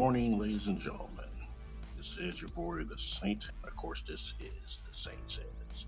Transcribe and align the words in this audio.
morning, 0.00 0.38
ladies 0.38 0.66
and 0.66 0.80
gentlemen. 0.80 1.26
This 1.98 2.16
is 2.16 2.40
your 2.40 2.48
boy, 2.52 2.76
the 2.76 2.96
Saint. 2.96 3.50
Of 3.64 3.76
course, 3.76 4.00
this 4.00 4.32
is 4.40 4.78
the 4.88 4.94
Saint 4.94 5.30
Says. 5.30 5.84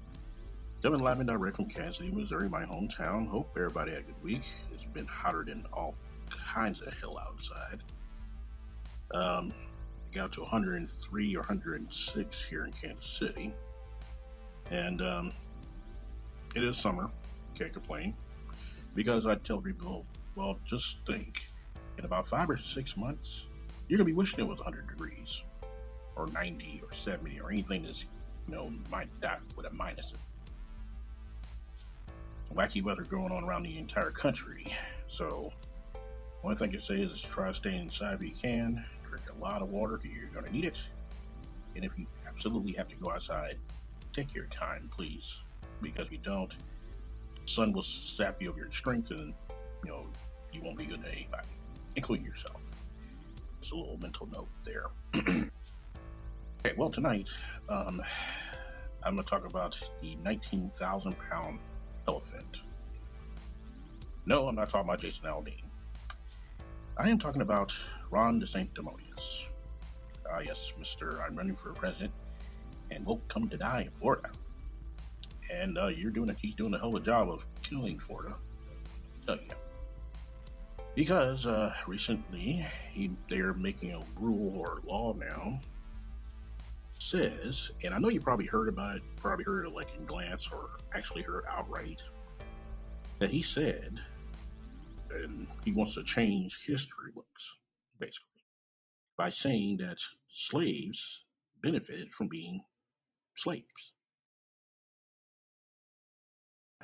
Coming 0.82 1.00
live 1.00 1.20
and 1.20 1.28
direct 1.30 1.56
from 1.56 1.64
Kansas 1.64 1.96
City, 1.96 2.10
Missouri, 2.10 2.46
my 2.50 2.62
hometown. 2.62 3.26
Hope 3.26 3.48
everybody 3.56 3.92
had 3.92 4.00
a 4.00 4.02
good 4.02 4.22
week. 4.22 4.42
It's 4.70 4.84
been 4.84 5.06
hotter 5.06 5.44
than 5.46 5.64
all 5.72 5.94
kinds 6.28 6.82
of 6.82 6.92
hell 7.00 7.18
outside. 7.26 7.80
Um, 9.14 9.54
it 10.04 10.14
got 10.14 10.32
to 10.32 10.42
103 10.42 11.34
or 11.34 11.38
106 11.38 12.44
here 12.44 12.66
in 12.66 12.72
Kansas 12.72 13.06
City. 13.06 13.50
And 14.70 15.00
um, 15.00 15.32
it 16.54 16.62
is 16.62 16.76
summer. 16.76 17.08
Can't 17.54 17.72
complain. 17.72 18.14
Because 18.94 19.26
I 19.26 19.36
tell 19.36 19.62
people, 19.62 20.04
well, 20.36 20.58
just 20.66 20.98
think 21.06 21.48
in 21.96 22.04
about 22.04 22.26
five 22.26 22.50
or 22.50 22.58
six 22.58 22.94
months, 22.94 23.46
you're 23.92 23.98
to 23.98 24.06
be 24.06 24.14
wishing 24.14 24.40
it 24.40 24.48
was 24.48 24.58
100 24.58 24.88
degrees 24.88 25.44
or 26.16 26.26
90 26.28 26.80
or 26.82 26.90
70 26.94 27.38
or 27.42 27.50
anything 27.50 27.82
that's, 27.82 28.06
you 28.48 28.54
know, 28.54 28.72
might 28.90 29.14
that 29.18 29.42
with 29.54 29.66
a 29.66 29.70
minus. 29.74 30.14
Wacky 32.54 32.82
weather 32.82 33.02
going 33.02 33.30
on 33.30 33.44
around 33.44 33.64
the 33.64 33.76
entire 33.76 34.10
country. 34.10 34.64
So, 35.08 35.52
one 36.40 36.56
thing 36.56 36.68
I 36.68 36.70
can 36.70 36.80
say 36.80 36.94
is 36.94 37.20
try 37.20 37.52
staying 37.52 37.82
inside 37.82 38.14
if 38.14 38.22
you 38.22 38.34
can. 38.34 38.82
Drink 39.10 39.26
a 39.30 39.38
lot 39.38 39.60
of 39.60 39.68
water 39.68 39.98
because 39.98 40.16
you're 40.16 40.42
to 40.42 40.50
need 40.50 40.64
it. 40.64 40.80
And 41.76 41.84
if 41.84 41.98
you 41.98 42.06
absolutely 42.26 42.72
have 42.72 42.88
to 42.88 42.96
go 42.96 43.10
outside, 43.10 43.56
take 44.14 44.34
your 44.34 44.46
time, 44.46 44.88
please. 44.90 45.42
Because 45.82 46.06
if 46.06 46.12
you 46.12 46.18
don't, 46.22 46.56
the 47.44 47.52
sun 47.52 47.74
will 47.74 47.82
sap 47.82 48.40
you 48.40 48.48
of 48.48 48.56
your 48.56 48.70
strength 48.70 49.10
and, 49.10 49.34
you 49.84 49.90
know, 49.90 50.06
you 50.50 50.62
won't 50.62 50.78
be 50.78 50.86
good 50.86 51.04
to 51.04 51.12
anybody, 51.12 51.48
including 51.94 52.24
yourself. 52.24 52.61
Just 53.62 53.74
a 53.74 53.76
little 53.76 53.96
mental 53.98 54.26
note 54.26 54.48
there. 54.64 54.86
okay, 55.14 56.74
well, 56.76 56.90
tonight, 56.90 57.30
um, 57.68 58.02
I'm 59.04 59.14
going 59.14 59.24
to 59.24 59.30
talk 59.30 59.48
about 59.48 59.80
the 60.00 60.16
19,000 60.16 61.14
pound 61.30 61.60
elephant. 62.08 62.62
No, 64.26 64.48
I'm 64.48 64.56
not 64.56 64.68
talking 64.68 64.88
about 64.88 65.00
Jason 65.00 65.26
Aldean. 65.26 65.62
I 66.96 67.08
am 67.08 67.18
talking 67.18 67.42
about 67.42 67.72
Ron 68.10 68.40
DeSanctimonious. 68.40 69.46
Ah, 70.28 70.38
uh, 70.38 70.40
yes, 70.40 70.72
Mr. 70.76 71.24
I'm 71.24 71.36
running 71.36 71.54
for 71.54 71.72
president 71.72 72.12
and 72.90 73.06
won't 73.06 73.26
come 73.28 73.48
to 73.48 73.56
die 73.56 73.82
in 73.82 73.90
Florida. 73.92 74.30
And 75.52 75.78
uh, 75.78 75.86
you're 75.86 76.10
doing 76.10 76.30
it. 76.30 76.36
He's 76.40 76.56
doing 76.56 76.74
a 76.74 76.78
hell 76.78 76.88
of 76.88 76.96
a 76.96 77.00
job 77.00 77.30
of 77.30 77.46
killing 77.62 78.00
Florida. 78.00 78.34
Tell 79.24 79.36
you. 79.36 79.61
Because 80.94 81.46
uh, 81.46 81.72
recently 81.86 82.64
he, 82.90 83.16
they're 83.28 83.54
making 83.54 83.92
a 83.92 84.04
rule 84.20 84.58
or 84.58 84.80
law 84.86 85.14
now 85.14 85.58
says, 86.98 87.70
and 87.82 87.92
I 87.92 87.98
know 87.98 88.10
you 88.10 88.20
probably 88.20 88.46
heard 88.46 88.68
about 88.68 88.96
it, 88.96 89.02
probably 89.16 89.44
heard 89.44 89.66
it 89.66 89.72
like 89.72 89.94
in 89.96 90.04
glance 90.04 90.48
or 90.52 90.70
actually 90.94 91.22
heard 91.22 91.44
outright, 91.50 92.02
that 93.18 93.30
he 93.30 93.42
said, 93.42 93.98
and 95.12 95.48
he 95.64 95.72
wants 95.72 95.94
to 95.94 96.04
change 96.04 96.64
history 96.64 97.10
books, 97.14 97.56
basically, 97.98 98.42
by 99.16 99.30
saying 99.30 99.78
that 99.78 99.98
slaves 100.28 101.24
benefited 101.60 102.12
from 102.12 102.28
being 102.28 102.62
slaves. 103.34 103.92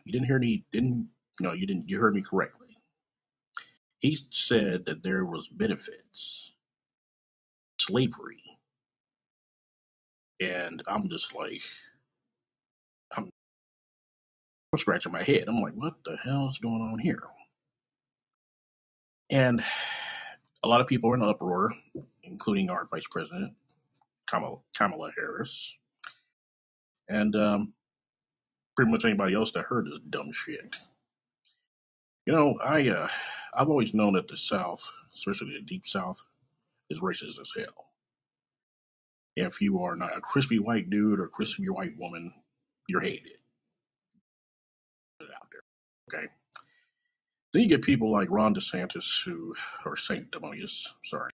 You 0.05 0.13
didn't 0.13 0.27
hear 0.27 0.39
me, 0.39 0.65
didn't, 0.73 1.09
no, 1.41 1.53
you 1.53 1.67
didn't, 1.67 1.89
you 1.89 2.01
heard 2.01 2.15
me 2.15 2.23
correctly. 2.23 2.68
He 4.01 4.19
said 4.31 4.87
that 4.87 5.03
there 5.03 5.25
was 5.25 5.49
benefits, 5.49 6.53
slavery, 7.81 8.43
and 10.41 10.83
I'm 10.89 11.09
just 11.09 11.35
like, 11.35 11.63
I'm 13.17 13.31
scratching 14.77 15.13
my 15.13 15.23
head. 15.25 15.45
I'm 15.49 15.61
like, 15.61 15.75
what 15.75 15.95
the 16.05 16.19
hell 16.23 16.49
is 16.49 16.59
going 16.59 16.83
on 16.83 16.99
here? 17.01 17.23
And 19.31 19.63
a 20.65 20.69
lot 20.69 20.81
of 20.81 20.87
people 20.87 21.11
are 21.11 21.17
in 21.17 21.23
uproar, 21.23 21.73
including 22.25 22.71
our 22.71 22.87
vice 22.87 23.07
president, 23.11 23.55
Kamala, 24.27 24.59
Kamala 24.77 25.13
Harris, 25.17 25.77
and 27.09 27.37
um, 27.37 27.75
pretty 28.77 28.91
much 28.91 29.05
anybody 29.05 29.35
else 29.35 29.53
that 29.53 29.65
heard 29.67 29.87
this 29.87 30.01
dumb 30.01 30.33
shit. 30.33 30.77
You 32.29 32.35
know, 32.35 32.59
I 32.63 32.87
uh, 32.91 33.09
I've 33.55 33.71
always 33.71 33.95
known 33.95 34.13
that 34.13 34.29
the 34.29 34.37
South, 34.37 34.93
especially 35.15 35.55
the 35.55 35.63
Deep 35.63 35.87
South, 35.87 36.23
is 36.91 37.01
racist 37.01 37.41
as 37.41 37.55
hell. 37.57 37.87
If 39.35 39.63
you 39.63 39.85
are 39.85 39.97
not 39.97 40.15
a 40.15 40.21
crispy 40.21 40.59
white 40.59 40.91
dude 40.91 41.21
or 41.21 41.29
crispy 41.29 41.65
white 41.71 41.97
woman, 41.97 42.35
you're 42.87 43.01
hated. 43.01 43.39
Put 45.19 45.31
it 45.31 45.35
out 45.35 45.49
there. 45.51 46.21
Okay. 46.21 46.29
Then 47.55 47.63
you 47.63 47.69
get 47.71 47.81
people 47.81 48.13
like 48.13 48.29
Ron 48.31 48.55
DeSantis, 48.55 49.25
who 49.25 49.55
or 49.87 49.97
Saint 49.97 50.25
sanctimonious, 50.25 50.93
sorry, 51.05 51.33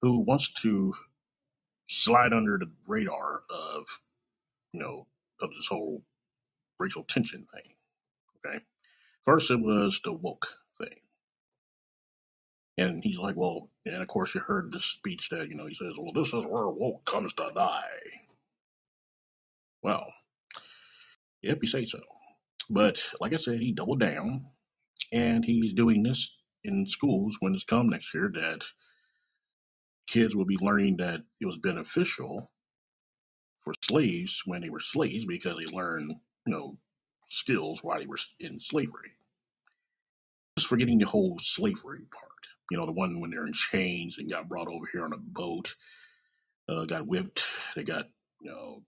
who 0.00 0.20
wants 0.20 0.54
to 0.62 0.94
slide 1.86 2.32
under 2.32 2.56
the 2.56 2.70
radar 2.86 3.42
of, 3.50 3.84
you 4.72 4.80
know, 4.80 5.06
of 5.42 5.50
this 5.54 5.66
whole 5.66 6.02
racial 6.78 7.04
tension 7.04 7.44
thing. 7.44 7.74
Okay. 8.38 8.64
First, 9.26 9.52
it 9.52 9.60
was 9.60 10.00
the 10.04 10.12
woke 10.12 10.48
thing. 10.78 10.98
And 12.78 13.02
he's 13.04 13.18
like, 13.18 13.36
well, 13.36 13.70
and 13.86 14.02
of 14.02 14.08
course 14.08 14.34
you 14.34 14.40
heard 14.40 14.72
the 14.72 14.80
speech 14.80 15.30
that, 15.30 15.48
you 15.48 15.54
know, 15.56 15.66
he 15.66 15.74
says, 15.74 15.96
well, 15.98 16.12
this 16.12 16.34
is 16.34 16.46
where 16.46 16.68
woke 16.68 17.04
comes 17.04 17.32
to 17.34 17.50
die. 17.54 17.82
Well, 19.82 20.06
yep, 21.42 21.58
you 21.62 21.68
say 21.68 21.84
so. 21.84 22.00
But 22.70 23.02
like 23.20 23.32
I 23.32 23.36
said, 23.36 23.60
he 23.60 23.72
doubled 23.72 24.00
down 24.00 24.46
and 25.12 25.44
he's 25.44 25.72
doing 25.74 26.02
this 26.02 26.36
in 26.64 26.86
schools 26.86 27.36
when 27.40 27.54
it's 27.54 27.64
come 27.64 27.88
next 27.88 28.14
year 28.14 28.30
that 28.34 28.64
kids 30.08 30.36
will 30.36 30.46
be 30.46 30.58
learning 30.60 30.98
that 30.98 31.22
it 31.40 31.46
was 31.46 31.58
beneficial 31.58 32.50
for 33.64 33.74
slaves 33.82 34.42
when 34.46 34.62
they 34.62 34.70
were 34.70 34.80
slaves 34.80 35.26
because 35.26 35.56
they 35.58 35.76
learned, 35.76 36.12
you 36.46 36.52
know, 36.54 36.78
skills 37.30 37.84
while 37.84 37.98
they 38.00 38.06
were 38.06 38.18
in 38.40 38.58
slavery. 38.60 39.12
Just 40.56 40.68
forgetting 40.68 40.98
the 40.98 41.06
whole 41.06 41.36
slavery 41.40 42.04
part. 42.10 42.30
You 42.70 42.78
know, 42.78 42.86
the 42.86 42.92
one 42.92 43.20
when 43.20 43.30
they're 43.30 43.46
in 43.46 43.52
chains 43.52 44.18
and 44.18 44.30
got 44.30 44.48
brought 44.48 44.68
over 44.68 44.86
here 44.90 45.04
on 45.04 45.12
a 45.12 45.18
boat, 45.18 45.74
uh, 46.68 46.84
got 46.84 47.06
whipped, 47.06 47.44
they 47.76 47.84
got, 47.84 48.06
you 48.40 48.50
know, 48.50 48.82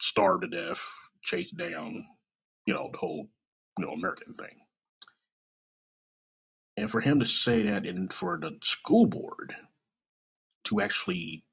starved 0.00 0.42
to 0.42 0.48
death, 0.48 0.84
chased 1.22 1.56
down, 1.56 2.04
you 2.66 2.74
know, 2.74 2.88
the 2.92 2.98
whole, 2.98 3.28
you 3.78 3.86
know, 3.86 3.92
American 3.92 4.32
thing. 4.32 4.56
And 6.76 6.90
for 6.90 7.00
him 7.00 7.20
to 7.20 7.26
say 7.26 7.62
that 7.64 7.86
and 7.86 8.12
for 8.12 8.38
the 8.40 8.58
school 8.62 9.06
board 9.06 9.54
to 10.64 10.80
actually, 10.80 11.44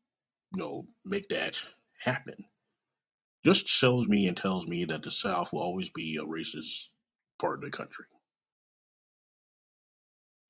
you 0.56 0.60
know, 0.60 0.86
make 1.06 1.30
that 1.30 1.62
happen 2.00 2.46
just 3.46 3.68
shows 3.68 4.08
me 4.08 4.28
and 4.28 4.38
tells 4.38 4.68
me 4.68 4.86
that 4.86 5.04
the 5.04 5.12
South 5.12 5.52
will 5.52 5.62
always 5.62 5.90
be 5.90 6.18
a 6.18 6.26
racist 6.26 6.88
part 7.40 7.64
of 7.64 7.72
the 7.72 7.76
country. 7.76 8.06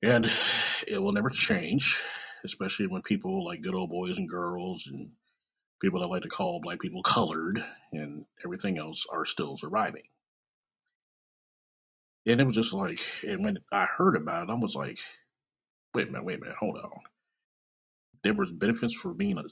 And 0.02 0.24
it 0.88 1.00
will 1.00 1.12
never 1.12 1.30
change, 1.30 2.02
especially 2.44 2.88
when 2.88 3.02
people 3.02 3.44
like 3.44 3.62
good 3.62 3.76
old 3.76 3.90
boys 3.90 4.18
and 4.18 4.28
girls 4.28 4.86
and 4.86 5.12
people 5.80 6.00
that 6.02 6.08
like 6.08 6.22
to 6.22 6.28
call 6.28 6.60
black 6.60 6.80
people 6.80 7.02
colored 7.02 7.62
and 7.92 8.24
everything 8.44 8.78
else 8.78 9.06
are 9.12 9.24
still 9.24 9.56
surviving. 9.56 10.04
And 12.26 12.40
it 12.40 12.44
was 12.44 12.54
just 12.54 12.72
like, 12.72 13.00
and 13.26 13.44
when 13.44 13.58
I 13.72 13.86
heard 13.86 14.16
about 14.16 14.48
it, 14.48 14.52
I 14.52 14.54
was 14.54 14.76
like, 14.76 14.98
wait 15.94 16.08
a 16.08 16.10
minute, 16.10 16.24
wait 16.24 16.38
a 16.38 16.40
minute, 16.40 16.56
hold 16.56 16.76
on. 16.76 16.90
There 18.22 18.34
was 18.34 18.52
benefits 18.52 18.94
for 18.94 19.12
being 19.12 19.38
a, 19.38 19.44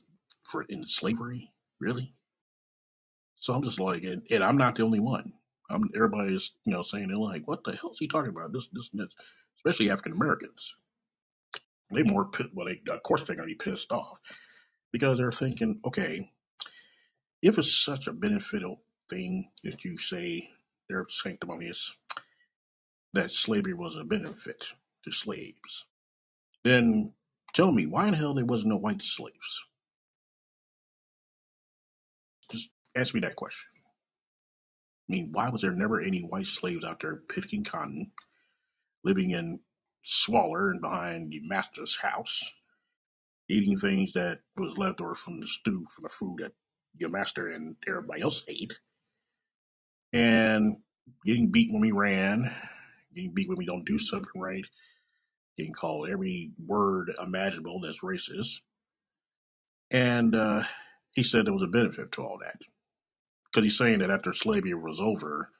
for 0.44 0.62
in 0.62 0.84
slavery, 0.84 1.50
really? 1.80 2.14
So 3.36 3.54
I'm 3.54 3.62
just 3.62 3.80
like, 3.80 4.04
and, 4.04 4.22
and 4.30 4.44
I'm 4.44 4.56
not 4.56 4.76
the 4.76 4.84
only 4.84 5.00
one. 5.00 5.32
I'm 5.68 5.90
everybody's, 5.94 6.52
you 6.66 6.72
know, 6.72 6.82
saying 6.82 7.08
they're 7.08 7.16
like, 7.16 7.46
what 7.46 7.64
the 7.64 7.72
hell 7.72 7.92
is 7.92 7.98
he 7.98 8.08
talking 8.08 8.30
about? 8.30 8.52
This, 8.52 8.68
this, 8.72 8.90
this, 8.92 9.14
especially 9.60 9.90
African 9.90 10.12
Americans. 10.12 10.74
They 11.92 12.02
more, 12.02 12.30
well, 12.54 12.66
they 12.66 12.80
of 12.90 13.02
course 13.02 13.24
they're 13.24 13.36
gonna 13.36 13.46
be 13.46 13.54
pissed 13.54 13.92
off 13.92 14.18
because 14.92 15.18
they're 15.18 15.32
thinking, 15.32 15.80
okay, 15.84 16.30
if 17.42 17.58
it's 17.58 17.74
such 17.74 18.06
a 18.06 18.12
beneficial 18.12 18.80
thing 19.08 19.50
that 19.64 19.84
you 19.84 19.98
say 19.98 20.48
they're 20.88 21.06
sanctimonious, 21.08 21.96
that 23.12 23.30
slavery 23.30 23.74
was 23.74 23.96
a 23.96 24.04
benefit 24.04 24.72
to 25.04 25.10
slaves, 25.10 25.86
then 26.64 27.12
tell 27.52 27.70
me 27.70 27.86
why 27.86 28.08
in 28.08 28.14
hell 28.14 28.34
there 28.34 28.44
wasn't 28.44 28.70
no 28.70 28.76
white 28.76 29.02
slaves? 29.02 29.64
Just 32.50 32.70
ask 32.96 33.14
me 33.14 33.20
that 33.20 33.36
question. 33.36 33.68
I 35.08 35.12
mean, 35.12 35.30
why 35.32 35.48
was 35.48 35.62
there 35.62 35.72
never 35.72 36.00
any 36.00 36.20
white 36.20 36.46
slaves 36.46 36.84
out 36.84 37.00
there 37.00 37.16
picking 37.16 37.64
cotton, 37.64 38.12
living 39.04 39.30
in 39.32 39.60
squalor 40.02 40.70
and 40.70 40.80
behind 40.80 41.32
the 41.32 41.40
master's 41.42 41.96
house, 41.96 42.42
eating 43.48 43.78
things 43.78 44.14
that 44.14 44.40
was 44.56 44.78
left 44.78 45.00
over 45.00 45.14
from 45.14 45.40
the 45.40 45.46
stew, 45.46 45.86
from 45.94 46.04
the 46.04 46.08
food 46.08 46.38
that 46.40 46.52
your 46.98 47.10
master 47.10 47.48
and 47.48 47.76
everybody 47.88 48.22
else 48.22 48.44
ate, 48.48 48.78
and 50.12 50.76
getting 51.24 51.50
beat 51.50 51.70
when 51.72 51.82
we 51.82 51.92
ran, 51.92 52.50
getting 53.14 53.34
beat 53.34 53.48
when 53.48 53.58
we 53.58 53.66
don't 53.66 53.86
do 53.86 53.98
something 53.98 54.40
right, 54.40 54.66
getting 55.58 55.72
called 55.72 56.10
every 56.10 56.52
word 56.66 57.12
imaginable 57.22 57.80
that's 57.80 58.00
racist. 58.00 58.60
And 59.90 60.34
uh, 60.36 60.64
he 61.12 61.22
said 61.24 61.46
there 61.46 61.52
was 61.52 61.62
a 61.62 61.68
benefit 61.68 62.12
to 62.12 62.22
all 62.22 62.38
that. 62.42 62.60
Because 63.46 63.64
he's 63.64 63.78
saying 63.78 64.00
that 64.00 64.10
after 64.10 64.32
slavery 64.32 64.74
was 64.74 65.00
over, 65.00 65.50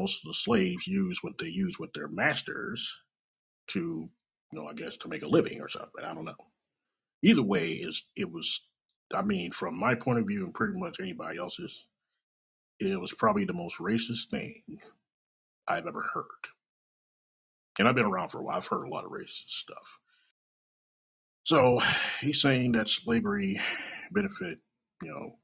most 0.00 0.24
of 0.24 0.28
the 0.28 0.34
slaves 0.34 0.86
use 0.86 1.22
what 1.22 1.38
they 1.38 1.48
use 1.48 1.78
with 1.78 1.92
their 1.92 2.08
masters 2.08 2.96
to, 3.68 3.78
you 3.78 4.58
know, 4.58 4.66
I 4.66 4.74
guess 4.74 4.96
to 4.98 5.08
make 5.08 5.22
a 5.22 5.28
living 5.28 5.60
or 5.60 5.68
something. 5.68 6.04
I 6.04 6.14
don't 6.14 6.24
know. 6.24 6.34
Either 7.22 7.42
way, 7.42 7.72
is 7.72 8.04
it 8.16 8.30
was. 8.30 8.66
I 9.14 9.22
mean, 9.22 9.50
from 9.50 9.78
my 9.78 9.96
point 9.96 10.20
of 10.20 10.26
view 10.26 10.44
and 10.44 10.54
pretty 10.54 10.78
much 10.78 11.00
anybody 11.00 11.38
else's, 11.38 11.84
it 12.78 13.00
was 13.00 13.12
probably 13.12 13.44
the 13.44 13.52
most 13.52 13.78
racist 13.78 14.30
thing 14.30 14.62
I've 15.66 15.86
ever 15.86 16.02
heard. 16.02 16.24
And 17.78 17.88
I've 17.88 17.94
been 17.96 18.06
around 18.06 18.28
for 18.28 18.40
a 18.40 18.44
while. 18.44 18.56
I've 18.56 18.66
heard 18.66 18.84
a 18.84 18.88
lot 18.90 19.04
of 19.04 19.10
racist 19.10 19.48
stuff. 19.48 19.98
So 21.44 21.78
he's 22.20 22.40
saying 22.40 22.72
that 22.72 22.88
slavery 22.88 23.60
benefit, 24.12 24.58
you 25.02 25.10
know, 25.10 25.38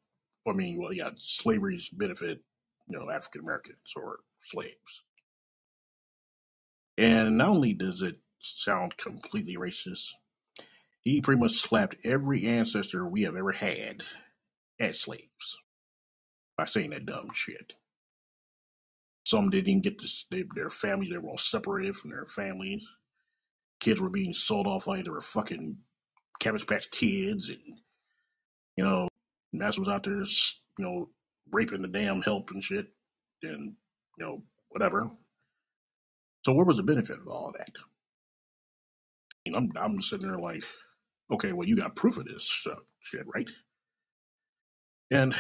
I 0.49 0.55
mean, 0.55 0.79
well, 0.81 0.93
yeah, 0.93 1.11
slavery's 1.17 1.89
benefit, 1.89 2.41
you 2.89 2.99
know, 2.99 3.11
African 3.11 3.43
Americans 3.43 3.93
or 3.97 4.21
slaves. 4.45 5.05
And 6.99 7.37
not 7.39 7.49
only 7.49 7.75
does 7.75 8.03
it 8.03 8.17
sound 8.39 8.97
completely 8.97 9.57
racist, 9.57 10.13
he 11.03 11.21
pretty 11.21 11.41
much 11.41 11.53
slapped 11.53 11.97
every 12.05 12.47
ancestor 12.47 13.07
we 13.07 13.23
have 13.23 13.37
ever 13.37 13.53
had 13.53 14.03
as 14.81 15.01
slaves 15.01 15.59
by 16.57 16.65
saying 16.65 16.91
that 16.91 17.07
dumb 17.07 17.31
shit. 17.33 17.75
Some 19.25 19.51
didn't 19.51 19.69
even 19.69 19.83
get 19.83 20.01
this, 20.01 20.27
they, 20.31 20.45
their 20.55 20.71
families, 20.71 21.11
they 21.11 21.19
were 21.19 21.31
all 21.31 21.39
separated 21.39 21.97
from 21.97 22.11
their 22.11 22.27
families. 22.27 22.89
Kids 23.81 24.01
were 24.01 24.09
being 24.09 24.33
sold 24.33 24.67
off 24.67 24.87
like 24.87 25.05
they 25.05 25.11
were 25.11 25.21
fucking 25.21 25.79
Cabbage 26.39 26.67
Patch 26.67 26.91
kids, 26.91 27.51
and, 27.51 27.61
you 28.77 28.85
know, 28.85 29.09
Master 29.53 29.81
was 29.81 29.89
out 29.89 30.05
there, 30.05 30.19
you 30.19 30.25
know, 30.79 31.09
raping 31.53 31.83
the 31.83 31.89
damn 31.89 32.23
help 32.23 32.51
and 32.51 32.63
shit, 32.63 32.87
and, 33.43 33.75
you 34.19 34.25
know, 34.25 34.43
whatever. 34.71 35.11
So 36.45 36.53
where 36.53 36.65
was 36.65 36.77
the 36.77 36.83
benefit 36.83 37.19
of 37.19 37.29
all 37.29 37.53
that? 37.57 37.71
You 39.45 39.53
know, 39.53 39.59
I'm, 39.59 39.73
I'm 39.77 40.01
sitting 40.01 40.29
there 40.29 40.39
like, 40.39 40.65
okay, 41.33 41.53
well, 41.53 41.69
you 41.69 41.77
got 41.77 41.97
proof 41.97 42.19
of 42.19 42.27
this 42.27 42.45
stuff, 42.49 42.79
shit, 43.01 43.27
right? 43.33 43.51
And 45.11 45.35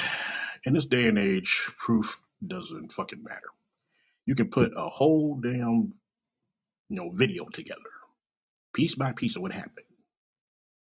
in 0.65 0.75
this 0.75 0.87
day 0.87 1.07
and 1.07 1.19
age, 1.19 1.71
proof 1.79 2.21
doesn't 2.47 2.93
fucking 2.93 3.23
matter. 3.23 3.49
You 4.27 4.35
can 4.35 4.49
put 4.49 4.73
a 4.77 4.89
whole 4.89 5.41
damn, 5.41 5.93
you 6.89 6.97
know, 6.97 7.11
video 7.11 7.45
together, 7.47 7.81
piece 8.75 8.95
by 8.95 9.13
piece 9.13 9.37
of 9.37 9.43
what 9.43 9.53
happened, 9.53 9.87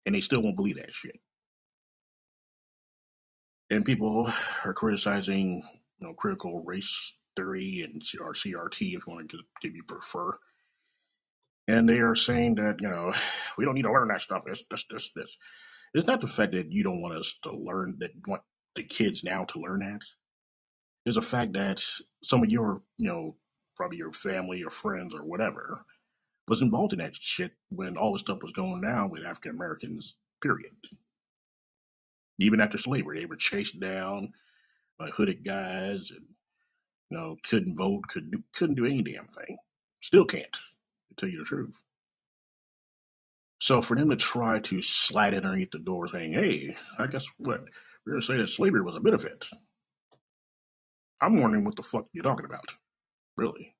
and 0.06 0.14
they 0.14 0.20
still 0.20 0.42
won't 0.42 0.56
believe 0.56 0.76
that 0.76 0.92
shit. 0.92 1.18
And 3.70 3.84
people 3.84 4.28
are 4.64 4.74
criticizing, 4.74 5.62
you 5.98 6.06
know, 6.06 6.14
critical 6.14 6.62
race 6.64 7.14
theory 7.36 7.82
and 7.84 8.02
or 8.20 8.32
CRT, 8.32 8.80
if 8.80 8.80
you 8.80 9.00
want 9.06 9.30
to 9.30 9.38
give 9.62 9.74
you 9.74 9.84
prefer. 9.84 10.36
And 11.68 11.88
they 11.88 12.00
are 12.00 12.16
saying 12.16 12.56
that, 12.56 12.80
you 12.80 12.88
know, 12.88 13.12
we 13.58 13.64
don't 13.64 13.74
need 13.74 13.84
to 13.84 13.92
learn 13.92 14.08
that 14.08 14.20
stuff. 14.20 14.42
This, 14.44 14.64
this, 14.70 14.84
this, 14.90 15.10
this. 15.14 15.36
It's 15.94 16.06
not 16.06 16.20
the 16.20 16.26
fact 16.26 16.52
that 16.52 16.70
you 16.70 16.82
don't 16.82 17.02
want 17.02 17.14
us 17.14 17.34
to 17.42 17.52
learn 17.56 17.96
that 18.00 18.10
want 18.26 18.42
the 18.76 18.84
kids 18.84 19.24
now 19.24 19.44
to 19.44 19.60
learn 19.60 19.80
that. 19.80 20.00
It's 21.06 21.16
a 21.16 21.22
fact 21.22 21.54
that 21.54 21.82
some 22.22 22.42
of 22.42 22.50
your, 22.50 22.82
you 22.98 23.08
know, 23.08 23.36
probably 23.76 23.98
your 23.98 24.12
family 24.12 24.62
or 24.62 24.70
friends 24.70 25.14
or 25.14 25.24
whatever 25.24 25.82
was 26.46 26.60
involved 26.62 26.92
in 26.92 26.98
that 26.98 27.16
shit 27.16 27.52
when 27.70 27.96
all 27.96 28.12
this 28.12 28.20
stuff 28.20 28.42
was 28.42 28.52
going 28.52 28.82
down 28.82 29.10
with 29.10 29.24
African 29.24 29.52
Americans, 29.52 30.16
period. 30.42 30.72
Even 32.40 32.60
after 32.60 32.78
slavery, 32.78 33.20
they 33.20 33.26
were 33.26 33.36
chased 33.36 33.80
down 33.80 34.32
by 34.98 35.08
hooded 35.10 35.44
guys 35.44 36.10
and 36.10 36.26
you 37.10 37.18
know 37.18 37.36
couldn't 37.48 37.76
vote, 37.76 38.08
couldn't 38.08 38.30
do, 38.30 38.42
couldn't 38.54 38.76
do 38.76 38.86
any 38.86 39.02
damn 39.02 39.26
thing. 39.26 39.58
Still 40.02 40.24
can't, 40.24 40.52
to 40.52 41.14
tell 41.16 41.28
you 41.28 41.38
the 41.38 41.44
truth. 41.44 41.78
So 43.60 43.82
for 43.82 43.96
them 43.96 44.10
to 44.10 44.16
try 44.16 44.60
to 44.60 44.80
slide 44.80 45.34
it 45.34 45.44
underneath 45.44 45.70
the 45.70 45.78
door 45.78 46.08
saying, 46.08 46.32
hey, 46.32 46.76
I 46.98 47.06
guess 47.06 47.26
what? 47.38 47.62
We're 48.06 48.16
to 48.16 48.22
say 48.22 48.38
that 48.38 48.48
slavery 48.48 48.82
was 48.82 48.96
a 48.96 49.00
benefit. 49.00 49.48
I'm 51.20 51.40
wondering 51.40 51.64
what 51.64 51.76
the 51.76 51.82
fuck 51.82 52.06
you're 52.12 52.24
talking 52.24 52.46
about. 52.46 52.72
Really. 53.36 53.74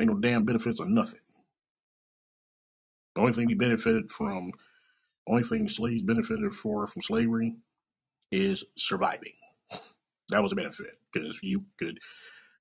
Ain't 0.00 0.10
no 0.10 0.18
damn 0.18 0.44
benefits 0.44 0.80
or 0.80 0.86
nothing. 0.86 1.20
The 3.14 3.20
only 3.20 3.32
thing 3.32 3.46
we 3.46 3.54
benefited 3.54 4.10
from, 4.10 4.52
only 5.26 5.42
thing 5.42 5.68
slaves 5.68 6.02
benefited 6.02 6.52
for 6.52 6.86
from 6.86 7.02
slavery 7.02 7.56
is 8.30 8.64
surviving. 8.76 9.32
That 10.30 10.42
was 10.42 10.52
a 10.52 10.56
benefit 10.56 10.98
because 11.12 11.38
you 11.42 11.64
could 11.78 11.98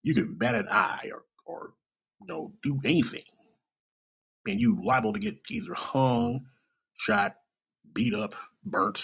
you 0.01 0.13
could 0.13 0.37
bat 0.37 0.55
an 0.55 0.67
eye 0.69 1.11
or 1.13 1.23
or 1.45 1.73
you 2.21 2.27
know 2.27 2.53
do 2.61 2.79
anything, 2.85 3.23
and 4.47 4.59
you 4.59 4.79
liable 4.83 5.13
to 5.13 5.19
get 5.19 5.39
either 5.49 5.73
hung, 5.73 6.47
shot, 6.95 7.35
beat 7.93 8.13
up, 8.13 8.35
burnt, 8.65 9.03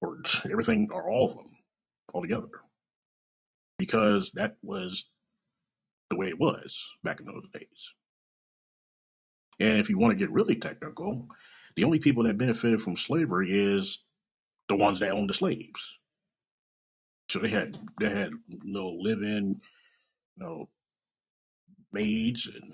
or 0.00 0.18
everything 0.50 0.88
or 0.92 1.10
all 1.10 1.26
of 1.26 1.36
them 1.36 1.56
altogether 2.14 2.48
because 3.78 4.32
that 4.32 4.56
was 4.62 5.08
the 6.10 6.16
way 6.16 6.28
it 6.28 6.38
was 6.38 6.90
back 7.04 7.20
in 7.20 7.26
those 7.26 7.44
days. 7.52 7.94
And 9.60 9.78
if 9.78 9.90
you 9.90 9.98
want 9.98 10.18
to 10.18 10.24
get 10.24 10.32
really 10.32 10.56
technical, 10.56 11.28
the 11.78 11.84
only 11.84 12.00
people 12.00 12.24
that 12.24 12.36
benefited 12.36 12.80
from 12.80 12.96
slavery 12.96 13.50
is 13.52 14.02
the 14.68 14.74
ones 14.74 14.98
that 14.98 15.12
owned 15.12 15.30
the 15.30 15.34
slaves. 15.34 16.00
So 17.28 17.38
they 17.38 17.48
had 17.48 17.78
they 18.00 18.10
had 18.10 18.32
you 18.48 18.58
know 18.64 18.96
live-in 18.98 19.60
you 20.36 20.44
know 20.44 20.68
maids 21.92 22.48
and 22.52 22.72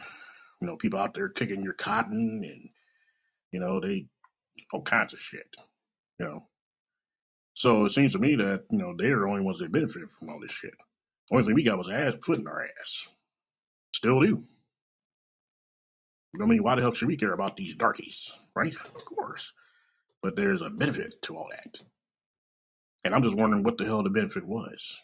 you 0.62 0.66
know 0.66 0.76
people 0.76 0.98
out 0.98 1.12
there 1.12 1.28
kicking 1.28 1.62
your 1.62 1.74
cotton 1.74 2.40
and 2.50 2.70
you 3.52 3.60
know 3.60 3.78
they 3.78 4.06
all 4.72 4.80
kinds 4.80 5.12
of 5.12 5.20
shit. 5.20 5.54
You 6.18 6.24
know. 6.24 6.40
So 7.52 7.84
it 7.84 7.90
seems 7.90 8.12
to 8.12 8.18
me 8.18 8.36
that 8.36 8.64
you 8.70 8.78
know 8.78 8.94
they're 8.96 9.20
the 9.20 9.28
only 9.28 9.42
ones 9.42 9.58
that 9.58 9.70
benefit 9.70 10.10
from 10.18 10.30
all 10.30 10.40
this 10.40 10.52
shit. 10.52 10.74
Only 11.30 11.44
thing 11.44 11.54
we 11.54 11.62
got 11.62 11.76
was 11.76 11.90
ass 11.90 12.14
foot 12.24 12.38
in 12.38 12.46
our 12.46 12.64
ass. 12.80 13.08
Still 13.92 14.22
do. 14.22 14.44
I 16.42 16.46
mean, 16.46 16.62
why 16.62 16.74
the 16.74 16.82
hell 16.82 16.92
should 16.92 17.08
we 17.08 17.16
care 17.16 17.32
about 17.32 17.56
these 17.56 17.74
darkies, 17.74 18.32
right? 18.54 18.74
Of 18.74 19.04
course. 19.04 19.52
But 20.22 20.36
there's 20.36 20.62
a 20.62 20.70
benefit 20.70 21.20
to 21.22 21.36
all 21.36 21.48
that. 21.50 21.80
And 23.04 23.14
I'm 23.14 23.22
just 23.22 23.36
wondering 23.36 23.62
what 23.62 23.78
the 23.78 23.84
hell 23.84 24.02
the 24.02 24.10
benefit 24.10 24.44
was. 24.44 25.02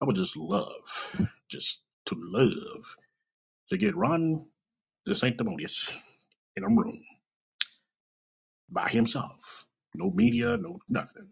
I 0.00 0.06
would 0.06 0.16
just 0.16 0.36
love, 0.36 1.28
just 1.50 1.82
to 2.06 2.16
love, 2.18 2.96
to 3.68 3.76
get 3.76 3.96
Ron 3.96 4.48
the 5.04 5.14
Sanctimonious 5.14 5.96
in 6.56 6.64
a 6.64 6.68
room 6.68 7.02
by 8.70 8.88
himself. 8.88 9.66
No 9.94 10.10
media, 10.10 10.56
no 10.56 10.78
nothing. 10.88 11.28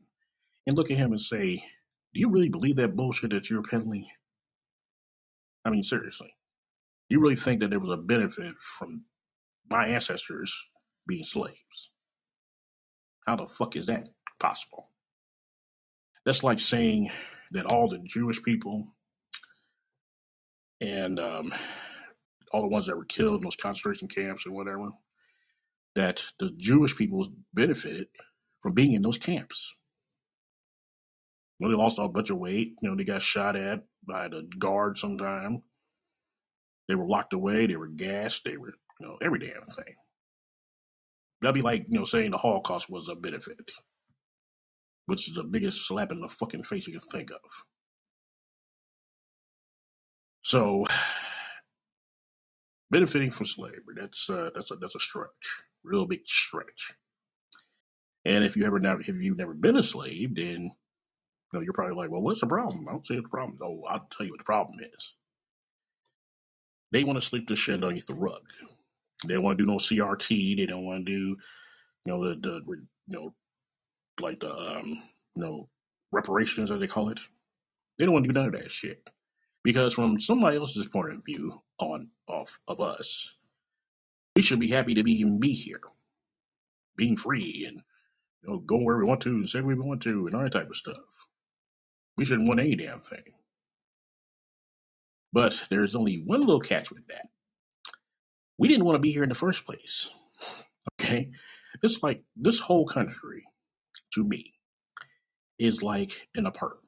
And 0.67 0.77
look 0.77 0.91
at 0.91 0.97
him 0.97 1.11
and 1.11 1.21
say, 1.21 1.57
Do 1.57 2.21
you 2.21 2.31
really 2.31 2.49
believe 2.49 2.77
that 2.77 2.97
bullshit 2.97 3.31
that 3.31 3.51
you're 3.51 3.63
peddling? 3.63 4.07
I 5.65 5.71
mean, 5.71 5.83
seriously. 5.83 6.35
Do 7.09 7.17
you 7.17 7.21
really 7.21 7.37
think 7.37 7.61
that 7.61 7.71
there 7.71 7.81
was 7.81 7.91
a 7.91 7.97
benefit 7.97 8.55
from 8.61 9.05
my 9.71 9.89
ancestors 9.89 10.55
being 11.07 11.25
slaves? 11.25 11.91
How 13.27 13.37
the 13.37 13.47
fuck 13.47 13.77
is 13.77 13.87
that 13.87 14.09
possible? 14.41 14.91
That's 16.25 16.45
like 16.45 16.61
saying 16.61 17.11
that 17.53 17.67
all 17.67 17.89
the 17.89 17.99
Jewish 18.05 18.43
people 18.43 18.87
and 20.81 21.19
um, 21.21 21.53
all 22.53 22.63
the 22.63 22.69
ones 22.69 22.87
that 22.87 22.97
were 22.97 23.05
killed 23.05 23.37
in 23.37 23.41
those 23.41 23.57
concentration 23.57 24.09
camps 24.09 24.47
and 24.47 24.55
whatever, 24.55 24.91
that 25.95 26.25
the 26.39 26.51
Jewish 26.57 26.97
people 26.97 27.27
benefited 27.53 28.09
from 28.63 28.75
being 28.75 28.93
in 28.93 29.03
those 29.03 29.19
camps. 29.19 29.75
You 31.59 31.67
know, 31.67 31.73
they 31.73 31.83
lost 31.83 31.99
a 31.99 32.09
bunch 32.09 32.31
of 32.31 32.39
weight. 32.39 32.79
You 32.83 32.91
know, 32.91 32.97
they 32.97 33.05
got 33.05 33.23
shot 33.23 33.57
at 33.57 33.81
by 34.07 34.29
the 34.29 34.49
guard 34.59 34.99
sometime. 34.99 35.63
They 36.89 36.95
were 36.95 37.07
locked 37.07 37.33
away. 37.33 37.67
They 37.67 37.77
were 37.77 37.89
gassed. 37.89 38.43
They 38.45 38.57
were, 38.57 38.75
you 39.01 39.07
know, 39.07 39.19
every 39.23 39.39
damn 39.39 39.63
thing. 39.63 39.95
That'd 41.41 41.55
be 41.55 41.61
like, 41.61 41.87
you 41.89 41.99
know, 41.99 42.05
saying 42.05 42.31
the 42.31 42.39
Holocaust 42.39 42.89
was 42.89 43.09
a 43.09 43.15
benefit, 43.15 43.71
which 45.07 45.29
is 45.29 45.35
the 45.35 45.45
biggest 45.45 45.87
slap 45.87 46.13
in 46.13 46.21
the 46.21 46.29
fucking 46.29 46.63
face 46.63 46.87
you 46.87 46.99
can 46.99 47.09
think 47.09 47.31
of. 47.31 47.51
So, 50.43 50.85
benefiting 52.91 53.31
from 53.31 53.47
slavery, 53.47 53.97
that's 53.97 54.31
uh, 54.31 54.51
that's 54.55 54.71
a 54.71 54.77
that's 54.77 54.95
a 54.97 55.01
stretch, 55.01 55.63
real 55.83 56.07
big 56.07 56.27
stretch. 56.27 56.93
And 58.25 58.45
if 58.45 58.57
you 58.57 58.65
ever 58.65 58.81
never, 58.81 59.01
if 59.01 59.09
you've 59.09 59.37
never 59.37 59.55
been 59.55 59.77
a 59.77 59.83
slave, 59.83 60.35
then 60.35 60.63
you 60.63 60.71
know 61.53 61.61
you're 61.61 61.75
probably 61.75 61.97
like, 61.97 62.11
well, 62.11 62.23
what's 62.23 62.41
the 62.41 62.47
problem? 62.47 62.89
I 62.89 62.93
don't 62.93 63.07
see 63.07 63.17
the 63.17 63.29
problem. 63.29 63.59
Oh, 63.63 63.85
I'll 63.89 64.07
tell 64.11 64.27
you 64.27 64.33
what 64.33 64.39
the 64.39 64.45
problem 64.45 64.79
is. 64.95 65.13
They 66.93 67.05
want 67.05 67.19
to 67.21 67.27
sleep 67.27 67.49
this 67.49 67.59
shit 67.59 67.75
underneath 67.75 68.07
the 68.07 68.15
rug. 68.15 68.43
They 69.27 69.35
don't 69.35 69.45
want 69.45 69.59
to 69.59 69.65
do 69.65 69.71
no 69.71 69.79
CRT. 69.79 70.57
They 70.59 70.67
don't 70.67 70.85
want 70.85 71.07
to 71.07 71.13
do 71.13 71.37
you 72.07 72.13
know 72.13 72.29
the 72.29 72.37
the 72.41 72.63
you 72.69 72.87
know 73.09 73.35
like 74.21 74.41
the 74.41 74.53
um 74.55 74.89
you 75.37 75.43
know 75.43 75.69
reparations 76.13 76.71
as 76.71 76.81
they 76.81 76.87
call 76.89 77.11
it. 77.11 77.21
They 77.99 78.05
don't 78.07 78.15
want 78.15 78.27
to 78.27 78.33
do 78.33 78.39
none 78.39 78.49
of 78.55 78.61
that 78.61 78.71
shit 78.71 79.09
because 79.65 79.95
from 79.95 80.21
somebody 80.21 80.57
else's 80.59 80.87
point 80.89 81.13
of 81.15 81.25
view 81.25 81.61
on 81.81 82.11
off 82.29 82.59
of 82.69 82.81
us, 82.81 83.33
we 84.37 84.43
should 84.43 84.61
be 84.61 84.69
happy 84.69 84.95
to 84.95 85.05
be 85.05 85.13
even 85.21 85.41
be 85.41 85.53
here, 85.53 85.81
being 86.97 87.17
free 87.17 87.67
and 87.69 87.83
you 88.43 88.51
know 88.51 88.59
go 88.61 88.79
where 88.79 88.99
we 88.99 89.05
want 89.05 89.23
to 89.23 89.31
and 89.31 89.49
say 89.49 89.61
where 89.63 89.77
we 89.77 89.83
want 89.83 90.03
to 90.03 90.27
and 90.27 90.37
all 90.37 90.43
that 90.43 90.53
type 90.53 90.71
of 90.71 90.77
stuff. 90.77 90.99
We 92.19 92.25
shouldn't 92.27 92.49
want 92.49 92.61
any 92.61 92.77
damn 92.77 93.01
thing. 93.01 93.25
But 95.33 95.63
there's 95.71 95.97
only 95.97 96.23
one 96.25 96.41
little 96.41 96.61
catch 96.61 96.91
with 96.91 97.07
that. 97.09 97.29
We 98.59 98.69
didn't 98.69 98.85
want 98.85 98.97
to 98.97 99.01
be 99.01 99.13
here 99.13 99.23
in 99.23 99.29
the 99.29 99.35
first 99.35 99.67
place. 99.67 100.15
Okay, 101.01 101.31
it's 101.83 102.03
like 102.03 102.23
this 102.37 102.61
whole 102.61 102.87
country 102.87 103.45
to 104.15 104.25
me 104.25 104.55
is 105.59 105.83
like 105.83 106.29
an 106.35 106.47
apartment. 106.47 106.81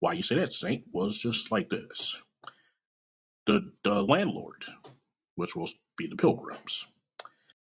Why 0.00 0.12
you 0.12 0.22
say 0.22 0.36
that, 0.36 0.52
Saint? 0.52 0.84
Was 0.92 1.18
just 1.18 1.50
like 1.50 1.70
this. 1.70 2.20
The 3.46 3.72
the 3.84 4.02
landlord, 4.02 4.64
which 5.36 5.56
will 5.56 5.68
be 5.96 6.08
the 6.08 6.16
pilgrims, 6.16 6.86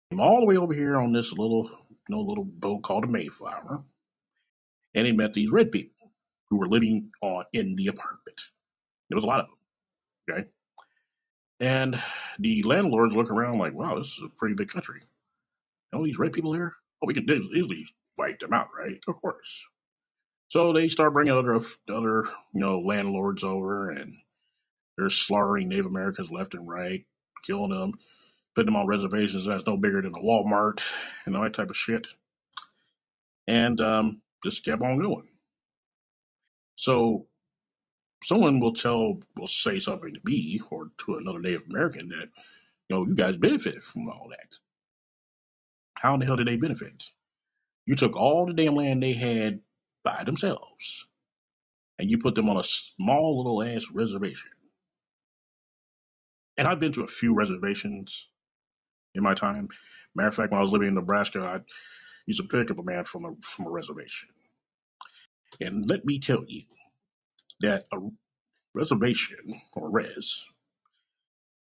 came 0.10 0.20
all 0.20 0.40
the 0.40 0.46
way 0.46 0.58
over 0.58 0.74
here 0.74 0.98
on 0.98 1.12
this 1.12 1.34
little 1.34 1.70
you 2.08 2.16
know, 2.16 2.22
little 2.22 2.46
boat 2.46 2.84
called 2.84 3.04
the 3.04 3.08
Mayflower, 3.08 3.84
and 4.94 5.08
he 5.08 5.14
met 5.14 5.34
these 5.34 5.52
red 5.52 5.72
people 5.72 6.12
who 6.50 6.58
were 6.58 6.68
living 6.68 7.12
on 7.22 7.46
in 7.54 7.76
the 7.76 7.88
apartment. 7.88 8.42
There 9.10 9.16
was 9.16 9.24
a 9.24 9.28
lot 9.28 9.42
of 9.42 9.48
them. 9.48 10.36
Okay. 10.38 10.48
And 11.60 12.02
the 12.40 12.64
landlords 12.64 13.16
look 13.16 13.32
around 13.32 13.60
like, 13.60 13.74
wow, 13.74 13.98
this 13.98 14.18
is 14.18 14.24
a 14.24 14.30
pretty 14.30 14.56
big 14.56 14.68
country. 14.68 15.02
All 15.94 16.04
these 16.04 16.20
red 16.20 16.34
people 16.34 16.54
here? 16.54 16.74
Oh, 17.02 17.08
we 17.08 17.14
can 17.14 17.30
easily 17.56 17.86
wipe 18.18 18.40
them 18.40 18.54
out, 18.54 18.70
right? 18.78 19.00
Of 19.08 19.22
course. 19.22 19.66
So 20.50 20.74
they 20.74 20.90
start 20.90 21.14
bringing 21.14 21.34
other 21.34 21.56
other 21.56 22.26
you 22.54 22.62
know 22.62 22.80
landlords 22.80 23.44
over, 23.44 23.90
and 23.90 24.14
they're 24.98 25.10
slaughtering 25.10 25.70
Native 25.70 25.88
Americans 25.88 26.32
left 26.32 26.56
and 26.56 26.68
right, 26.68 27.06
killing 27.46 27.72
them, 27.72 27.94
putting 28.56 28.68
them 28.68 28.76
on 28.76 28.88
reservations 28.88 29.46
that's 29.46 29.68
no 29.68 29.78
bigger 29.78 30.02
than 30.02 30.14
a 30.16 30.20
Walmart, 30.20 30.82
and 31.26 31.36
all 31.36 31.44
that 31.44 31.54
type 31.54 31.70
of 31.70 31.78
shit. 31.78 32.08
And 33.48 33.80
um, 33.82 34.22
just 34.44 34.66
kept 34.66 34.84
on 34.84 34.98
going. 34.98 35.28
So 36.76 37.28
someone 38.26 38.60
will 38.62 38.74
tell, 38.74 39.20
will 39.38 39.48
say 39.48 39.80
something 39.80 40.14
to 40.14 40.22
me 40.26 40.60
or 40.72 40.90
to 41.00 41.18
another 41.18 41.40
Native 41.42 41.66
American 41.70 42.10
that, 42.10 42.30
you 42.90 42.98
know, 42.98 43.06
you 43.08 43.16
guys 43.16 43.38
benefited 43.38 43.84
from 43.84 44.10
all 44.10 44.30
that. 44.32 44.60
How 45.98 46.16
in 46.16 46.22
the 46.22 46.28
hell 46.28 46.38
did 46.38 46.48
they 46.48 46.58
benefit? 46.58 47.06
You 47.88 47.96
took 47.96 48.18
all 48.18 48.48
the 48.48 48.54
damn 48.54 48.76
land 48.76 49.04
they 49.04 49.14
had 49.14 49.62
by 50.04 50.24
themselves 50.26 51.08
and 52.00 52.10
you 52.10 52.18
put 52.18 52.36
them 52.36 52.50
on 52.50 52.58
a 52.58 52.64
small 52.64 53.38
little 53.38 53.64
ass 53.64 53.90
reservation. 53.92 54.52
And 56.58 56.68
I've 56.68 56.80
been 56.80 56.94
to 56.94 57.04
a 57.04 57.08
few 57.08 57.34
reservations 57.36 58.30
in 59.16 59.24
my 59.24 59.34
time. 59.34 59.70
Matter 60.16 60.30
of 60.30 60.36
fact, 60.36 60.52
when 60.52 60.60
I 60.60 60.64
was 60.64 60.72
living 60.72 60.90
in 60.90 60.96
Nebraska, 60.96 61.42
I 61.42 61.60
used 62.28 62.42
to 62.42 62.48
pick 62.48 62.72
up 62.72 62.80
a 62.80 62.84
man 62.84 63.06
from 63.06 63.26
a 63.26 63.36
from 63.42 63.68
a 63.68 63.72
reservation. 63.72 64.30
And 65.62 65.90
let 65.90 66.06
me 66.06 66.20
tell 66.20 66.44
you 66.48 66.64
that 67.62 67.84
a 67.94 67.98
reservation 68.74 69.62
or 69.74 69.90
res 69.90 70.46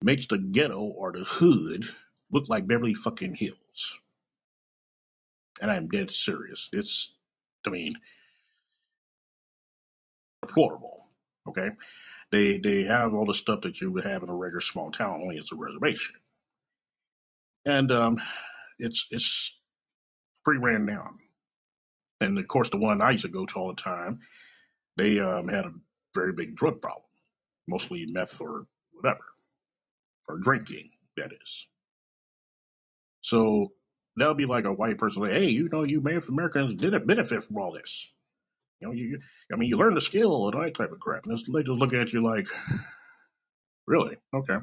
makes 0.01 0.27
the 0.27 0.37
ghetto 0.37 0.81
or 0.81 1.11
the 1.11 1.23
hood 1.23 1.85
look 2.31 2.49
like 2.49 2.67
Beverly 2.67 2.93
fucking 2.93 3.35
Hills. 3.35 3.99
And 5.61 5.71
I'm 5.71 5.87
dead 5.87 6.11
serious. 6.11 6.69
It's, 6.71 7.15
I 7.65 7.71
mean, 7.71 7.95
deplorable. 10.45 11.01
Okay, 11.47 11.69
they 12.31 12.57
they 12.57 12.83
have 12.83 13.13
all 13.13 13.25
the 13.25 13.33
stuff 13.33 13.61
that 13.61 13.79
you 13.79 13.91
would 13.91 14.03
have 14.03 14.23
in 14.23 14.29
a 14.29 14.35
regular 14.35 14.59
small 14.59 14.91
town, 14.91 15.21
only 15.21 15.37
it's 15.37 15.51
a 15.51 15.55
reservation, 15.55 16.15
and 17.65 17.91
um, 17.91 18.21
it's 18.79 19.07
it's 19.11 19.57
pretty 20.43 20.59
ran 20.59 20.85
down. 20.85 21.19
And 22.19 22.37
of 22.37 22.47
course, 22.47 22.69
the 22.69 22.77
one 22.77 23.01
I 23.01 23.11
used 23.11 23.25
to 23.25 23.29
go 23.29 23.45
to 23.45 23.55
all 23.55 23.67
the 23.69 23.81
time, 23.81 24.19
they 24.97 25.19
um, 25.19 25.47
had 25.47 25.65
a 25.65 25.73
very 26.15 26.33
big 26.33 26.55
drug 26.55 26.81
problem, 26.81 27.05
mostly 27.67 28.05
meth 28.07 28.41
or 28.41 28.65
whatever, 28.91 29.23
or 30.27 30.37
drinking, 30.39 30.89
that 31.15 31.31
is. 31.31 31.67
So 33.21 33.73
that 34.17 34.27
would 34.27 34.37
be 34.37 34.45
like 34.45 34.65
a 34.65 34.73
white 34.73 34.97
person 34.97 35.21
like, 35.21 35.33
hey, 35.33 35.45
you 35.45 35.69
know, 35.69 35.83
you 35.83 36.01
Native 36.01 36.29
Americans 36.29 36.73
didn't 36.75 37.07
benefit 37.07 37.43
from 37.43 37.57
all 37.57 37.71
this. 37.71 38.11
You 38.79 38.87
know, 38.87 38.93
you, 38.93 39.19
I 39.51 39.55
mean, 39.55 39.69
you 39.69 39.77
learn 39.77 39.95
the 39.95 40.01
skill 40.01 40.49
and 40.49 40.63
that 40.63 40.75
type 40.75 40.91
of 40.91 40.99
crap. 40.99 41.25
And 41.25 41.37
they 41.37 41.63
just 41.63 41.79
look 41.79 41.93
at 41.93 42.13
you 42.13 42.23
like, 42.23 42.45
really? 43.87 44.17
Okay. 44.33 44.57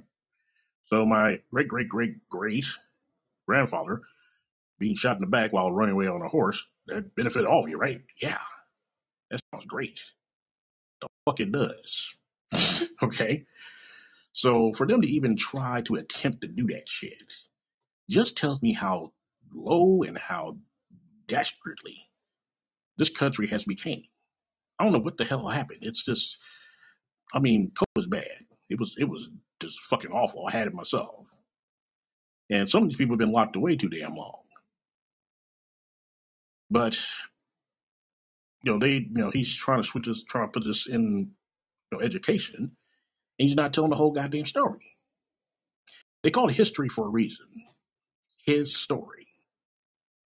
So 0.87 1.05
my 1.05 1.41
great 1.51 1.69
great 1.69 1.89
great 1.89 2.29
great 2.29 2.67
grandfather 3.47 4.03
being 4.79 4.97
shot 4.97 5.17
in 5.17 5.21
the 5.21 5.27
back 5.27 5.53
while 5.53 5.73
running 5.73 5.95
away 5.95 6.07
on 6.07 6.21
a 6.23 6.29
horse, 6.29 6.67
that 6.87 7.15
benefited 7.15 7.47
all 7.47 7.63
of 7.63 7.69
you, 7.69 7.79
right? 7.79 8.01
Yeah. 8.21 8.39
That 9.31 9.41
sounds 9.53 9.67
great. 9.67 10.03
The 11.09 11.31
fuck 11.31 11.41
it 11.41 11.53
does. 11.53 12.17
okay. 13.03 13.47
So 14.33 14.73
for 14.73 14.87
them 14.87 15.03
to 15.03 15.09
even 15.09 15.37
try 15.37 15.83
to 15.83 15.95
attempt 15.97 16.43
to 16.43 16.49
do 16.49 16.67
that 16.69 16.89
shit 16.89 17.33
just 18.11 18.37
tells 18.37 18.61
me 18.61 18.73
how 18.73 19.13
low 19.53 20.03
and 20.03 20.19
how 20.19 20.59
desperately 21.27 22.09
this 22.97 23.11
country 23.11 23.47
has 23.49 23.65
become. 23.65 24.03
I 24.79 24.85
don't 24.85 24.93
know 24.93 24.99
what 24.99 25.17
the 25.17 25.25
hell 25.25 25.47
happened. 25.47 25.81
It's 25.83 26.05
just, 26.05 26.39
I 27.33 27.41
mean, 27.41 27.71
COVID 27.71 27.97
was 27.97 28.07
bad. 28.07 28.45
It 28.69 28.79
was, 28.79 28.97
it 28.99 29.05
was 29.05 29.31
just 29.61 29.81
fucking 29.83 30.11
awful. 30.11 30.47
I 30.47 30.53
had 30.53 30.67
it 30.67 30.75
myself. 30.75 31.27
And 32.51 32.69
some 32.69 32.83
of 32.83 32.89
these 32.89 32.99
people 32.99 33.15
have 33.15 33.21
been 33.21 33.33
locked 33.33 33.57
away 33.57 33.77
too 33.77 33.89
damn 33.89 34.15
long. 34.17 34.41
But, 36.71 36.99
you 38.65 38.73
know, 38.73 38.79
they, 38.79 38.93
you 38.95 39.09
know, 39.11 39.31
he's 39.31 39.55
trying 39.55 39.83
to 39.83 39.87
switch 39.87 40.07
this, 40.07 40.25
trying 40.25 40.49
to 40.49 40.53
put 40.53 40.65
this 40.65 40.87
in, 40.87 41.33
you 41.91 41.99
know, 41.99 42.01
education. 42.01 42.57
And 43.39 43.49
he's 43.49 43.57
not 43.57 43.75
telling 43.75 43.91
the 43.91 43.97
whole 43.97 44.13
goddamn 44.13 44.47
story. 44.47 44.91
They 46.23 46.31
call 46.31 46.49
it 46.49 46.55
history 46.55 46.89
for 46.89 47.07
a 47.07 47.11
reason. 47.11 47.47
His 48.47 48.75
story. 48.75 49.27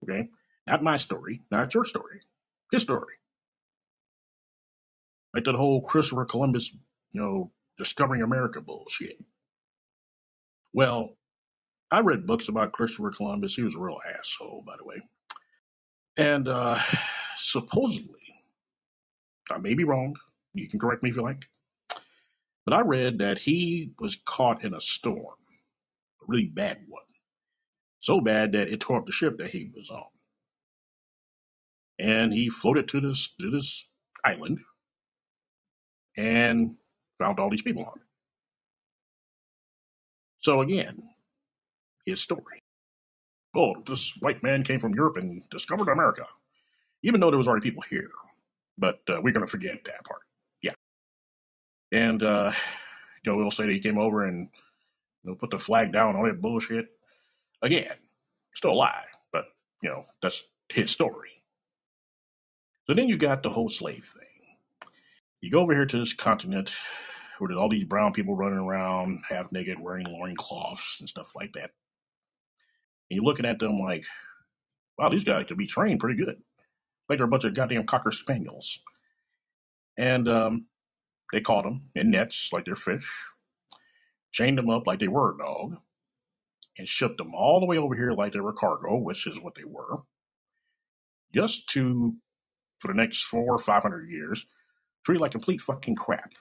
Okay? 0.04 0.30
Not 0.68 0.84
my 0.84 0.98
story, 0.98 1.42
not 1.50 1.74
your 1.74 1.86
story. 1.86 2.22
His 2.72 2.84
story. 2.84 3.16
Like 5.34 5.46
that 5.46 5.56
whole 5.56 5.82
Christopher 5.82 6.26
Columbus, 6.26 6.72
you 7.12 7.22
know, 7.22 7.52
discovering 7.78 8.22
America 8.22 8.62
bullshit. 8.62 9.18
Well, 10.74 11.18
I 11.90 12.02
read 12.02 12.28
books 12.28 12.50
about 12.50 12.74
Christopher 12.74 13.12
Columbus. 13.12 13.56
He 13.56 13.64
was 13.64 13.76
a 13.76 13.80
real 13.80 14.00
asshole, 14.20 14.64
by 14.66 14.76
the 14.78 14.86
way. 14.86 14.98
And 16.18 16.48
uh, 16.48 16.78
supposedly, 17.38 18.27
I 19.52 19.58
may 19.58 19.74
be 19.74 19.84
wrong. 19.84 20.16
You 20.54 20.68
can 20.68 20.80
correct 20.80 21.04
me 21.04 21.10
if 21.10 21.16
you 21.16 21.22
like. 21.22 21.48
But 22.66 22.74
I 22.76 22.82
read 22.82 23.20
that 23.20 23.40
he 23.40 23.92
was 24.00 24.18
caught 24.18 24.64
in 24.64 24.74
a 24.74 24.82
storm, 24.82 25.18
a 25.20 26.26
really 26.28 26.48
bad 26.48 26.80
one. 26.88 27.04
So 28.00 28.22
bad 28.22 28.54
that 28.54 28.70
it 28.70 28.80
tore 28.80 28.98
up 28.98 29.06
the 29.06 29.12
ship 29.12 29.38
that 29.38 29.50
he 29.50 29.72
was 29.76 29.90
on. 29.90 30.04
And 32.00 32.34
he 32.34 32.50
floated 32.50 32.90
to 32.90 33.02
this 33.02 33.36
to 33.40 33.50
this 33.50 33.90
island 34.24 34.60
and 36.18 36.78
found 37.20 37.40
all 37.40 37.50
these 37.50 37.62
people 37.62 37.84
on 37.84 37.98
it. 37.98 38.06
So 40.42 40.62
again, 40.62 41.02
his 42.06 42.22
story. 42.22 42.62
Oh, 43.56 43.76
this 43.86 44.16
white 44.22 44.44
man 44.44 44.64
came 44.64 44.80
from 44.80 44.94
Europe 44.94 45.18
and 45.18 45.42
discovered 45.50 45.90
America, 45.90 46.26
even 47.04 47.20
though 47.20 47.32
there 47.32 47.38
was 47.38 47.48
already 47.48 47.70
people 47.70 47.84
here. 47.90 48.10
But 48.78 49.00
uh, 49.10 49.22
we're 49.22 49.34
going 49.34 49.46
to 49.46 49.52
forget 49.52 49.84
that 49.86 50.04
part. 50.06 50.22
Yeah. 50.62 50.74
And, 51.92 52.22
uh, 52.22 52.52
you 53.24 53.32
know, 53.32 53.38
we'll 53.38 53.52
say 53.52 53.66
that 53.66 53.74
he 53.74 53.80
came 53.80 53.98
over 53.98 54.24
and 54.24 54.50
you 55.24 55.32
know, 55.32 55.36
put 55.36 55.50
the 55.50 55.60
flag 55.60 55.92
down, 55.92 56.16
all 56.16 56.26
that 56.26 56.42
bullshit. 56.42 56.88
Again, 57.62 57.96
still 58.54 58.72
a 58.72 58.74
lie, 58.74 59.06
but, 59.32 59.46
you 59.82 59.90
know, 59.90 60.04
that's 60.22 60.44
his 60.72 60.92
story. 60.92 61.32
So 62.86 62.94
then 62.94 63.10
you 63.10 63.18
got 63.18 63.44
the 63.44 63.50
whole 63.50 63.70
slave 63.70 64.06
thing. 64.06 64.24
You 65.42 65.52
go 65.52 65.62
over 65.62 65.74
here 65.74 65.86
to 65.86 65.98
this 66.00 66.14
continent 66.14 66.76
where 67.38 67.50
there's 67.50 67.60
all 67.60 67.70
these 67.70 67.84
brown 67.84 68.14
people 68.14 68.36
running 68.36 68.60
around 68.60 69.20
half 69.28 69.52
naked 69.52 69.80
wearing 69.80 70.06
loincloths 70.08 70.98
and 71.00 71.10
stuff 71.10 71.36
like 71.36 71.54
that. 71.54 71.72
And 73.10 73.18
you're 73.18 73.24
looking 73.24 73.46
at 73.46 73.60
them 73.60 73.80
like, 73.80 74.04
wow, 74.98 75.10
these 75.10 75.24
guys 75.24 75.46
could 75.46 75.58
be 75.58 75.68
trained 75.68 76.00
pretty 76.00 76.24
good. 76.24 76.38
Like 77.10 77.20
they're 77.20 77.26
a 77.26 77.30
bunch 77.30 77.46
of 77.46 77.54
goddamn 77.54 77.84
cocker 77.86 78.12
spaniels. 78.12 78.80
And 79.98 80.28
um, 80.28 80.68
they 81.32 81.42
caught 81.42 81.64
them 81.64 81.90
in 81.96 82.12
nets 82.12 82.52
like 82.54 82.66
they're 82.66 82.76
fish, 82.76 83.12
chained 84.32 84.58
them 84.58 84.70
up 84.70 84.88
like 84.88 85.00
they 85.00 85.08
were 85.08 85.34
a 85.34 85.38
dog, 85.38 85.78
and 86.78 86.88
shipped 86.88 87.18
them 87.18 87.34
all 87.34 87.60
the 87.60 87.66
way 87.66 87.78
over 87.78 87.96
here 87.96 88.12
like 88.12 88.34
they 88.34 88.40
were 88.40 88.54
cargo, 88.54 88.98
which 88.98 89.28
is 89.28 89.40
what 89.42 89.56
they 89.56 89.64
were, 89.66 89.98
just 91.34 91.70
to, 91.70 92.16
for 92.80 92.90
the 92.90 92.94
next 92.94 93.24
four 93.24 93.56
or 93.56 93.58
five 93.58 93.84
hundred 93.84 94.10
years, 94.10 94.46
treat 95.06 95.20
like 95.20 95.32
complete 95.32 95.62
fucking 95.62 95.96
crap. 95.96 96.32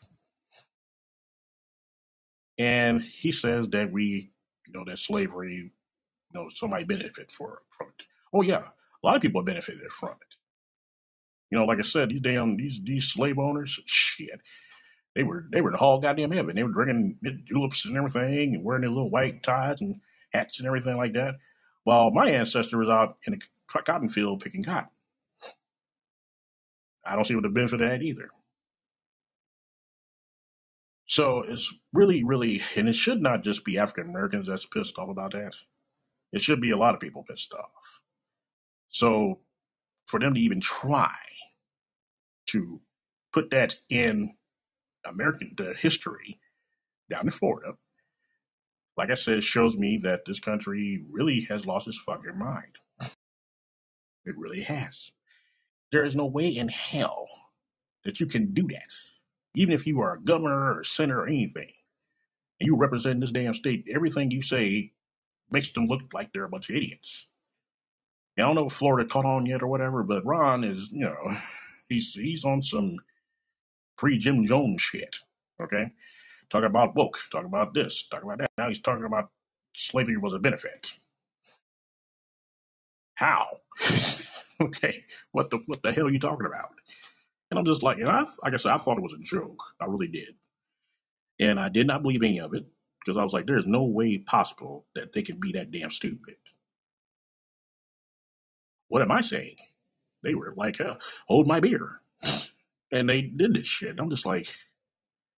And 2.58 3.02
he 3.02 3.32
says 3.32 3.68
that 3.70 3.92
we, 3.92 4.30
you 4.66 4.72
know, 4.72 4.84
that 4.86 4.98
slavery, 4.98 5.54
you 5.54 5.70
know, 6.34 6.48
somebody 6.48 6.84
benefit 6.84 7.30
for 7.30 7.62
from 7.70 7.88
it. 7.98 8.06
Oh 8.32 8.42
yeah, 8.42 8.62
a 8.62 9.06
lot 9.06 9.16
of 9.16 9.22
people 9.22 9.42
benefited 9.42 9.90
from 9.92 10.12
it. 10.12 10.35
You 11.50 11.58
know, 11.58 11.64
like 11.64 11.78
I 11.78 11.82
said, 11.82 12.10
these 12.10 12.20
damn 12.20 12.56
these 12.56 12.80
these 12.82 13.08
slave 13.12 13.38
owners, 13.38 13.78
shit, 13.86 14.40
they 15.14 15.22
were 15.22 15.46
they 15.50 15.60
were 15.60 15.70
in 15.70 15.76
all 15.76 16.00
goddamn 16.00 16.32
heaven. 16.32 16.56
They 16.56 16.62
were 16.62 16.72
drinking 16.72 17.18
juleps 17.44 17.86
and 17.86 17.96
everything, 17.96 18.54
and 18.54 18.64
wearing 18.64 18.82
their 18.82 18.90
little 18.90 19.10
white 19.10 19.42
ties 19.42 19.80
and 19.80 20.00
hats 20.32 20.58
and 20.58 20.66
everything 20.66 20.96
like 20.96 21.14
that. 21.14 21.36
While 21.84 22.10
my 22.10 22.30
ancestor 22.32 22.78
was 22.78 22.88
out 22.88 23.18
in 23.26 23.34
a 23.34 23.38
cotton 23.82 24.08
field 24.08 24.40
picking 24.40 24.62
cotton. 24.62 24.90
I 27.04 27.14
don't 27.14 27.24
see 27.24 27.34
what 27.34 27.44
the 27.44 27.48
benefit 27.48 27.80
of 27.80 27.88
that 27.88 28.02
either. 28.02 28.28
So 31.06 31.42
it's 31.42 31.72
really, 31.92 32.24
really, 32.24 32.60
and 32.76 32.88
it 32.88 32.94
should 32.94 33.22
not 33.22 33.44
just 33.44 33.64
be 33.64 33.78
African 33.78 34.10
Americans 34.10 34.48
that's 34.48 34.66
pissed 34.66 34.98
off 34.98 35.08
about 35.08 35.32
that. 35.32 35.54
It 36.32 36.40
should 36.40 36.60
be 36.60 36.72
a 36.72 36.76
lot 36.76 36.94
of 36.94 37.00
people 37.00 37.22
pissed 37.22 37.54
off. 37.54 38.00
So 38.88 39.38
for 40.06 40.20
them 40.20 40.34
to 40.34 40.40
even 40.40 40.60
try 40.60 41.14
to 42.48 42.80
put 43.32 43.50
that 43.50 43.76
in 43.90 44.34
American 45.04 45.52
the 45.56 45.74
history 45.74 46.40
down 47.10 47.24
in 47.24 47.30
Florida, 47.30 47.74
like 48.96 49.10
I 49.10 49.14
said, 49.14 49.42
shows 49.42 49.76
me 49.76 49.98
that 50.02 50.24
this 50.24 50.40
country 50.40 51.04
really 51.10 51.42
has 51.50 51.66
lost 51.66 51.88
its 51.88 51.98
fucking 51.98 52.38
mind. 52.38 52.78
It 54.26 54.36
really 54.38 54.62
has. 54.62 55.10
There 55.92 56.04
is 56.04 56.16
no 56.16 56.26
way 56.26 56.48
in 56.48 56.68
hell 56.68 57.26
that 58.04 58.20
you 58.20 58.26
can 58.26 58.54
do 58.54 58.68
that. 58.68 58.92
Even 59.54 59.74
if 59.74 59.86
you 59.86 60.00
are 60.00 60.14
a 60.14 60.22
governor 60.22 60.78
or 60.78 60.84
senator 60.84 61.20
or 61.20 61.28
anything, 61.28 61.72
and 62.60 62.66
you 62.66 62.76
represent 62.76 63.20
this 63.20 63.32
damn 63.32 63.54
state, 63.54 63.88
everything 63.94 64.30
you 64.30 64.42
say 64.42 64.92
makes 65.50 65.70
them 65.72 65.86
look 65.86 66.02
like 66.14 66.32
they're 66.32 66.44
a 66.44 66.48
bunch 66.48 66.70
of 66.70 66.76
idiots. 66.76 67.26
I 68.38 68.42
don't 68.42 68.54
know 68.54 68.66
if 68.66 68.72
Florida 68.72 69.08
caught 69.08 69.24
on 69.24 69.46
yet 69.46 69.62
or 69.62 69.66
whatever, 69.66 70.02
but 70.02 70.26
Ron 70.26 70.64
is, 70.64 70.92
you 70.92 71.00
know, 71.00 71.36
he's 71.88 72.14
he's 72.14 72.44
on 72.44 72.62
some 72.62 72.98
pre 73.96 74.18
Jim 74.18 74.44
Jones 74.46 74.82
shit. 74.82 75.16
Okay, 75.60 75.86
talking 76.50 76.66
about 76.66 76.94
woke, 76.94 77.18
talking 77.30 77.48
about 77.48 77.72
this, 77.74 78.06
talking 78.08 78.26
about 78.28 78.38
that. 78.38 78.50
Now 78.58 78.68
he's 78.68 78.80
talking 78.80 79.04
about 79.04 79.30
slavery 79.74 80.16
was 80.18 80.34
a 80.34 80.38
benefit. 80.38 80.92
How? 83.14 83.58
okay, 84.60 85.04
what 85.32 85.50
the 85.50 85.60
what 85.66 85.82
the 85.82 85.92
hell 85.92 86.06
are 86.06 86.10
you 86.12 86.18
talking 86.18 86.46
about? 86.46 86.70
And 87.50 87.58
I'm 87.58 87.64
just 87.64 87.82
like, 87.82 87.98
and 87.98 88.08
I, 88.08 88.24
like 88.42 88.54
I 88.54 88.56
said, 88.56 88.72
I 88.72 88.76
thought 88.76 88.98
it 88.98 89.02
was 89.02 89.14
a 89.14 89.18
joke. 89.18 89.62
I 89.80 89.86
really 89.86 90.08
did, 90.08 90.34
and 91.40 91.58
I 91.58 91.70
did 91.70 91.86
not 91.86 92.02
believe 92.02 92.22
any 92.22 92.40
of 92.40 92.54
it 92.54 92.66
because 93.00 93.16
I 93.16 93.22
was 93.22 93.32
like, 93.32 93.46
there's 93.46 93.66
no 93.66 93.84
way 93.84 94.18
possible 94.18 94.84
that 94.94 95.12
they 95.14 95.22
can 95.22 95.40
be 95.40 95.52
that 95.52 95.70
damn 95.70 95.90
stupid. 95.90 96.36
What 98.88 99.02
am 99.02 99.10
I 99.10 99.20
saying? 99.20 99.56
They 100.22 100.34
were 100.34 100.54
like, 100.56 100.80
uh, 100.80 100.96
hold 101.26 101.46
my 101.46 101.60
beer. 101.60 101.88
And 102.92 103.08
they 103.08 103.22
did 103.22 103.54
this 103.54 103.66
shit. 103.66 103.96
I'm 103.98 104.10
just 104.10 104.26
like, 104.26 104.46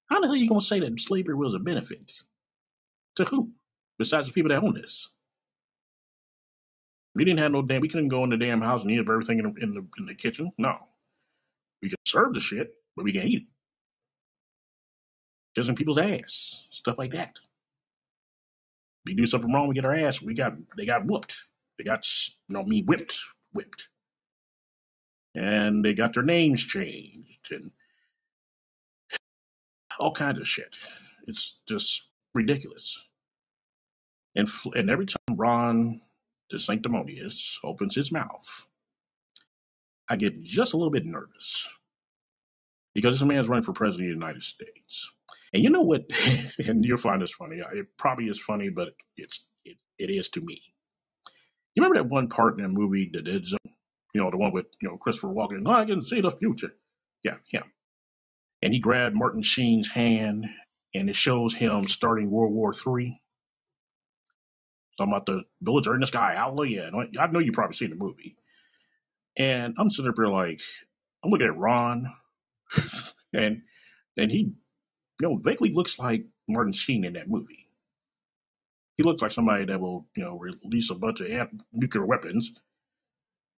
how 0.08 0.20
the 0.20 0.26
hell 0.26 0.34
are 0.34 0.38
you 0.38 0.48
going 0.48 0.60
to 0.60 0.66
say 0.66 0.80
that 0.80 1.00
slavery 1.00 1.34
was 1.34 1.54
a 1.54 1.58
benefit? 1.58 2.12
To 3.16 3.24
who? 3.24 3.50
Besides 3.98 4.28
the 4.28 4.32
people 4.32 4.50
that 4.50 4.62
own 4.62 4.74
this. 4.74 5.08
We 7.14 7.24
didn't 7.24 7.40
have 7.40 7.52
no 7.52 7.62
damn, 7.62 7.80
we 7.80 7.88
couldn't 7.88 8.08
go 8.08 8.22
in 8.24 8.30
the 8.30 8.36
damn 8.36 8.60
house 8.60 8.82
and 8.82 8.90
eat 8.90 9.00
up 9.00 9.08
everything 9.08 9.40
in 9.40 9.44
the, 9.44 9.62
in 9.62 9.74
the, 9.74 9.86
in 9.98 10.06
the 10.06 10.14
kitchen. 10.14 10.52
No. 10.56 10.76
We 11.82 11.88
could 11.88 11.98
serve 12.06 12.34
the 12.34 12.40
shit, 12.40 12.74
but 12.94 13.04
we 13.04 13.12
can't 13.12 13.26
eat 13.26 13.42
it. 13.42 13.48
Just 15.56 15.68
in 15.68 15.74
people's 15.74 15.98
ass. 15.98 16.66
Stuff 16.70 16.96
like 16.98 17.12
that. 17.12 17.38
If 19.04 19.08
we 19.08 19.14
do 19.14 19.26
something 19.26 19.52
wrong, 19.52 19.68
we 19.68 19.74
get 19.74 19.84
our 19.84 19.94
ass, 19.94 20.22
we 20.22 20.34
got, 20.34 20.52
they 20.76 20.86
got 20.86 21.06
whooped. 21.06 21.36
They 21.78 21.84
got, 21.84 22.06
you 22.48 22.54
know, 22.54 22.62
me 22.62 22.82
whipped, 22.82 23.18
whipped. 23.52 23.88
And 25.34 25.84
they 25.84 25.94
got 25.94 26.14
their 26.14 26.22
names 26.22 26.64
changed 26.64 27.52
and 27.52 27.70
all 29.98 30.12
kinds 30.12 30.38
of 30.38 30.48
shit. 30.48 30.76
It's 31.26 31.58
just 31.68 32.08
ridiculous. 32.34 33.04
And 34.34 34.48
and 34.74 34.90
every 34.90 35.06
time 35.06 35.36
Ron, 35.36 36.00
the 36.50 36.58
sanctimonious, 36.58 37.58
opens 37.64 37.94
his 37.94 38.12
mouth, 38.12 38.66
I 40.08 40.16
get 40.16 40.42
just 40.42 40.74
a 40.74 40.76
little 40.76 40.92
bit 40.92 41.04
nervous 41.04 41.68
because 42.94 43.18
this 43.18 43.26
man's 43.26 43.48
running 43.48 43.64
for 43.64 43.72
president 43.72 44.10
of 44.10 44.18
the 44.18 44.26
United 44.26 44.42
States. 44.42 45.10
And 45.52 45.62
you 45.62 45.70
know 45.70 45.82
what? 45.82 46.04
and 46.66 46.84
you'll 46.84 46.96
find 46.96 47.22
this 47.22 47.32
funny. 47.32 47.58
It 47.58 47.86
probably 47.96 48.26
is 48.26 48.40
funny, 48.40 48.70
but 48.70 48.94
it's 49.16 49.44
it, 49.64 49.76
it 49.98 50.10
is 50.10 50.28
to 50.30 50.40
me. 50.40 50.60
You 51.78 51.84
remember 51.84 52.02
that 52.02 52.12
one 52.14 52.28
part 52.28 52.58
in 52.58 52.64
that 52.64 52.70
movie, 52.70 53.06
Dead 53.06 53.46
Zone? 53.46 53.58
You 54.14 54.22
know, 54.22 54.30
the 54.30 54.36
one 54.36 54.52
with 54.52 54.66
you 54.82 54.88
know 54.88 54.96
Christopher 54.96 55.28
Walken. 55.28 55.68
I 55.68 55.84
can 55.84 56.04
see 56.04 56.20
the 56.20 56.30
future. 56.30 56.74
Yeah, 57.24 57.36
him. 57.50 57.64
And 58.62 58.72
he 58.72 58.80
grabbed 58.80 59.14
Martin 59.14 59.42
Sheen's 59.42 59.88
hand, 59.88 60.46
and 60.94 61.08
it 61.08 61.16
shows 61.16 61.54
him 61.54 61.84
starting 61.84 62.30
World 62.30 62.52
War 62.52 62.74
Three 62.74 63.18
Talking 64.98 65.12
about 65.12 65.26
the 65.26 65.90
are 65.90 65.94
in 65.94 66.00
the 66.00 66.08
sky, 66.08 66.34
hallelujah. 66.36 66.90
And 66.92 67.16
I 67.20 67.28
know 67.28 67.38
you 67.38 67.52
probably 67.52 67.76
seen 67.76 67.90
the 67.90 67.96
movie. 67.96 68.36
And 69.36 69.76
I'm 69.78 69.90
sitting 69.90 70.10
up 70.10 70.16
here 70.18 70.26
like, 70.26 70.60
I'm 71.24 71.30
looking 71.30 71.46
at 71.46 71.56
Ron, 71.56 72.12
and 73.32 73.62
and 74.16 74.30
he, 74.32 74.38
you 74.38 74.56
know, 75.22 75.36
vaguely 75.36 75.72
looks 75.72 76.00
like 76.00 76.26
Martin 76.48 76.72
Sheen 76.72 77.04
in 77.04 77.12
that 77.12 77.28
movie. 77.28 77.67
He 78.98 79.04
looks 79.04 79.22
like 79.22 79.32
somebody 79.32 79.66
that 79.66 79.80
will, 79.80 80.08
you 80.16 80.24
know, 80.24 80.38
release 80.38 80.90
a 80.92 80.96
bunch 80.96 81.22
of 81.22 81.30
ant- 81.30 81.62
nuclear 81.72 82.06
weapons 82.06 82.52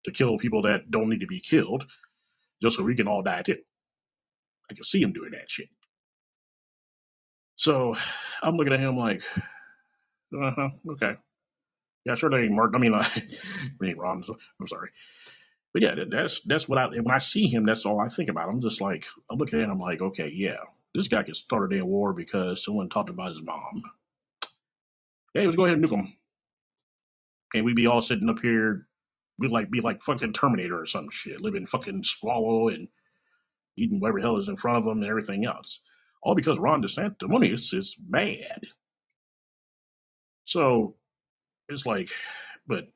to 0.04 0.12
kill 0.12 0.38
people 0.38 0.62
that 0.62 0.90
don't 0.90 1.08
need 1.10 1.20
to 1.20 1.26
be 1.26 1.40
killed, 1.40 1.86
just 2.62 2.76
so 2.78 2.84
we 2.84 2.96
can 2.96 3.08
all 3.08 3.22
die 3.22 3.42
too. 3.42 3.58
I 4.70 4.74
can 4.74 4.84
see 4.84 5.02
him 5.02 5.12
doing 5.12 5.32
that 5.32 5.50
shit. 5.50 5.68
So 7.56 7.94
I'm 8.42 8.56
looking 8.56 8.74
at 8.74 8.80
him 8.80 8.96
like, 8.96 9.22
uh 10.36 10.50
huh, 10.52 10.70
okay. 10.92 11.14
Yeah, 12.06 12.16
sure. 12.16 12.30
They 12.30 12.44
ain't 12.44 12.52
Martin. 12.56 12.76
I 12.76 12.80
mean, 12.80 12.94
I 13.82 13.86
ain't 13.86 13.98
Ron. 13.98 14.24
I'm 14.60 14.68
sorry, 14.68 14.90
but 15.74 15.82
yeah, 15.82 15.96
that's 16.10 16.40
that's 16.42 16.68
what 16.68 16.78
I 16.78 16.88
when 16.88 17.10
I 17.10 17.18
see 17.18 17.46
him, 17.48 17.66
that's 17.66 17.86
all 17.86 18.00
I 18.00 18.08
think 18.08 18.30
about. 18.30 18.50
I'm 18.52 18.60
just 18.60 18.80
like 18.80 19.06
I 19.30 19.34
look 19.34 19.54
at 19.54 19.60
him, 19.60 19.70
I'm 19.70 19.78
like, 19.80 20.02
okay, 20.02 20.30
yeah, 20.34 20.58
this 20.94 21.08
guy 21.08 21.24
can 21.24 21.34
start 21.34 21.72
a 21.72 21.76
damn 21.76 21.86
war 21.88 22.12
because 22.14 22.64
someone 22.64 22.88
talked 22.90 23.10
about 23.10 23.28
his 23.30 23.42
mom. 23.42 23.82
Hey, 25.34 25.44
let's 25.44 25.56
go 25.56 25.64
ahead 25.64 25.76
and 25.76 25.86
nuke 25.86 25.92
him, 25.92 26.12
and 27.54 27.64
we'd 27.64 27.76
be 27.76 27.86
all 27.86 28.00
sitting 28.00 28.28
up 28.28 28.40
here, 28.40 28.88
we 29.38 29.48
like 29.48 29.70
be 29.70 29.80
like 29.80 30.02
fucking 30.02 30.32
Terminator 30.32 30.80
or 30.80 30.86
some 30.86 31.08
shit, 31.10 31.40
living 31.40 31.66
fucking 31.66 32.02
swallow 32.04 32.68
and 32.68 32.88
eating 33.76 34.00
whatever 34.00 34.20
the 34.20 34.26
hell 34.26 34.36
is 34.36 34.48
in 34.48 34.56
front 34.56 34.78
of 34.78 34.84
them 34.84 35.02
and 35.02 35.08
everything 35.08 35.44
else, 35.44 35.80
all 36.22 36.34
because 36.34 36.58
Ron 36.58 36.82
DeSantis 36.82 37.74
is 37.74 37.96
mad. 38.08 38.66
So 40.44 40.96
it's 41.68 41.86
like, 41.86 42.08
but 42.66 42.88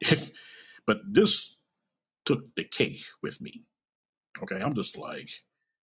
but 0.87 0.99
this 1.09 1.57
took 2.25 2.55
the 2.57 2.65
cake 2.65 3.05
with 3.23 3.41
me. 3.41 3.65
Okay, 4.43 4.59
I'm 4.61 4.75
just 4.75 4.99
like, 4.99 5.29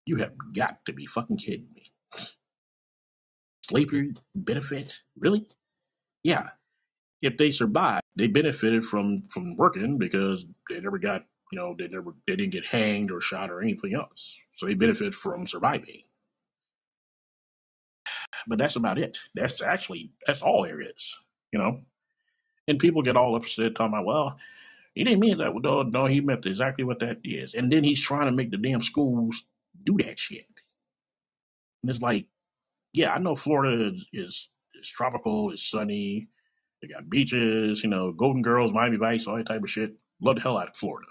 you 0.06 0.18
have 0.18 0.34
got 0.54 0.84
to 0.86 0.94
be 0.94 1.06
fucking 1.06 1.38
kidding 1.38 1.70
me. 1.74 1.86
Slavery 3.64 4.16
benefit? 4.36 4.94
Really? 5.18 5.48
Yeah. 6.24 6.50
If 7.22 7.38
they 7.38 7.52
survived, 7.52 8.04
they 8.16 8.28
benefited 8.28 8.84
from 8.84 9.24
from 9.24 9.56
working 9.56 9.98
because 9.98 10.46
they 10.70 10.80
never 10.80 10.98
got, 10.98 11.26
you 11.52 11.60
know, 11.60 11.76
they 11.78 11.88
never 11.88 12.14
they 12.28 12.36
didn't 12.36 12.54
get 12.54 12.66
hanged 12.66 13.12
or 13.12 13.22
shot 13.22 13.52
or 13.52 13.62
anything 13.62 13.94
else. 13.96 14.40
So 14.54 14.66
they 14.66 14.74
benefit 14.74 15.14
from 15.14 15.46
surviving. 15.48 16.04
But 18.48 18.58
that's 18.58 18.76
about 18.76 18.98
it. 18.98 19.20
That's 19.36 19.62
actually 19.62 20.12
that's 20.26 20.42
all 20.42 20.64
there 20.64 20.80
is. 20.82 21.20
You 21.52 21.60
know, 21.60 21.82
and 22.68 22.80
people 22.80 23.02
get 23.04 23.18
all 23.18 23.36
upset 23.36 23.76
talking 23.76 23.94
about, 23.94 24.06
well, 24.06 24.38
he 24.96 25.04
didn't 25.04 25.20
mean 25.20 25.38
that. 25.40 25.54
No, 25.56 25.84
no, 25.84 26.06
he 26.06 26.22
meant 26.22 26.46
exactly 26.46 26.84
what 26.84 27.00
that 27.00 27.20
is. 27.24 27.54
And 27.54 27.72
then 27.72 27.84
he's 27.84 28.02
trying 28.02 28.28
to 28.28 28.36
make 28.36 28.52
the 28.52 28.58
damn 28.58 28.82
schools 28.82 29.44
do 29.84 29.98
that 30.00 30.20
shit. 30.20 30.48
And 31.84 31.90
it's 31.90 32.02
like, 32.02 32.28
yeah, 32.94 33.12
I 33.12 33.20
know 33.20 33.36
Florida 33.36 33.94
is, 33.94 34.08
is, 34.12 34.50
is 34.82 34.90
tropical, 34.90 35.52
it's 35.52 35.70
sunny, 35.70 36.28
they 36.82 36.88
got 36.88 37.10
beaches, 37.10 37.84
you 37.84 37.90
know, 37.90 38.12
Golden 38.12 38.42
Girls, 38.42 38.74
Miami 38.74 38.98
Vice, 38.98 39.28
all 39.28 39.38
that 39.38 39.46
type 39.46 39.64
of 39.64 39.70
shit. 39.70 40.02
Love 40.22 40.36
the 40.36 40.42
hell 40.42 40.58
out 40.58 40.70
of 40.70 40.76
Florida. 40.76 41.08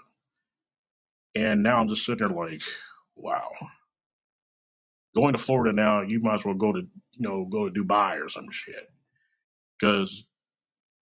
And 1.35 1.63
now 1.63 1.77
I'm 1.77 1.87
just 1.87 2.05
sitting 2.05 2.27
there 2.27 2.35
like, 2.35 2.61
wow. 3.15 3.51
Going 5.15 5.33
to 5.33 5.39
Florida 5.39 5.73
now, 5.73 6.01
you 6.01 6.19
might 6.21 6.35
as 6.35 6.45
well 6.45 6.55
go 6.55 6.73
to, 6.73 6.79
you 6.79 6.89
know, 7.19 7.45
go 7.45 7.69
to 7.69 7.83
Dubai 7.83 8.23
or 8.23 8.29
some 8.29 8.49
shit. 8.51 8.89
Because 9.79 10.25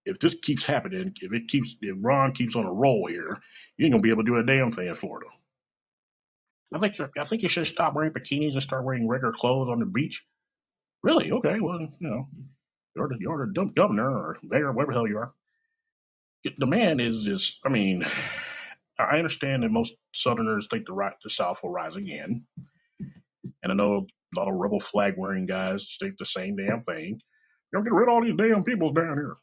if 0.06 0.20
this 0.20 0.36
keeps 0.36 0.66
happening, 0.66 1.14
if 1.22 1.34
it 1.34 1.48
keeps, 1.48 1.76
if 1.82 1.96
Ron 2.00 2.32
keeps 2.32 2.56
on 2.56 2.66
a 2.66 2.72
roll 2.72 3.08
here, 3.08 3.38
you 3.78 3.86
ain't 3.86 3.94
gonna 3.94 4.02
be 4.02 4.10
able 4.10 4.24
to 4.24 4.32
do 4.32 4.38
a 4.38 4.44
damn 4.44 4.72
thing 4.72 4.88
in 4.88 4.96
Florida. 4.96 5.30
I 6.74 6.78
think, 6.78 6.96
I 7.18 7.24
think 7.24 7.42
you 7.42 7.50
should 7.50 7.66
stop 7.66 7.96
wearing 7.96 8.12
bikinis 8.12 8.54
and 8.54 8.62
start 8.62 8.86
wearing 8.86 9.08
regular 9.08 9.34
clothes 9.34 9.70
on 9.70 9.80
the 9.80 9.86
beach. 9.86 10.24
Really? 11.02 11.32
Okay. 11.32 11.60
Well, 11.60 11.82
you 11.82 11.90
know, 12.00 12.28
you're 12.96 13.08
the, 13.10 13.18
you're 13.20 13.48
the 13.48 13.54
dump 13.54 13.76
governor 13.76 14.10
or 14.10 14.38
mayor, 14.44 14.72
whatever 14.72 14.94
the 14.94 15.00
hell 15.00 15.08
you 15.08 15.18
are. 15.18 15.34
The 16.58 16.68
man 16.68 17.00
is 17.00 17.24
just, 17.26 17.60
I 17.66 17.70
mean, 17.70 18.04
I 19.00 19.18
understand 19.18 19.64
that 19.64 19.72
most 19.72 19.96
Southerners 20.14 20.68
think 20.70 20.86
the 20.86 20.94
right, 20.94 21.14
the 21.24 21.30
South 21.30 21.62
will 21.64 21.72
rise 21.72 21.98
again, 21.98 22.46
and 23.64 23.72
I 23.72 23.76
know 23.76 24.08
a 24.36 24.40
lot 24.40 24.50
of 24.50 24.56
rebel 24.56 24.80
flag 24.80 25.16
wearing 25.18 25.46
guys 25.46 25.98
think 26.00 26.18
the 26.18 26.26
same 26.26 26.56
damn 26.56 26.80
thing. 26.80 27.22
You'll 27.74 27.84
get 27.84 27.94
rid 27.94 28.10
of 28.10 28.14
all 28.14 28.24
these 28.24 28.36
damn 28.36 28.64
peoples 28.64 28.94
down 28.94 29.18
here, 29.18 29.36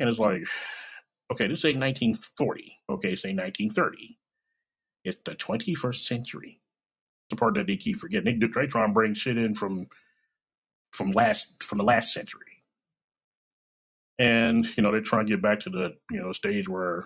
and 0.00 0.08
it's 0.08 0.18
like, 0.18 0.42
okay, 1.32 1.46
this 1.48 1.64
ain't 1.64 1.80
1940. 1.80 2.78
Okay, 2.90 3.14
say 3.14 3.30
1930. 3.30 4.18
It's 5.04 5.18
the 5.24 5.34
21st 5.34 5.96
century. 5.96 6.60
It's 7.24 7.30
the 7.30 7.36
part 7.36 7.54
that 7.54 7.66
they 7.66 7.76
keep 7.76 7.98
forgetting. 7.98 8.40
They, 8.40 8.46
they 8.46 8.66
try 8.66 8.84
and 8.84 8.94
bring 8.94 9.14
shit 9.14 9.38
in 9.38 9.54
from 9.54 9.86
from 10.92 11.12
last 11.12 11.62
from 11.62 11.78
the 11.78 11.84
last 11.84 12.14
century, 12.14 12.62
and 14.18 14.64
you 14.76 14.82
know 14.82 14.92
they 14.92 15.00
try 15.00 15.20
and 15.20 15.28
get 15.28 15.42
back 15.42 15.60
to 15.60 15.70
the 15.70 15.96
you 16.10 16.20
know 16.22 16.32
stage 16.32 16.68
where 16.68 16.98
a 16.98 17.04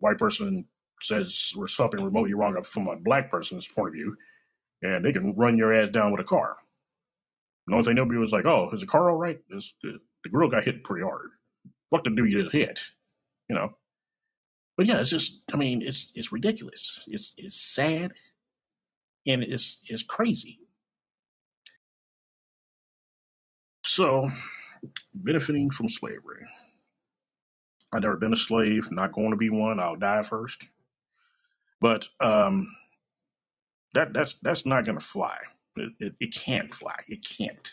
white 0.00 0.18
person 0.18 0.66
says 1.02 1.52
we're 1.56 1.66
something 1.68 2.02
remotely 2.02 2.34
wrong 2.34 2.60
from 2.62 2.88
a 2.88 2.96
black 2.96 3.30
person's 3.30 3.68
point 3.68 3.88
of 3.88 3.94
view, 3.94 4.16
and 4.82 5.04
they 5.04 5.12
can 5.12 5.34
run 5.36 5.58
your 5.58 5.74
ass 5.74 5.90
down 5.90 6.12
with 6.12 6.20
a 6.20 6.24
car. 6.24 6.56
The 7.66 7.74
they 7.74 7.86
thing 7.86 7.96
nobody 7.96 8.18
was 8.18 8.32
like, 8.32 8.46
"Oh, 8.46 8.70
is 8.72 8.80
the 8.80 8.86
car 8.86 9.10
all 9.10 9.16
right?" 9.16 9.40
This, 9.50 9.74
the, 9.82 9.98
the 10.24 10.30
girl 10.30 10.48
got 10.50 10.64
hit 10.64 10.84
pretty 10.84 11.04
hard. 11.04 11.30
What 11.90 12.04
the 12.04 12.10
you 12.26 12.40
just 12.42 12.52
hit? 12.52 12.80
You 13.48 13.56
know. 13.56 13.74
But 14.76 14.86
yeah, 14.86 15.00
it's 15.00 15.10
just 15.10 15.42
I 15.52 15.56
mean, 15.56 15.82
it's 15.82 16.12
it's 16.14 16.32
ridiculous. 16.32 17.04
It's 17.08 17.34
it's 17.38 17.60
sad 17.60 18.12
and 19.26 19.42
it's 19.42 19.80
it's 19.86 20.02
crazy. 20.02 20.60
So 23.98 24.30
benefiting 25.12 25.70
from 25.70 25.88
slavery. 25.88 26.46
I've 27.92 28.02
never 28.02 28.16
been 28.16 28.32
a 28.32 28.36
slave, 28.36 28.92
not 28.92 29.10
going 29.10 29.30
to 29.30 29.36
be 29.36 29.50
one. 29.50 29.80
I'll 29.80 29.96
die 29.96 30.22
first. 30.22 30.64
But 31.80 32.06
um, 32.20 32.72
that 33.94 34.12
that's 34.12 34.34
that's 34.40 34.64
not 34.64 34.86
going 34.86 35.00
to 35.00 35.04
fly. 35.04 35.38
It, 35.74 35.92
it, 35.98 36.14
it 36.20 36.32
can't 36.32 36.72
fly. 36.72 36.94
It 37.08 37.26
can't. 37.28 37.72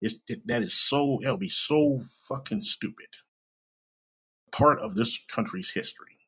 It's, 0.00 0.16
it, 0.26 0.44
that 0.48 0.62
is 0.62 0.74
so. 0.74 1.20
It'll 1.22 1.36
be 1.36 1.48
so 1.48 2.00
fucking 2.26 2.62
stupid. 2.62 3.06
Part 4.50 4.80
of 4.80 4.96
this 4.96 5.24
country's 5.30 5.70
history. 5.70 6.18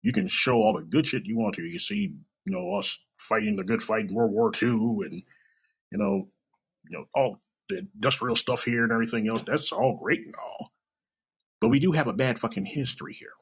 You 0.00 0.12
can 0.12 0.26
show 0.26 0.54
all 0.62 0.78
the 0.78 0.86
good 0.86 1.06
shit 1.06 1.26
you 1.26 1.36
want 1.36 1.56
to. 1.56 1.64
You 1.64 1.78
see, 1.78 2.14
you 2.46 2.52
know, 2.54 2.76
us 2.76 2.98
fighting 3.18 3.56
the 3.56 3.64
good 3.64 3.82
fight 3.82 4.08
in 4.08 4.14
World 4.14 4.32
War 4.32 4.50
II, 4.54 4.70
and 4.70 5.22
you 5.92 5.98
know, 5.98 6.28
you 6.88 6.98
know, 6.98 7.04
all 7.14 7.40
the 7.68 7.86
industrial 7.94 8.36
stuff 8.36 8.64
here 8.64 8.84
and 8.84 8.92
everything 8.92 9.28
else. 9.28 9.42
That's 9.42 9.72
all 9.72 9.98
great 10.02 10.20
and 10.20 10.34
all. 10.34 10.72
But 11.60 11.68
we 11.68 11.80
do 11.80 11.92
have 11.92 12.08
a 12.08 12.12
bad 12.12 12.38
fucking 12.38 12.66
history 12.66 13.14
here. 13.14 13.32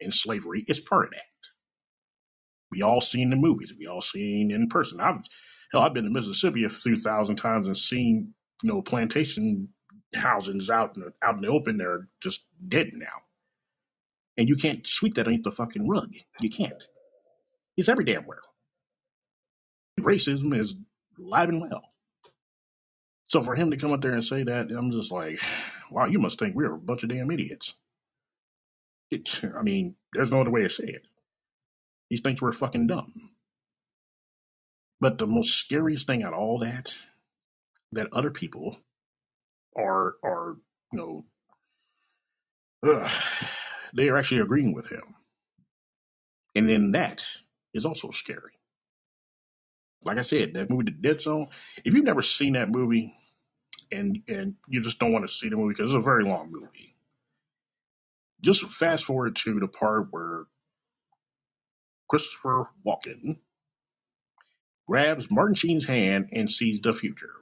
And 0.00 0.12
slavery 0.12 0.64
is 0.66 0.80
part 0.80 1.06
of 1.06 1.12
that. 1.12 1.22
We 2.70 2.82
all 2.82 3.00
seen 3.00 3.30
the 3.30 3.36
movies. 3.36 3.74
We 3.78 3.86
all 3.86 4.00
seen 4.00 4.50
in 4.50 4.68
person. 4.68 5.00
I've 5.00 5.22
hell, 5.72 5.82
I've 5.82 5.94
been 5.94 6.04
to 6.04 6.10
Mississippi 6.10 6.64
a 6.64 6.68
few 6.68 6.96
thousand 6.96 7.36
times 7.36 7.66
and 7.66 7.76
seen 7.76 8.34
you 8.62 8.68
know 8.68 8.82
plantation 8.82 9.68
housings 10.14 10.70
out 10.70 10.96
in 10.96 11.02
the, 11.02 11.12
out 11.22 11.36
in 11.36 11.42
the 11.42 11.48
open. 11.48 11.78
They're 11.78 12.08
just 12.22 12.44
dead 12.66 12.90
now, 12.92 13.06
and 14.38 14.48
you 14.48 14.56
can't 14.56 14.86
sweep 14.86 15.14
that 15.14 15.22
underneath 15.22 15.44
the 15.44 15.50
fucking 15.50 15.88
rug. 15.88 16.14
You 16.40 16.50
can't. 16.50 16.82
It's 17.76 17.88
every 17.88 18.04
damn 18.04 18.24
where. 18.24 18.40
Racism 20.00 20.58
is 20.58 20.76
alive 21.18 21.48
and 21.48 21.60
well. 21.60 21.82
So 23.30 23.42
for 23.42 23.54
him 23.54 23.70
to 23.70 23.76
come 23.76 23.92
up 23.92 24.00
there 24.00 24.10
and 24.10 24.24
say 24.24 24.42
that, 24.42 24.72
I'm 24.72 24.90
just 24.90 25.12
like, 25.12 25.38
wow, 25.90 26.06
you 26.06 26.18
must 26.18 26.38
think 26.38 26.56
we're 26.56 26.74
a 26.74 26.78
bunch 26.78 27.04
of 27.04 27.10
damn 27.10 27.30
idiots. 27.30 27.74
It, 29.10 29.42
I 29.56 29.62
mean, 29.62 29.94
there's 30.12 30.32
no 30.32 30.40
other 30.40 30.50
way 30.50 30.62
to 30.62 30.68
say 30.68 30.84
it. 30.84 31.06
He 32.08 32.16
thinks 32.16 32.42
we're 32.42 32.50
fucking 32.50 32.88
dumb. 32.88 33.06
But 35.00 35.16
the 35.16 35.28
most 35.28 35.52
scariest 35.52 36.08
thing 36.08 36.24
out 36.24 36.34
of 36.34 36.40
all 36.40 36.58
that, 36.58 36.92
that 37.92 38.12
other 38.12 38.30
people 38.30 38.76
are 39.76 40.16
are 40.24 40.56
you 40.92 40.98
know, 40.98 41.24
ugh, 42.82 43.10
they 43.94 44.08
are 44.08 44.16
actually 44.16 44.40
agreeing 44.40 44.74
with 44.74 44.88
him, 44.88 45.02
and 46.56 46.68
then 46.68 46.92
that 46.92 47.24
is 47.72 47.86
also 47.86 48.10
scary. 48.10 48.52
Like 50.04 50.18
I 50.18 50.22
said, 50.22 50.54
that 50.54 50.70
movie, 50.70 50.84
The 50.84 50.90
Dead 50.92 51.20
Zone. 51.20 51.48
If 51.84 51.94
you've 51.94 52.04
never 52.04 52.22
seen 52.22 52.54
that 52.54 52.68
movie, 52.70 53.14
and 53.92 54.22
and 54.28 54.54
you 54.68 54.80
just 54.80 54.98
don't 54.98 55.12
want 55.12 55.26
to 55.26 55.32
see 55.32 55.48
the 55.48 55.56
movie 55.56 55.74
because 55.74 55.92
it's 55.92 56.00
a 56.00 56.04
very 56.04 56.24
long 56.24 56.50
movie, 56.50 56.94
just 58.40 58.62
fast 58.64 59.04
forward 59.04 59.36
to 59.36 59.60
the 59.60 59.68
part 59.68 60.08
where 60.10 60.44
Christopher 62.08 62.68
Walken 62.86 63.38
grabs 64.86 65.30
Martin 65.30 65.54
Sheen's 65.54 65.86
hand 65.86 66.30
and 66.32 66.50
sees 66.50 66.80
the 66.80 66.92
future. 66.92 67.34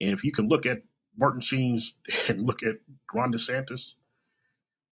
And 0.00 0.12
if 0.12 0.24
you 0.24 0.32
can 0.32 0.48
look 0.48 0.66
at 0.66 0.82
Martin 1.16 1.40
Sheen's 1.40 1.94
and 2.28 2.46
look 2.46 2.62
at 2.62 2.76
Ron 3.14 3.32
DeSantis, 3.32 3.94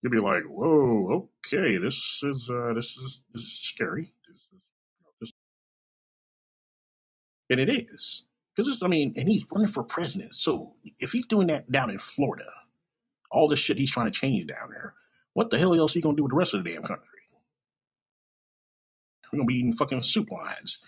you'll 0.02 0.12
be 0.12 0.18
like, 0.18 0.44
"Whoa, 0.44 1.28
okay, 1.46 1.78
this 1.78 2.22
is 2.22 2.50
uh, 2.50 2.74
this 2.74 2.96
is 2.96 3.22
this 3.32 3.42
is 3.42 3.58
scary." 3.58 4.12
This 4.28 4.42
is, 4.42 4.62
and 7.50 7.60
it 7.60 7.68
is 7.68 8.22
because 8.56 8.82
I 8.82 8.86
mean, 8.86 9.14
and 9.16 9.28
he's 9.28 9.44
running 9.52 9.68
for 9.68 9.82
president. 9.82 10.34
So 10.34 10.74
if 10.98 11.12
he's 11.12 11.26
doing 11.26 11.48
that 11.48 11.70
down 11.70 11.90
in 11.90 11.98
Florida, 11.98 12.50
all 13.30 13.48
this 13.48 13.58
shit 13.58 13.78
he's 13.78 13.90
trying 13.90 14.06
to 14.06 14.12
change 14.18 14.46
down 14.46 14.70
there, 14.70 14.94
what 15.34 15.50
the 15.50 15.58
hell 15.58 15.74
else 15.74 15.92
he 15.92 16.00
gonna 16.00 16.16
do 16.16 16.22
with 16.22 16.30
the 16.30 16.36
rest 16.36 16.54
of 16.54 16.64
the 16.64 16.70
damn 16.70 16.82
country? 16.82 17.06
We're 19.32 19.38
gonna 19.38 19.46
be 19.46 19.58
eating 19.58 19.72
fucking 19.72 20.02
soup 20.02 20.30
lines, 20.30 20.78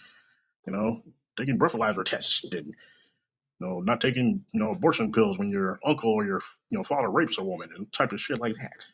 you 0.66 0.72
know, 0.72 1.00
taking 1.36 1.58
breathalyzer 1.58 2.04
tests 2.04 2.44
and 2.52 2.66
you 2.66 3.66
know, 3.68 3.80
not 3.80 4.00
taking 4.00 4.44
you 4.52 4.60
know 4.60 4.72
abortion 4.72 5.12
pills 5.12 5.38
when 5.38 5.50
your 5.50 5.78
uncle 5.84 6.10
or 6.10 6.24
your 6.24 6.40
you 6.70 6.78
know 6.78 6.84
father 6.84 7.08
rapes 7.08 7.38
a 7.38 7.44
woman 7.44 7.70
and 7.76 7.92
type 7.92 8.12
of 8.12 8.20
shit 8.20 8.40
like 8.40 8.54
that. 8.54 8.86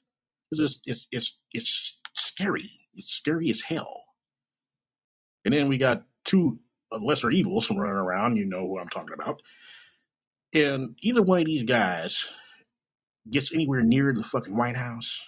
It's 0.51 0.61
just 0.61 0.83
it's 0.87 1.07
it's 1.11 1.39
it's 1.53 2.01
scary. 2.15 2.71
It's 2.95 3.11
scary 3.11 3.51
as 3.51 3.61
hell. 3.61 4.05
And 5.45 5.55
then 5.55 5.69
we 5.69 5.79
got 5.79 6.05
two 6.25 6.59
lesser 6.93 7.31
evils 7.31 7.71
running 7.71 7.85
around. 7.85 8.37
You 8.37 8.47
know 8.47 8.67
who 8.67 8.79
I'm 8.79 8.89
talking 8.89 9.15
about. 9.15 9.43
And 10.55 10.97
either 11.03 11.23
one 11.23 11.41
of 11.41 11.47
these 11.47 11.65
guys 11.65 12.33
gets 13.31 13.53
anywhere 13.55 13.83
near 13.83 14.13
the 14.13 14.25
fucking 14.25 14.57
White 14.57 14.77
House, 14.77 15.27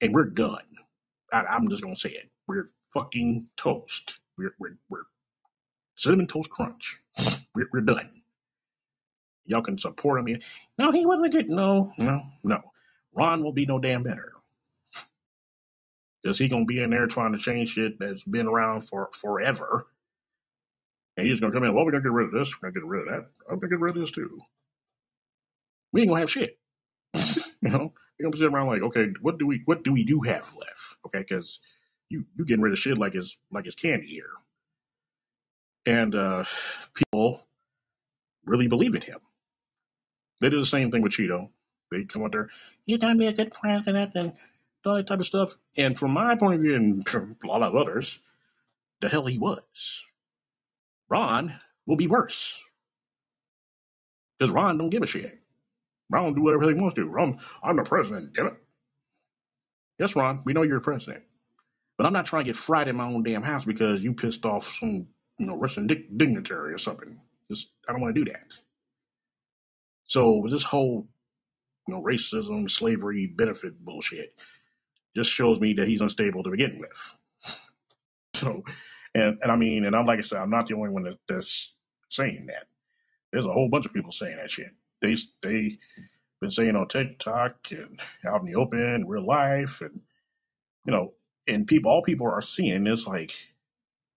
and 0.00 0.14
we're 0.14 0.26
done. 0.30 0.64
I, 1.32 1.42
I'm 1.42 1.68
just 1.68 1.82
gonna 1.82 1.96
say 1.96 2.10
it. 2.10 2.30
We're 2.46 2.68
fucking 2.92 3.48
toast. 3.56 4.20
We're 4.38 4.54
we're, 4.58 4.76
we're 4.88 5.02
cinnamon 5.96 6.26
toast 6.26 6.50
crunch. 6.50 7.00
We're, 7.54 7.68
we're 7.72 7.80
done. 7.80 8.10
Y'all 9.46 9.62
can 9.62 9.78
support 9.78 10.20
him. 10.26 10.38
No, 10.78 10.90
he 10.92 11.06
wasn't 11.06 11.32
good. 11.32 11.48
No, 11.50 11.92
no, 11.98 12.20
no. 12.44 12.60
Ron 13.14 13.42
will 13.42 13.52
be 13.52 13.66
no 13.66 13.78
damn 13.78 14.02
better. 14.02 14.32
Because 16.22 16.38
he 16.38 16.48
gonna 16.48 16.64
be 16.64 16.82
in 16.82 16.90
there 16.90 17.06
trying 17.06 17.32
to 17.32 17.38
change 17.38 17.70
shit 17.70 17.98
that's 17.98 18.24
been 18.24 18.46
around 18.46 18.82
for 18.82 19.10
forever. 19.12 19.86
And 21.16 21.26
he's 21.26 21.40
gonna 21.40 21.52
come 21.52 21.64
in, 21.64 21.74
well, 21.74 21.84
we're 21.84 21.92
gonna 21.92 22.02
get 22.02 22.12
rid 22.12 22.26
of 22.26 22.32
this, 22.32 22.54
we're 22.54 22.70
gonna 22.70 22.80
get 22.80 22.88
rid 22.88 23.02
of 23.02 23.08
that. 23.08 23.30
I'm 23.48 23.58
gonna 23.58 23.70
get 23.70 23.80
rid 23.80 23.94
of 23.96 24.00
this 24.00 24.10
too. 24.10 24.38
We 25.92 26.02
ain't 26.02 26.10
gonna 26.10 26.20
have 26.20 26.30
shit. 26.30 26.58
you 27.14 27.70
know? 27.70 27.92
We're 28.18 28.30
gonna 28.30 28.36
sit 28.36 28.52
around 28.52 28.68
like, 28.68 28.82
okay, 28.82 29.06
what 29.20 29.38
do 29.38 29.46
we 29.46 29.62
what 29.64 29.82
do 29.82 29.92
we 29.92 30.04
do 30.04 30.20
have 30.20 30.54
left? 30.54 30.96
Okay, 31.06 31.18
because 31.18 31.60
you 32.08 32.24
you 32.36 32.44
getting 32.44 32.62
rid 32.62 32.72
of 32.72 32.78
shit 32.78 32.98
like 32.98 33.14
it's 33.14 33.36
like 33.50 33.66
it's 33.66 33.74
candy 33.74 34.06
here. 34.06 34.30
And 35.86 36.14
uh 36.14 36.44
people 36.94 37.44
really 38.44 38.68
believe 38.68 38.94
in 38.94 39.02
him. 39.02 39.18
They 40.40 40.48
do 40.48 40.60
the 40.60 40.66
same 40.66 40.90
thing 40.90 41.02
with 41.02 41.12
Cheeto. 41.12 41.48
They 41.90 42.04
come 42.04 42.22
out 42.22 42.32
there, 42.32 42.50
he's 42.86 42.98
gonna 42.98 43.16
be 43.16 43.26
a 43.26 43.32
good 43.32 43.52
president 43.52 44.12
and 44.14 44.34
all 44.86 44.96
that 44.96 45.06
type 45.06 45.20
of 45.20 45.26
stuff. 45.26 45.56
And 45.76 45.98
from 45.98 46.12
my 46.12 46.36
point 46.36 46.56
of 46.56 46.60
view, 46.60 46.74
and 46.74 47.08
from 47.08 47.36
a 47.42 47.46
lot 47.46 47.62
of 47.62 47.74
others, 47.74 48.18
the 49.00 49.08
hell 49.08 49.26
he 49.26 49.38
was. 49.38 50.02
Ron 51.10 51.54
will 51.86 51.96
be 51.96 52.06
worse 52.06 52.60
because 54.38 54.52
Ron 54.52 54.78
don't 54.78 54.90
give 54.90 55.02
a 55.02 55.06
shit. 55.06 55.38
Ron 56.10 56.24
will 56.26 56.34
do 56.34 56.42
whatever 56.42 56.68
he 56.68 56.80
wants 56.80 56.96
to. 56.96 57.06
Ron, 57.06 57.38
I'm 57.62 57.76
the 57.76 57.84
president, 57.84 58.34
damn 58.34 58.48
it. 58.48 58.54
Yes, 59.98 60.16
Ron, 60.16 60.42
we 60.44 60.52
know 60.52 60.62
you're 60.62 60.80
the 60.80 60.84
president. 60.84 61.24
But 61.96 62.06
I'm 62.06 62.12
not 62.12 62.26
trying 62.26 62.44
to 62.44 62.48
get 62.48 62.56
fried 62.56 62.88
in 62.88 62.96
my 62.96 63.06
own 63.06 63.22
damn 63.22 63.42
house 63.42 63.64
because 63.64 64.02
you 64.02 64.14
pissed 64.14 64.44
off 64.44 64.64
some, 64.64 65.08
you 65.38 65.46
know, 65.46 65.56
Russian 65.56 65.86
dig- 65.86 66.16
dignitary 66.16 66.74
or 66.74 66.78
something. 66.78 67.20
Just 67.50 67.70
I 67.88 67.92
don't 67.92 68.00
want 68.02 68.14
to 68.14 68.24
do 68.24 68.32
that. 68.32 68.54
So 70.06 70.44
this 70.48 70.64
whole, 70.64 71.08
you 71.88 71.94
know, 71.94 72.02
racism, 72.02 72.68
slavery, 72.70 73.26
benefit 73.34 73.82
bullshit 73.84 74.34
just 75.16 75.30
shows 75.30 75.60
me 75.60 75.74
that 75.74 75.88
he's 75.88 76.00
unstable 76.00 76.42
to 76.44 76.50
begin 76.50 76.78
with. 76.80 77.18
So, 78.34 78.64
and 79.14 79.38
and 79.42 79.52
I 79.52 79.56
mean, 79.56 79.86
and 79.86 79.96
I'm 79.96 80.06
like 80.06 80.20
I 80.20 80.22
said, 80.22 80.40
I'm 80.40 80.50
not 80.50 80.68
the 80.68 80.74
only 80.76 80.90
one 80.90 81.04
that, 81.04 81.18
that's 81.28 81.74
saying 82.10 82.46
that. 82.46 82.66
There's 83.32 83.46
a 83.46 83.52
whole 83.52 83.68
bunch 83.70 83.86
of 83.86 83.92
people 83.94 84.12
saying 84.12 84.36
that 84.36 84.50
shit. 84.50 84.70
They 85.02 85.16
they 85.42 85.78
been 86.40 86.50
saying 86.50 86.76
on 86.76 86.88
TikTok 86.88 87.56
and 87.72 88.00
out 88.28 88.42
in 88.42 88.46
the 88.46 88.56
open, 88.56 88.80
in 88.80 89.08
real 89.08 89.26
life, 89.26 89.82
and 89.82 90.02
you 90.86 90.92
know, 90.92 91.14
and 91.48 91.66
people, 91.66 91.90
all 91.92 92.02
people 92.02 92.28
are 92.28 92.42
seeing 92.42 92.86
is 92.86 93.06
like, 93.06 93.32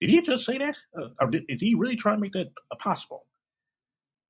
did 0.01 0.09
he 0.09 0.21
just 0.21 0.45
say 0.45 0.59
that? 0.59 0.79
Uh, 0.97 1.09
or 1.21 1.29
did, 1.31 1.45
is 1.49 1.61
he 1.61 1.75
really 1.75 1.95
trying 1.95 2.17
to 2.17 2.21
make 2.21 2.33
that 2.33 2.49
possible? 2.79 3.25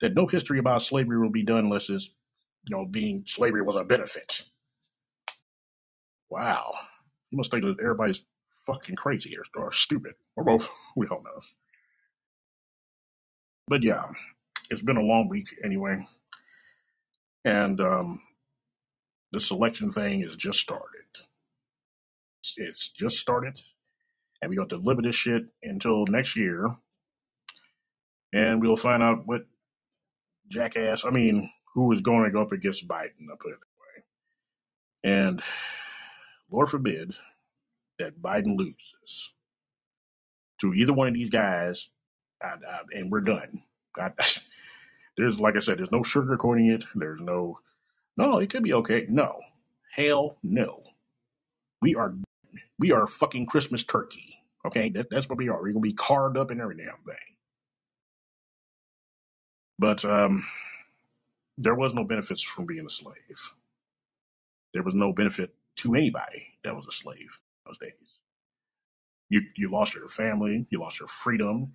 That 0.02 0.16
no 0.16 0.28
history 0.28 0.60
about 0.60 0.82
slavery 0.82 1.20
will 1.20 1.32
be 1.32 1.44
done 1.44 1.60
unless 1.60 1.90
it's, 1.90 2.12
you 2.70 2.76
know, 2.78 2.86
being 2.86 3.24
slavery 3.26 3.62
was 3.64 3.76
a 3.76 3.84
benefit. 3.84 4.44
Wow, 6.30 6.74
you 7.32 7.38
must 7.38 7.52
think 7.52 7.64
that 7.64 7.80
everybody's 7.82 8.24
fucking 8.68 8.96
crazy 8.96 9.36
or, 9.38 9.64
or 9.64 9.72
stupid 9.72 10.14
or 10.36 10.44
both. 10.44 10.70
We 10.96 11.08
don't 11.08 11.24
know. 11.24 11.42
But 13.68 13.84
yeah, 13.84 14.04
it's 14.70 14.82
been 14.82 14.98
a 14.98 15.02
long 15.02 15.30
week 15.30 15.48
anyway, 15.64 15.98
and 17.44 17.82
um, 17.82 18.22
the 19.32 19.40
selection 19.40 19.90
thing 19.92 20.22
is 20.24 20.36
just 20.36 20.60
started. 20.60 21.06
It's, 22.42 22.56
it's 22.58 22.90
just 22.92 23.18
started, 23.18 23.60
and 24.42 24.50
we 24.50 24.56
got 24.56 24.70
to 24.70 24.78
live 24.78 24.98
with 24.98 25.06
this 25.06 25.16
shit 25.16 25.44
until 25.64 26.06
next 26.08 26.36
year, 26.38 26.68
and 28.34 28.62
we'll 28.62 28.78
find 28.78 29.04
out 29.04 29.24
what 29.26 29.46
jackass. 30.50 31.06
I 31.06 31.10
mean, 31.10 31.50
who 31.74 31.92
is 31.92 32.02
going 32.02 32.24
to 32.24 32.32
go 32.32 32.42
up 32.42 32.54
against 32.54 32.88
Biden? 32.88 33.28
I 33.32 33.36
put 33.40 33.54
it 33.54 33.60
that 35.04 35.10
way. 35.10 35.14
And 35.18 35.42
Lord 36.50 36.70
forbid 36.70 37.16
that 38.00 38.22
Biden 38.22 38.58
loses 38.58 39.34
to 40.62 40.74
either 40.74 40.94
one 40.94 41.08
of 41.10 41.14
these 41.14 41.30
guys, 41.30 41.90
I, 42.42 42.48
I, 42.48 42.80
and 42.94 43.12
we're 43.12 43.22
done. 43.22 43.64
I, 43.98 44.12
there's, 45.18 45.40
like 45.40 45.56
I 45.56 45.60
said, 45.60 45.78
there's 45.78 45.92
no 45.92 46.02
sugarcoating 46.02 46.74
it. 46.74 46.86
There's 46.96 47.22
no, 47.22 47.60
no, 48.18 48.40
it 48.40 48.50
could 48.52 48.64
be 48.64 48.74
okay. 48.76 49.06
No, 49.10 49.40
hell 49.92 50.38
no. 50.44 50.84
We 51.82 51.96
are, 51.96 52.16
we 52.80 52.92
are 52.92 53.08
fucking 53.08 53.48
Christmas 53.48 53.84
turkey. 53.84 54.36
Okay, 54.66 54.90
that, 54.92 55.10
that's 55.10 55.30
what 55.30 55.38
we 55.38 55.50
are. 55.50 55.62
We're 55.62 55.74
gonna 55.74 55.82
be 55.82 55.94
carved 55.94 56.38
up 56.38 56.52
in 56.52 56.62
every 56.62 56.78
damn 56.78 56.88
thing. 57.06 57.16
But 59.80 60.06
um, 60.06 60.46
there 61.58 61.76
was 61.76 61.94
no 61.94 62.04
benefits 62.04 62.42
from 62.44 62.66
being 62.66 62.86
a 62.86 62.90
slave. 62.90 63.54
There 64.74 64.84
was 64.84 64.96
no 64.96 65.14
benefit 65.14 65.56
to 65.78 65.96
anybody 65.96 66.48
that 66.64 66.76
was 66.76 66.88
a 66.88 66.92
slave 66.92 67.40
those 67.68 67.78
days. 67.78 68.22
You 69.30 69.42
you 69.56 69.72
lost 69.72 69.96
your 69.96 70.08
family, 70.08 70.66
you 70.70 70.80
lost 70.80 71.00
your 71.00 71.08
freedom. 71.08 71.74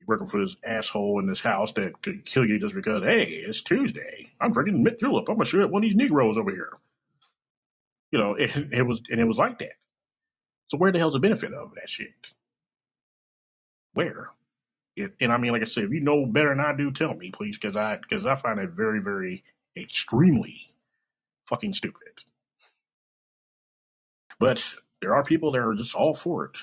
You're 0.00 0.06
working 0.06 0.28
for 0.28 0.40
this 0.40 0.56
asshole 0.64 1.20
in 1.20 1.26
this 1.26 1.40
house 1.40 1.72
that 1.72 2.00
could 2.02 2.24
kill 2.24 2.46
you 2.46 2.58
just 2.58 2.74
because, 2.74 3.02
hey, 3.02 3.24
it's 3.24 3.62
Tuesday. 3.62 4.30
I'm 4.40 4.52
drinking 4.52 4.82
mint 4.82 5.00
julep. 5.00 5.28
I'm 5.28 5.36
gonna 5.36 5.44
shoot 5.44 5.62
at 5.62 5.70
one 5.70 5.82
of 5.82 5.88
these 5.88 5.96
Negroes 5.96 6.38
over 6.38 6.50
here. 6.50 6.72
You 8.10 8.18
know, 8.18 8.34
it, 8.34 8.50
it 8.72 8.82
was 8.82 9.02
and 9.10 9.20
it 9.20 9.24
was 9.24 9.38
like 9.38 9.58
that. 9.58 9.74
So 10.68 10.78
where 10.78 10.92
the 10.92 10.98
hell's 10.98 11.14
the 11.14 11.20
benefit 11.20 11.52
of 11.52 11.74
that 11.74 11.88
shit? 11.88 12.30
Where? 13.94 14.28
It, 14.96 15.14
and 15.20 15.32
I 15.32 15.38
mean, 15.38 15.52
like 15.52 15.62
I 15.62 15.66
said, 15.66 15.84
if 15.84 15.90
you 15.90 16.00
know 16.00 16.26
better 16.26 16.50
than 16.50 16.60
I 16.60 16.74
do, 16.76 16.90
tell 16.90 17.14
me, 17.14 17.30
please, 17.30 17.58
because 17.58 17.76
I 17.76 17.96
because 17.96 18.26
I 18.26 18.34
find 18.34 18.58
it 18.60 18.70
very, 18.70 19.00
very, 19.00 19.44
extremely 19.76 20.60
fucking 21.46 21.72
stupid. 21.72 22.22
But 24.38 24.74
there 25.02 25.14
are 25.14 25.24
people 25.24 25.50
that 25.50 25.58
are 25.58 25.74
just 25.74 25.94
all 25.94 26.14
for 26.14 26.46
it. 26.46 26.58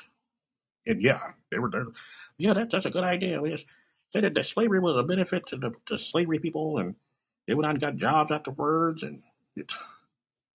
And 0.88 1.02
yeah, 1.02 1.20
they 1.52 1.60
were 1.60 1.70
there. 1.70 1.86
Yeah, 2.38 2.54
that's 2.54 2.72
that's 2.72 2.86
a 2.86 2.90
good 2.90 3.04
idea. 3.04 3.42
We 3.42 3.52
just 3.52 3.68
said 4.12 4.34
that, 4.34 4.46
slavery 4.46 4.80
was 4.80 4.98
a 4.98 5.04
benefit 5.04 5.48
to 5.48 5.58
the 5.58 5.74
to 5.88 6.00
slavery 6.00 6.40
people, 6.40 6.80
and 6.80 6.96
they 7.48 7.54
went 7.54 7.66
out 7.66 7.72
and 7.72 7.82
got 7.82 7.98
jobs 7.98 8.32
afterwards. 8.32 9.04
And 9.04 9.22
it 9.56 9.72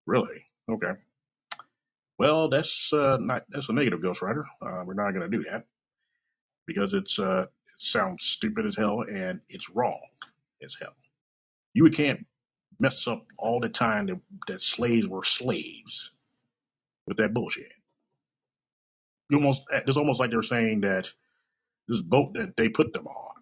really 0.05 0.43
okay. 0.69 0.93
Well, 2.17 2.49
that's 2.49 2.91
uh, 2.91 3.17
not 3.19 3.45
that's 3.49 3.69
a 3.69 3.73
negative 3.73 4.01
Ghost 4.01 4.21
Rider. 4.21 4.45
Uh, 4.61 4.83
we're 4.85 4.95
not 4.95 5.11
going 5.11 5.29
to 5.29 5.37
do 5.37 5.45
that 5.49 5.65
because 6.65 6.93
it's 6.93 7.19
uh, 7.19 7.43
it 7.43 7.81
sounds 7.81 8.23
stupid 8.23 8.65
as 8.65 8.75
hell 8.75 9.01
and 9.01 9.41
it's 9.47 9.69
wrong 9.69 10.01
as 10.63 10.75
hell. 10.81 10.95
You 11.73 11.89
can't 11.91 12.25
mess 12.79 13.07
up 13.07 13.25
all 13.37 13.59
the 13.59 13.69
time 13.69 14.07
that, 14.07 14.19
that 14.47 14.61
slaves 14.61 15.07
were 15.07 15.23
slaves 15.23 16.11
with 17.07 17.17
that 17.17 17.33
bullshit. 17.33 17.71
Almost 19.33 19.63
it's 19.71 19.97
almost 19.97 20.19
like 20.19 20.31
they're 20.31 20.43
saying 20.43 20.81
that 20.81 21.11
this 21.87 22.01
boat 22.01 22.33
that 22.35 22.57
they 22.57 22.69
put 22.69 22.93
them 22.93 23.07
on 23.07 23.35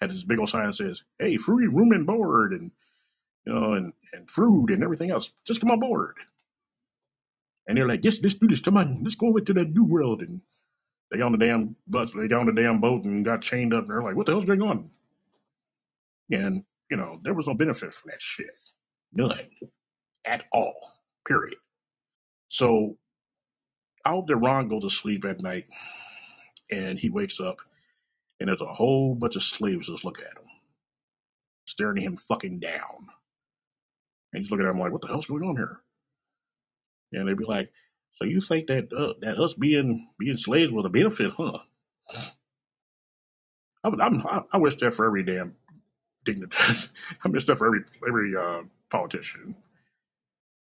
had 0.00 0.10
this 0.10 0.24
big 0.24 0.38
old 0.38 0.48
sign 0.48 0.66
that 0.66 0.74
says, 0.74 1.04
"Hey, 1.18 1.36
free 1.38 1.68
room 1.68 1.92
and 1.92 2.06
board, 2.06 2.52
and 2.52 2.70
you 3.46 3.54
know, 3.54 3.74
and 3.74 3.92
and 4.12 4.30
food 4.30 4.70
and 4.70 4.84
everything 4.84 5.10
else. 5.10 5.32
Just 5.46 5.60
come 5.60 5.70
on 5.70 5.80
board." 5.80 6.16
And 7.68 7.78
they're 7.78 7.88
like, 7.88 8.04
"Yes, 8.04 8.22
let's 8.22 8.34
do 8.34 8.48
this. 8.48 8.60
Come 8.60 8.76
on, 8.78 9.02
let's 9.02 9.16
go 9.16 9.28
over 9.28 9.40
to 9.40 9.54
that 9.54 9.70
new 9.70 9.84
world." 9.84 10.22
And 10.22 10.42
they 11.12 11.20
on 11.22 11.32
the 11.32 11.38
damn 11.38 11.76
bus, 11.88 12.12
they 12.12 12.28
got 12.28 12.40
on 12.40 12.46
the 12.46 12.60
damn 12.62 12.80
boat 12.80 13.04
and 13.04 13.24
got 13.24 13.42
chained 13.42 13.74
up. 13.74 13.80
And 13.80 13.88
they're 13.88 14.02
like, 14.02 14.16
"What 14.16 14.26
the 14.26 14.32
hell's 14.32 14.44
going 14.46 14.62
on?" 14.62 14.90
And 16.30 16.64
you 16.90 16.96
know, 16.98 17.20
there 17.22 17.34
was 17.34 17.48
no 17.48 17.54
benefit 17.54 17.92
from 17.92 18.10
that 18.12 18.20
shit, 18.22 18.50
none 19.12 19.50
at 20.26 20.46
all. 20.52 20.74
Period. 21.26 21.58
So 22.48 22.98
I 24.08 24.12
hope 24.12 24.28
that 24.28 24.36
Ron 24.36 24.68
goes 24.68 24.84
to 24.84 24.90
sleep 24.90 25.26
at 25.26 25.42
night 25.42 25.66
and 26.70 26.98
he 26.98 27.10
wakes 27.10 27.40
up 27.40 27.58
and 28.40 28.48
there's 28.48 28.62
a 28.62 28.66
whole 28.66 29.14
bunch 29.14 29.36
of 29.36 29.42
slaves 29.42 29.88
just 29.88 30.02
look 30.02 30.20
at 30.20 30.28
him, 30.28 30.48
staring 31.66 32.02
him 32.02 32.16
fucking 32.16 32.58
down. 32.58 33.06
And 34.32 34.42
he's 34.42 34.50
looking 34.50 34.64
at 34.64 34.72
him 34.72 34.80
like, 34.80 34.92
what 34.92 35.02
the 35.02 35.08
hell's 35.08 35.26
going 35.26 35.42
on 35.42 35.56
here? 35.56 35.78
And 37.12 37.28
they'd 37.28 37.36
be 37.36 37.44
like, 37.44 37.70
so 38.12 38.24
you 38.24 38.40
think 38.40 38.68
that 38.68 38.90
uh, 38.94 39.12
that 39.20 39.38
us 39.38 39.52
being 39.52 40.08
being 40.18 40.38
slaves 40.38 40.72
was 40.72 40.86
a 40.86 40.88
benefit, 40.88 41.30
huh? 41.36 41.58
I, 43.84 43.88
I'm, 43.88 44.26
I, 44.52 44.56
wish 44.56 44.76
that 44.76 44.94
for 44.94 45.04
every 45.06 45.22
damn 45.22 45.54
dignitary. 46.24 46.78
I 47.24 47.28
wish 47.28 47.44
that 47.44 47.58
for 47.58 47.66
every 47.66 47.80
every 48.06 48.34
uh, 48.36 48.62
politician. 48.90 49.54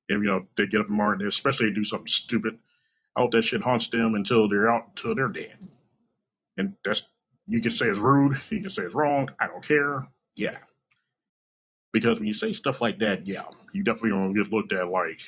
And 0.08 0.22
you 0.22 0.30
know 0.30 0.46
they 0.56 0.66
get 0.68 0.80
up 0.80 0.86
in 0.86 0.92
the 0.92 0.96
morning, 0.96 1.26
especially 1.26 1.72
do 1.72 1.84
something 1.84 2.06
stupid. 2.06 2.58
I 3.16 3.20
hope 3.22 3.32
that 3.32 3.44
shit 3.44 3.62
haunts 3.62 3.88
them 3.88 4.14
until 4.14 4.48
they're 4.48 4.70
out, 4.70 4.88
until 4.90 5.14
they're 5.14 5.28
dead. 5.28 5.56
And 6.56 6.74
that's 6.84 7.02
you 7.48 7.60
can 7.60 7.70
say 7.72 7.86
it's 7.88 7.98
rude, 7.98 8.38
you 8.50 8.60
can 8.60 8.70
say 8.70 8.82
it's 8.84 8.94
wrong. 8.94 9.30
I 9.40 9.46
don't 9.48 9.66
care. 9.66 10.06
Yeah, 10.36 10.58
because 11.92 12.18
when 12.20 12.26
you 12.26 12.32
say 12.34 12.52
stuff 12.52 12.80
like 12.80 13.00
that, 13.00 13.26
yeah, 13.26 13.44
you 13.72 13.84
definitely 13.84 14.10
gonna 14.10 14.34
get 14.34 14.52
looked 14.52 14.72
at 14.72 14.88
like, 14.88 15.20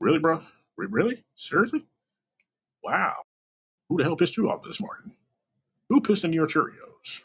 really, 0.00 0.18
bro? 0.20 0.40
Re- 0.76 0.88
Really? 0.90 1.24
Seriously? 1.36 1.86
Wow. 2.84 3.14
Who 3.88 3.98
the 3.98 4.04
hell 4.04 4.16
pissed 4.16 4.36
you 4.36 4.50
off 4.50 4.62
this 4.64 4.80
morning? 4.80 5.12
Who 5.90 6.00
pissed 6.00 6.24
in 6.24 6.32
your 6.32 6.46
Cheerios? 6.46 7.22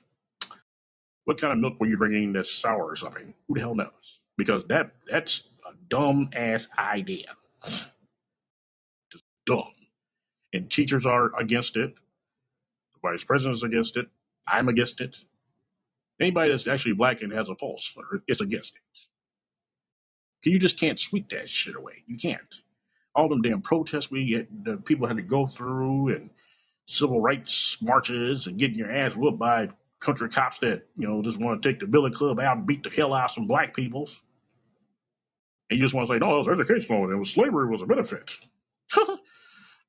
What 1.25 1.39
kind 1.41 1.53
of 1.53 1.59
milk 1.59 1.79
were 1.79 1.87
you 1.87 1.97
drinking 1.97 2.33
that's 2.33 2.51
sour 2.51 2.85
or 2.85 2.95
something? 2.95 3.33
Who 3.47 3.55
the 3.55 3.61
hell 3.61 3.75
knows? 3.75 4.21
Because 4.37 4.65
that 4.65 4.91
that's 5.09 5.43
a 5.67 5.73
dumb 5.89 6.29
ass 6.33 6.67
idea. 6.77 7.27
Dumb. 9.45 9.71
And 10.53 10.69
teachers 10.69 11.05
are 11.05 11.31
against 11.39 11.77
it. 11.77 11.93
The 12.95 12.99
vice 13.01 13.23
president's 13.23 13.63
against 13.63 13.97
it. 13.97 14.07
I'm 14.47 14.69
against 14.69 15.01
it. 15.01 15.17
Anybody 16.19 16.51
that's 16.51 16.67
actually 16.67 16.93
black 16.93 17.21
and 17.21 17.33
has 17.33 17.49
a 17.49 17.55
pulse 17.55 17.95
is 18.27 18.41
against 18.41 18.75
it. 18.75 18.81
You 20.49 20.59
just 20.59 20.79
can't 20.79 20.99
sweep 20.99 21.29
that 21.29 21.49
shit 21.49 21.75
away. 21.75 22.03
You 22.07 22.17
can't. 22.17 22.55
All 23.15 23.29
them 23.29 23.41
damn 23.41 23.61
protests 23.61 24.11
we 24.11 24.25
get, 24.25 24.65
the 24.65 24.77
people 24.77 25.07
had 25.07 25.17
to 25.17 25.23
go 25.23 25.45
through, 25.45 26.09
and 26.15 26.29
civil 26.87 27.21
rights 27.21 27.77
marches, 27.81 28.47
and 28.47 28.57
getting 28.57 28.77
your 28.77 28.91
ass 28.91 29.15
whooped 29.15 29.39
by 29.39 29.69
country 30.01 30.27
cops 30.29 30.59
that 30.59 30.85
you 30.97 31.07
know 31.07 31.21
just 31.21 31.39
want 31.39 31.61
to 31.61 31.69
take 31.69 31.79
the 31.79 31.87
billy 31.87 32.11
club 32.11 32.39
out 32.39 32.57
and 32.57 32.67
beat 32.67 32.83
the 32.83 32.89
hell 32.89 33.13
out 33.13 33.25
of 33.25 33.31
some 33.31 33.47
black 33.47 33.75
people. 33.75 34.09
And 35.69 35.79
you 35.79 35.85
just 35.85 35.93
want 35.93 36.07
to 36.07 36.13
say, 36.13 36.19
no, 36.19 36.35
it 36.35 36.37
was 36.37 36.47
educational, 36.49 37.03
and 37.05 37.13
it 37.13 37.17
was 37.17 37.31
slavery 37.31 37.69
was 37.69 37.81
a 37.81 37.85
benefit. 37.85 38.37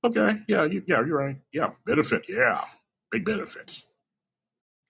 okay, 0.04 0.38
yeah, 0.48 0.64
you, 0.66 0.82
yeah, 0.86 1.04
you're 1.06 1.18
right. 1.18 1.38
Yeah, 1.52 1.70
benefit, 1.86 2.24
yeah, 2.28 2.64
big 3.12 3.24
benefits. 3.26 3.84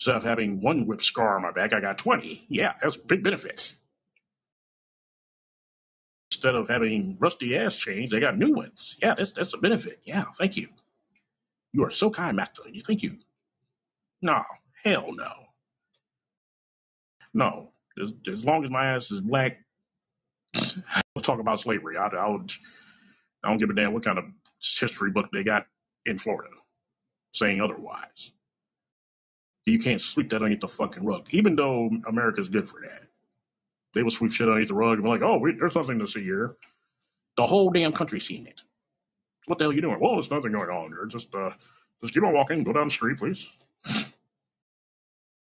Instead 0.00 0.16
of 0.16 0.24
having 0.24 0.62
one 0.62 0.86
whip 0.86 1.02
scar 1.02 1.36
on 1.36 1.42
my 1.42 1.52
back, 1.52 1.72
I 1.74 1.80
got 1.80 1.98
twenty. 1.98 2.46
Yeah, 2.48 2.74
that's 2.82 2.96
a 2.96 3.00
big 3.00 3.24
benefit. 3.24 3.74
Instead 6.32 6.56
of 6.56 6.68
having 6.68 7.16
rusty 7.20 7.56
ass 7.58 7.76
chains, 7.76 8.10
they 8.10 8.20
got 8.20 8.36
new 8.38 8.54
ones. 8.54 8.96
Yeah, 9.02 9.14
that's 9.16 9.32
that's 9.32 9.54
a 9.54 9.58
benefit. 9.58 10.00
Yeah, 10.04 10.24
thank 10.38 10.56
you. 10.56 10.68
You 11.72 11.84
are 11.84 11.90
so 11.90 12.10
kind, 12.10 12.36
Master. 12.36 12.62
You 12.70 12.82
thank 12.82 13.02
you. 13.02 13.18
No, 14.22 14.42
hell 14.84 15.12
no, 15.12 15.32
no. 17.34 17.70
As, 18.02 18.12
as 18.30 18.44
long 18.44 18.64
as 18.64 18.70
my 18.70 18.86
ass 18.94 19.10
is 19.12 19.20
black, 19.20 19.58
we'll 20.56 21.22
talk 21.22 21.40
about 21.40 21.60
slavery. 21.60 21.96
I, 21.98 22.08
I 22.08 22.28
would. 22.30 22.52
I 23.44 23.48
don't 23.50 23.58
give 23.58 23.70
a 23.70 23.74
damn 23.74 23.92
what 23.94 24.04
kind 24.04 24.18
of 24.18 24.24
history 24.78 25.10
book 25.10 25.28
they 25.32 25.42
got 25.42 25.66
in 26.06 26.18
Florida 26.18 26.50
saying 27.32 27.60
otherwise. 27.60 28.30
You 29.66 29.78
can't 29.78 30.00
sweep 30.00 30.30
that 30.30 30.36
underneath 30.36 30.60
the 30.60 30.68
fucking 30.68 31.04
rug, 31.04 31.26
even 31.30 31.56
though 31.56 31.90
America's 32.06 32.48
good 32.48 32.68
for 32.68 32.80
that. 32.82 33.02
They 33.94 34.02
will 34.02 34.10
sweep 34.10 34.32
shit 34.32 34.48
underneath 34.48 34.68
the 34.68 34.74
rug 34.74 34.94
and 34.94 35.04
be 35.04 35.08
like, 35.08 35.22
"Oh, 35.22 35.38
we, 35.38 35.52
there's 35.52 35.74
nothing 35.74 36.00
to 36.00 36.06
see 36.06 36.22
here." 36.22 36.56
The 37.36 37.46
whole 37.46 37.70
damn 37.70 37.92
country 37.92 38.20
seen 38.20 38.46
it. 38.46 38.62
What 39.46 39.58
the 39.58 39.64
hell 39.64 39.72
are 39.72 39.74
you 39.74 39.80
doing? 39.80 39.98
Well, 40.00 40.12
there's 40.12 40.30
nothing 40.30 40.52
going 40.52 40.70
on 40.70 40.88
here. 40.88 41.06
Just, 41.06 41.34
uh, 41.34 41.50
just 42.00 42.14
keep 42.14 42.22
on 42.22 42.32
walking. 42.32 42.62
Go 42.62 42.72
down 42.72 42.88
the 42.88 42.94
street, 42.94 43.18
please. 43.18 43.50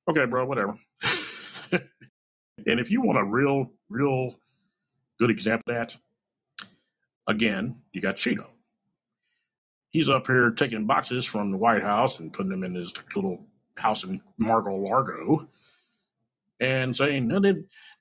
Okay, 0.10 0.24
bro. 0.24 0.46
Whatever. 0.46 0.74
and 1.74 2.80
if 2.80 2.90
you 2.92 3.02
want 3.02 3.20
a 3.20 3.26
real, 3.26 3.74
real 3.90 4.36
good 5.20 5.30
example 5.30 5.74
of 5.74 5.76
that, 5.76 5.98
again, 7.28 7.82
you 7.92 8.00
got 8.00 8.16
Cheeto. 8.16 8.46
He's 9.92 10.10
up 10.10 10.28
here 10.28 10.52
taking 10.52 10.86
boxes 10.86 11.26
from 11.26 11.52
the 11.52 11.58
White 11.58 11.84
House 11.84 12.20
and 12.20 12.34
putting 12.34 12.52
them 12.52 12.64
in 12.64 12.76
his 12.76 12.94
little 13.16 13.46
house 13.78 14.04
in 14.04 14.22
Mar-a-Lago 14.38 15.48
and 16.60 16.96
saying, 16.96 17.28
no, 17.28 17.40
they, 17.40 17.54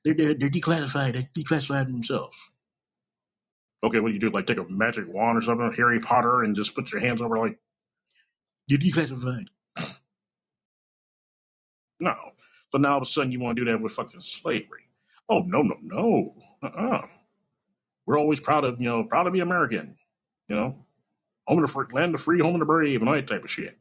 they're, 0.04 0.14
they're, 0.14 0.50
declassified. 0.50 1.12
They 1.12 1.42
declassified 1.42 1.86
themselves. 1.86 2.36
Okay, 3.84 4.00
what 4.00 4.08
do 4.08 4.14
you 4.14 4.20
do? 4.20 4.28
Like 4.28 4.46
take 4.46 4.58
a 4.58 4.64
magic 4.68 5.06
wand 5.08 5.38
or 5.38 5.42
something, 5.42 5.72
Harry 5.76 6.00
Potter, 6.00 6.42
and 6.42 6.56
just 6.56 6.74
put 6.74 6.90
your 6.92 7.00
hands 7.00 7.22
over 7.22 7.36
like, 7.36 7.58
you're 8.66 8.80
declassified. 8.80 9.46
No. 11.98 12.12
So 12.72 12.78
now 12.78 12.90
all 12.90 12.96
of 12.98 13.02
a 13.04 13.06
sudden 13.06 13.32
you 13.32 13.40
want 13.40 13.56
to 13.56 13.64
do 13.64 13.70
that 13.70 13.80
with 13.80 13.92
fucking 13.92 14.20
slavery. 14.20 14.82
Oh, 15.30 15.38
no, 15.40 15.62
no, 15.62 15.76
no. 15.80 16.34
Uh-uh. 16.62 17.06
We're 18.04 18.18
always 18.18 18.38
proud 18.38 18.64
of, 18.64 18.78
you 18.80 18.86
know, 18.86 19.04
proud 19.04 19.22
to 19.22 19.30
be 19.30 19.40
American. 19.40 19.96
You 20.48 20.56
know, 20.56 20.85
home 21.46 21.58
of 21.58 21.66
the 21.66 21.72
free, 21.72 21.86
land 21.92 22.14
of 22.14 22.20
the 22.20 22.24
free, 22.24 22.40
home 22.40 22.54
of 22.54 22.60
the 22.60 22.66
brave, 22.66 23.00
and 23.00 23.08
all 23.08 23.14
that 23.16 23.26
type 23.28 23.44
of 23.44 23.50
shit. 23.50 23.78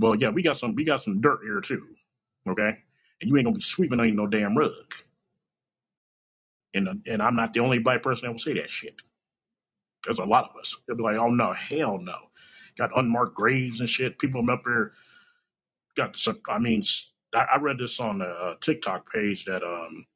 Well, 0.00 0.16
yeah, 0.16 0.30
we 0.30 0.42
got 0.42 0.56
some, 0.56 0.74
we 0.74 0.84
got 0.84 1.02
some 1.02 1.20
dirt 1.20 1.40
here 1.44 1.60
too. 1.60 1.86
Okay, 2.48 2.78
and 3.20 3.30
you 3.30 3.36
ain't 3.36 3.46
gonna 3.46 3.54
be 3.56 3.62
sweeping 3.62 4.00
on 4.00 4.16
no 4.16 4.26
damn 4.26 4.56
rug. 4.56 4.72
And 6.74 7.02
and 7.06 7.22
I'm 7.22 7.36
not 7.36 7.54
the 7.54 7.60
only 7.60 7.78
black 7.80 8.02
person 8.02 8.26
that 8.26 8.32
will 8.32 8.38
say 8.38 8.54
that 8.54 8.70
shit. 8.70 9.00
There's 10.04 10.18
a 10.20 10.24
lot 10.24 10.50
of 10.50 10.56
us. 10.58 10.76
They'll 10.86 10.96
be 10.96 11.02
like, 11.02 11.16
oh 11.16 11.28
no, 11.30 11.52
hell 11.52 11.98
no. 11.98 12.16
Got 12.78 12.96
unmarked 12.96 13.34
graves 13.36 13.80
and 13.80 13.88
shit. 13.88 14.18
People 14.18 14.44
up 14.50 14.62
there 14.64 14.92
got 15.96 16.16
some. 16.16 16.40
I 16.48 16.58
mean, 16.58 16.82
I 17.34 17.58
read 17.60 17.78
this 17.78 18.00
on 18.00 18.22
a, 18.22 18.56
TikTok 18.60 19.12
page 19.12 19.46
that 19.46 19.62
um 19.64 20.06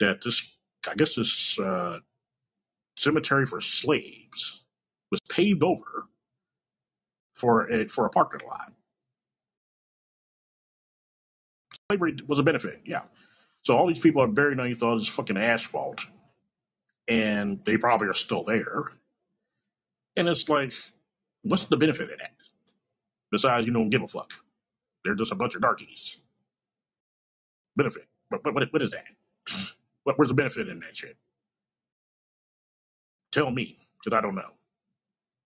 that 0.00 0.22
this 0.22 0.56
I 0.88 0.94
guess 0.94 1.16
this 1.16 1.58
uh, 1.60 2.00
cemetery 2.96 3.46
for 3.46 3.60
slaves 3.60 4.64
was 5.10 5.20
paved 5.28 5.62
over 5.62 6.06
for 7.34 7.70
a 7.70 7.88
for 7.88 8.06
a 8.06 8.10
parking 8.10 8.46
lot. 8.46 8.72
Slavery 11.90 12.16
was 12.26 12.38
a 12.38 12.42
benefit, 12.42 12.82
yeah. 12.84 13.02
So 13.64 13.76
all 13.76 13.86
these 13.86 13.98
people 13.98 14.22
are 14.22 14.28
buried 14.28 14.58
underneath 14.58 14.82
all 14.82 14.96
this 14.98 15.08
fucking 15.08 15.36
asphalt, 15.36 16.06
and 17.08 17.64
they 17.64 17.76
probably 17.76 18.08
are 18.08 18.14
still 18.14 18.42
there. 18.44 18.84
And 20.16 20.28
it's 20.28 20.48
like, 20.48 20.72
what's 21.42 21.64
the 21.64 21.76
benefit 21.76 22.10
of 22.10 22.18
that? 22.18 22.32
Besides, 23.30 23.66
you 23.66 23.72
don't 23.72 23.90
give 23.90 24.02
a 24.02 24.06
fuck. 24.08 24.32
They're 25.04 25.14
just 25.14 25.32
a 25.32 25.36
bunch 25.36 25.54
of 25.54 25.62
darkies. 25.62 26.18
Benefit. 27.76 28.06
But, 28.30 28.42
but 28.42 28.54
what, 28.54 28.72
what 28.72 28.82
is 28.82 28.90
that? 28.90 29.04
What, 30.04 30.18
where's 30.18 30.28
the 30.28 30.34
benefit 30.34 30.68
in 30.68 30.80
that 30.80 30.96
shit? 30.96 31.16
Tell 33.32 33.50
me, 33.50 33.76
because 34.02 34.16
I 34.16 34.20
don't 34.20 34.34
know. 34.34 34.50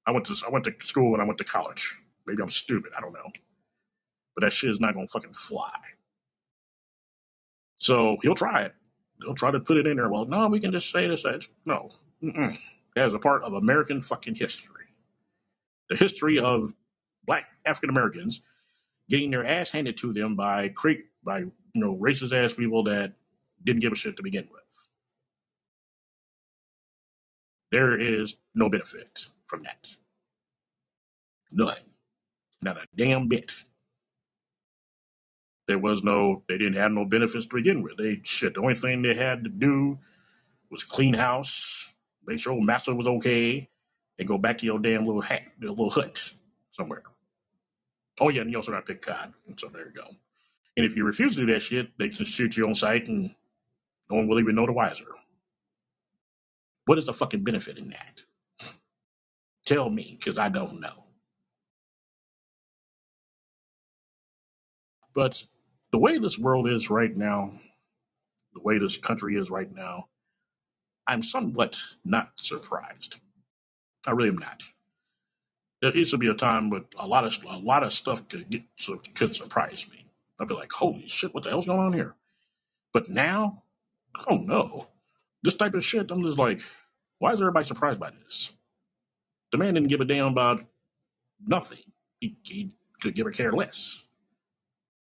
I 0.06 0.12
went 0.12 0.26
to 0.26 0.36
I 0.46 0.50
went 0.50 0.64
to 0.66 0.74
school 0.80 1.14
and 1.14 1.22
I 1.22 1.26
went 1.26 1.38
to 1.38 1.44
college. 1.44 1.96
Maybe 2.26 2.42
I'm 2.42 2.48
stupid. 2.50 2.92
I 2.96 3.00
don't 3.00 3.12
know. 3.12 3.30
But 4.36 4.42
that 4.42 4.52
shit 4.52 4.70
is 4.70 4.80
not 4.80 4.94
gonna 4.94 5.08
fucking 5.08 5.32
fly. 5.34 5.72
So 7.78 8.16
he'll 8.22 8.34
try 8.36 8.62
it. 8.64 8.74
He'll 9.22 9.34
try 9.34 9.50
to 9.52 9.60
put 9.60 9.78
it 9.78 9.86
in 9.86 9.96
there. 9.98 10.08
Well, 10.08 10.26
no, 10.26 10.48
we 10.48 10.60
can 10.60 10.72
just 10.72 10.90
say 10.90 11.08
this. 11.08 11.24
No. 11.66 11.90
Mm-mm. 12.22 12.58
That 12.96 13.06
is 13.06 13.14
a 13.14 13.20
part 13.20 13.44
of 13.44 13.54
American 13.54 14.00
fucking 14.00 14.36
history. 14.36 14.86
The 15.90 15.96
history 15.96 16.38
of 16.40 16.72
black 17.26 17.46
African 17.66 17.90
Americans 17.90 18.40
getting 19.08 19.30
their 19.30 19.46
ass 19.46 19.70
handed 19.70 19.98
to 19.98 20.12
them 20.12 20.36
by 20.36 20.70
cre- 20.70 21.04
by 21.24 21.40
you 21.40 21.52
know 21.74 21.96
racist 21.96 22.32
ass 22.32 22.54
people 22.54 22.84
that 22.84 23.14
didn't 23.64 23.82
give 23.82 23.92
a 23.92 23.96
shit 23.96 24.16
to 24.18 24.22
begin 24.22 24.48
with. 24.52 24.62
There 27.72 28.00
is 28.00 28.36
no 28.54 28.70
benefit 28.70 29.26
from 29.52 29.64
that. 29.64 29.86
None. 31.52 31.76
Not 32.62 32.78
a 32.78 32.86
damn 32.96 33.28
bit. 33.28 33.54
There 35.68 35.78
was 35.78 36.02
no. 36.02 36.42
They 36.48 36.56
didn't 36.56 36.76
have 36.76 36.90
no 36.90 37.04
benefits 37.04 37.44
to 37.46 37.56
begin 37.56 37.82
with. 37.82 37.98
They 37.98 38.20
shit. 38.24 38.54
The 38.54 38.60
only 38.60 38.74
thing 38.74 39.02
they 39.02 39.14
had 39.14 39.44
to 39.44 39.50
do 39.50 39.98
was 40.70 40.84
clean 40.84 41.12
house, 41.12 41.90
make 42.26 42.40
sure 42.40 42.54
old 42.54 42.64
master 42.64 42.94
was 42.94 43.06
okay, 43.06 43.68
and 44.18 44.26
go 44.26 44.38
back 44.38 44.58
to 44.58 44.66
your 44.66 44.78
damn 44.78 45.04
little 45.04 45.20
hat, 45.20 45.42
your 45.60 45.70
little 45.70 45.90
hut 45.90 46.32
somewhere. 46.72 47.02
Oh 48.20 48.30
yeah, 48.30 48.40
and 48.40 48.50
you 48.50 48.56
also 48.56 48.72
got 48.72 48.86
to 48.86 48.92
pick 48.94 49.02
cotton. 49.02 49.34
So 49.58 49.68
there 49.68 49.86
you 49.86 49.92
go. 49.92 50.08
And 50.76 50.86
if 50.86 50.96
you 50.96 51.04
refuse 51.04 51.36
to 51.36 51.46
do 51.46 51.52
that 51.52 51.60
shit, 51.60 51.90
they 51.98 52.08
can 52.08 52.24
shoot 52.24 52.56
you 52.56 52.64
on 52.64 52.74
sight, 52.74 53.08
and 53.08 53.34
no 54.10 54.16
one 54.16 54.28
will 54.28 54.40
even 54.40 54.54
know 54.54 54.66
the 54.66 54.72
wiser. 54.72 55.12
What 56.86 56.98
is 56.98 57.06
the 57.06 57.12
fucking 57.12 57.44
benefit 57.44 57.78
in 57.78 57.90
that? 57.90 58.22
Tell 59.66 59.88
me, 59.90 60.16
because 60.18 60.38
I 60.38 60.48
don't 60.50 60.80
know. 60.80 60.94
But 65.14 65.44
the 65.92 65.98
way 65.98 66.18
this 66.18 66.38
world 66.38 66.68
is 66.68 66.90
right 66.90 67.14
now, 67.16 67.52
the 68.54 68.60
way 68.62 68.78
this 68.78 68.96
country 68.98 69.36
is 69.36 69.50
right 69.50 69.72
now, 69.72 70.08
I'm 71.06 71.22
somewhat 71.22 71.80
not 72.04 72.30
surprised. 72.36 73.20
I 74.06 74.12
really 74.12 74.30
am 74.30 74.38
not. 74.38 74.62
There 75.82 75.96
used 75.96 76.12
to 76.12 76.18
be 76.18 76.28
a 76.28 76.34
time 76.34 76.70
when 76.70 76.86
a 76.98 77.06
lot 77.06 77.24
of 77.26 77.36
a 77.48 77.58
lot 77.58 77.84
of 77.84 77.92
stuff 77.92 78.28
could 78.28 78.50
get 78.50 78.64
could 79.16 79.36
surprise 79.36 79.86
me. 79.92 80.06
I'd 80.40 80.48
be 80.48 80.54
like, 80.54 80.72
"Holy 80.72 81.08
shit, 81.08 81.34
what 81.34 81.44
the 81.44 81.50
hell's 81.50 81.66
going 81.66 81.80
on 81.80 81.94
here?" 81.94 82.16
But 82.92 83.08
now, 83.10 83.62
oh 84.28 84.36
no, 84.36 84.88
this 85.42 85.56
type 85.56 85.74
of 85.74 85.84
shit. 85.84 86.10
I'm 86.10 86.22
just 86.24 86.38
like, 86.38 86.60
why 87.18 87.32
is 87.32 87.40
everybody 87.40 87.66
surprised 87.66 88.00
by 88.00 88.10
this? 88.24 88.52
The 89.52 89.58
man 89.58 89.74
didn't 89.74 89.90
give 89.90 90.00
a 90.00 90.04
damn 90.06 90.28
about 90.28 90.62
nothing. 91.46 91.78
He, 92.20 92.36
he 92.42 92.70
could 93.02 93.14
give 93.14 93.26
a 93.26 93.32
care 93.32 93.52
less. 93.52 94.02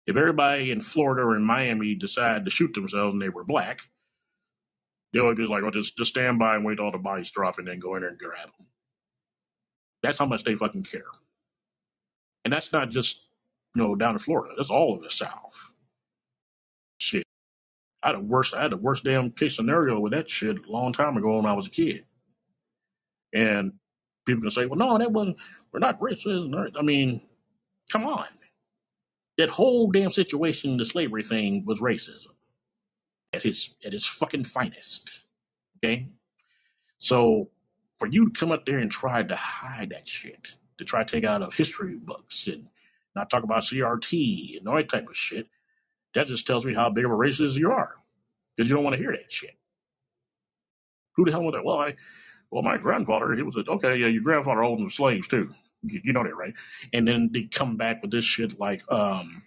If 0.07 0.17
everybody 0.17 0.71
in 0.71 0.81
Florida 0.81 1.23
or 1.23 1.37
in 1.37 1.45
Miami 1.45 1.95
decided 1.95 2.45
to 2.45 2.51
shoot 2.51 2.75
themselves 2.75 3.15
and 3.15 3.23
they 3.23 3.31
were 3.31 3.45
black, 3.45 3.81
they 5.13 5.21
would 5.21 5.37
be 5.37 5.47
like, 5.47 5.65
"Oh, 5.65 5.71
just 5.71 5.97
just 5.97 6.11
stand 6.11 6.39
by 6.39 6.57
and 6.57 6.65
wait 6.65 6.77
till 6.77 6.87
all 6.87 6.93
the 6.93 6.99
bodies 6.99 7.31
drop 7.31 7.59
and 7.59 7.69
then 7.69 7.79
go 7.79 7.95
in 7.95 8.03
there 8.03 8.11
and 8.11 8.19
grab 8.19 8.47
them." 8.59 8.67
That's 10.03 10.19
how 10.19 10.27
much 10.27 10.45
they 10.45 10.57
fucking 10.57 10.85
care. 10.85 11.07
And 12.45 12.53
that's 12.53 12.73
not 12.73 12.91
just 12.91 13.23
you 13.75 13.83
know 13.83 13.95
down 13.97 14.15
in 14.15 14.19
Florida. 14.19 14.55
That's 14.57 14.71
all 14.71 14.95
of 14.97 15.03
the 15.03 15.11
South. 15.11 15.73
Shit, 16.99 17.25
I 18.03 18.09
had 18.09 18.17
a 18.17 18.21
worst 18.21 18.55
I 18.55 18.63
had 18.63 18.73
the 18.73 18.77
worst 18.79 19.05
damn 19.05 19.31
case 19.33 19.57
scenario 19.57 20.01
with 20.01 20.13
that 20.13 20.31
shit 20.31 20.67
a 20.67 20.71
long 20.73 20.93
time 20.93 21.17
ago 21.17 21.37
when 21.37 21.47
I 21.47 21.55
was 21.55 21.69
a 21.69 21.71
kid. 21.71 22.07
And 23.35 23.75
people 24.27 24.43
can 24.43 24.51
say, 24.51 24.67
"Well, 24.67 24.79
no, 24.79 24.99
that 24.99 25.13
wasn't. 25.13 25.41
We're 25.73 25.81
not 25.81 26.01
racist." 26.01 26.77
I 26.79 26.83
mean, 26.83 27.21
come 27.93 28.07
on. 28.07 28.27
That 29.39 29.49
whole 29.49 29.91
damn 29.91 30.11
situation, 30.11 30.77
the 30.77 30.85
slavery 30.85 31.23
thing, 31.23 31.65
was 31.67 31.81
racism 31.81 32.29
at 33.33 33.45
its 33.45 33.75
at 33.85 33.95
its 33.95 34.07
fucking 34.07 34.45
finest. 34.45 35.21
Okay, 35.79 36.09
so 36.99 37.51
for 37.99 38.09
you 38.09 38.31
to 38.31 38.39
come 38.39 38.53
up 38.53 38.67
there 38.67 38.79
and 38.79 38.91
try 38.91 39.23
to 39.23 39.37
hide 39.37 39.91
that 39.91 40.09
shit, 40.09 40.57
to 40.79 40.85
try 40.85 41.05
to 41.05 41.13
take 41.13 41.25
out 41.25 41.43
of 41.43 41.55
history 41.55 41.97
books 41.97 42.49
and 42.49 42.69
not 43.15 43.31
talk 43.31 43.45
about 43.45 43.63
CRT 43.63 44.59
and 44.59 44.69
all 44.69 44.77
that 44.77 44.89
type 44.89 45.09
of 45.09 45.17
shit, 45.17 45.49
that 46.15 46.27
just 46.27 46.47
tells 46.47 46.67
me 46.67 46.75
how 46.75 46.91
big 46.91 47.05
of 47.05 47.11
a 47.11 47.15
racist 47.15 47.59
you 47.59 47.73
are 47.73 47.95
because 48.57 48.69
you 48.69 48.75
don't 48.75 48.85
want 48.85 48.95
to 48.97 49.03
hear 49.03 49.13
that 49.13 49.31
shit. 49.33 49.57
Who 51.17 51.25
the 51.25 51.33
hell 51.33 51.45
would 51.45 51.55
that? 51.55 51.65
Well, 51.65 51.79
I, 51.79 51.95
well, 52.51 52.63
my 52.63 52.79
grandfather, 52.79 53.35
he 53.35 53.43
was 53.43 53.57
a, 53.57 53.65
okay, 53.69 53.97
yeah, 53.97 54.07
your 54.07 54.23
grandfather 54.23 54.63
owned 54.63 54.91
slaves 54.93 55.29
too. 55.29 55.51
You, 55.83 56.01
you 56.05 56.13
know 56.13 56.23
that, 56.23 56.37
right? 56.37 56.55
And 56.93 57.07
then 57.07 57.31
they 57.33 57.45
come 57.45 57.77
back 57.77 58.03
with 58.03 58.11
this 58.11 58.25
shit 58.25 58.59
like, 58.59 58.83
um, 58.91 59.43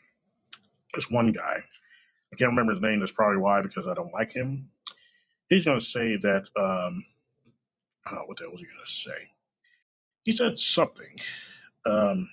this 0.93 1.09
one 1.09 1.31
guy, 1.31 1.57
I 2.33 2.35
can't 2.35 2.51
remember 2.51 2.73
his 2.73 2.81
name. 2.81 2.99
That's 2.99 3.11
probably 3.11 3.37
why 3.37 3.61
because 3.61 3.87
I 3.87 3.93
don't 3.93 4.13
like 4.13 4.31
him. 4.31 4.69
He's 5.49 5.65
going 5.65 5.79
to 5.79 5.85
say 5.85 6.17
that, 6.17 6.49
um, 6.59 7.05
oh, 8.11 8.23
what 8.25 8.37
the 8.37 8.43
hell 8.43 8.51
was 8.51 8.61
he 8.61 8.67
going 8.67 8.85
to 8.85 8.91
say? 8.91 9.31
He 10.23 10.31
said 10.33 10.59
something, 10.59 11.17
um, 11.85 12.29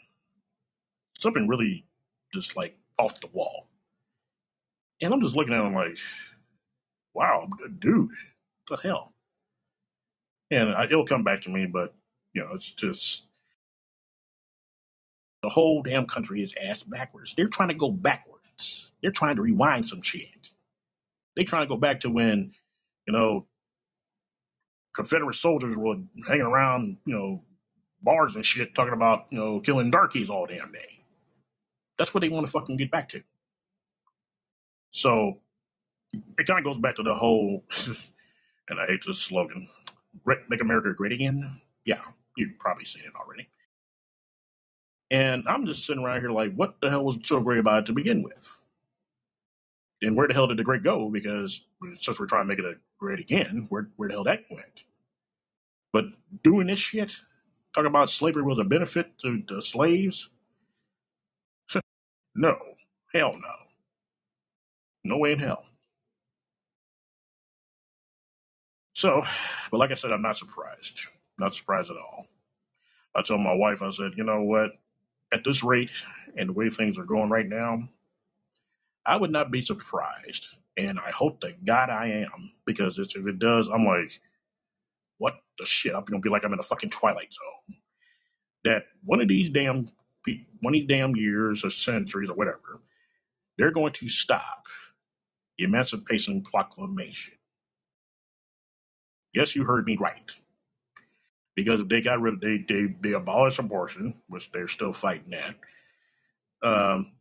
something 1.19 1.47
really 1.47 1.87
just 2.33 2.57
like 2.57 2.77
off 2.99 3.21
the 3.21 3.29
wall. 3.29 3.69
And 5.01 5.15
I'm 5.15 5.23
just 5.23 5.37
looking 5.37 5.55
at 5.55 5.65
him 5.65 5.75
like, 5.75 5.99
wow, 7.15 7.49
dude, 7.79 8.11
the 8.69 8.77
hell? 8.77 9.14
And 10.51 10.71
I, 10.71 10.85
it'll 10.85 11.07
come 11.07 11.25
back 11.25 11.43
to 11.43 11.51
me, 11.51 11.67
but, 11.67 11.95
you 12.33 12.43
know, 12.43 12.51
it's 12.55 12.71
just 12.71 13.27
the 15.43 15.49
whole 15.49 15.83
damn 15.83 16.07
country 16.07 16.43
is 16.43 16.55
ass 16.55 16.83
backwards. 16.83 17.35
They're 17.35 17.49
trying 17.49 17.69
to 17.69 17.75
go 17.75 17.91
backwards. 17.91 18.93
They're 19.03 19.11
trying 19.11 19.37
to 19.37 19.43
rewind 19.43 19.87
some 19.89 20.03
shit. 20.03 20.29
They're 21.37 21.45
trying 21.45 21.65
to 21.65 21.69
go 21.69 21.77
back 21.77 22.01
to 22.01 22.11
when, 22.11 22.53
you 23.07 23.13
know, 23.13 23.47
Confederate 24.95 25.35
soldiers 25.35 25.77
were 25.77 25.97
hanging 26.27 26.47
around, 26.47 26.99
you 27.05 27.15
know, 27.15 27.43
bars 28.03 28.37
and 28.37 28.45
shit 28.45 28.75
talking 28.75 28.93
about, 28.95 29.27
you 29.31 29.39
know, 29.39 29.61
killing 29.61 29.91
darkies 29.91 30.31
all 30.31 30.47
damn 30.47 30.73
day. 30.73 31.01
That's 31.99 32.15
what 32.15 32.21
they 32.23 32.29
want 32.29 32.47
to 32.47 32.53
fucking 32.53 32.77
get 32.77 32.91
back 32.91 33.11
to. 33.11 33.23
So 34.93 35.41
it 36.39 36.47
kind 36.47 36.59
of 36.59 36.65
goes 36.65 36.79
back 36.79 36.97
to 36.97 37.03
the 37.03 37.15
whole, 37.15 37.65
and 38.69 38.81
I 38.81 38.87
hate 38.87 39.05
this 39.07 39.19
slogan, 39.21 39.69
make 40.49 40.61
America 40.61 40.93
great 40.95 41.13
again. 41.13 41.61
Yeah, 41.85 42.01
you've 42.37 42.59
probably 42.59 42.85
seen 42.85 43.05
it 43.05 43.13
already. 43.21 43.49
And 45.11 45.45
I'm 45.49 45.67
just 45.67 45.87
sitting 45.87 46.05
around 46.05 46.21
here 46.21 46.31
like, 46.31 46.55
what 46.55 46.81
the 46.81 46.91
hell 46.91 47.05
was 47.05 47.19
so 47.25 47.41
great 47.41 47.61
about 47.61 47.81
it 47.81 47.87
to 47.87 47.93
begin 47.93 48.23
with? 48.23 48.59
And 50.03 50.17
where 50.17 50.29
the 50.29 50.35
hell 50.35 50.49
did 50.49 50.59
the 50.59 50.65
great 50.65 50.83
go? 50.83 51.11
Because 51.11 51.65
since 51.95 52.21
we're 52.21 52.27
trying 52.27 52.45
to 52.45 52.49
make 52.49 52.59
it 52.59 52.65
a 52.65 52.77
great 52.99 53.21
again, 53.21 53.67
where, 53.71 53.89
where 53.97 54.09
the 54.09 54.15
hell 54.15 54.25
that 54.25 54.45
went? 54.51 54.85
But 55.93 56.07
doing 56.43 56.67
this 56.69 56.79
shit, 56.79 57.17
talking 57.75 57.89
about 57.89 58.11
slavery 58.11 58.43
was 58.43 58.59
a 58.59 58.65
benefit 58.65 59.19
to 59.21 59.43
the 59.47 59.63
slaves? 59.63 60.31
No, 62.37 62.55
hell 63.15 63.33
no. 63.35 63.55
No 65.05 65.19
way 65.19 65.33
in 65.33 65.39
hell. 65.41 65.65
So, 69.05 69.21
but 69.71 69.77
like 69.77 69.91
I 69.91 69.97
said, 69.97 70.13
I'm 70.13 70.23
not 70.23 70.39
surprised. 70.39 71.03
Not 71.39 71.55
surprised 71.55 71.91
at 71.91 71.99
all. 71.99 72.27
I 73.15 73.21
told 73.21 73.43
my 73.43 73.53
wife, 73.53 73.83
I 73.83 73.91
said, 73.91 74.13
you 74.17 74.25
know 74.25 74.41
what? 74.45 74.71
At 75.31 75.45
this 75.45 75.63
rate 75.63 75.93
and 76.39 76.49
the 76.49 76.55
way 76.55 76.71
things 76.71 76.97
are 76.97 77.05
going 77.05 77.29
right 77.29 77.47
now, 77.47 77.83
I 79.05 79.19
would 79.19 79.31
not 79.31 79.51
be 79.51 79.61
surprised. 79.61 80.47
And 80.79 80.99
I 80.99 81.11
hope 81.11 81.43
to 81.43 81.55
God 81.67 81.91
I 81.91 82.25
am, 82.27 82.51
because 82.65 82.99
it's, 82.99 83.15
if 83.15 83.27
it 83.27 83.39
does, 83.39 83.69
I'm 83.69 83.85
like, 83.85 84.09
what 85.19 85.35
the 85.59 85.67
shit? 85.67 85.95
I'm 85.95 86.05
gonna 86.05 86.21
be 86.21 86.31
like 86.31 86.47
I'm 86.47 86.55
in 86.55 86.59
a 86.59 86.63
fucking 86.63 86.89
twilight 86.89 87.35
zone. 87.35 87.77
That 88.65 88.87
one 89.05 89.21
of 89.21 89.29
these 89.29 89.51
damn 89.51 89.87
one 90.63 90.75
of 90.75 90.81
these 90.81 90.89
damn 90.89 91.15
years 91.15 91.67
or 91.67 91.71
centuries 91.71 92.31
or 92.31 92.37
whatever, 92.37 92.81
they're 93.59 93.73
going 93.73 93.93
to 93.93 94.09
stop 94.09 94.65
the 95.59 95.65
Emancipation 95.65 96.43
Proclamation. 96.43 97.35
Yes, 99.35 99.57
you 99.57 99.65
heard 99.65 99.87
me 99.87 99.97
right. 100.01 100.33
Because 101.57 101.85
they 101.87 102.01
got 102.01 102.21
rid 102.21 102.35
of 102.35 102.41
they 102.41 102.59
they 102.59 102.95
they 103.01 103.13
abolished 103.13 103.59
abortion, 103.61 104.15
which 104.29 104.51
they're 104.53 104.69
still 104.69 104.93
fighting 104.93 105.33
that. 105.33 105.57
Um, 106.69 107.13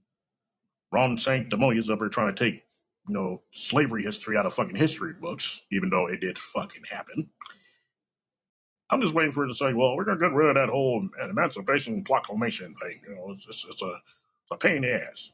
Ron 0.91 1.18
Sanctimonious 1.18 1.89
up 1.89 1.99
there 1.99 2.09
trying 2.09 2.34
to 2.36 2.45
take 2.45 2.64
you 3.07 3.14
know 3.14 3.41
slavery 3.53 4.03
history 4.03 4.38
out 4.38 4.45
of 4.45 4.53
fucking 4.53 4.76
history 4.76 5.14
books, 5.14 5.64
even 5.72 5.89
though 5.89 6.07
it 6.07 6.22
did 6.22 6.39
fucking 6.39 6.84
happen. 6.89 7.30
I'm 8.91 9.01
just 9.01 9.16
waiting 9.16 9.32
for 9.34 9.45
it 9.45 9.49
to 9.49 9.55
say, 9.55 9.74
well, 9.74 9.95
we're 9.97 10.05
gonna 10.05 10.20
get 10.20 10.34
rid 10.34 10.49
of 10.49 10.55
that 10.55 10.70
whole 10.70 11.07
Emancipation 11.22 12.03
Proclamation 12.03 12.74
thing. 12.76 13.01
You 13.07 13.16
know, 13.16 13.32
it's 13.32 13.47
it's, 13.47 13.66
it's 13.66 13.82
a 13.84 13.88
it's 14.41 14.51
a 14.51 14.57
pain 14.57 14.78
in 14.78 14.82
the 14.84 14.93
ass. 15.07 15.32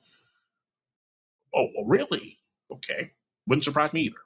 Oh, 1.56 1.68
well, 1.76 1.86
really? 1.88 2.40
Okay, 2.72 3.12
wouldn't 3.48 3.64
surprise 3.64 3.94
me 3.94 4.02
either. 4.04 4.18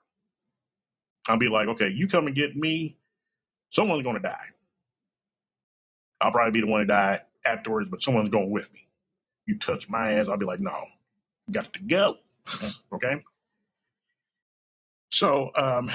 I'll 1.28 1.38
be 1.38 1.50
like, 1.50 1.68
okay, 1.70 1.90
you 1.90 2.08
come 2.08 2.28
and 2.28 2.36
get 2.36 2.56
me. 2.56 2.98
Someone's 3.70 4.06
gonna 4.06 4.20
die. 4.20 4.46
I'll 6.22 6.32
probably 6.32 6.52
be 6.52 6.66
the 6.66 6.72
one 6.72 6.82
to 6.82 6.88
die 6.88 7.22
afterwards, 7.46 7.88
but 7.90 8.02
someone's 8.02 8.30
going 8.30 8.52
with 8.52 8.72
me. 8.74 8.82
You 9.46 9.58
touch 9.58 9.90
my 9.90 10.14
ass, 10.14 10.30
I'll 10.30 10.38
be 10.38 10.46
like, 10.46 10.60
no, 10.60 10.86
got 11.52 11.74
to 11.74 11.80
go. 11.82 12.18
okay. 12.94 13.24
So 15.12 15.52
um, 15.56 15.90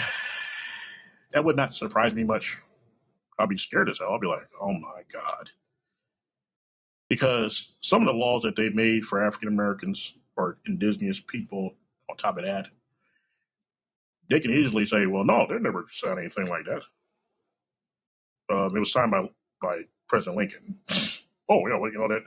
that 1.33 1.45
would 1.45 1.57
not 1.57 1.75
surprise 1.75 2.15
me 2.15 2.25
much. 2.25 2.57
I'll 3.39 3.47
be 3.47 3.57
scared 3.57 3.89
as 3.89 3.99
hell. 3.99 4.11
I'll 4.13 4.21
be 4.21 4.27
like, 4.27 4.49
oh 4.61 4.73
my 4.73 5.03
god, 5.13 5.51
because 7.09 7.75
some 7.81 8.03
of 8.03 8.07
the 8.07 8.19
laws 8.19 8.43
that 8.43 8.57
they 8.57 8.69
made 8.69 9.05
for 9.05 9.25
African 9.25 9.49
Americans 9.49 10.15
or 10.37 10.59
indigenous 10.67 11.21
people, 11.21 11.75
on 12.11 12.17
top 12.17 12.39
of 12.39 12.45
that, 12.45 12.69
they 14.31 14.41
can 14.41 14.53
easily 14.53 14.87
say, 14.87 15.07
well, 15.07 15.25
no, 15.25 15.47
they 15.49 15.59
never 15.59 15.87
said 15.89 16.19
anything 16.19 16.49
like 16.49 16.65
that. 16.67 16.83
Um, 18.51 18.77
it 18.77 18.79
was 18.79 18.93
signed 18.93 19.11
by 19.11 19.29
by 19.63 19.75
President 20.09 20.37
Lincoln. 20.39 20.81
Oh, 21.51 21.67
yeah, 21.69 21.79
well, 21.79 21.91
you 21.91 21.99
know 21.99 22.09
that 22.09 22.23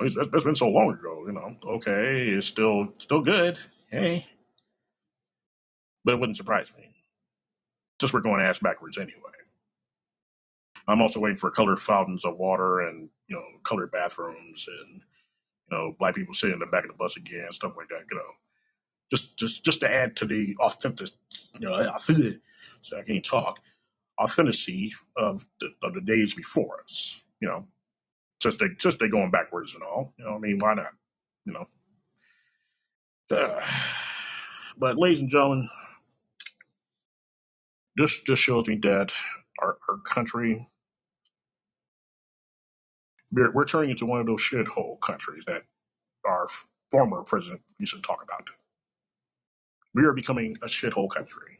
it's 0.00 0.44
been 0.44 0.54
so 0.54 0.68
long 0.68 0.92
ago. 0.92 1.24
You 1.26 1.32
know, 1.32 1.56
okay, 1.76 2.28
it's 2.28 2.46
still 2.46 2.94
still 2.98 3.22
good. 3.22 3.58
Hey, 3.90 4.26
but 6.04 6.14
it 6.14 6.20
wouldn't 6.20 6.36
surprise 6.36 6.72
me. 6.78 6.84
Just 8.00 8.14
we're 8.14 8.20
going 8.20 8.42
ass 8.42 8.60
backwards 8.60 8.98
anyway. 8.98 9.32
I'm 10.88 11.02
also 11.02 11.20
waiting 11.20 11.36
for 11.36 11.50
colored 11.50 11.78
fountains 11.78 12.24
of 12.24 12.36
water 12.38 12.80
and 12.80 13.10
you 13.28 13.36
know 13.36 13.44
colored 13.64 13.92
bathrooms 13.92 14.68
and 14.68 15.00
you 15.70 15.76
know 15.76 15.96
black 15.98 16.14
people 16.14 16.34
sitting 16.34 16.54
in 16.54 16.60
the 16.60 16.66
back 16.66 16.84
of 16.84 16.90
the 16.90 16.96
bus 16.96 17.16
again, 17.16 17.52
stuff 17.52 17.74
like 17.76 17.88
that. 17.90 18.04
You 18.10 18.16
know, 18.18 18.49
just 19.10 19.36
just 19.38 19.64
just 19.64 19.80
to 19.80 19.90
add 19.90 20.16
to 20.16 20.26
the 20.26 20.56
authentic, 20.60 21.08
you 21.60 21.68
know, 21.68 21.96
so 22.82 22.98
I 22.98 23.02
can't 23.02 23.24
talk 23.24 23.60
authenticity 24.20 24.92
of 25.16 25.44
the, 25.60 25.68
of 25.82 25.94
the 25.94 26.00
days 26.00 26.34
before 26.34 26.80
us. 26.82 27.22
You 27.40 27.48
know, 27.48 27.64
just 28.40 28.58
they 28.60 28.68
just 28.78 28.98
they 28.98 29.08
going 29.08 29.30
backwards 29.30 29.74
and 29.74 29.82
all. 29.82 30.12
You 30.18 30.24
know, 30.24 30.34
I 30.34 30.38
mean, 30.38 30.58
why 30.58 30.74
not? 30.74 30.92
You 31.46 31.54
know. 33.30 33.60
But 34.78 34.96
ladies 34.98 35.20
and 35.20 35.28
gentlemen, 35.30 35.68
this 37.96 38.20
just 38.22 38.42
shows 38.42 38.68
me 38.68 38.76
that 38.76 39.12
our, 39.60 39.76
our 39.88 39.98
country 39.98 40.66
we're, 43.32 43.52
we're 43.52 43.64
turning 43.66 43.90
into 43.90 44.06
one 44.06 44.20
of 44.20 44.26
those 44.26 44.40
shithole 44.42 45.00
countries 45.00 45.44
that 45.46 45.62
our 46.26 46.46
former 46.90 47.22
president 47.22 47.62
used 47.78 47.94
to 47.94 48.02
talk 48.02 48.22
about. 48.22 48.48
We 49.94 50.04
are 50.04 50.12
becoming 50.12 50.56
a 50.62 50.66
shithole 50.66 51.10
country. 51.10 51.56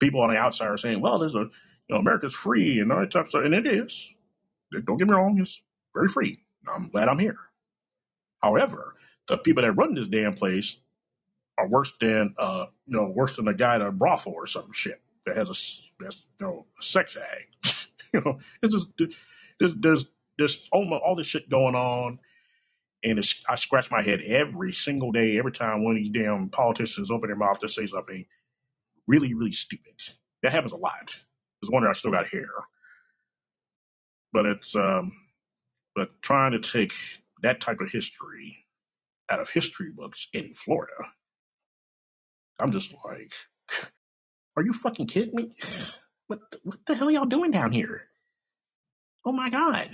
People 0.00 0.22
on 0.22 0.30
the 0.30 0.36
outside 0.36 0.68
are 0.68 0.76
saying, 0.76 1.00
"Well, 1.00 1.18
there's 1.18 1.34
a, 1.34 1.40
you 1.40 1.50
know, 1.88 1.96
America's 1.96 2.34
free 2.34 2.80
and 2.80 2.92
all 2.92 3.00
that 3.00 3.10
type 3.10 3.24
of 3.24 3.30
stuff," 3.30 3.44
and 3.44 3.54
it 3.54 3.66
is. 3.66 4.12
Don't 4.84 4.96
get 4.96 5.08
me 5.08 5.14
wrong; 5.14 5.38
it's 5.40 5.62
very 5.94 6.08
free. 6.08 6.40
I'm 6.68 6.88
glad 6.88 7.08
I'm 7.08 7.18
here. 7.18 7.38
However, 8.42 8.94
the 9.28 9.38
people 9.38 9.62
that 9.62 9.72
run 9.72 9.94
this 9.94 10.08
damn 10.08 10.34
place 10.34 10.78
are 11.58 11.68
worse 11.68 11.92
than, 12.00 12.34
uh, 12.38 12.66
you 12.86 12.96
know, 12.96 13.06
worse 13.06 13.36
than 13.36 13.48
a 13.48 13.54
guy 13.54 13.76
at 13.76 13.82
a 13.82 13.92
brothel 13.92 14.32
or 14.34 14.46
some 14.46 14.72
shit 14.72 15.00
that 15.26 15.36
has 15.36 15.48
a, 15.48 16.02
that's, 16.02 16.26
you 16.40 16.46
know, 16.46 16.66
a 16.78 16.82
sex 16.82 17.16
act. 17.16 17.88
you 18.14 18.20
know, 18.24 18.38
it's 18.62 18.74
just 18.74 18.88
there's 19.58 19.74
there's 19.74 20.06
there's 20.38 20.68
all, 20.72 20.92
all 20.94 21.14
this 21.14 21.26
shit 21.26 21.48
going 21.48 21.74
on 21.74 22.18
and 23.04 23.18
it's, 23.18 23.42
I 23.48 23.56
scratch 23.56 23.90
my 23.90 24.02
head 24.02 24.22
every 24.22 24.72
single 24.72 25.12
day, 25.12 25.38
every 25.38 25.52
time 25.52 25.84
one 25.84 25.96
of 25.96 26.02
these 26.02 26.10
damn 26.10 26.50
politicians 26.50 27.10
open 27.10 27.28
their 27.28 27.36
mouth 27.36 27.58
to 27.60 27.68
say 27.68 27.86
something 27.86 28.26
really, 29.08 29.34
really 29.34 29.52
stupid. 29.52 29.94
That 30.42 30.52
happens 30.52 30.72
a 30.72 30.78
lot. 30.78 31.06
There's 31.08 31.70
one 31.70 31.82
wonder 31.82 31.90
I 31.90 31.94
still 31.94 32.12
got 32.12 32.28
hair, 32.28 32.48
but 34.32 34.46
it's 34.46 34.76
um, 34.76 35.12
but 35.94 36.10
trying 36.22 36.52
to 36.52 36.60
take 36.60 36.92
that 37.42 37.60
type 37.60 37.80
of 37.80 37.90
history 37.90 38.66
out 39.30 39.40
of 39.40 39.50
history 39.50 39.90
books 39.94 40.28
in 40.32 40.54
Florida, 40.54 40.94
I'm 42.60 42.72
just 42.72 42.94
like, 43.04 43.32
are 44.56 44.64
you 44.64 44.72
fucking 44.72 45.06
kidding 45.08 45.34
me? 45.34 45.52
What 46.28 46.40
what 46.64 46.78
the 46.86 46.94
hell 46.94 47.08
are 47.08 47.12
y'all 47.12 47.26
doing 47.26 47.50
down 47.52 47.72
here? 47.72 48.04
Oh 49.24 49.32
my 49.32 49.50
god! 49.50 49.90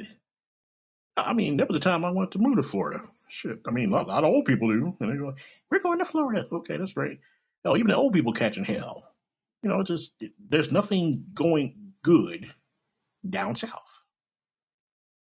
I 1.26 1.34
mean, 1.34 1.56
there 1.58 1.66
was 1.66 1.76
a 1.76 1.80
time 1.80 2.04
I 2.04 2.10
wanted 2.10 2.32
to 2.32 2.40
move 2.40 2.56
to 2.56 2.62
Florida. 2.62 3.00
Shit, 3.28 3.60
I 3.68 3.72
mean, 3.72 3.90
a 3.90 3.92
lot, 3.94 4.06
a 4.06 4.10
lot 4.10 4.24
of 4.24 4.30
old 4.30 4.46
people 4.46 4.70
do, 4.70 4.94
and 5.00 5.12
they 5.12 5.16
go, 5.18 5.34
"We're 5.70 5.80
going 5.80 5.98
to 6.00 6.06
Florida." 6.06 6.46
Okay, 6.52 6.76
that's 6.76 6.94
great. 6.94 7.20
Hell, 7.64 7.76
even 7.76 7.88
the 7.88 7.96
old 7.96 8.12
people 8.14 8.32
catching 8.32 8.64
hell. 8.64 9.04
You 9.62 9.70
know, 9.70 9.80
it's 9.80 9.90
just 9.90 10.12
there's 10.48 10.72
nothing 10.72 11.26
going 11.34 11.94
good 12.02 12.46
down 13.28 13.56
south. 13.56 14.00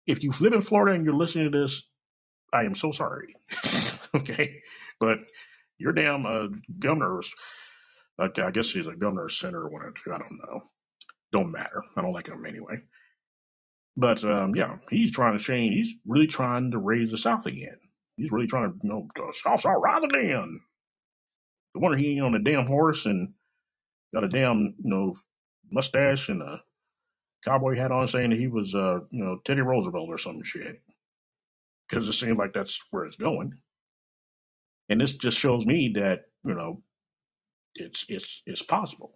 If 0.07 0.25
you 0.25 0.33
live 0.41 0.55
in 0.55 0.63
Florida 0.63 0.97
and 0.97 1.05
you're 1.05 1.15
listening 1.15 1.53
to 1.53 1.59
this, 1.61 1.85
I 2.53 2.65
am 2.65 2.75
so 2.75 2.93
sorry. 2.93 3.35
okay, 4.17 4.63
but 5.01 5.21
your 5.79 5.93
damn 5.93 6.27
uh, 6.27 6.49
governors 6.79 7.33
Like, 8.19 8.39
I 8.41 8.53
guess 8.53 8.71
he's 8.73 8.89
a 8.89 8.97
governor 8.97 9.29
center 9.29 9.69
one 9.69 9.83
or 9.83 9.93
two. 9.93 10.13
I 10.15 10.19
don't 10.19 10.41
know. 10.45 10.63
Don't 11.33 11.53
matter. 11.53 11.83
I 11.97 12.03
don't 12.03 12.13
like 12.13 12.29
him 12.29 12.47
anyway. 12.47 12.77
But 13.97 14.25
um, 14.25 14.55
yeah, 14.55 14.77
he's 14.91 15.13
trying 15.13 15.37
to 15.37 15.45
change. 15.45 15.75
He's 15.75 15.95
really 16.07 16.27
trying 16.27 16.71
to 16.73 16.79
raise 16.79 17.11
the 17.11 17.19
South 17.19 17.47
again. 17.47 17.79
He's 18.17 18.33
really 18.33 18.47
trying 18.47 18.73
to, 18.73 18.79
you 18.83 18.89
know, 18.89 19.09
the 19.15 19.33
South's 19.33 19.67
all 19.67 19.81
right 19.81 20.03
again. 20.03 20.61
The 21.75 21.81
wonder 21.81 21.99
he 21.99 22.13
ain't 22.13 22.25
on 22.25 22.35
a 22.35 22.39
damn 22.39 22.67
horse 22.67 23.07
and 23.07 23.35
got 24.15 24.25
a 24.25 24.29
damn, 24.29 24.59
you 24.59 24.75
know, 24.91 25.15
mustache 25.71 26.29
and 26.29 26.43
a 26.43 26.63
cowboy 27.45 27.77
hat 27.77 27.93
on 27.93 28.09
saying 28.09 28.31
that 28.31 28.39
he 28.39 28.49
was, 28.49 28.75
uh, 28.75 29.01
you 29.11 29.25
know, 29.25 29.39
Teddy 29.45 29.63
Roosevelt 29.63 30.09
or 30.09 30.19
some 30.19 30.43
shit. 30.43 30.83
Because 31.89 32.09
it 32.09 32.15
seems 32.15 32.39
like 32.39 32.55
that's 32.55 32.81
where 32.91 33.05
it's 33.05 33.17
going. 33.17 33.55
And 34.89 35.01
this 35.01 35.17
just 35.17 35.39
shows 35.39 35.67
me 35.67 35.95
that, 35.97 36.25
you 36.45 36.55
know, 36.55 36.83
it's 37.75 38.07
it's 38.09 38.43
it's 38.47 38.63
possible. 38.63 39.13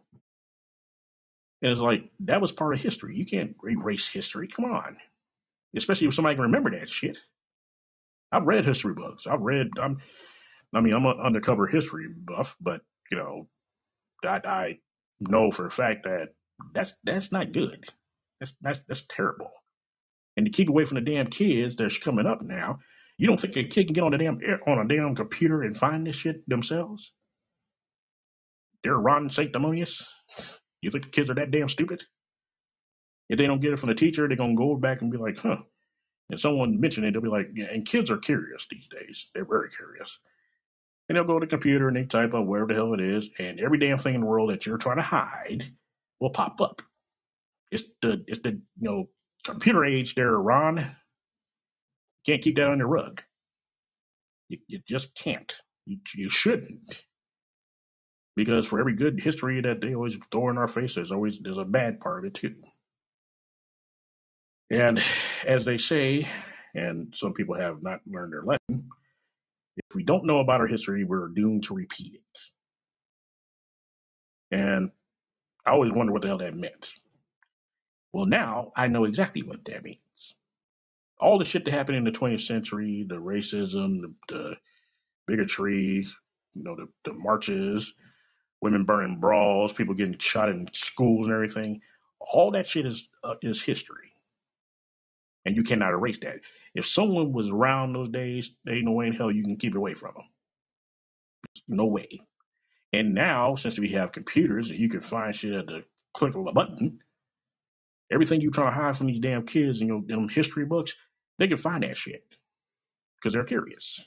And 1.66 1.72
it's 1.72 1.80
like 1.80 2.04
that 2.20 2.40
was 2.40 2.52
part 2.52 2.74
of 2.74 2.80
history. 2.80 3.16
You 3.16 3.26
can't 3.26 3.56
erase 3.68 4.06
history. 4.06 4.46
Come 4.46 4.66
on. 4.66 4.96
Especially 5.76 6.06
if 6.06 6.14
somebody 6.14 6.36
can 6.36 6.44
remember 6.44 6.70
that 6.70 6.88
shit. 6.88 7.18
I've 8.30 8.46
read 8.46 8.64
history 8.64 8.94
books. 8.94 9.26
I've 9.26 9.40
read 9.40 9.70
I'm 9.76 9.98
I 10.72 10.80
mean, 10.80 10.94
I'm 10.94 11.04
an 11.06 11.18
undercover 11.20 11.66
history 11.66 12.06
buff, 12.08 12.54
but 12.60 12.82
you 13.10 13.18
know, 13.18 13.48
I, 14.24 14.40
I 14.44 14.78
know 15.18 15.50
for 15.50 15.66
a 15.66 15.70
fact 15.72 16.04
that 16.04 16.28
that's 16.72 16.94
that's 17.02 17.32
not 17.32 17.50
good. 17.50 17.84
That's 18.38 18.54
that's 18.60 18.78
that's 18.86 19.04
terrible. 19.08 19.50
And 20.36 20.46
to 20.46 20.52
keep 20.52 20.68
away 20.68 20.84
from 20.84 20.96
the 20.96 21.10
damn 21.10 21.26
kids 21.26 21.74
that's 21.74 21.98
coming 21.98 22.26
up 22.26 22.42
now, 22.42 22.78
you 23.18 23.26
don't 23.26 23.40
think 23.40 23.56
a 23.56 23.64
kid 23.64 23.88
can 23.88 23.94
get 23.94 24.04
on 24.04 24.14
a 24.14 24.18
damn 24.18 24.38
on 24.68 24.78
a 24.78 24.86
damn 24.86 25.16
computer 25.16 25.62
and 25.62 25.76
find 25.76 26.06
this 26.06 26.14
shit 26.14 26.48
themselves? 26.48 27.12
They're 28.84 28.94
rotten 28.96 29.30
sanctimonious. 29.30 30.08
You 30.82 30.90
think 30.90 31.04
the 31.04 31.10
kids 31.10 31.30
are 31.30 31.34
that 31.34 31.50
damn 31.50 31.68
stupid? 31.68 32.04
If 33.28 33.38
they 33.38 33.46
don't 33.46 33.60
get 33.60 33.72
it 33.72 33.78
from 33.78 33.90
the 33.90 33.94
teacher, 33.96 34.28
they're 34.28 34.36
gonna 34.38 34.54
go 34.56 34.76
back 34.76 35.02
and 35.02 35.12
be 35.12 35.18
like, 35.18 35.38
huh. 35.38 35.62
And 36.30 36.40
someone 36.40 36.80
mentioned 36.80 37.06
it, 37.06 37.12
they'll 37.12 37.22
be 37.22 37.28
like, 37.28 37.50
yeah, 37.54 37.66
and 37.72 37.86
kids 37.86 38.10
are 38.10 38.18
curious 38.18 38.66
these 38.70 38.88
days. 38.88 39.30
They're 39.34 39.44
very 39.46 39.70
curious. 39.70 40.20
And 41.08 41.16
they'll 41.16 41.24
go 41.24 41.38
to 41.40 41.46
the 41.46 41.50
computer 41.50 41.88
and 41.88 41.96
they 41.96 42.04
type 42.04 42.34
up 42.34 42.46
wherever 42.46 42.68
the 42.68 42.74
hell 42.74 42.94
it 42.94 43.00
is, 43.00 43.30
and 43.38 43.60
every 43.60 43.78
damn 43.78 43.98
thing 43.98 44.14
in 44.16 44.22
the 44.22 44.26
world 44.28 44.50
that 44.50 44.66
you're 44.66 44.78
trying 44.78 44.96
to 44.96 45.02
hide 45.02 45.64
will 46.20 46.30
pop 46.30 46.60
up. 46.60 46.82
It's 47.72 47.84
the 48.02 48.24
it's 48.28 48.40
the 48.40 48.50
you 48.52 48.62
know 48.80 49.10
computer 49.44 49.84
age 49.84 50.14
there, 50.16 50.32
Ron. 50.32 50.96
Can't 52.26 52.42
keep 52.42 52.56
that 52.56 52.68
on 52.68 52.78
your 52.78 52.88
rug. 52.88 53.22
You, 54.50 54.58
you 54.68 54.80
just 54.86 55.14
can't. 55.16 55.54
You, 55.86 55.98
you 56.16 56.30
shouldn't. 56.30 57.05
Because 58.36 58.66
for 58.66 58.78
every 58.78 58.94
good 58.94 59.20
history 59.20 59.62
that 59.62 59.80
they 59.80 59.94
always 59.94 60.18
throw 60.30 60.50
in 60.50 60.58
our 60.58 60.68
face, 60.68 60.94
there's 60.94 61.12
always 61.12 61.38
there's 61.40 61.58
a 61.58 61.64
bad 61.64 62.00
part 62.00 62.20
of 62.20 62.26
it 62.26 62.34
too. 62.34 62.56
And 64.70 65.02
as 65.46 65.64
they 65.64 65.78
say, 65.78 66.26
and 66.74 67.14
some 67.16 67.32
people 67.32 67.54
have 67.54 67.82
not 67.82 68.00
learned 68.06 68.32
their 68.32 68.42
lesson, 68.42 68.90
if 69.76 69.94
we 69.94 70.04
don't 70.04 70.26
know 70.26 70.40
about 70.40 70.60
our 70.60 70.66
history, 70.66 71.04
we're 71.04 71.28
doomed 71.28 71.64
to 71.64 71.74
repeat 71.74 72.14
it. 72.14 72.40
And 74.50 74.90
I 75.64 75.72
always 75.72 75.92
wonder 75.92 76.12
what 76.12 76.22
the 76.22 76.28
hell 76.28 76.38
that 76.38 76.54
meant. 76.54 76.92
Well, 78.12 78.26
now 78.26 78.72
I 78.76 78.88
know 78.88 79.04
exactly 79.04 79.42
what 79.42 79.64
that 79.66 79.84
means. 79.84 80.36
All 81.18 81.38
the 81.38 81.44
shit 81.44 81.64
that 81.64 81.72
happened 81.72 81.98
in 81.98 82.04
the 82.04 82.12
20th 82.12 82.40
century, 82.40 83.04
the 83.08 83.16
racism, 83.16 84.02
the, 84.02 84.14
the 84.28 84.56
bigotry, 85.26 86.06
you 86.54 86.62
know, 86.62 86.76
the, 86.76 86.88
the 87.04 87.12
marches, 87.14 87.94
women 88.60 88.84
burning 88.84 89.20
bras, 89.20 89.72
people 89.72 89.94
getting 89.94 90.18
shot 90.18 90.48
in 90.48 90.68
schools 90.72 91.26
and 91.26 91.34
everything, 91.34 91.80
all 92.20 92.52
that 92.52 92.66
shit 92.66 92.86
is 92.86 93.08
uh, 93.22 93.34
is 93.42 93.62
history, 93.62 94.12
and 95.44 95.56
you 95.56 95.62
cannot 95.62 95.92
erase 95.92 96.18
that. 96.18 96.40
If 96.74 96.86
someone 96.86 97.32
was 97.32 97.50
around 97.50 97.92
those 97.92 98.08
days, 98.08 98.56
there 98.64 98.74
ain't 98.74 98.84
no 98.84 98.92
way 98.92 99.06
in 99.08 99.12
hell 99.12 99.30
you 99.30 99.42
can 99.42 99.56
keep 99.56 99.74
it 99.74 99.78
away 99.78 99.94
from 99.94 100.14
them. 100.14 100.24
No 101.68 101.86
way. 101.86 102.20
And 102.92 103.14
now, 103.14 103.56
since 103.56 103.78
we 103.78 103.90
have 103.90 104.12
computers 104.12 104.70
and 104.70 104.78
you 104.78 104.88
can 104.88 105.00
find 105.00 105.34
shit 105.34 105.54
at 105.54 105.66
the 105.66 105.84
click 106.14 106.34
of 106.34 106.46
a 106.46 106.52
button, 106.52 107.00
everything 108.10 108.40
you 108.40 108.50
trying 108.50 108.72
to 108.72 108.80
hide 108.80 108.96
from 108.96 109.08
these 109.08 109.20
damn 109.20 109.44
kids 109.46 109.80
in 109.80 109.88
your 109.88 110.02
them 110.02 110.28
history 110.28 110.64
books, 110.64 110.94
they 111.38 111.48
can 111.48 111.56
find 111.56 111.82
that 111.82 111.96
shit 111.96 112.24
because 113.16 113.34
they're 113.34 113.44
curious. 113.44 114.04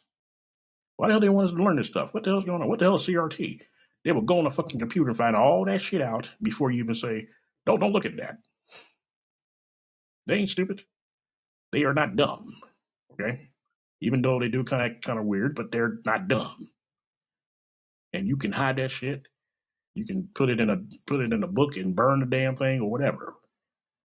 Why 0.97 1.08
the 1.08 1.14
hell 1.14 1.20
do 1.20 1.26
they 1.26 1.30
want 1.30 1.45
us 1.45 1.52
to 1.52 1.64
learn 1.64 1.76
this 1.76 1.88
stuff? 1.88 2.14
What 2.14 2.24
the 2.24 2.32
hell's 2.32 2.45
going 2.45 2.62
on? 2.62 2.68
What 2.68 2.80
the 2.80 2.86
hell 2.86 2.95
is 2.95 3.08
CRT? 3.08 3.62
They 4.06 4.12
will 4.14 4.22
go 4.22 4.39
on 4.39 4.45
a 4.47 4.50
fucking 4.52 4.80
computer 4.80 5.10
and 5.10 5.18
find 5.18 5.36
all 5.36 5.66
that 5.66 5.82
shit 5.82 6.02
out 6.02 6.34
before 6.41 6.72
you 6.72 6.84
even 6.84 6.95
say, 6.95 7.28
"Don't 7.66 7.80
don't 7.80 7.93
look 7.93 8.06
at 8.06 8.18
that." 8.18 8.38
They 10.28 10.36
ain't 10.36 10.50
stupid. 10.50 10.84
They 11.72 11.86
are 11.86 11.93
not 11.93 12.16
dumb. 12.16 12.62
Okay, 13.14 13.50
even 14.02 14.22
though 14.22 14.39
they 14.39 14.50
do 14.50 14.64
kind 14.64 14.91
of 14.91 15.02
kind 15.02 15.20
of 15.20 15.26
weird, 15.26 15.56
but 15.56 15.72
they're 15.72 16.00
not 16.06 16.28
dumb. 16.28 16.70
And 18.14 18.28
you 18.28 18.38
can 18.38 18.52
hide 18.52 18.78
that 18.78 18.91
shit. 18.91 19.28
You 19.95 20.06
can 20.06 20.30
put 20.34 20.50
it 20.50 20.60
in 20.62 20.70
a 20.70 20.78
put 21.08 21.22
it 21.22 21.34
in 21.34 21.43
a 21.43 21.47
book 21.47 21.78
and 21.78 21.95
burn 21.95 22.20
the 22.22 22.26
damn 22.26 22.56
thing 22.56 22.82
or 22.82 22.89
whatever. 22.91 23.36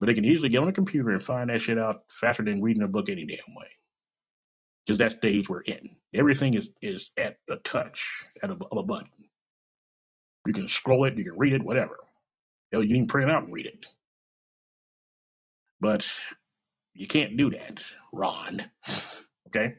But 0.00 0.06
they 0.06 0.14
can 0.14 0.24
easily 0.24 0.48
get 0.50 0.60
on 0.62 0.68
a 0.68 0.72
computer 0.72 1.10
and 1.10 1.22
find 1.22 1.50
that 1.50 1.60
shit 1.62 1.78
out 1.78 2.02
faster 2.10 2.42
than 2.44 2.62
reading 2.62 2.82
a 2.82 2.88
book 2.88 3.10
any 3.10 3.26
damn 3.26 3.54
way. 3.56 3.68
Because 4.86 4.98
that's 4.98 5.16
the 5.16 5.28
age 5.28 5.48
we're 5.48 5.62
in. 5.62 5.96
Everything 6.14 6.54
is 6.54 6.70
is 6.82 7.10
at 7.18 7.36
a 7.50 7.56
touch 7.56 8.24
at 8.42 8.50
a, 8.50 8.54
of 8.54 8.78
a 8.78 8.82
button. 8.82 9.10
You 10.46 10.52
can 10.52 10.68
scroll 10.68 11.04
it, 11.04 11.18
you 11.18 11.24
can 11.24 11.38
read 11.38 11.52
it, 11.52 11.62
whatever. 11.62 11.98
Hell, 12.72 12.84
you 12.84 12.94
can 12.94 13.06
print 13.06 13.30
it 13.30 13.34
out 13.34 13.44
and 13.44 13.52
read 13.52 13.66
it. 13.66 13.86
But 15.80 16.10
you 16.94 17.06
can't 17.06 17.36
do 17.36 17.50
that, 17.50 17.82
Ron. 18.12 18.62
Okay? 19.48 19.74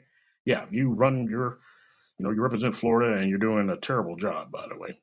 Yeah, 0.45 0.65
you 0.71 0.91
run 0.91 1.27
your, 1.29 1.59
you 2.17 2.25
know, 2.25 2.31
you 2.31 2.41
represent 2.41 2.75
Florida 2.75 3.19
and 3.19 3.29
you're 3.29 3.39
doing 3.39 3.69
a 3.69 3.77
terrible 3.77 4.15
job, 4.15 4.51
by 4.51 4.65
the 4.67 4.77
way. 4.77 4.99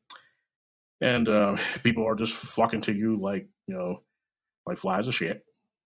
And 1.01 1.29
uh, 1.29 1.57
people 1.83 2.07
are 2.07 2.17
just 2.17 2.35
flocking 2.35 2.83
to 2.83 2.93
you 2.93 3.19
like, 3.21 3.49
you 3.67 3.75
know, 3.75 4.03
like 4.67 4.79
flies 4.79 5.09
of 5.09 5.15
shit 5.15 5.43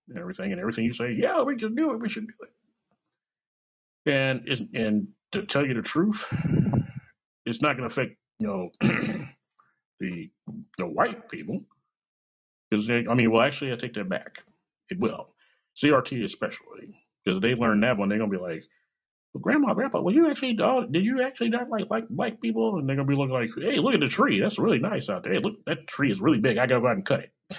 and 0.09 0.19
everything. 0.19 0.53
And 0.53 0.61
everything 0.61 0.85
you 0.85 0.93
say, 0.93 1.13
yeah, 1.19 1.43
we 1.43 1.59
should 1.59 1.77
do 1.77 1.93
it, 1.93 2.01
we 2.01 2.09
should 2.09 2.27
do 2.27 2.35
it. 2.43 2.51
And, 4.05 4.49
and 4.75 5.09
to 5.33 5.45
tell 5.45 5.65
you 5.65 5.75
the 5.75 5.83
truth, 5.83 6.27
it's 7.47 7.63
not 7.63 7.77
going 7.77 7.89
to 7.89 7.93
affect, 7.93 8.17
you 8.39 8.47
know, 8.49 8.71
the 10.03 10.31
the 10.79 10.87
white 10.87 11.29
people. 11.31 11.63
Because 12.71 12.91
I 12.91 13.15
mean, 13.15 13.31
well, 13.31 13.43
actually, 13.43 13.73
I 13.73 13.77
take 13.77 13.95
that 13.95 14.09
back. 14.09 14.45
It 14.91 14.99
will. 14.99 15.29
CRT 15.77 16.23
especially, 16.25 16.95
because 17.25 17.41
they 17.41 17.55
learn 17.55 17.81
that 17.81 17.97
one, 17.97 18.09
they're 18.09 18.19
gonna 18.19 18.31
be 18.31 18.39
like, 18.39 18.63
well, 19.35 19.43
"Grandma, 19.43 19.75
Grandpa, 19.75 20.01
well, 20.01 20.15
you 20.15 20.31
actually 20.31 20.59
uh, 20.61 20.83
did 20.91 21.05
you 21.05 21.23
actually 21.23 21.51
not 21.51 21.71
like 21.71 21.91
like 21.91 22.09
black 22.09 22.41
people?" 22.41 22.79
And 22.79 22.89
they're 22.89 22.97
gonna 22.97 23.09
be 23.09 23.17
looking 23.17 23.35
like, 23.35 23.51
"Hey, 23.57 23.79
look 23.79 23.95
at 23.95 24.01
the 24.01 24.09
tree. 24.09 24.41
That's 24.41 24.59
really 24.59 24.81
nice 24.81 25.09
out 25.09 25.23
there. 25.23 25.35
Hey, 25.35 25.39
look, 25.41 25.65
that 25.67 25.87
tree 25.87 26.11
is 26.11 26.21
really 26.21 26.41
big. 26.41 26.59
I 26.59 26.67
gotta 26.67 26.81
go 26.81 26.89
out 26.89 26.97
and 26.97 27.07
cut 27.07 27.21
it 27.21 27.33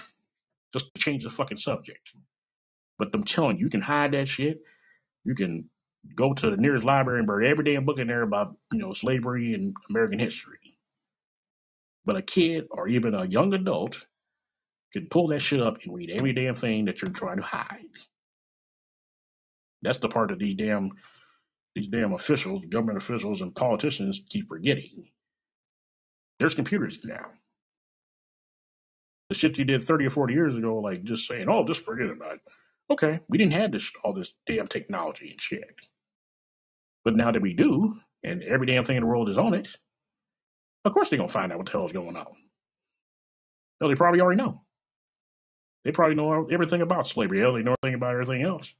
just 0.73 0.93
to 0.95 1.01
change 1.01 1.23
the 1.23 1.29
fucking 1.29 1.57
subject." 1.57 2.13
But 2.99 3.09
I'm 3.13 3.23
telling 3.23 3.57
you, 3.57 3.65
you 3.65 3.69
can 3.69 3.81
hide 3.81 4.13
that 4.13 4.27
shit. 4.27 4.61
You 5.25 5.35
can 5.35 5.69
go 6.15 6.33
to 6.33 6.49
the 6.51 6.57
nearest 6.57 6.85
library 6.85 7.19
and 7.19 7.27
burn 7.27 7.45
every 7.45 7.65
damn 7.65 7.85
book 7.85 7.99
in 7.99 8.07
there 8.07 8.23
about 8.23 8.55
you 8.71 8.79
know 8.79 8.93
slavery 8.93 9.53
and 9.53 9.75
American 9.89 10.19
history. 10.19 10.72
But 12.05 12.17
a 12.17 12.21
kid 12.21 12.67
or 12.71 12.87
even 12.87 13.13
a 13.15 13.25
young 13.25 13.53
adult 13.53 14.05
can 14.93 15.07
pull 15.07 15.27
that 15.29 15.41
shit 15.41 15.61
up 15.61 15.79
and 15.85 15.95
read 15.95 16.11
every 16.11 16.33
damn 16.33 16.55
thing 16.55 16.85
that 16.85 17.01
you're 17.01 17.11
trying 17.11 17.37
to 17.37 17.43
hide. 17.43 17.85
That's 19.83 19.99
the 19.99 20.09
part 20.09 20.29
that 20.29 20.39
these 20.39 20.55
damn 20.55 20.91
these 21.75 21.87
damn 21.87 22.13
officials, 22.13 22.65
government 22.65 22.97
officials, 22.99 23.41
and 23.41 23.55
politicians 23.55 24.21
keep 24.29 24.47
forgetting. 24.49 25.09
There's 26.39 26.55
computers 26.55 26.99
now. 27.05 27.27
The 29.29 29.35
shit 29.35 29.57
you 29.59 29.65
did 29.65 29.83
30 29.83 30.07
or 30.07 30.11
40 30.11 30.33
years 30.35 30.55
ago, 30.55 30.79
like 30.79 31.03
just 31.03 31.27
saying, 31.27 31.47
"Oh, 31.49 31.65
just 31.65 31.85
forget 31.85 32.09
about 32.09 32.35
it." 32.35 32.41
Okay, 32.91 33.19
we 33.29 33.37
didn't 33.37 33.53
have 33.53 33.71
this 33.71 33.91
all 34.03 34.13
this 34.13 34.35
damn 34.47 34.67
technology 34.67 35.31
and 35.31 35.41
shit, 35.41 35.65
but 37.05 37.15
now 37.15 37.31
that 37.31 37.41
we 37.41 37.53
do, 37.53 37.99
and 38.23 38.43
every 38.43 38.67
damn 38.67 38.85
thing 38.85 38.97
in 38.97 39.03
the 39.03 39.07
world 39.07 39.29
is 39.29 39.37
on 39.37 39.53
it, 39.55 39.69
of 40.85 40.91
course 40.93 41.09
they're 41.09 41.17
gonna 41.17 41.29
find 41.29 41.51
out 41.51 41.57
what 41.57 41.67
the 41.67 41.71
hell 41.71 41.85
is 41.85 41.91
going 41.91 42.15
on. 42.15 42.27
Hell, 43.79 43.89
they 43.89 43.95
probably 43.95 44.21
already 44.21 44.41
know. 44.41 44.61
They 45.83 45.91
probably 45.91 46.15
know 46.15 46.47
everything 46.49 46.81
about 46.81 47.07
slavery. 47.07 47.41
Hell, 47.41 47.53
they 47.53 47.63
know 47.63 47.75
everything 47.83 47.97
about 47.97 48.13
everything 48.13 48.43
else. 48.43 48.73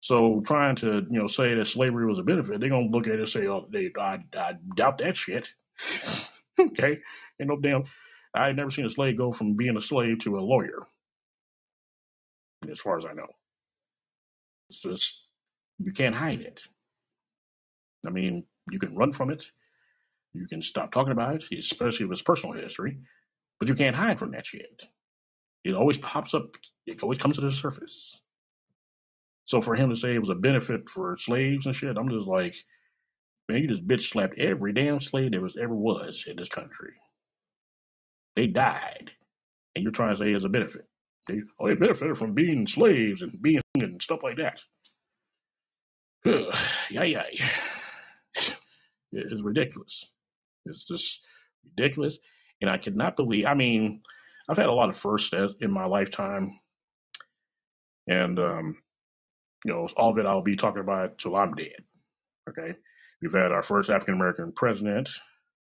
So 0.00 0.42
trying 0.46 0.76
to 0.76 1.06
you 1.10 1.18
know 1.20 1.26
say 1.26 1.54
that 1.54 1.66
slavery 1.66 2.06
was 2.06 2.18
a 2.18 2.22
benefit, 2.22 2.60
they're 2.60 2.70
gonna 2.70 2.88
look 2.88 3.06
at 3.06 3.14
it 3.14 3.20
and 3.20 3.28
say, 3.28 3.46
"Oh, 3.46 3.66
they, 3.70 3.90
I, 3.98 4.18
I 4.36 4.52
doubt 4.74 4.98
that 4.98 5.16
shit." 5.16 5.52
okay, 6.60 7.00
and 7.38 7.48
no 7.48 7.58
damn. 7.58 7.82
I 8.34 8.48
ain't 8.48 8.56
never 8.56 8.70
seen 8.70 8.84
a 8.84 8.90
slave 8.90 9.16
go 9.16 9.32
from 9.32 9.54
being 9.56 9.76
a 9.76 9.80
slave 9.80 10.18
to 10.20 10.38
a 10.38 10.40
lawyer, 10.40 10.86
as 12.70 12.80
far 12.80 12.98
as 12.98 13.06
I 13.06 13.14
know. 13.14 13.28
It's 14.68 14.82
just 14.82 15.26
you 15.78 15.92
can't 15.92 16.14
hide 16.14 16.40
it. 16.40 16.62
I 18.06 18.10
mean, 18.10 18.44
you 18.70 18.78
can 18.78 18.94
run 18.94 19.12
from 19.12 19.30
it, 19.30 19.50
You 20.36 20.46
can 20.46 20.62
stop 20.62 20.92
talking 20.92 21.12
about 21.12 21.36
it, 21.36 21.44
especially 21.58 22.06
if 22.06 22.12
it's 22.12 22.22
personal 22.22 22.54
history, 22.56 22.98
but 23.58 23.68
you 23.68 23.74
can't 23.74 23.96
hide 23.96 24.18
from 24.18 24.32
that 24.32 24.46
shit. 24.46 24.82
It 25.64 25.74
always 25.74 25.98
pops 25.98 26.34
up. 26.34 26.54
It 26.86 27.02
always 27.02 27.18
comes 27.18 27.36
to 27.36 27.40
the 27.40 27.50
surface. 27.50 28.20
So 29.46 29.60
for 29.60 29.74
him 29.74 29.90
to 29.90 29.96
say 29.96 30.14
it 30.14 30.20
was 30.20 30.30
a 30.30 30.34
benefit 30.34 30.88
for 30.88 31.16
slaves 31.16 31.66
and 31.66 31.74
shit, 31.74 31.96
I'm 31.96 32.08
just 32.08 32.26
like, 32.26 32.54
man, 33.48 33.62
you 33.62 33.68
just 33.68 33.86
bitch 33.86 34.02
slapped 34.02 34.38
every 34.38 34.72
damn 34.72 35.00
slave 35.00 35.32
there 35.32 35.40
was 35.40 35.56
ever 35.56 35.74
was 35.74 36.26
in 36.28 36.36
this 36.36 36.48
country. 36.48 36.94
They 38.34 38.46
died, 38.48 39.10
and 39.74 39.82
you're 39.82 39.92
trying 39.92 40.14
to 40.14 40.16
say 40.16 40.30
it's 40.30 40.44
a 40.44 40.48
benefit. 40.48 40.86
They, 41.26 41.40
oh, 41.58 41.68
they 41.68 41.74
benefited 41.74 42.16
from 42.18 42.34
being 42.34 42.66
slaves 42.66 43.22
and 43.22 43.40
being 43.40 43.62
and 43.80 44.02
stuff 44.02 44.22
like 44.22 44.36
that. 44.36 44.62
yeah, 46.90 47.04
yeah. 47.04 47.24
It's 49.12 49.42
ridiculous. 49.42 50.04
It's 50.66 50.84
just 50.84 51.24
ridiculous. 51.64 52.18
And 52.60 52.70
I 52.70 52.78
cannot 52.78 53.16
believe, 53.16 53.46
I 53.46 53.54
mean, 53.54 54.02
I've 54.48 54.56
had 54.56 54.66
a 54.66 54.72
lot 54.72 54.88
of 54.88 54.96
firsts 54.96 55.34
in 55.60 55.70
my 55.70 55.86
lifetime. 55.86 56.58
And, 58.06 58.38
um, 58.38 58.76
you 59.64 59.72
know, 59.72 59.88
all 59.96 60.10
of 60.10 60.18
it 60.18 60.26
I'll 60.26 60.42
be 60.42 60.56
talking 60.56 60.82
about 60.82 61.18
till 61.18 61.36
I'm 61.36 61.54
dead. 61.54 61.84
Okay. 62.48 62.76
We've 63.20 63.32
had 63.32 63.52
our 63.52 63.62
first 63.62 63.90
African 63.90 64.14
American 64.14 64.52
president. 64.52 65.10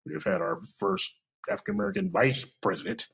We've 0.07 0.25
had 0.25 0.41
our 0.41 0.61
first 0.79 1.13
African 1.51 1.75
American 1.75 2.11
vice 2.11 2.47
president, 2.63 3.07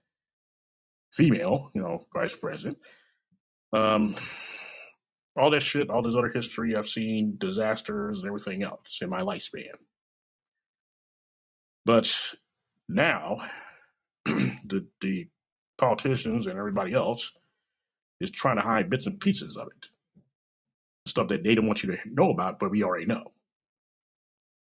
female, 1.13 1.71
you 1.75 1.83
know, 1.83 2.07
vice 2.15 2.37
president. 2.37 2.79
Um, 3.73 4.15
all 5.37 5.51
that 5.51 5.63
shit, 5.63 5.91
all 5.91 6.03
this 6.03 6.17
other 6.17 6.31
history 6.33 6.77
I've 6.77 6.89
seen, 6.89 7.37
disasters 7.39 8.21
and 8.21 8.29
everything 8.29 8.63
else 8.63 9.01
in 9.03 9.11
my 9.11 9.23
lifespan. 9.23 9.75
But 11.87 12.13
now, 12.89 13.39
the, 14.27 14.87
the 15.01 15.29
politicians 15.79 16.49
and 16.49 16.59
everybody 16.59 16.95
else 16.95 17.33
is 18.21 18.33
trying 18.33 18.57
to 18.57 18.63
hide 18.63 18.91
bits 18.91 19.07
and 19.07 19.21
pieces 19.21 19.57
of 19.57 19.69
it. 19.69 19.89
Stuff 21.07 21.29
that 21.29 21.45
they 21.45 21.55
don't 21.55 21.69
want 21.69 21.85
you 21.85 21.93
to 21.93 21.99
know 22.07 22.31
about, 22.31 22.59
but 22.59 22.73
we 22.73 22.83
already 22.83 23.07
know. 23.07 23.33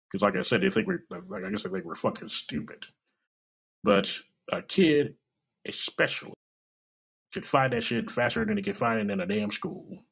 Because, 0.06 0.22
like 0.22 0.36
I 0.36 0.42
said, 0.42 0.60
they 0.60 0.68
think 0.68 0.86
we're, 0.86 1.02
like 1.10 1.44
I 1.44 1.50
guess 1.50 1.62
they 1.62 1.70
think 1.70 1.86
we're 1.86 1.94
fucking 1.94 2.28
stupid. 2.28 2.86
But 3.82 4.20
a 4.52 4.60
kid, 4.60 5.14
especially, 5.66 6.34
could 7.32 7.46
find 7.46 7.72
that 7.72 7.82
shit 7.82 8.10
faster 8.10 8.44
than 8.44 8.56
they 8.56 8.62
can 8.62 8.74
find 8.74 9.00
it 9.00 9.12
in 9.12 9.20
a 9.20 9.26
damn 9.26 9.50
school. 9.50 10.04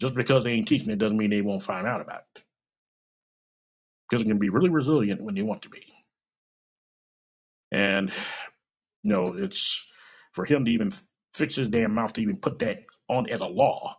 Just 0.00 0.14
because 0.14 0.44
they 0.44 0.52
ain't 0.52 0.68
teaching 0.68 0.90
it 0.90 0.98
doesn't 0.98 1.18
mean 1.18 1.30
they 1.30 1.42
won't 1.42 1.62
find 1.62 1.86
out 1.86 2.00
about 2.00 2.22
it. 2.36 2.44
Because 4.08 4.22
it 4.22 4.28
can 4.28 4.38
be 4.38 4.50
really 4.50 4.70
resilient 4.70 5.22
when 5.22 5.34
they 5.34 5.42
want 5.42 5.62
to 5.62 5.68
be. 5.68 5.95
And, 7.72 8.12
you 9.04 9.12
know, 9.12 9.34
it's 9.36 9.84
for 10.32 10.44
him 10.44 10.64
to 10.64 10.70
even 10.72 10.90
fix 11.34 11.56
his 11.56 11.68
damn 11.68 11.94
mouth 11.94 12.14
to 12.14 12.22
even 12.22 12.38
put 12.38 12.60
that 12.60 12.84
on 13.08 13.28
as 13.30 13.40
a 13.40 13.46
law 13.46 13.96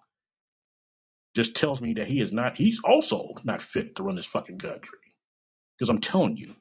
just 1.36 1.56
tells 1.56 1.82
me 1.82 1.94
that 1.94 2.08
he 2.08 2.22
is 2.22 2.34
not, 2.34 2.58
he's 2.58 2.82
also 2.84 3.36
not 3.44 3.62
fit 3.62 3.96
to 3.96 4.04
run 4.04 4.16
this 4.16 4.26
fucking 4.26 4.60
country. 4.60 5.00
Because 5.78 5.90
I'm 5.90 6.02
telling 6.02 6.38
you, 6.38 6.56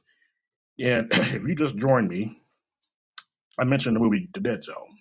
and 0.79 1.09
if 1.13 1.33
you 1.35 1.55
just 1.55 1.77
joined 1.77 2.09
me, 2.09 2.43
I 3.59 3.65
mentioned 3.65 3.97
the 3.97 4.01
movie 4.01 4.29
The 4.35 4.41
Dead 4.41 4.65
Zone. 4.65 4.97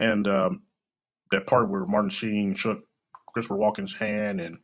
And 0.00 0.28
um, 0.28 0.62
that 1.32 1.46
part 1.46 1.70
where 1.70 1.86
Martin 1.86 2.10
Sheen 2.10 2.54
shook 2.54 2.80
Christopher 3.32 3.56
Walken's 3.56 3.94
hand 3.94 4.40
and 4.40 4.58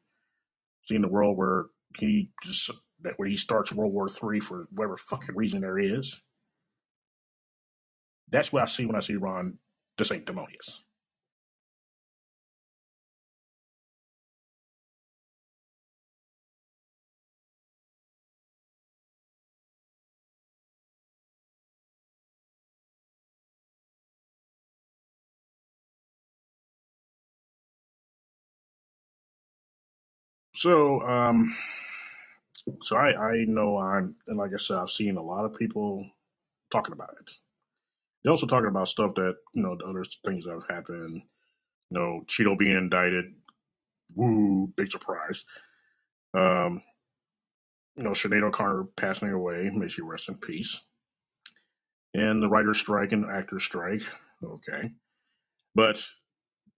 seeing 0.84 1.03
the 1.03 1.09
world 1.09 1.37
where 1.37 1.66
he 1.99 2.30
just 2.43 2.70
that 3.07 3.18
where 3.18 3.28
he 3.28 3.36
starts 3.36 3.72
World 3.72 3.94
War 3.94 4.09
Three 4.09 4.40
for 4.40 4.68
whatever 4.72 4.98
fucking 4.98 5.36
reason 5.36 5.62
there 5.62 5.78
is. 5.78 6.20
That's 8.30 8.52
what 8.52 8.62
I 8.62 8.66
see 8.66 8.86
when 8.86 8.96
I 8.96 9.00
see 9.00 9.16
Ron 9.16 9.59
DeSanctimonious. 9.98 10.80
So, 30.54 31.00
um, 31.02 31.54
so 32.83 32.97
I, 32.97 33.14
I 33.14 33.45
know 33.45 33.77
I'm, 33.77 34.17
and 34.27 34.37
like 34.37 34.53
I 34.55 34.59
said, 34.59 34.79
I've 34.79 34.91
seen 34.91 35.17
a 35.17 35.23
lot 35.23 35.45
of 35.45 35.55
people 35.55 36.09
talking 36.71 36.93
about 36.93 37.14
it. 37.21 37.31
They're 38.23 38.33
also 38.33 38.47
talking 38.47 38.69
about 38.69 38.89
stuff 38.89 39.14
that, 39.14 39.37
you 39.55 39.62
know, 39.62 39.77
the 39.77 39.85
other 39.85 40.03
things 40.25 40.45
that 40.45 40.53
have 40.53 40.69
happened. 40.69 41.23
You 41.91 41.99
know, 41.99 42.23
Cheeto 42.27 42.59
being 42.59 42.77
indicted. 42.77 43.27
Woo, 44.14 44.73
big 44.77 44.91
surprise. 44.91 45.45
Um, 46.35 46.83
you 47.97 48.05
know, 48.05 48.11
Sinead 48.11 48.43
O'Connor 48.45 48.89
passing 48.97 49.31
away. 49.31 49.71
May 49.73 49.89
she 49.89 50.03
rest 50.03 50.29
in 50.29 50.37
peace. 50.37 50.81
And 52.14 52.43
the 52.43 52.49
writer's 52.49 52.79
strike 52.79 53.12
and 53.12 53.31
actor's 53.31 53.64
strike. 53.64 54.03
Okay. 54.43 54.93
But 55.75 56.05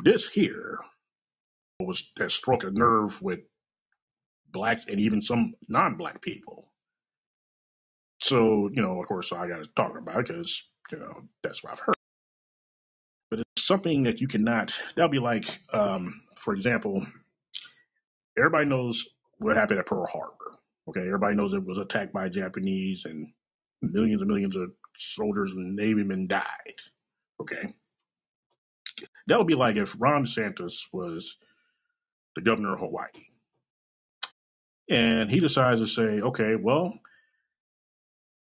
this 0.04 0.28
here 0.28 0.78
was 1.80 2.10
has 2.18 2.34
struck 2.34 2.64
a 2.64 2.70
nerve 2.70 3.22
with 3.22 3.40
blacks 4.52 4.86
and 4.86 5.00
even 5.00 5.20
some 5.20 5.54
non-black 5.68 6.20
people. 6.20 6.68
So, 8.20 8.68
you 8.72 8.82
know, 8.82 9.00
of 9.00 9.06
course, 9.06 9.32
I 9.32 9.46
got 9.46 9.62
to 9.62 9.70
talk 9.76 9.96
about 9.96 10.20
it 10.20 10.26
because, 10.26 10.62
you 10.90 10.98
know, 10.98 11.22
that's 11.42 11.62
what 11.62 11.72
I've 11.72 11.78
heard. 11.80 11.94
But 13.30 13.40
it's 13.40 13.64
something 13.64 14.04
that 14.04 14.20
you 14.20 14.28
cannot, 14.28 14.72
that'll 14.96 15.08
be 15.08 15.18
like, 15.18 15.44
um, 15.72 16.22
for 16.36 16.54
example, 16.54 17.06
everybody 18.36 18.66
knows 18.66 19.08
what 19.38 19.56
happened 19.56 19.78
at 19.78 19.86
Pearl 19.86 20.06
Harbor. 20.06 20.56
Okay. 20.88 21.06
Everybody 21.06 21.36
knows 21.36 21.52
it 21.52 21.64
was 21.64 21.78
attacked 21.78 22.12
by 22.12 22.28
Japanese 22.28 23.04
and 23.04 23.28
millions 23.82 24.22
and 24.22 24.28
millions 24.30 24.56
of 24.56 24.72
soldiers 24.96 25.52
and 25.52 25.76
Navy 25.76 26.02
men 26.02 26.26
died. 26.26 26.80
Okay. 27.40 27.74
That 29.28 29.38
would 29.38 29.46
be 29.46 29.54
like 29.54 29.76
if 29.76 29.94
Ron 30.00 30.24
DeSantis 30.24 30.86
was 30.92 31.36
the 32.34 32.42
governor 32.42 32.74
of 32.74 32.80
Hawaii. 32.80 33.06
And 34.90 35.30
he 35.30 35.40
decides 35.40 35.80
to 35.80 35.86
say, 35.86 36.20
okay, 36.20 36.54
well, 36.56 36.92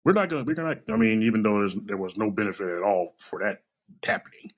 we're 0.05 0.13
not 0.13 0.29
going 0.29 0.45
to, 0.45 0.49
we're 0.49 0.55
going 0.55 0.77
to, 0.77 0.93
I 0.93 0.97
mean, 0.97 1.23
even 1.23 1.43
though 1.43 1.67
there 1.85 1.97
was 1.97 2.17
no 2.17 2.31
benefit 2.31 2.69
at 2.69 2.83
all 2.83 3.15
for 3.19 3.41
that 3.41 3.63
happening, 4.05 4.51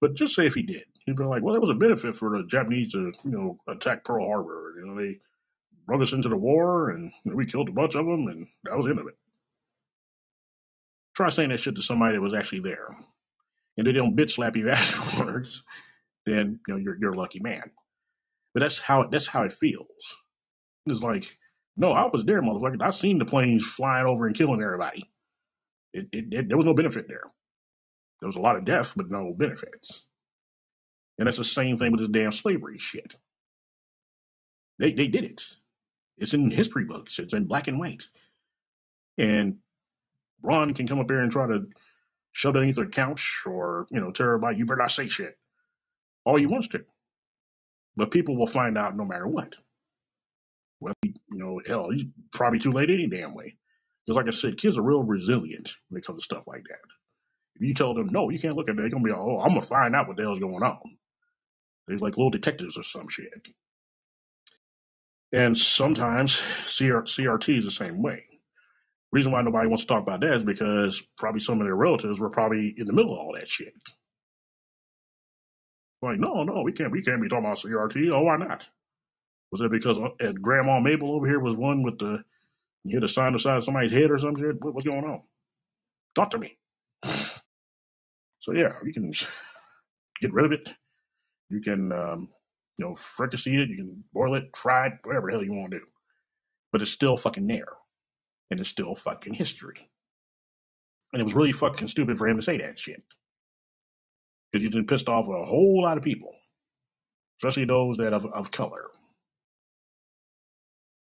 but 0.00 0.14
just 0.14 0.34
say 0.34 0.46
if 0.46 0.54
he 0.54 0.62
did, 0.62 0.84
he'd 1.04 1.16
be 1.16 1.24
like, 1.24 1.42
well, 1.42 1.54
there 1.54 1.60
was 1.60 1.70
a 1.70 1.74
benefit 1.74 2.14
for 2.14 2.36
the 2.36 2.46
Japanese 2.46 2.92
to, 2.92 3.12
you 3.24 3.30
know, 3.30 3.58
attack 3.68 4.04
Pearl 4.04 4.26
Harbor. 4.26 4.74
You 4.78 4.86
know, 4.86 5.00
they 5.00 5.20
brought 5.86 6.02
us 6.02 6.12
into 6.12 6.28
the 6.28 6.36
war 6.36 6.90
and 6.90 7.12
we 7.24 7.46
killed 7.46 7.68
a 7.68 7.72
bunch 7.72 7.94
of 7.94 8.04
them 8.04 8.26
and 8.26 8.46
that 8.64 8.76
was 8.76 8.86
the 8.86 8.90
end 8.90 9.00
of 9.00 9.06
it. 9.06 9.16
Try 11.14 11.28
saying 11.28 11.50
that 11.50 11.60
shit 11.60 11.76
to 11.76 11.82
somebody 11.82 12.14
that 12.14 12.20
was 12.20 12.34
actually 12.34 12.60
there 12.60 12.88
and 13.76 13.86
they 13.86 13.92
don't 13.92 14.16
bitch 14.16 14.30
slap 14.30 14.56
you 14.56 14.70
afterwards, 14.70 15.62
then, 16.26 16.60
you 16.66 16.74
know, 16.74 16.80
you're, 16.80 16.96
you're 17.00 17.12
a 17.12 17.18
lucky 17.18 17.40
man. 17.40 17.70
But 18.52 18.60
that's 18.60 18.78
how, 18.80 19.06
that's 19.06 19.26
how 19.28 19.44
it 19.44 19.52
feels. 19.52 20.16
It's 20.86 21.02
like, 21.02 21.36
no, 21.76 21.92
I 21.92 22.08
was 22.12 22.24
there, 22.24 22.42
motherfucker. 22.42 22.82
I 22.82 22.90
seen 22.90 23.18
the 23.18 23.24
planes 23.24 23.66
flying 23.66 24.06
over 24.06 24.26
and 24.26 24.36
killing 24.36 24.62
everybody. 24.62 25.10
It, 25.92 26.08
it, 26.12 26.34
it, 26.34 26.48
there 26.48 26.56
was 26.56 26.66
no 26.66 26.74
benefit 26.74 27.06
there. 27.08 27.22
There 28.20 28.28
was 28.28 28.36
a 28.36 28.40
lot 28.40 28.56
of 28.56 28.64
death, 28.64 28.94
but 28.96 29.10
no 29.10 29.34
benefits. 29.36 30.04
And 31.18 31.26
that's 31.26 31.38
the 31.38 31.44
same 31.44 31.78
thing 31.78 31.92
with 31.92 32.00
this 32.00 32.08
damn 32.10 32.32
slavery 32.32 32.78
shit. 32.78 33.14
They 34.78 34.92
they 34.92 35.08
did 35.08 35.24
it. 35.24 35.42
It's 36.18 36.34
in 36.34 36.50
history 36.50 36.84
books. 36.84 37.18
It's 37.18 37.34
in 37.34 37.46
black 37.46 37.68
and 37.68 37.78
white. 37.78 38.04
And 39.18 39.58
Ron 40.42 40.74
can 40.74 40.86
come 40.86 41.00
up 41.00 41.10
here 41.10 41.20
and 41.20 41.32
try 41.32 41.46
to 41.46 41.66
shove 42.32 42.56
it 42.56 42.58
underneath 42.60 42.78
a 42.78 42.86
couch 42.86 43.42
or, 43.46 43.86
you 43.90 44.00
know, 44.00 44.12
everybody, 44.18 44.58
you 44.58 44.66
better 44.66 44.80
not 44.80 44.90
say 44.90 45.08
shit. 45.08 45.38
All 46.24 46.36
he 46.36 46.46
wants 46.46 46.68
to. 46.68 46.84
But 47.96 48.10
people 48.10 48.36
will 48.36 48.46
find 48.46 48.78
out 48.78 48.96
no 48.96 49.04
matter 49.04 49.26
what. 49.26 49.56
Well, 50.80 50.94
you 51.02 51.14
know, 51.30 51.60
hell, 51.66 51.90
he's 51.90 52.04
probably 52.32 52.58
too 52.58 52.72
late 52.72 52.90
any 52.90 53.08
damn 53.08 53.34
way. 53.34 53.56
Because, 54.04 54.16
like 54.16 54.28
I 54.28 54.30
said, 54.30 54.58
kids 54.58 54.78
are 54.78 54.82
real 54.82 55.02
resilient 55.02 55.72
when 55.88 55.98
it 55.98 56.06
comes 56.06 56.20
to 56.20 56.24
stuff 56.24 56.46
like 56.46 56.64
that. 56.68 56.78
If 57.56 57.62
you 57.62 57.74
tell 57.74 57.94
them, 57.94 58.08
no, 58.10 58.30
you 58.30 58.38
can't 58.38 58.56
look 58.56 58.68
at 58.68 58.72
it, 58.72 58.76
they're 58.76 58.90
going 58.90 59.02
to 59.02 59.08
be, 59.08 59.14
oh, 59.14 59.40
I'm 59.40 59.50
going 59.50 59.60
to 59.60 59.66
find 59.66 59.94
out 59.96 60.08
what 60.08 60.16
the 60.16 60.24
hell's 60.24 60.40
going 60.40 60.62
on. 60.62 60.80
They're 61.88 61.98
like 61.98 62.16
little 62.16 62.30
detectives 62.30 62.78
or 62.78 62.82
some 62.82 63.08
shit. 63.08 63.48
And 65.32 65.56
sometimes 65.56 66.38
CR- 66.38 67.04
CRT 67.04 67.58
is 67.58 67.64
the 67.64 67.70
same 67.70 68.02
way. 68.02 68.24
Reason 69.12 69.32
why 69.32 69.42
nobody 69.42 69.68
wants 69.68 69.84
to 69.84 69.88
talk 69.88 70.02
about 70.02 70.20
that 70.20 70.34
is 70.34 70.44
because 70.44 71.02
probably 71.18 71.40
some 71.40 71.60
of 71.60 71.66
their 71.66 71.76
relatives 71.76 72.20
were 72.20 72.30
probably 72.30 72.74
in 72.76 72.86
the 72.86 72.92
middle 72.92 73.12
of 73.14 73.18
all 73.18 73.34
that 73.38 73.48
shit. 73.48 73.74
Like, 76.02 76.18
no, 76.18 76.44
no, 76.44 76.62
we 76.62 76.72
can't, 76.72 76.92
we 76.92 77.02
can't 77.02 77.22
be 77.22 77.28
talking 77.28 77.44
about 77.44 77.58
CRT. 77.58 78.10
Oh, 78.12 78.22
why 78.22 78.36
not? 78.36 78.68
Was 79.52 79.60
that 79.62 79.70
because 79.70 79.98
uh, 79.98 80.10
and 80.20 80.42
Grandma 80.42 80.80
Mabel 80.80 81.12
over 81.14 81.26
here 81.26 81.40
was 81.40 81.56
one 81.56 81.82
with 81.82 81.98
the 81.98 82.18
You 82.84 82.96
hit 82.96 83.04
a 83.04 83.08
sign 83.08 83.32
beside 83.32 83.62
somebody's 83.62 83.92
head 83.92 84.10
or 84.10 84.18
some 84.18 84.36
shit. 84.36 84.62
What, 84.64 84.74
what's 84.74 84.86
going 84.86 85.04
on? 85.04 85.22
Talk 86.14 86.30
to 86.30 86.38
me. 86.38 86.58
So 88.42 88.52
yeah, 88.54 88.74
you 88.84 88.92
can 88.92 89.12
get 90.20 90.32
rid 90.32 90.46
of 90.46 90.52
it. 90.52 90.74
You 91.50 91.60
can, 91.60 91.92
um, 91.92 92.28
you 92.78 92.84
know, 92.86 92.94
fricassee 92.96 93.56
it. 93.56 93.70
You 93.70 93.76
can 93.76 94.04
boil 94.12 94.36
it, 94.36 94.56
fry 94.56 94.88
it, 94.88 94.92
whatever 95.04 95.28
the 95.28 95.34
hell 95.34 95.44
you 95.44 95.52
want 95.52 95.72
to 95.72 95.78
do. 95.80 95.84
But 96.72 96.82
it's 96.82 96.90
still 96.90 97.16
fucking 97.16 97.46
there, 97.46 97.68
and 98.50 98.60
it's 98.60 98.68
still 98.68 98.94
fucking 98.94 99.34
history. 99.34 99.90
And 101.12 101.20
it 101.20 101.24
was 101.24 101.34
really 101.34 101.52
fucking 101.52 101.88
stupid 101.88 102.18
for 102.18 102.28
him 102.28 102.36
to 102.36 102.42
say 102.42 102.58
that 102.58 102.78
shit 102.78 103.02
because 104.52 104.64
he 104.64 104.70
just 104.70 104.88
pissed 104.88 105.08
off 105.08 105.28
a 105.28 105.44
whole 105.44 105.82
lot 105.82 105.96
of 105.98 106.04
people, 106.04 106.34
especially 107.40 107.66
those 107.66 107.98
that 107.98 108.12
of, 108.14 108.26
of 108.26 108.50
color. 108.50 108.90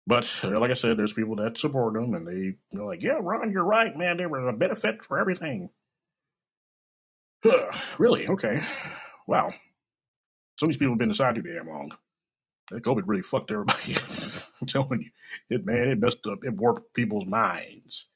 But 0.06 0.42
uh, 0.44 0.60
like 0.60 0.72
I 0.72 0.76
said, 0.76 0.98
there's 0.98 1.14
people 1.14 1.38
that 1.38 1.58
support 1.58 1.96
him, 1.96 2.14
and 2.14 2.28
they 2.28 2.56
they're 2.72 2.86
like, 2.86 3.04
"Yeah, 3.04 3.20
Ron, 3.22 3.52
you're 3.52 3.64
right, 3.64 3.96
man. 3.96 4.18
They 4.18 4.26
were 4.26 4.50
a 4.50 4.54
benefit 4.54 5.04
for 5.06 5.20
everything." 5.20 5.70
really? 7.98 8.28
Okay. 8.28 8.62
Wow. 9.28 9.54
Some 10.60 10.68
of 10.68 10.74
these 10.74 10.78
people 10.78 10.94
have 10.94 11.00
been 11.00 11.10
inside 11.10 11.36
too 11.36 11.42
damn 11.42 11.68
long. 11.68 11.92
That 12.72 12.84
COVID 12.84 13.04
really 13.06 13.22
fucked 13.22 13.52
everybody. 13.52 13.96
I'm 14.62 14.68
telling 14.68 15.02
you, 15.02 15.12
it 15.50 15.66
man, 15.66 15.90
it 15.90 16.00
messed 16.00 16.26
up, 16.28 16.40
it 16.44 16.54
warped 16.54 16.94
people's 16.94 17.26
minds. 17.26 18.08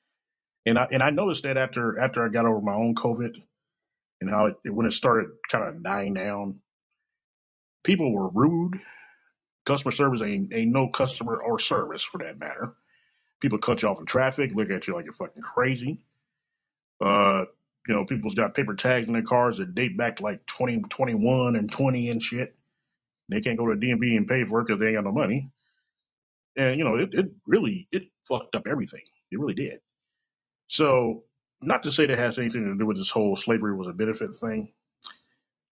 And 0.65 0.77
I 0.77 0.87
and 0.91 1.01
I 1.01 1.09
noticed 1.11 1.43
that 1.43 1.57
after 1.57 1.99
after 1.99 2.23
I 2.25 2.29
got 2.29 2.45
over 2.45 2.61
my 2.61 2.73
own 2.73 2.95
COVID 2.95 3.35
and 4.21 4.29
how 4.29 4.47
it 4.47 4.55
when 4.65 4.85
it 4.85 4.91
started 4.91 5.29
kind 5.49 5.67
of 5.67 5.83
dying 5.83 6.13
down, 6.13 6.61
people 7.83 8.13
were 8.13 8.29
rude. 8.29 8.75
Customer 9.67 9.91
service 9.91 10.21
ain't 10.21 10.53
ain't 10.53 10.71
no 10.71 10.87
customer 10.87 11.35
or 11.35 11.59
service 11.59 12.01
for 12.01 12.19
that 12.19 12.39
matter. 12.39 12.73
People 13.41 13.59
cut 13.59 13.81
you 13.81 13.89
off 13.89 13.99
in 13.99 14.05
traffic, 14.05 14.55
look 14.55 14.71
at 14.71 14.87
you 14.87 14.95
like 14.95 15.03
you're 15.03 15.13
fucking 15.13 15.43
crazy. 15.43 16.01
Uh, 17.01 17.43
you 17.85 17.93
know, 17.93 18.05
people's 18.05 18.33
got 18.33 18.53
paper 18.53 18.75
tags 18.75 19.07
in 19.07 19.13
their 19.13 19.23
cars 19.23 19.57
that 19.57 19.75
date 19.75 19.97
back 19.97 20.15
to 20.15 20.23
like 20.23 20.45
2021 20.45 21.57
and 21.57 21.69
20 21.69 22.09
and 22.09 22.23
shit. 22.23 22.55
They 23.27 23.41
can't 23.41 23.57
go 23.57 23.67
to 23.67 23.75
DMV 23.75 24.15
and 24.15 24.25
pay 24.25 24.45
for 24.45 24.61
it 24.61 24.67
because 24.67 24.79
they 24.79 24.87
ain't 24.87 24.95
got 24.95 25.03
no 25.03 25.11
money. 25.11 25.51
And, 26.55 26.79
you 26.79 26.85
know, 26.85 26.95
it, 26.95 27.13
it 27.13 27.31
really, 27.45 27.89
it 27.91 28.03
fucked 28.25 28.55
up 28.55 28.67
everything. 28.67 29.03
It 29.31 29.39
really 29.39 29.53
did. 29.53 29.81
So, 30.69 31.25
not 31.61 31.83
to 31.83 31.91
say 31.91 32.05
that 32.05 32.17
has 32.17 32.39
anything 32.39 32.63
to 32.63 32.77
do 32.77 32.85
with 32.85 32.97
this 32.97 33.11
whole 33.11 33.35
slavery 33.35 33.75
was 33.75 33.87
a 33.87 33.93
benefit 33.93 34.33
thing, 34.35 34.71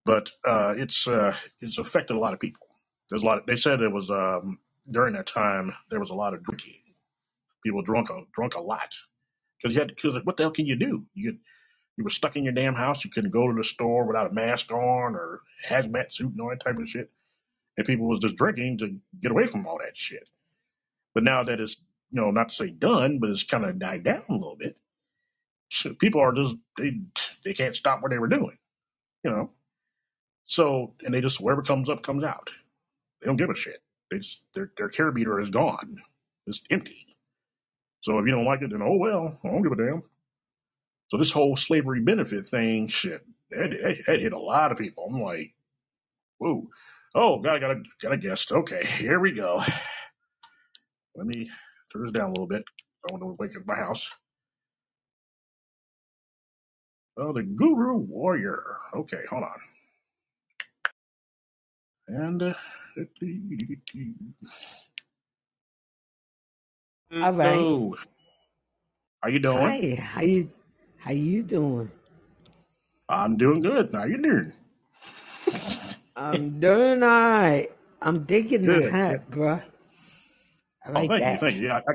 but 0.05 0.31
uh, 0.45 0.75
it's 0.77 1.07
uh, 1.07 1.35
it's 1.61 1.77
affected 1.77 2.15
a 2.15 2.19
lot 2.19 2.33
of 2.33 2.39
people. 2.41 2.67
There's 3.09 3.23
a 3.23 3.25
lot. 3.25 3.47
They 3.47 3.55
said 3.55 3.81
it 3.81 3.91
was 3.91 4.11
um, 4.11 4.59
during 4.89 5.13
that 5.15 5.27
time 5.27 5.73
there 5.89 5.99
was 5.99 6.09
a 6.09 6.15
lot 6.15 6.33
of 6.33 6.43
drinking. 6.43 6.75
People 7.63 7.81
drunk 7.83 8.09
a 8.09 8.21
drunk 8.33 8.55
a 8.55 8.61
lot 8.61 8.95
because 9.59 9.75
you 9.75 9.81
had 9.81 9.89
because 9.89 10.23
what 10.25 10.37
the 10.37 10.43
hell 10.43 10.51
can 10.51 10.65
you 10.65 10.75
do? 10.75 11.05
You 11.13 11.31
could, 11.31 11.39
you 11.97 12.03
were 12.03 12.09
stuck 12.09 12.35
in 12.35 12.43
your 12.43 12.53
damn 12.53 12.75
house. 12.75 13.05
You 13.05 13.11
couldn't 13.11 13.31
go 13.31 13.47
to 13.47 13.55
the 13.55 13.63
store 13.63 14.05
without 14.05 14.31
a 14.31 14.33
mask 14.33 14.71
on 14.71 15.15
or 15.15 15.41
hazmat 15.67 16.13
suit 16.13 16.31
and 16.31 16.41
all 16.41 16.49
that 16.49 16.59
type 16.61 16.77
of 16.77 16.89
shit. 16.89 17.11
And 17.77 17.87
people 17.87 18.07
was 18.07 18.19
just 18.19 18.37
drinking 18.37 18.79
to 18.79 18.97
get 19.21 19.31
away 19.31 19.45
from 19.47 19.67
all 19.67 19.79
that 19.79 19.97
shit. 19.97 20.29
But 21.13 21.23
now 21.23 21.43
that 21.45 21.61
it's 21.61 21.77
you 22.11 22.21
know 22.21 22.31
not 22.31 22.49
to 22.49 22.55
say 22.55 22.69
done, 22.69 23.19
but 23.19 23.29
it's 23.29 23.43
kind 23.43 23.65
of 23.65 23.79
died 23.79 24.03
down 24.03 24.23
a 24.29 24.33
little 24.33 24.57
bit. 24.57 24.77
So 25.69 25.93
people 25.93 26.21
are 26.21 26.33
just 26.33 26.55
they 26.77 27.01
they 27.43 27.53
can't 27.53 27.75
stop 27.75 28.01
what 28.01 28.11
they 28.11 28.19
were 28.19 28.27
doing, 28.27 28.57
you 29.23 29.31
know. 29.31 29.51
So 30.45 30.95
and 31.03 31.13
they 31.13 31.21
just 31.21 31.41
whatever 31.41 31.63
comes 31.63 31.89
up 31.89 32.03
comes 32.03 32.23
out. 32.23 32.51
They 33.25 33.29
don't 33.29 33.37
give 33.37 33.51
a 33.51 33.55
shit. 33.55 33.81
Just, 34.13 34.45
their 34.55 34.71
their 34.77 34.89
care 34.89 35.11
meter 35.11 35.41
is 35.41 35.51
gone. 35.51 35.97
It's 36.47 36.63
empty. 36.71 37.07
So 38.01 38.19
if 38.19 38.25
you 38.27 38.33
don't 38.33 38.45
like 38.45 38.61
it, 38.63 38.71
then 38.71 38.81
oh 38.83 38.97
well, 38.97 39.39
I 39.45 39.49
don't 39.49 39.63
give 39.63 39.73
a 39.73 39.77
damn. 39.77 40.03
So 41.09 41.17
this 41.17 41.31
whole 41.31 41.55
slavery 41.55 42.01
benefit 42.01 42.47
thing, 42.47 42.87
shit, 42.87 43.23
that, 43.51 43.71
that, 43.71 43.97
that 44.07 44.21
hit 44.21 44.33
a 44.33 44.39
lot 44.39 44.71
of 44.71 44.77
people. 44.79 45.07
I'm 45.09 45.21
like, 45.21 45.53
whoa. 46.39 46.67
Oh, 47.15 47.39
God, 47.39 47.55
I 47.55 47.59
got 47.59 47.71
a, 47.71 47.83
got 48.01 48.13
a 48.13 48.17
guest. 48.17 48.51
Okay, 48.51 48.85
here 48.99 49.19
we 49.19 49.33
go. 49.33 49.61
Let 51.15 51.27
me 51.27 51.49
turn 51.93 52.03
this 52.03 52.11
down 52.11 52.27
a 52.27 52.29
little 52.31 52.47
bit. 52.47 52.63
I 53.09 53.13
want 53.13 53.23
to 53.23 53.37
wake 53.39 53.55
up 53.57 53.63
my 53.67 53.75
house. 53.75 54.11
Oh, 57.17 57.33
the 57.33 57.43
Guru 57.43 57.97
Warrior. 57.97 58.63
Okay, 58.95 59.21
hold 59.29 59.43
on. 59.43 59.74
And 62.07 62.41
uh, 62.41 62.53
All 67.11 67.33
right. 67.33 67.91
how 69.21 69.29
you 69.29 69.39
doing? 69.39 69.57
Hi. 69.57 69.95
How 70.01 70.21
you 70.21 70.51
how 70.97 71.11
you 71.11 71.43
doing? 71.43 71.91
I'm 73.09 73.37
doing 73.37 73.61
good. 73.61 73.91
How 73.93 74.05
you 74.05 74.17
doing? 74.21 74.53
I'm 76.15 76.59
doing 76.59 77.03
all 77.03 77.09
right. 77.09 77.67
I'm 78.01 78.23
digging 78.23 78.61
the 78.61 78.67
Good. 78.67 78.91
hat, 78.91 79.29
bruh. 79.31 79.61
I 80.85 80.89
Oh, 80.89 80.93
like 80.93 81.09
thank 81.09 81.25
you, 81.25 81.25
that. 81.25 81.39
thank 81.39 81.55
you. 81.57 81.67
Yeah, 81.67 81.81
I, 81.87 81.93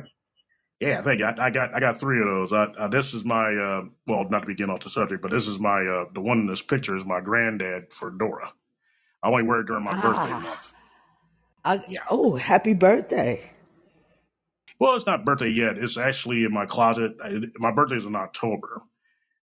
yeah, 0.80 1.02
thank 1.02 1.20
you. 1.20 1.26
I, 1.26 1.46
I 1.46 1.50
got 1.50 1.74
I 1.74 1.80
got 1.80 2.00
three 2.00 2.20
of 2.20 2.26
those. 2.26 2.52
I, 2.52 2.64
uh, 2.64 2.88
this 2.88 3.14
is 3.14 3.24
my 3.24 3.54
uh, 3.54 3.82
well, 4.08 4.26
not 4.28 4.40
to 4.40 4.46
be 4.46 4.54
getting 4.54 4.72
off 4.72 4.80
the 4.80 4.90
subject, 4.90 5.22
but 5.22 5.30
this 5.30 5.46
is 5.46 5.58
my 5.60 5.84
uh, 5.84 6.04
the 6.12 6.20
one 6.20 6.40
in 6.40 6.46
this 6.46 6.62
picture 6.62 6.96
is 6.96 7.04
my 7.04 7.20
granddad 7.20 7.92
fedora. 7.92 8.52
I 9.22 9.28
only 9.28 9.42
wear 9.44 9.60
it 9.60 9.66
during 9.66 9.84
my 9.84 10.00
birthday 10.00 10.30
Ah. 10.32 10.40
month. 10.40 10.72
I, 11.64 11.82
Yeah. 11.88 12.00
oh, 12.10 12.36
happy 12.36 12.72
birthday. 12.74 13.50
Well, 14.78 14.94
it's 14.96 15.06
not 15.06 15.24
birthday 15.26 15.50
yet. 15.50 15.76
It's 15.76 15.98
actually 15.98 16.44
in 16.44 16.52
my 16.52 16.64
closet. 16.64 17.16
I, 17.22 17.40
my 17.58 17.70
birthday's 17.70 18.06
in 18.06 18.16
October, 18.16 18.80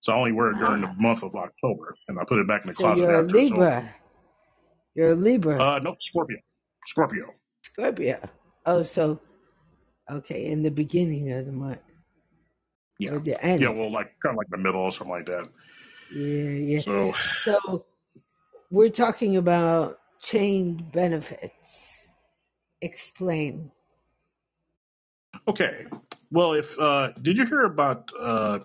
so 0.00 0.14
I 0.14 0.16
only 0.16 0.32
wear 0.32 0.50
it 0.52 0.58
during 0.58 0.80
the 0.80 0.88
Ah. 0.88 0.94
month 0.98 1.22
of 1.22 1.34
October, 1.34 1.94
and 2.08 2.18
I 2.18 2.24
put 2.24 2.38
it 2.38 2.48
back 2.48 2.62
in 2.62 2.68
the 2.68 2.74
So 2.74 2.84
closet 2.84 3.02
you're 3.02 3.14
a 3.20 3.22
after. 3.24 3.34
Libra. 3.36 3.94
You're 4.94 5.10
a 5.10 5.14
Libra. 5.14 5.60
uh, 5.60 5.78
no, 5.80 5.94
Scorpio, 6.08 6.38
Scorpio. 6.86 7.26
Scorpio. 7.62 8.18
Oh, 8.64 8.82
so 8.82 9.20
okay, 10.10 10.46
in 10.46 10.62
the 10.62 10.70
beginning 10.70 11.30
of 11.32 11.44
the 11.44 11.52
month. 11.52 11.80
Yeah, 12.98 13.10
Or 13.12 13.18
the 13.18 13.32
yeah. 13.32 13.38
end. 13.42 13.60
Well, 13.78 13.92
like 13.92 14.10
kind 14.22 14.32
of 14.32 14.38
like 14.38 14.48
the 14.48 14.56
middle 14.56 14.80
or 14.80 14.90
something 14.90 15.12
like 15.12 15.26
that. 15.26 15.46
Yeah, 16.14 16.50
yeah. 16.50 16.78
So, 16.78 17.12
So 17.42 17.84
we're 18.70 18.90
talking 18.90 19.36
about 19.36 19.98
chained 20.22 20.92
benefits. 20.92 22.08
Explain. 22.80 23.72
okay. 25.48 25.86
Well, 26.30 26.54
if 26.54 26.78
uh, 26.78 27.12
did 27.20 27.38
you 27.38 27.46
hear 27.46 27.64
about 27.64 28.10
uh, 28.18 28.60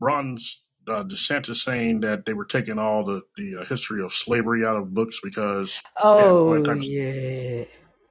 Ron's 0.00 0.62
uh, 0.88 1.04
DeSantis 1.04 1.56
saying 1.56 2.00
that 2.00 2.24
they 2.24 2.34
were 2.34 2.46
taking 2.46 2.78
all 2.78 3.04
the 3.04 3.22
the 3.36 3.58
uh, 3.60 3.64
history 3.64 4.02
of 4.02 4.12
slavery 4.12 4.66
out 4.66 4.76
of 4.76 4.94
books 4.94 5.20
because 5.22 5.82
they 6.16 6.24
had 6.24 6.36
all 6.36 6.50
that 6.50 6.64
Oh 6.64 6.64
of 6.68 6.84
yeah. 6.84 7.64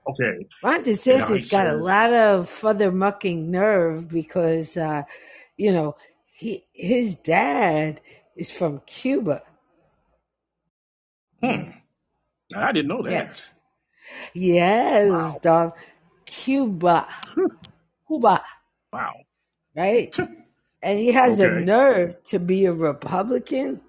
okay, 0.10 0.48
Ron 0.64 0.84
and 1.08 1.18
how 1.18 1.34
he 1.34 1.44
DeSantis 1.44 1.52
got 1.52 1.68
a 1.68 1.78
lot 1.78 2.14
of 2.14 2.50
further 2.50 2.92
mucking 2.92 3.52
nerve 3.52 4.10
because 4.10 4.78
uh, 4.78 5.04
you 5.58 5.74
know, 5.74 5.96
he 6.34 6.66
his 6.74 7.16
dad 7.16 8.02
is 8.36 8.52
from 8.52 8.82
Cuba. 8.88 9.44
Hmm, 11.42 11.72
I 12.56 12.72
didn't 12.74 12.90
know 12.90 13.04
that. 13.04 13.12
Yes. 13.12 13.54
Yes, 14.34 15.10
Wow, 15.10 15.40
dog. 15.42 15.74
Cuba. 16.26 17.08
Cuba, 18.08 18.44
wow. 18.94 19.14
right? 19.76 20.16
And 20.84 21.00
he 21.00 21.12
has 21.14 21.38
the 21.38 21.50
nerve 21.50 22.22
to 22.26 22.40
be 22.40 22.66
a 22.66 22.74
Republican. 22.74 23.82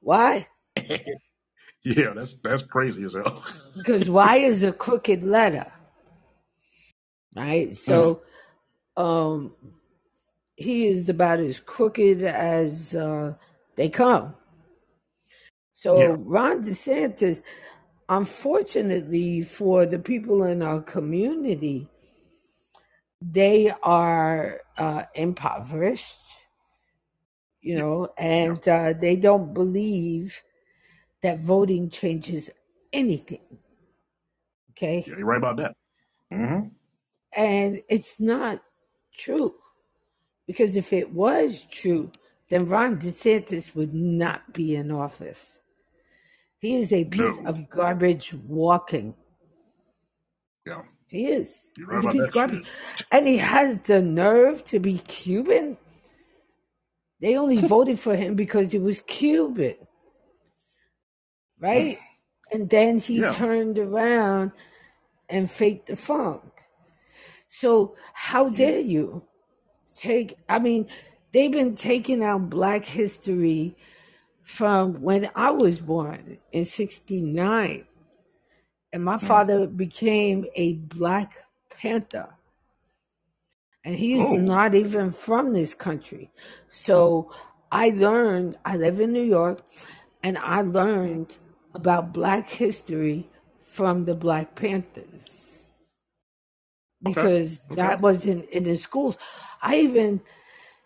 Why? 0.00 0.48
Yeah, 1.84 2.14
that's 2.14 2.34
that's 2.42 2.62
crazy 2.64 3.04
as 3.04 3.14
hell. 3.14 3.44
Because 3.76 4.10
why 4.10 4.38
is 4.38 4.62
a 4.62 4.72
crooked 4.72 5.24
letter? 5.24 5.72
Right? 7.36 7.76
Hmm. 7.86 8.06
So 8.06 8.22
um 8.96 9.52
he 10.56 10.86
is 10.88 11.08
about 11.08 11.40
as 11.40 11.60
crooked 11.60 12.22
as 12.22 12.94
uh, 12.94 13.34
they 13.76 13.88
come. 13.90 14.34
So 15.86 16.00
Yeah, 16.00 16.16
Ron 16.18 16.64
DeSantis, 16.64 17.42
unfortunately 18.08 19.42
for 19.44 19.86
the 19.86 20.00
people 20.00 20.42
in 20.42 20.60
our 20.60 20.80
community, 20.80 21.88
they 23.22 23.72
are 23.84 24.62
uh, 24.76 25.04
impoverished, 25.14 26.22
you 27.60 27.76
know, 27.76 28.08
and 28.18 28.66
uh, 28.66 28.94
they 28.94 29.14
don't 29.14 29.54
believe 29.54 30.42
that 31.22 31.38
voting 31.38 31.88
changes 31.88 32.50
anything. 32.92 33.58
Okay. 34.72 35.04
yeah. 35.06 35.14
You're 35.18 35.26
right 35.26 35.38
about 35.38 35.56
that. 35.58 35.74
hmm 36.32 36.68
And 37.36 37.78
it's 37.88 38.18
not 38.18 38.60
true. 39.16 39.54
Because 40.48 40.74
if 40.74 40.92
it 40.92 41.12
was 41.12 41.64
true, 41.70 42.10
then 42.48 42.66
Ron 42.66 42.98
DeSantis 42.98 43.76
would 43.76 43.94
not 43.94 44.52
be 44.52 44.74
in 44.74 44.90
office. 44.90 45.60
He 46.58 46.76
is 46.76 46.92
a 46.92 47.04
piece 47.04 47.38
No. 47.40 47.48
of 47.50 47.68
garbage 47.68 48.32
walking. 48.34 49.14
Yeah. 50.66 50.82
He 51.08 51.26
is. 51.26 51.64
You're 51.76 51.94
He's 51.94 52.04
right 52.04 52.14
a 52.14 52.16
piece 52.18 52.28
of 52.28 52.32
garbage. 52.34 52.66
shit. 52.96 53.06
And 53.12 53.26
he 53.26 53.36
has 53.38 53.80
the 53.82 54.02
nerve 54.02 54.64
to 54.64 54.78
be 54.80 54.98
Cuban. 54.98 55.76
They 57.20 57.36
only 57.36 57.56
voted 57.68 57.98
for 58.00 58.16
him 58.16 58.34
because 58.34 58.72
he 58.72 58.78
was 58.78 59.00
Cuban. 59.02 59.76
Right? 61.58 61.98
And 62.52 62.70
then 62.70 62.98
he 63.00 63.22
Yeah. 63.22 63.30
turned 63.30 63.76
around 63.76 64.52
and 65.28 65.50
faked 65.50 65.86
the 65.88 65.96
funk. 65.96 66.44
So 67.48 67.96
how 68.12 68.50
dare 68.50 68.78
you 68.78 69.24
take 69.96 70.36
I 70.48 70.60
mean, 70.60 70.86
they've 71.32 71.50
been 71.50 71.74
taking 71.74 72.22
out 72.22 72.48
black 72.48 72.84
history 72.84 73.74
from 74.46 75.02
when 75.02 75.28
I 75.34 75.50
was 75.50 75.80
born 75.80 76.38
in 76.52 76.64
69. 76.64 77.84
And 78.92 79.04
my 79.04 79.16
mm. 79.16 79.20
father 79.20 79.66
became 79.66 80.46
a 80.54 80.74
Black 80.74 81.44
Panther. 81.68 82.28
And 83.84 83.96
he's 83.96 84.24
Oh. 84.24 84.36
not 84.36 84.74
even 84.74 85.10
from 85.10 85.52
this 85.52 85.74
country. 85.74 86.30
So 86.70 87.22
mm-hmm. 87.22 87.38
I 87.72 87.88
learned, 87.90 88.56
I 88.64 88.76
live 88.76 89.00
in 89.00 89.12
New 89.12 89.22
York, 89.24 89.62
and 90.22 90.38
I 90.38 90.62
learned 90.62 91.36
about 91.74 92.12
Black 92.12 92.48
history 92.48 93.28
from 93.62 94.04
the 94.04 94.14
Black 94.14 94.54
Panthers 94.54 95.62
because 97.02 97.60
that 97.70 97.94
okay. 97.94 98.00
wasn't 98.00 98.48
in 98.50 98.62
the 98.62 98.76
schools. 98.76 99.18
I 99.60 99.78
even, 99.80 100.20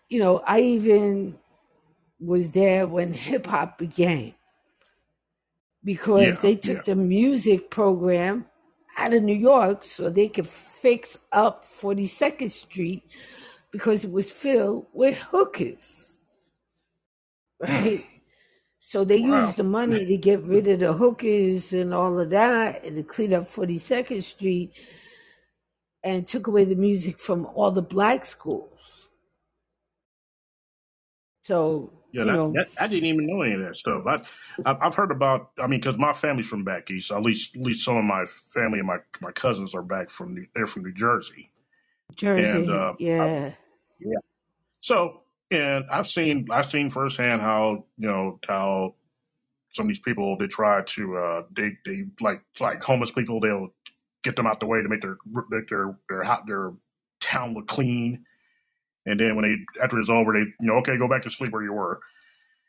you 0.09 0.19
know, 0.19 0.41
I 0.45 0.61
even 0.61 1.37
was 2.21 2.51
there 2.51 2.87
when 2.87 3.13
hip 3.13 3.47
hop 3.47 3.79
began 3.79 4.33
because 5.83 6.21
Yeah, 6.27 6.41
they 6.41 6.55
took 6.55 6.79
yeah. 6.79 6.83
the 6.85 6.95
music 6.95 7.71
program 7.71 8.45
out 8.97 9.13
of 9.13 9.23
New 9.23 9.35
York 9.35 9.83
so 9.83 10.09
they 10.09 10.29
could 10.29 10.47
fix 10.47 11.17
up 11.31 11.65
42nd 11.65 12.51
Street 12.51 13.03
because 13.71 14.05
it 14.05 14.11
was 14.11 14.31
filled 14.31 14.87
with 14.93 15.17
hookers, 15.17 16.19
mm. 17.67 17.91
right? 17.91 18.05
So 18.79 19.03
they 19.05 19.21
Wow. 19.21 19.47
used 19.47 19.57
the 19.57 19.63
money 19.63 20.05
to 20.05 20.17
get 20.17 20.45
rid 20.47 20.67
of 20.67 20.79
the 20.81 20.93
hookers 20.93 21.73
and 21.73 21.93
all 21.93 22.19
of 22.19 22.31
that 22.31 22.83
and 22.85 22.97
to 22.97 23.03
clean 23.03 23.33
up 23.33 23.45
42nd 23.47 24.23
Street 24.23 24.73
and 26.03 26.27
took 26.27 26.47
away 26.47 26.65
the 26.65 26.75
music 26.75 27.19
from 27.19 27.45
all 27.47 27.71
the 27.71 27.81
black 27.83 28.25
schools. 28.25 29.09
So, 31.43 31.93
Yeah, 32.11 32.21
you 32.21 32.27
that, 32.27 32.33
know, 32.33 32.53
that 32.53 32.69
I 32.79 32.87
didn't 32.87 33.05
even 33.05 33.27
know 33.27 33.41
any 33.41 33.53
of 33.53 33.61
that 33.61 33.75
stuff. 33.75 34.05
I, 34.05 34.21
I've 34.65 34.95
heard 34.95 35.11
about. 35.11 35.51
I 35.57 35.67
mean, 35.67 35.79
because 35.79 35.97
my 35.97 36.13
family's 36.13 36.47
from 36.47 36.63
back 36.63 36.91
east. 36.91 37.11
At 37.11 37.21
least, 37.21 37.55
at 37.55 37.61
least 37.61 37.85
some 37.85 37.97
of 37.97 38.03
my 38.03 38.25
family 38.25 38.79
and 38.79 38.87
my 38.87 38.97
my 39.21 39.31
cousins 39.31 39.73
are 39.75 39.81
back 39.81 40.09
from. 40.09 40.35
New, 40.35 40.45
they're 40.53 40.65
from 40.65 40.83
New 40.83 40.93
Jersey, 40.93 41.51
and 42.09 42.17
Jersey, 42.17 42.69
uh, 42.69 42.73
I, 42.73 42.95
yeah. 42.99 43.53
yeah. 43.99 44.17
So, 44.81 45.21
and 45.49 45.85
I've 45.89 46.07
seen 46.07 46.47
I've 46.51 46.65
seen 46.65 46.89
firsthand 46.89 47.41
how 47.41 47.85
you 47.97 48.07
know 48.07 48.39
how 48.47 48.95
some 49.71 49.85
of 49.85 49.87
these 49.87 49.99
people 49.99 50.37
they 50.37 50.47
try 50.47 50.81
to 50.81 51.17
uh 51.17 51.43
they 51.51 51.77
they 51.85 52.05
like 52.19 52.43
like 52.59 52.83
homeless 52.83 53.11
people 53.11 53.39
they'll 53.39 53.73
get 54.23 54.35
them 54.35 54.45
out 54.45 54.59
the 54.59 54.65
way 54.65 54.81
to 54.81 54.89
make 54.89 55.01
their 55.01 55.17
make 55.49 55.67
their 55.67 55.97
their 56.09 56.23
hot 56.23 56.45
their 56.45 56.73
town 57.19 57.53
look 57.53 57.67
clean, 57.67 58.25
and 59.05 59.19
then 59.19 59.35
when 59.35 59.45
they 59.45 59.83
after 59.83 59.99
it's 59.99 60.09
over 60.09 60.33
they 60.33 60.39
you 60.59 60.67
know 60.67 60.75
okay 60.77 60.97
go 60.97 61.07
back 61.09 61.23
to 61.23 61.29
sleep 61.29 61.53
where 61.53 61.63
you 61.63 61.73
were. 61.73 62.01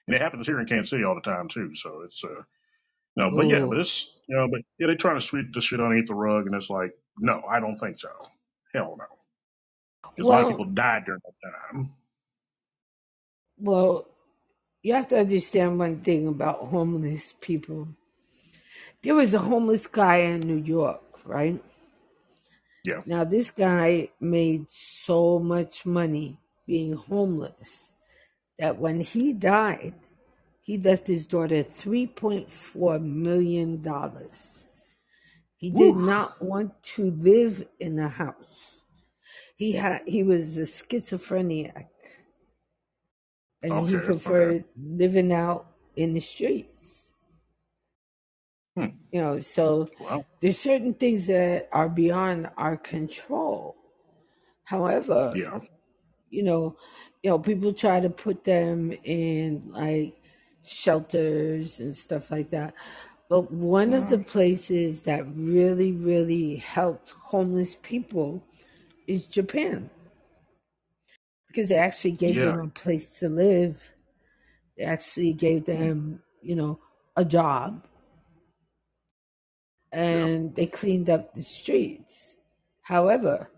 And 0.09 0.16
it 0.16 0.22
happens 0.22 0.47
here 0.47 0.61
in 0.61 0.66
Kansas 0.66 0.91
City 0.91 1.05
all 1.05 1.14
the 1.14 1.20
time 1.20 1.49
too. 1.49 1.74
So 1.74 2.03
it's 2.03 2.24
uh 2.24 2.43
no, 3.16 3.30
but 3.37 3.49
yeah, 3.49 3.66
but 3.68 3.78
it's 3.78 4.18
you 4.28 4.37
know, 4.37 4.49
but 4.51 4.62
yeah, 4.78 4.87
they 4.89 4.95
trying 4.97 5.16
to 5.18 5.20
sweep 5.24 5.53
the 5.53 5.61
shit 5.61 5.80
underneath 5.80 6.09
the 6.09 6.14
rug, 6.14 6.47
and 6.47 6.55
it's 6.55 6.70
like, 6.70 6.93
no, 7.18 7.43
I 7.49 7.61
don't 7.61 7.76
think 7.76 8.01
so. 8.01 8.11
Hell 8.74 8.97
no, 8.99 9.05
because 10.16 10.28
a 10.28 10.33
lot 10.33 10.43
of 10.43 10.49
people 10.49 10.66
died 10.66 11.05
during 11.07 11.20
that 11.24 11.51
time. 11.72 11.95
well, 13.59 14.07
you 14.83 14.95
have 14.95 15.09
to 15.09 15.18
understand 15.20 15.78
one 15.78 16.01
thing 16.01 16.28
about 16.28 16.59
homeless 16.61 17.35
people. 17.41 17.89
There 19.03 19.14
was 19.14 19.35
a 19.35 19.39
homeless 19.41 19.87
guy 19.87 20.18
in 20.18 20.41
New 20.41 20.62
York, 20.62 21.03
right? 21.24 21.62
Yeah, 22.85 23.03
Now, 23.07 23.24
this 23.24 23.51
guy 23.51 24.11
made 24.20 24.70
so 24.70 25.39
much 25.39 25.87
money 25.87 26.39
being 26.66 26.95
homeless 26.95 27.91
that 28.59 28.78
when 28.78 29.01
he 29.01 29.33
died, 29.33 29.95
he 30.62 30.78
left 30.78 31.07
his 31.09 31.26
daughter 31.26 31.64
$3.4 31.64 33.03
million. 33.03 33.83
He 35.57 35.70
did 35.70 35.97
woo, 35.97 36.07
not 36.07 36.43
want 36.43 36.83
to 36.97 37.11
live 37.12 37.66
in 37.80 37.99
a 37.99 38.09
house. 38.09 38.83
He 39.57 39.72
had 39.72 40.03
he 40.07 40.22
was 40.24 40.57
a 40.59 40.66
schizophrenic 40.66 41.74
and 43.62 43.78
he 43.78 43.99
okay, 43.99 43.99
okay, 43.99 44.07
preferred 44.07 44.64
living 44.76 45.33
out 45.33 45.66
in 45.97 46.14
the 46.14 46.20
streets. 46.20 47.01
Hmm. 48.77 48.87
You 49.11 49.20
know, 49.20 49.41
so 49.41 49.89
there's 50.41 50.59
certain 50.59 50.95
things 50.95 51.27
that 51.27 51.68
are 51.73 51.89
beyond 51.89 52.49
our 52.57 52.77
control. 52.77 53.77
However, 54.64 55.33
yeah, 55.35 55.61
you 56.31 56.43
know, 56.43 56.77
you 57.23 57.31
know, 57.31 57.39
people 57.39 57.73
try 57.73 58.01
to 58.01 58.11
put 58.11 58.45
them 58.45 58.93
in 59.05 59.70
like 59.73 60.16
shelters 60.64 61.79
and 61.81 61.95
stuff 61.95 62.31
like 62.31 62.51
that. 62.51 62.75
But 63.29 63.51
one 63.51 63.95
of 63.95 64.11
the 64.11 64.18
places 64.18 65.03
that 65.03 65.25
really, 65.35 65.93
really 65.93 66.57
helped 66.57 67.11
homeless 67.11 67.77
people 67.77 68.45
is 69.07 69.25
Japan 69.25 69.89
because 71.47 71.68
they 71.68 71.77
actually 71.77 72.12
gave 72.12 72.37
yeah, 72.37 72.47
them 72.47 72.61
a 72.61 72.68
place 72.68 73.18
to 73.20 73.29
live. 73.29 73.83
They 74.77 74.85
actually 74.85 75.33
gave 75.35 75.66
them, 75.66 76.23
you 76.41 76.57
know, 76.57 76.79
a 77.16 77.25
job 77.25 77.87
yeah, 80.09 80.28
and 80.30 80.55
they 80.55 80.66
cleaned 80.66 81.11
up 81.11 81.34
the 81.34 81.43
streets. 81.43 82.36
However, 82.82 83.51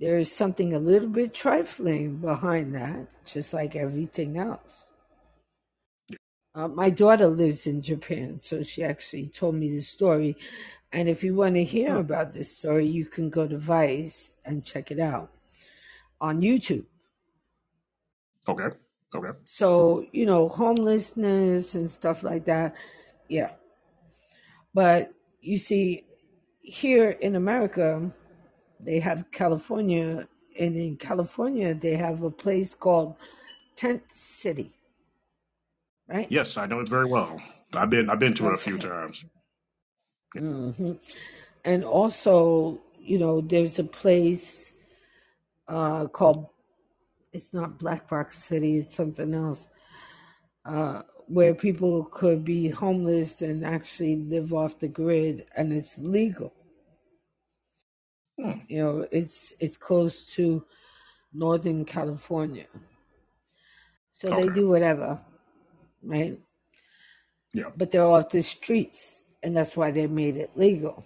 there 0.00 0.18
is 0.18 0.32
something 0.32 0.72
a 0.74 0.78
little 0.78 1.08
bit 1.08 1.34
trifling 1.34 2.18
behind 2.18 2.74
that, 2.74 3.08
just 3.24 3.52
like 3.52 3.76
everything 3.76 4.38
else. 4.38 4.84
Uh, 6.54 6.68
my 6.68 6.90
daughter 6.90 7.28
lives 7.28 7.66
in 7.66 7.82
Japan, 7.82 8.38
so 8.40 8.62
she 8.62 8.82
actually 8.82 9.28
told 9.28 9.54
me 9.54 9.70
the 9.70 9.80
story. 9.80 10.36
And 10.92 11.08
if 11.08 11.22
you 11.22 11.34
want 11.34 11.54
to 11.56 11.64
hear 11.64 11.96
about 11.96 12.32
this 12.32 12.56
story, 12.58 12.86
you 12.86 13.04
can 13.06 13.30
go 13.30 13.46
to 13.46 13.58
Vice 13.58 14.32
and 14.44 14.64
check 14.64 14.90
it 14.90 15.00
out 15.00 15.30
on 16.20 16.40
YouTube. 16.40 16.86
okay, 18.48 18.70
okay, 19.14 19.38
So, 19.44 20.06
you 20.12 20.26
know, 20.26 20.48
homelessness 20.48 21.74
and 21.74 21.90
stuff 21.90 22.22
like 22.22 22.44
that. 22.44 22.74
Yeah. 23.28 23.52
But 24.74 25.08
you 25.40 25.58
see, 25.58 26.04
here 26.60 27.10
in 27.10 27.36
America, 27.36 28.12
they 28.80 29.00
have 29.00 29.30
California, 29.32 30.28
and 30.58 30.76
in 30.76 30.96
California, 30.96 31.74
they 31.74 31.96
have 31.96 32.22
a 32.22 32.30
place 32.30 32.74
called 32.74 33.16
Tent 33.76 34.02
City, 34.10 34.72
right? 36.08 36.30
yes, 36.30 36.56
I 36.58 36.66
know 36.66 36.80
it 36.80 36.88
very 36.88 37.06
well. 37.06 37.40
I've 37.76 37.90
been 37.90 38.10
I've 38.10 38.18
been 38.20 38.34
to 38.34 38.48
it 38.48 38.54
a 38.54 38.58
few 38.58 38.78
Okay. 38.78 38.80
times. 38.80 39.24
hmm 40.36 40.92
And 41.64 41.84
also, 41.84 42.80
you 43.00 43.18
know, 43.18 43.40
there's 43.40 43.78
a 43.78 43.84
place 43.84 44.72
uh, 45.68 46.06
called, 46.08 46.48
it's 47.32 47.54
not 47.54 47.78
Black 47.78 48.10
Rock 48.12 48.32
City, 48.32 48.78
it's 48.78 48.96
something 48.96 49.34
else, 49.34 49.68
uh, 50.64 51.02
where 51.28 51.54
people 51.54 52.04
could 52.06 52.44
be 52.44 52.70
homeless 52.70 53.42
and 53.42 53.64
actually 53.64 54.16
live 54.16 54.54
off 54.54 54.80
the 54.80 54.88
grid, 54.88 55.46
and 55.56 55.72
it's 55.72 55.98
legal. 55.98 56.54
Hmm. 58.40 58.60
You 58.68 58.78
know, 58.84 59.06
it's 59.12 59.52
it's 59.60 59.76
close 59.76 60.26
to 60.36 60.64
Northern 61.32 61.84
California, 61.84 62.66
so 64.12 64.28
they 64.28 64.48
do 64.48 64.68
whatever, 64.68 65.20
right? 66.02 66.38
yeah, 67.54 67.70
But 67.76 67.90
they're 67.92 68.04
off 68.04 68.30
the 68.30 68.42
streets, 68.42 69.22
and 69.42 69.56
that's 69.56 69.76
why 69.76 69.90
they 69.92 70.06
made 70.06 70.36
it 70.36 70.50
legal. 70.56 71.04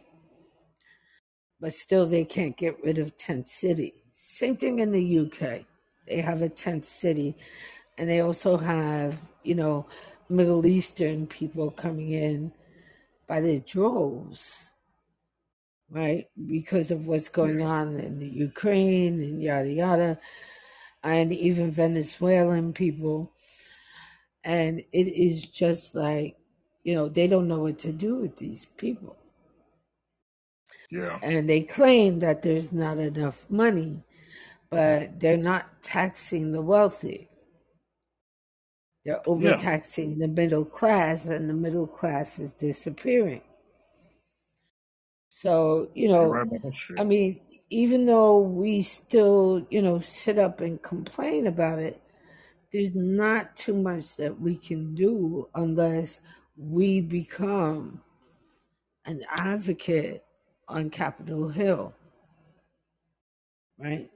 But 1.60 1.74
still, 1.74 2.06
they 2.06 2.24
can't 2.24 2.56
get 2.56 2.82
rid 2.84 2.98
of 2.98 3.16
Tent 3.16 3.48
City. 3.48 3.94
Same 4.14 4.56
thing 4.56 4.80
in 4.80 4.92
the 4.92 5.18
UK. 5.20 5.64
They 6.06 6.20
have 6.20 6.42
a 6.42 6.48
tent 6.48 6.84
city, 6.84 7.36
and 7.98 8.08
they 8.08 8.20
also 8.20 8.56
have, 8.58 9.18
you 9.42 9.54
know, 9.54 9.86
Middle 10.32 10.66
Eastern 10.66 11.26
people 11.26 11.70
coming 11.70 12.10
in 12.10 12.52
by 13.28 13.40
the 13.40 13.60
droves, 13.60 14.52
right? 15.90 16.26
Because 16.46 16.90
of 16.90 17.06
what's 17.06 17.28
going 17.28 17.62
on 17.62 17.96
in 17.96 18.18
the 18.18 18.28
Ukraine 18.28 19.20
and 19.20 19.42
yada 19.42 19.70
yada, 19.70 20.18
and 21.02 21.32
even 21.32 21.70
Venezuelan 21.70 22.72
people. 22.72 23.32
And 24.44 24.80
it 24.92 25.06
is 25.06 25.46
just 25.46 25.94
like, 25.94 26.36
you 26.82 26.94
know, 26.94 27.08
they 27.08 27.26
don't 27.26 27.46
know 27.46 27.60
what 27.60 27.78
to 27.80 27.92
do 27.92 28.16
with 28.16 28.36
these 28.36 28.66
people. 28.76 29.16
Yeah. 30.90 31.18
And 31.22 31.48
they 31.48 31.62
claim 31.62 32.18
that 32.20 32.42
there's 32.42 32.72
not 32.72 32.98
enough 32.98 33.46
money, 33.48 34.02
but 34.68 35.20
they're 35.20 35.36
not 35.36 35.82
taxing 35.82 36.52
the 36.52 36.60
wealthy. 36.60 37.28
They're 39.04 39.28
overtaxing 39.28 40.12
yeah. 40.12 40.26
the 40.26 40.28
middle 40.28 40.64
class, 40.64 41.26
and 41.26 41.48
the 41.48 41.54
middle 41.54 41.86
class 41.86 42.38
is 42.38 42.52
disappearing. 42.52 43.42
So, 45.28 45.88
you 45.94 46.08
know, 46.08 46.44
I 46.98 47.04
mean, 47.04 47.40
even 47.70 48.06
though 48.06 48.38
we 48.38 48.82
still, 48.82 49.66
you 49.70 49.80
know, 49.80 49.98
sit 49.98 50.38
up 50.38 50.60
and 50.60 50.80
complain 50.82 51.46
about 51.46 51.78
it, 51.78 52.00
there's 52.72 52.94
not 52.94 53.56
too 53.56 53.74
much 53.74 54.16
that 54.16 54.40
we 54.40 54.56
can 54.56 54.94
do 54.94 55.48
unless 55.54 56.20
we 56.56 57.00
become 57.00 58.02
an 59.06 59.22
advocate 59.30 60.22
on 60.68 60.90
Capitol 60.90 61.48
Hill. 61.48 61.94
Right? 63.78 64.10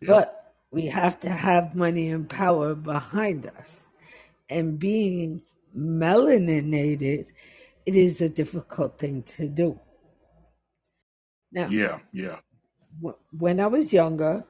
Yep. 0.00 0.08
But 0.08 0.41
we 0.72 0.86
have 0.86 1.20
to 1.20 1.28
have 1.28 1.74
money 1.74 2.08
and 2.08 2.28
power 2.28 2.74
behind 2.74 3.46
us. 3.46 3.86
And 4.48 4.78
being 4.78 5.42
melaninated, 5.76 7.26
it 7.86 7.94
is 7.94 8.20
a 8.20 8.28
difficult 8.28 8.98
thing 8.98 9.22
to 9.36 9.48
do. 9.48 9.78
Now, 11.52 11.68
yeah, 11.68 11.98
yeah. 12.12 12.38
When 13.30 13.60
I 13.60 13.66
was 13.66 13.92
younger, 13.92 14.44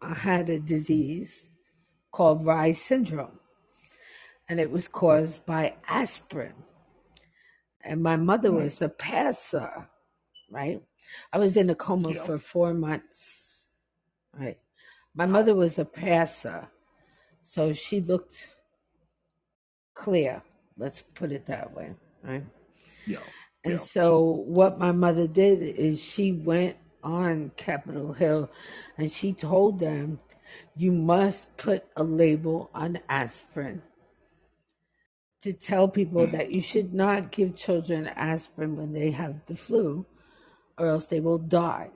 I 0.00 0.14
had 0.14 0.48
a 0.48 0.58
disease 0.58 1.44
called 2.10 2.44
Reye 2.44 2.74
syndrome, 2.74 3.38
and 4.48 4.58
it 4.58 4.70
was 4.70 4.88
caused 4.88 5.44
by 5.44 5.74
aspirin. 5.86 6.54
And 7.84 8.02
my 8.02 8.16
mother 8.16 8.48
hmm. 8.48 8.56
was 8.56 8.80
a 8.80 8.88
passer, 8.88 9.88
right? 10.50 10.82
I 11.32 11.38
was 11.38 11.56
in 11.56 11.68
a 11.68 11.74
coma 11.74 12.12
yeah. 12.12 12.22
for 12.22 12.38
four 12.38 12.72
months, 12.72 13.64
right? 14.38 14.58
My 15.14 15.26
mother 15.26 15.54
was 15.54 15.78
a 15.78 15.84
passer, 15.84 16.68
so 17.44 17.72
she 17.72 18.00
looked 18.00 18.48
clear. 19.94 20.42
Let's 20.76 21.02
put 21.14 21.32
it 21.32 21.46
that 21.46 21.74
way, 21.74 21.94
right? 22.22 22.44
Yeah. 23.06 23.18
And 23.64 23.74
yeah. 23.74 23.78
so 23.78 24.20
what 24.20 24.78
my 24.78 24.92
mother 24.92 25.26
did 25.26 25.62
is 25.62 26.02
she 26.02 26.32
went 26.32 26.76
on 27.02 27.52
Capitol 27.56 28.12
Hill 28.12 28.50
and 28.96 29.10
she 29.10 29.32
told 29.32 29.78
them, 29.78 30.20
you 30.76 30.92
must 30.92 31.56
put 31.56 31.84
a 31.96 32.02
label 32.02 32.70
on 32.74 32.98
aspirin 33.08 33.82
to 35.42 35.52
tell 35.52 35.88
people 35.88 36.26
mm. 36.26 36.30
that 36.30 36.50
you 36.50 36.60
should 36.60 36.94
not 36.94 37.30
give 37.30 37.56
children 37.56 38.06
aspirin 38.06 38.76
when 38.76 38.92
they 38.92 39.10
have 39.10 39.44
the 39.46 39.56
flu 39.56 40.06
or 40.78 40.88
else 40.88 41.06
they 41.06 41.20
will 41.20 41.38
die. 41.38 41.90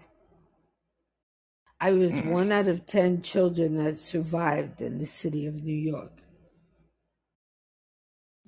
I 1.80 1.92
was 1.92 2.12
mm. 2.14 2.30
one 2.30 2.52
out 2.52 2.68
of 2.68 2.86
10 2.86 3.22
children 3.22 3.76
that 3.84 3.98
survived 3.98 4.80
in 4.80 4.98
the 4.98 5.06
city 5.06 5.46
of 5.46 5.62
New 5.62 5.74
York. 5.74 6.12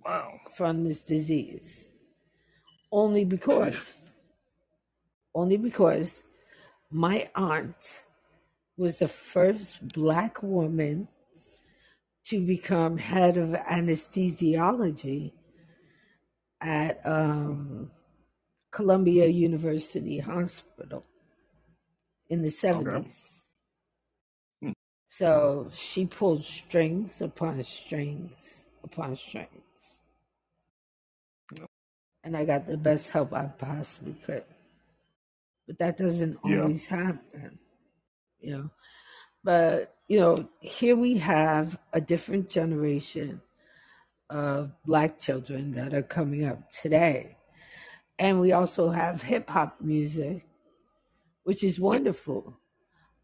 Wow. 0.05 0.35
From 0.57 0.85
this 0.85 1.03
disease 1.03 1.89
only 2.91 3.25
because 3.25 3.99
only 5.35 5.57
because 5.57 6.23
my 6.91 7.29
aunt 7.35 8.03
was 8.77 8.99
the 8.99 9.09
first 9.09 9.87
black 9.89 10.43
woman 10.43 11.09
to 12.25 12.45
become 12.45 12.97
head 12.97 13.37
of 13.37 13.51
anesthesiology 13.51 15.33
at 16.61 17.01
um, 17.05 17.91
Columbia 18.71 19.27
University 19.27 20.19
Hospital 20.19 21.05
in 22.29 22.43
the 22.43 22.49
70s. 22.49 22.87
Okay. 22.87 23.09
Hmm. 24.63 24.73
So 25.09 25.71
she 25.73 26.07
pulled 26.07 26.45
strings 26.45 27.21
upon 27.21 27.63
strings 27.63 28.33
upon 28.83 29.17
strings 29.17 29.63
and 32.29 32.37
I 32.37 32.45
got 32.45 32.67
the 32.67 32.77
best 32.77 33.11
help 33.11 33.33
I 33.33 33.47
possibly 33.47 34.15
could. 34.25 34.45
But 35.67 35.79
that 35.79 35.97
doesn't 35.97 36.39
always 36.43 36.87
yeah. 36.91 36.97
happen, 36.97 37.59
you 38.39 38.51
know. 38.51 38.71
But, 39.45 39.95
you 40.09 40.21
know, 40.21 40.49
here 40.61 40.97
we 40.97 41.19
have 41.19 41.79
a 41.93 42.01
different 42.01 42.51
generation 42.51 43.41
of 44.29 44.73
black 44.85 45.21
children 45.21 45.73
that 45.73 45.95
are 45.95 46.03
coming 46.03 46.45
up 46.45 46.71
today. 46.71 47.37
And 48.19 48.41
we 48.41 48.53
also 48.53 48.91
have 48.91 49.23
hip 49.23 49.49
hop 49.49 49.81
music, 49.81 50.45
which 51.49 51.65
is 51.65 51.81
wonderful, 51.81 52.61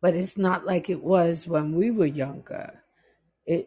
but 0.00 0.14
it's 0.14 0.38
not 0.38 0.64
like 0.64 0.88
it 0.88 1.04
was 1.04 1.46
when 1.46 1.74
we 1.74 1.90
were 1.90 2.06
younger. 2.06 2.82
It 3.44 3.66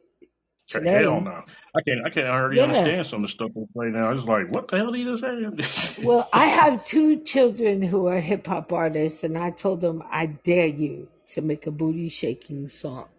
Today, 0.66 1.03
hell 1.03 1.22
no. 1.22 1.43
I 1.76 1.82
can't 1.88 2.03
I 2.03 2.10
can't 2.10 2.28
hardly 2.28 2.58
yeah. 2.58 2.64
understand 2.64 3.05
some 3.05 3.24
of 3.24 3.30
the 3.30 3.32
stuff 3.32 3.51
they 3.55 3.62
play 3.72 3.89
now. 3.89 4.12
It's 4.12 4.26
like, 4.26 4.51
what 4.51 4.68
the 4.68 4.78
hell 4.78 4.91
did 4.91 4.97
he 4.97 5.03
just 5.03 5.22
say? 5.22 6.03
well, 6.03 6.28
I 6.34 6.47
have 6.47 6.84
two 6.84 7.22
children 7.22 7.84
who 7.84 8.08
are 8.08 8.20
hip 8.20 8.47
hop 8.47 8.74
artists, 8.74 9.24
and 9.24 9.38
I 9.38 9.51
told 9.51 9.82
them, 9.82 10.01
I 10.10 10.26
dare 10.26 10.66
you 10.66 11.08
to 11.34 11.43
make 11.43 11.68
a 11.68 11.72
booty 11.72 12.10
shaking 12.10 12.68
song. 12.68 13.10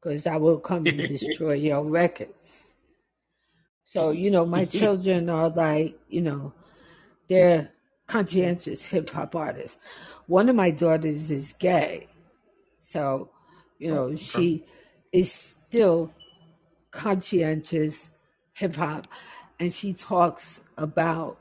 Because 0.00 0.26
I 0.26 0.38
will 0.38 0.60
come 0.60 0.86
and 0.86 0.96
destroy 0.96 1.52
your 1.68 1.84
records. 1.84 2.70
So, 3.84 4.12
you 4.12 4.30
know, 4.30 4.46
my 4.46 4.64
children 4.80 5.28
are 5.28 5.50
like, 5.50 5.98
you 6.08 6.22
know, 6.22 6.54
they're 7.28 7.70
conscientious 8.08 8.84
hip 8.86 9.10
hop 9.10 9.36
artist. 9.36 9.78
One 10.26 10.48
of 10.48 10.56
my 10.56 10.70
daughters 10.72 11.30
is 11.30 11.54
gay. 11.58 12.08
So, 12.80 13.30
you 13.78 13.92
know, 13.92 14.16
she 14.16 14.64
is 15.12 15.30
still 15.32 16.12
conscientious 16.90 18.10
hip 18.54 18.74
hop, 18.76 19.06
and 19.60 19.72
she 19.72 19.92
talks 19.92 20.58
about, 20.76 21.38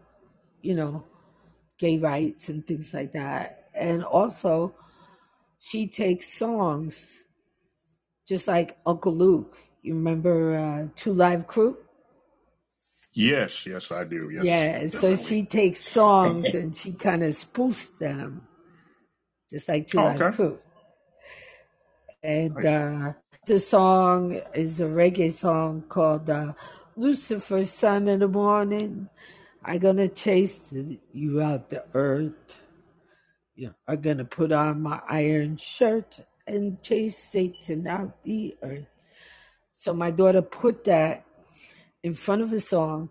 you 0.61 0.75
know, 0.75 1.03
gay 1.79 1.97
rights 1.97 2.49
and 2.49 2.65
things 2.65 2.93
like 2.93 3.13
that. 3.13 3.69
And 3.73 4.03
also, 4.03 4.75
she 5.59 5.87
takes 5.87 6.37
songs 6.37 7.23
just 8.27 8.47
like 8.47 8.77
Uncle 8.85 9.15
Luke. 9.15 9.57
You 9.81 9.95
remember 9.95 10.55
uh, 10.55 10.87
Two 10.95 11.13
Live 11.13 11.47
Crew? 11.47 11.77
Yes, 13.17 13.65
yes, 13.65 13.91
I 13.91 14.03
do. 14.03 14.29
Yes, 14.29 14.45
yeah, 14.45 14.71
definitely. 14.73 15.15
so 15.17 15.23
she 15.23 15.43
takes 15.43 15.79
songs 15.79 16.53
and 16.53 16.75
she 16.75 16.93
kind 16.93 17.23
of 17.23 17.31
spoofs 17.33 17.97
them, 17.97 18.47
just 19.49 19.67
like 19.67 19.87
Two 19.87 19.99
oh, 19.99 20.03
Live 20.03 20.21
okay. 20.21 20.35
Crew. 20.35 20.59
And 22.21 22.63
uh, 22.63 23.13
the 23.47 23.57
song 23.57 24.39
is 24.53 24.79
a 24.81 24.85
reggae 24.85 25.33
song 25.33 25.85
called 25.89 26.29
uh, 26.29 26.53
Lucifer, 26.95 27.65
Son 27.65 28.07
in 28.07 28.19
the 28.19 28.27
Morning. 28.27 29.09
I'm 29.65 29.79
gonna 29.79 30.09
chase 30.09 30.59
you 31.11 31.41
out 31.41 31.71
the 31.71 31.85
earth. 31.95 32.59
Yeah, 33.55 33.69
I'm 33.87 34.01
gonna 34.01 34.25
put 34.25 34.51
on 34.51 34.83
my 34.83 35.01
iron 35.09 35.57
shirt 35.57 36.19
and 36.45 36.83
chase 36.83 37.17
Satan 37.17 37.87
out 37.87 38.21
the 38.21 38.55
earth. 38.61 38.85
So 39.73 39.93
my 39.93 40.11
daughter 40.11 40.43
put 40.43 40.83
that 40.85 41.26
in 42.07 42.13
front 42.13 42.41
of 42.41 42.53
a 42.53 42.59
song, 42.61 43.09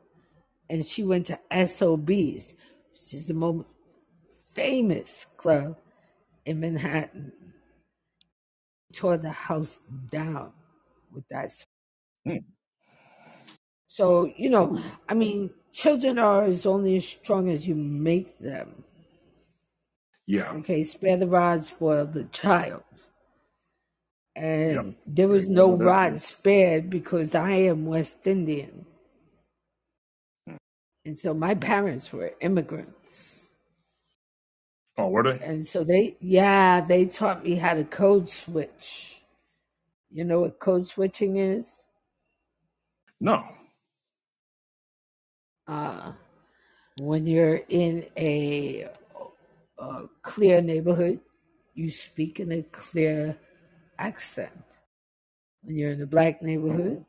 and 0.71 0.85
she 0.85 1.05
went 1.05 1.27
to 1.27 1.39
SOBs, 1.53 2.55
which 2.93 3.13
is 3.13 3.27
the 3.27 3.35
most 3.35 3.67
famous 4.55 5.27
club 5.37 5.77
in 6.47 6.61
Manhattan 6.61 7.31
tore 8.95 9.19
the 9.19 9.31
house 9.31 9.83
down 10.11 10.51
with 11.13 11.25
that. 11.29 11.51
Mm. 12.27 12.45
So, 13.87 14.33
you 14.35 14.49
know, 14.49 14.83
I 15.07 15.13
mean, 15.13 15.51
children 15.73 16.19
are 16.19 16.45
as 16.45 16.65
only 16.65 16.97
as 16.97 17.07
strong 17.07 17.51
as 17.51 17.69
you 17.69 17.75
make 17.75 18.39
them. 18.39 18.83
Yeah. 20.27 20.53
Okay, 20.55 20.83
spare 20.85 21.19
the 21.19 21.27
rod, 21.27 21.63
spoil 21.63 22.07
the 22.07 22.25
child. 22.25 22.83
And 24.37 24.75
yep. 24.75 24.95
there 25.07 25.29
was 25.29 25.49
no 25.49 25.75
rod 25.77 26.21
spared 26.21 26.91
because 26.91 27.35
I 27.35 27.53
am 27.53 27.87
West 27.87 28.27
Indian. 28.27 28.85
Hmm. 30.47 30.57
And 31.07 31.19
so 31.19 31.33
my 31.33 31.55
parents 31.55 32.13
were 32.13 32.35
immigrants. 32.43 33.51
Oh, 34.99 35.09
were 35.09 35.23
they? 35.23 35.43
And 35.43 35.67
so 35.67 35.85
they, 35.85 36.19
yeah, 36.21 36.83
they 36.83 37.07
taught 37.07 37.45
me 37.45 37.55
how 37.55 37.75
to 37.75 37.85
code 37.85 38.29
switch. 38.29 39.23
You 40.11 40.25
know 40.25 40.41
what 40.41 40.59
code 40.59 40.87
switching 40.87 41.37
is? 41.37 41.83
No. 43.19 43.43
Uh, 45.67 46.13
when 47.01 47.27
you're 47.27 47.63
in 47.71 48.07
a, 48.19 48.89
a 49.79 50.05
clear 50.23 50.61
neighborhood, 50.61 51.21
you 51.75 51.91
speak 51.91 52.39
in 52.39 52.53
a 52.53 52.63
clear 52.63 53.37
accent. 53.99 54.51
When 55.63 55.77
you're 55.77 55.93
in 55.93 56.03
a 56.03 56.07
black 56.07 56.43
neighborhood, 56.43 57.05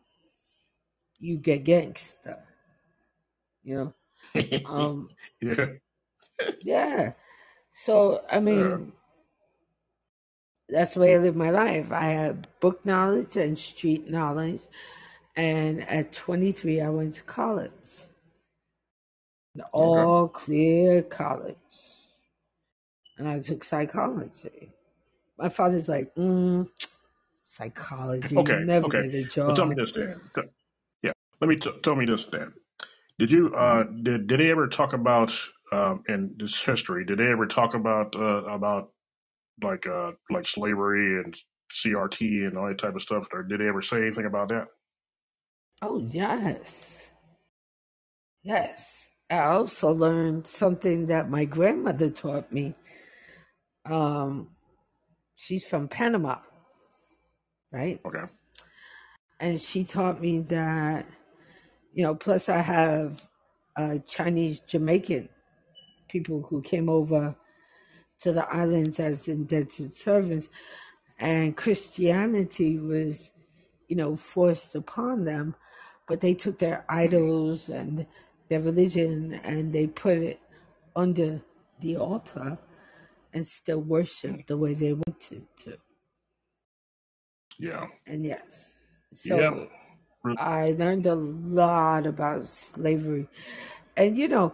you 1.19 1.37
get 1.37 1.63
gangster. 1.63 2.39
You 3.63 3.75
know? 3.75 3.93
Um, 4.65 5.09
yeah. 5.41 5.67
Yeah. 6.61 7.13
So 7.73 8.21
I 8.31 8.39
mean, 8.39 8.91
that's 10.69 10.93
the 10.95 10.99
way 10.99 11.15
I 11.15 11.19
live 11.19 11.35
my 11.35 11.51
life. 11.51 11.91
I 11.91 12.09
have 12.09 12.59
book 12.59 12.85
knowledge 12.85 13.37
and 13.37 13.57
street 13.57 14.09
knowledge, 14.09 14.61
and 15.35 15.87
at 15.87 16.11
23, 16.11 16.81
I 16.81 16.89
went 16.89 17.13
to 17.15 17.23
college, 17.23 17.71
an 19.55 19.61
all 19.71 20.27
clear 20.27 21.03
college, 21.03 21.55
and 23.17 23.27
I 23.27 23.39
took 23.39 23.63
psychology. 23.63 24.73
My 25.37 25.49
father's 25.49 25.89
like, 25.89 26.15
mm, 26.15 26.67
psychology, 27.41 28.37
Okay. 28.37 28.53
never 28.53 28.87
Okay. 28.87 29.01
a 29.01 29.27
Well, 29.47 29.55
tell 29.55 29.65
me 29.67 29.75
this, 29.75 29.93
Dan. 29.93 30.21
Yeah. 31.03 31.13
Let 31.41 31.49
me 31.49 31.57
t- 31.57 31.79
tell 31.83 31.95
me 31.95 32.05
this, 32.05 32.25
Dan. 32.25 32.53
Did 33.19 33.31
you 33.31 33.55
uh 33.55 33.83
Mhm. 33.83 33.89
did 34.03 34.27
did 34.27 34.39
they 34.41 34.51
ever 34.51 34.67
talk 34.67 34.93
about 34.93 35.33
um 35.71 36.03
in 36.09 36.35
this 36.37 36.61
history? 36.61 37.05
Did 37.05 37.19
they 37.19 37.29
ever 37.31 37.47
talk 37.47 37.75
about 37.75 38.15
uh 38.15 38.45
about 38.45 38.91
like 39.63 39.87
uh 39.87 40.13
like 40.29 40.47
slavery 40.47 41.21
and 41.23 41.35
CRT 41.71 42.47
and 42.47 42.57
all 42.57 42.67
that 42.67 42.79
type 42.79 42.95
of 42.95 43.01
stuff? 43.03 43.27
Or 43.33 43.43
did 43.43 43.61
they 43.61 43.67
ever 43.69 43.81
say 43.83 44.01
anything 44.01 44.25
about 44.25 44.49
that? 44.49 44.67
Oh, 45.81 45.99
yes. 45.99 47.11
Yes. 48.43 49.09
I 49.29 49.39
also 49.39 49.91
learned 49.93 50.47
something 50.47 51.07
that 51.07 51.29
my 51.29 51.45
grandmother 51.45 52.09
taught 52.11 52.51
me. 52.51 52.75
Um, 53.85 54.49
she's 55.37 55.65
from 55.65 55.87
Panama, 55.87 56.39
right? 57.71 58.01
Okay. 58.03 58.25
And 59.39 59.61
she 59.61 59.83
taught 59.85 60.19
me 60.19 60.39
that, 60.39 61.05
you 61.93 62.03
know, 62.03 62.15
plus 62.15 62.49
I 62.49 62.59
have 62.61 63.29
uh, 63.77 63.99
Chinese 64.07 64.59
Jamaican 64.61 65.29
people 66.09 66.41
who 66.49 66.61
came 66.61 66.89
over 66.89 67.35
to 68.21 68.31
the 68.31 68.47
islands 68.49 68.99
as 68.99 69.27
indentured 69.27 69.93
servants, 69.93 70.49
and 71.19 71.55
Christianity 71.55 72.79
was, 72.79 73.31
you 73.87 73.95
know, 73.95 74.15
forced 74.15 74.73
upon 74.75 75.25
them, 75.25 75.55
but 76.07 76.21
they 76.21 76.33
took 76.33 76.57
their 76.57 76.83
idols 76.89 77.69
and 77.69 78.07
their 78.49 78.61
religion 78.61 79.39
and 79.43 79.71
they 79.73 79.87
put 79.87 80.17
it 80.17 80.39
under 80.95 81.41
the 81.81 81.97
altar 81.97 82.57
and 83.33 83.45
still 83.47 83.81
worship 83.81 84.47
the 84.47 84.57
way 84.57 84.73
they 84.73 84.93
wanted 84.93 85.47
to. 85.57 85.77
Yeah. 87.59 87.87
And 88.05 88.25
yes, 88.25 88.73
Yeah. 89.23 89.51
so 89.51 89.69
I 90.37 90.71
learned 90.77 91.05
a 91.07 91.15
lot 91.15 92.05
about 92.05 92.45
slavery. 92.47 93.27
And 93.95 94.17
you 94.17 94.27
know, 94.27 94.53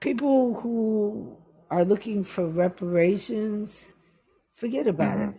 people 0.00 0.60
who 0.60 1.36
are 1.70 1.84
looking 1.84 2.24
for 2.24 2.46
reparations, 2.46 3.92
forget 4.54 4.86
about 4.86 5.18
hmm 5.18 5.22
it. 5.22 5.32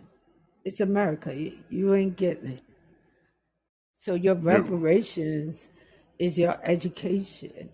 It's 0.64 0.80
America. 0.80 1.34
You, 1.34 1.52
you 1.70 1.94
ain't 1.94 2.16
getting 2.16 2.52
it. 2.52 2.62
So 3.96 4.14
your 4.14 4.34
reparations 4.36 5.68
is 6.18 6.38
your 6.38 6.58
education, 6.64 7.70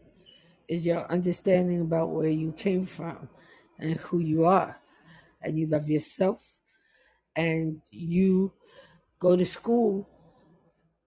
is 0.68 0.86
your 0.86 1.04
understanding 1.10 1.82
about 1.82 2.10
where 2.10 2.30
you 2.30 2.52
came 2.52 2.86
from 2.86 3.28
and 3.78 3.96
who 3.98 4.18
you 4.20 4.44
are. 4.46 4.78
And 5.42 5.58
you 5.58 5.66
love 5.66 5.88
yourself 5.90 6.40
and 7.36 7.82
you 7.90 8.52
go 9.20 9.36
to 9.36 9.46
school 9.46 10.08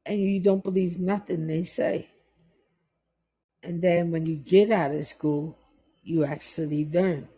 and 0.05 0.19
you 0.19 0.41
don't 0.41 0.63
believe 0.63 0.99
nothing 0.99 1.47
they 1.47 1.63
say. 1.63 2.09
And 3.63 3.81
then 3.81 4.11
when 4.11 4.25
you 4.25 4.36
get 4.38 4.71
out 4.71 4.91
of 4.93 5.05
school, 5.07 5.57
you 6.03 6.25
actually 6.25 6.86
learn 6.91 7.29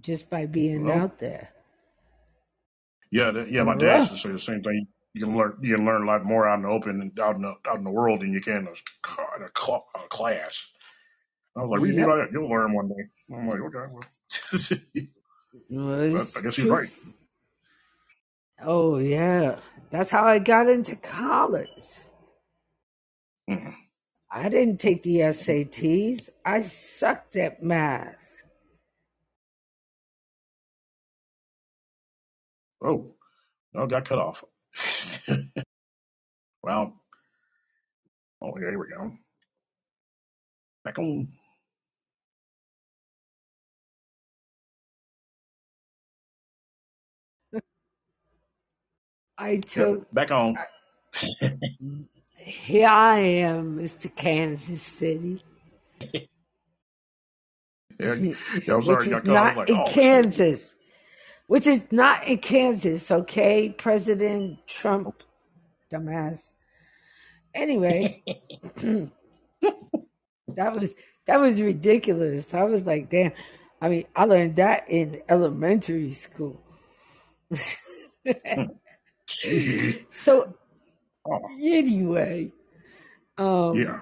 just 0.00 0.30
by 0.30 0.46
being 0.46 0.90
Well, 0.90 0.90
out 0.90 1.18
there. 1.18 1.50
yeah, 3.10 3.30
that, 3.32 3.50
yeah. 3.50 3.64
My 3.64 3.74
oh, 3.74 3.78
dad 3.78 3.98
used 3.98 4.12
to 4.12 4.18
say 4.18 4.32
the 4.32 4.38
same 4.38 4.62
thing. 4.62 4.86
You 5.14 5.26
can 5.26 5.36
learn 5.36 5.58
you 5.62 5.76
can 5.76 5.86
learn 5.86 6.02
a 6.02 6.06
lot 6.06 6.24
more 6.24 6.48
out 6.48 6.56
in 6.58 6.62
the 6.62 6.68
open 6.70 7.00
and 7.02 7.20
out 7.20 7.36
in 7.36 7.42
the 7.42 7.54
out 7.68 7.78
in 7.78 7.84
the 7.84 7.90
world 7.90 8.20
than 8.20 8.32
you 8.32 8.40
can 8.40 8.58
in 8.58 8.68
a, 8.68 9.36
in 9.38 9.44
a 9.44 9.50
class. 10.08 10.68
I 11.58 11.62
was 11.62 11.70
like, 11.72 11.82
you 11.82 11.94
mean 11.94 12.06
by 12.06 12.18
that?" 12.18 12.32
You'll 12.32 12.50
learn 12.50 12.74
one 12.74 12.88
day. 12.88 13.04
I'm 13.34 13.48
like, 13.48 13.60
okay, 13.62 13.88
well. 13.92 14.04
Well, 15.70 16.26
I 16.36 16.42
guess 16.42 16.56
he's 16.56 16.68
right. 16.68 16.88
Oh, 18.62 18.98
yeah. 18.98 19.56
That's 19.90 20.10
how 20.10 20.26
I 20.26 20.38
got 20.40 20.68
into 20.68 20.96
college. 20.96 21.70
Mhm. 23.50 23.74
I 24.30 24.48
didn't 24.50 24.80
take 24.80 25.02
the 25.04 25.18
SATs. 25.20 26.30
I 26.44 26.62
sucked 26.62 27.36
at 27.36 27.62
math. 27.62 28.16
Oh, 32.84 33.14
no, 33.74 33.86
got 33.86 34.08
cut 34.08 34.18
off. 34.18 34.44
well, 36.62 36.94
oh, 38.42 38.54
here 38.56 38.78
we 38.78 38.88
go. 38.88 39.12
Back 40.84 40.98
on. 40.98 41.28
I 49.38 49.52
Yep, 49.52 49.64
took, 49.66 50.12
back 50.12 50.30
on. 50.32 50.56
here 52.36 52.88
I 52.88 53.18
am, 53.18 53.78
Mr. 53.78 54.14
Kansas 54.14 54.82
City, 54.82 55.42
Yeah, 58.00 58.76
which 58.76 59.06
is 59.06 59.08
got 59.08 59.24
cut 59.24 59.36
off. 59.36 59.56
I 59.56 59.56
was 59.56 59.56
not 59.56 59.56
like, 59.56 59.68
in 59.70 59.76
oh. 59.76 59.84
Kansas, 59.86 60.74
which 61.46 61.66
is 61.66 61.90
not 61.90 62.26
in 62.26 62.38
Kansas, 62.38 63.10
okay? 63.10 63.70
President 63.70 64.66
Trump, 64.66 65.14
oh. 65.20 65.24
dumbass. 65.96 66.50
Anyway, 67.54 68.22
that 68.76 70.74
was 70.74 70.94
that 71.26 71.40
was 71.40 71.60
ridiculous. 71.60 72.52
I 72.54 72.64
was 72.64 72.86
like, 72.86 73.10
damn. 73.10 73.32
I 73.80 73.88
mean, 73.88 74.04
I 74.16 74.24
learned 74.24 74.56
that 74.56 74.84
in 74.88 75.22
elementary 75.28 76.12
school. 76.12 76.60
Hmm. 78.44 78.64
So 80.10 80.54
anyway, 81.62 82.52
um, 83.36 83.76
yeah. 83.76 84.00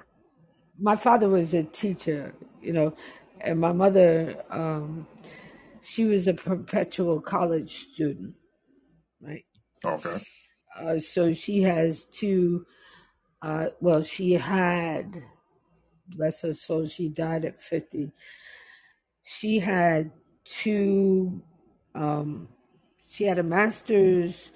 my 0.78 0.96
father 0.96 1.28
was 1.28 1.52
a 1.54 1.64
teacher, 1.64 2.34
you 2.60 2.72
know, 2.72 2.94
and 3.40 3.60
my 3.60 3.72
mother, 3.72 4.42
um, 4.50 5.06
she 5.82 6.04
was 6.04 6.26
a 6.28 6.34
perpetual 6.34 7.20
college 7.20 7.90
student, 7.92 8.34
right? 9.20 9.44
Okay. 9.84 10.18
Uh, 10.78 10.98
so 10.98 11.32
she 11.32 11.62
has 11.62 12.06
two. 12.06 12.66
Uh, 13.42 13.66
well, 13.80 14.02
she 14.02 14.32
had, 14.32 15.22
bless 16.08 16.42
her 16.42 16.52
soul, 16.52 16.86
she 16.86 17.08
died 17.08 17.44
at 17.44 17.62
fifty. 17.62 18.10
She 19.22 19.58
had 19.58 20.10
two. 20.44 21.42
Um, 21.94 22.48
she 23.08 23.24
had 23.24 23.38
a 23.38 23.42
master's, 23.42 24.50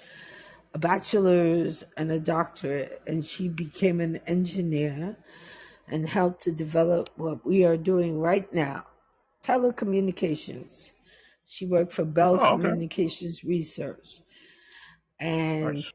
a 0.75 0.79
bachelor's, 0.79 1.85
and 1.97 2.13
a 2.13 2.21
doctorate, 2.21 3.03
and 3.07 3.25
she 3.25 3.49
became 3.49 4.01
an 4.01 4.17
engineer 4.27 5.17
and 5.89 6.09
helped 6.09 6.43
to 6.43 6.53
develop 6.53 7.11
what 7.17 7.45
we 7.45 7.65
are 7.65 7.77
doing 7.77 8.21
right 8.21 8.53
now, 8.53 8.87
telecommunications. 9.45 10.93
She 11.47 11.67
worked 11.67 11.93
for 11.93 12.05
Bell 12.05 12.39
Oh, 12.39 12.55
okay. 12.55 12.63
Communications 12.63 13.43
Research, 13.45 14.23
and 15.19 15.77
Nice. 15.77 15.93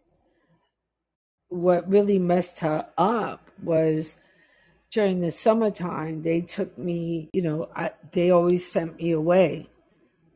what 1.50 1.88
really 1.90 2.20
messed 2.20 2.60
her 2.60 2.88
up 2.98 3.50
was 3.64 4.18
during 4.92 5.22
the 5.22 5.32
summertime 5.32 6.22
they 6.24 6.42
took 6.42 6.78
me 6.78 7.30
you 7.34 7.42
know 7.42 7.70
I, 7.76 7.92
they 8.12 8.32
always 8.32 8.70
sent 8.70 8.98
me 9.02 9.12
away 9.12 9.70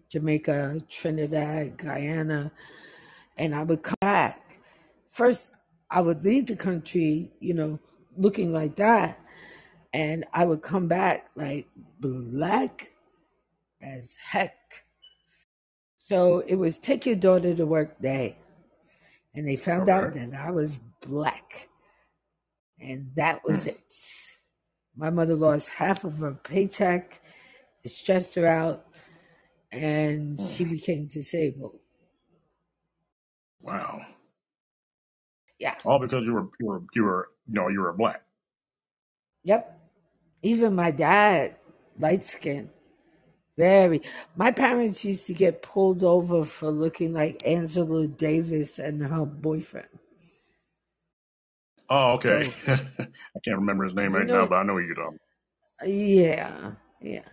jamaica 0.10 0.82
trinidad 0.90 1.78
guyana 1.78 2.52
and 3.38 3.56
i 3.56 3.64
would 3.64 3.84
come 3.84 3.99
first 5.20 5.52
i 5.92 6.00
would 6.00 6.24
leave 6.24 6.46
the 6.46 6.56
country 6.56 7.30
you 7.40 7.54
know 7.54 7.78
looking 8.20 8.54
like 8.54 8.76
that. 8.76 9.20
And 9.94 10.26
i 10.34 10.46
would 10.46 10.62
come 10.62 10.88
back 10.88 11.30
like 11.36 11.68
black 12.00 12.92
as 13.82 14.16
heck. 14.22 14.56
So 15.98 16.40
it 16.40 16.56
was 16.56 16.78
take 16.78 17.06
your 17.06 17.16
daughter 17.16 17.56
to 17.56 17.66
work 17.66 18.00
day. 18.02 18.38
And 19.34 19.48
they 19.48 19.56
found 19.56 19.90
out 19.90 20.14
that 20.14 20.34
i 20.34 20.52
was 20.52 20.80
black. 21.02 21.70
And 22.80 23.12
that 23.16 23.42
was 23.48 23.66
it. 23.66 23.80
My 24.96 25.10
mother 25.10 25.36
lost 25.36 25.70
half 25.70 26.04
of 26.04 26.18
her 26.18 26.34
paycheck. 26.34 27.22
It 27.84 27.92
stressed 27.92 28.36
her 28.36 28.46
out, 28.46 28.86
and 29.72 30.38
she 30.38 30.66
mm. 30.66 30.72
became 30.72 31.08
disabled. 31.08 31.80
Wow. 33.62 34.02
Yeah. 35.60 35.76
All 35.86 36.00
because 36.00 36.26
you 36.26 36.34
were 36.34 36.48
you 36.60 36.66
were 36.68 36.84
you 36.96 37.04
were 37.04 37.30
you 37.48 37.56
know 37.56 37.68
you 37.68 37.82
were 37.82 37.94
black. 37.94 38.24
Yep. 39.44 39.80
Even 40.44 40.76
my 40.76 40.92
dad, 40.92 41.56
light 42.00 42.24
skin. 42.24 42.70
Very. 43.58 44.02
My 44.38 44.52
parents 44.52 45.04
used 45.04 45.28
to 45.28 45.34
get 45.34 45.62
pulled 45.62 46.04
over 46.04 46.46
for 46.46 46.72
looking 46.72 47.14
like 47.14 47.46
Angela 47.46 48.08
Davis 48.08 48.80
and 48.80 49.04
her 49.04 49.26
boyfriend. 49.26 49.88
Oh, 51.90 52.14
okay. 52.14 52.44
So, 52.44 52.74
I 53.00 53.40
can't 53.44 53.58
remember 53.58 53.84
his 53.84 53.96
name 53.96 54.16
you 54.16 54.18
right 54.18 54.28
now, 54.28 54.46
but 54.46 54.56
I 54.56 54.64
know 54.64 54.78
you're 54.78 54.96
talking. 54.96 55.20
yeah, 55.86 56.74
yeah. 57.02 57.24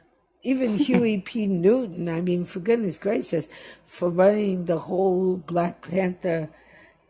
Even 0.43 0.75
Huey 0.79 1.19
P. 1.19 1.47
Newton, 1.47 2.09
I 2.09 2.21
mean, 2.21 2.45
for 2.45 2.61
goodness 2.61 2.99
gracious, 2.99 3.49
for 3.87 4.11
running 4.11 4.67
the 4.67 4.79
whole 4.79 5.37
Black 5.39 5.83
Panther, 5.89 6.51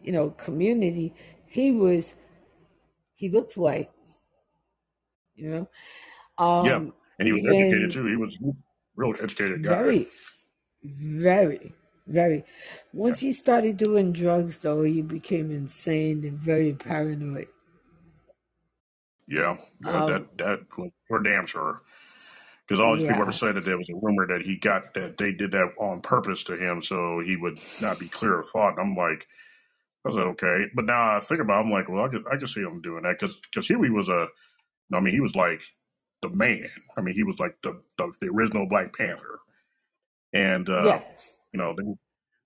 you 0.06 0.12
know, 0.12 0.30
community, 0.32 1.14
he 1.46 1.72
was, 1.72 2.14
he 3.16 3.30
looked 3.30 3.56
white, 3.58 3.90
you 5.36 5.50
know. 5.50 5.68
Yeah, 6.60 6.80
Um, 6.80 6.94
and 7.18 7.28
he 7.28 7.32
was 7.34 7.46
educated 7.46 7.92
too. 7.92 8.06
He 8.06 8.16
was 8.16 8.38
real 8.96 9.14
educated 9.22 9.62
guy. 9.62 9.84
very, 9.84 10.08
very, 10.84 11.72
very. 12.06 12.44
Once 12.92 13.20
he 13.20 13.32
started 13.32 13.76
doing 13.76 14.12
drugs, 14.12 14.58
though, 14.58 14.82
he 14.84 15.02
became 15.02 15.50
insane 15.50 16.24
and 16.24 16.38
very 16.38 16.74
paranoid. 16.74 17.48
Yeah, 19.28 19.58
yeah, 19.80 20.02
Um, 20.02 20.06
that 20.06 20.38
that 20.38 20.60
for 21.08 21.22
damn 21.22 21.46
sure. 21.46 21.80
Because 22.66 22.80
all 22.80 22.94
these 22.94 23.04
people 23.04 23.22
ever 23.22 23.30
yeah, 23.30 23.32
said 23.32 23.56
that 23.56 23.64
there 23.64 23.78
was 23.78 23.90
a 23.90 23.96
rumor 23.96 24.26
that 24.28 24.42
he 24.42 24.58
got 24.58 24.94
that 24.94 25.18
they 25.18 25.32
did 25.32 25.52
that 25.52 25.74
on 25.78 26.00
purpose 26.02 26.44
to 26.44 26.56
him 26.56 26.82
so 26.82 27.20
he 27.20 27.36
would 27.36 27.58
not 27.80 27.98
be 28.00 28.08
clear 28.08 28.38
of 28.40 28.46
thought. 28.48 28.78
And 28.78 28.80
I'm 28.80 28.96
like, 28.96 29.26
I 30.06 30.08
was 30.08 30.16
like, 30.16 30.26
okay. 30.26 30.70
But 30.74 30.84
now 30.84 31.16
I 31.16 31.20
think 31.20 31.40
about, 31.40 31.58
it, 31.58 31.66
I'm 31.66 31.70
like, 31.70 31.88
well, 31.88 32.04
I 32.04 32.08
could 32.08 32.24
I 32.30 32.36
could 32.36 32.48
see 32.48 32.60
him 32.60 32.80
doing 32.80 33.02
that 33.02 33.18
because 33.18 33.36
because 33.36 33.66
Huey 33.66 33.90
was 33.90 34.08
a, 34.08 34.28
I 34.92 35.00
mean, 35.00 35.12
he 35.12 35.20
was 35.20 35.34
like 35.34 35.62
the 36.22 36.28
man. 36.28 36.68
I 36.96 37.00
mean, 37.00 37.14
he 37.14 37.24
was 37.24 37.40
like 37.40 37.56
the 37.62 37.80
the, 37.98 38.12
the 38.20 38.28
original 38.28 38.68
Black 38.68 38.96
Panther, 38.96 39.40
and 40.32 40.68
uh, 40.68 40.84
yes, 40.84 41.36
you 41.52 41.58
know 41.58 41.74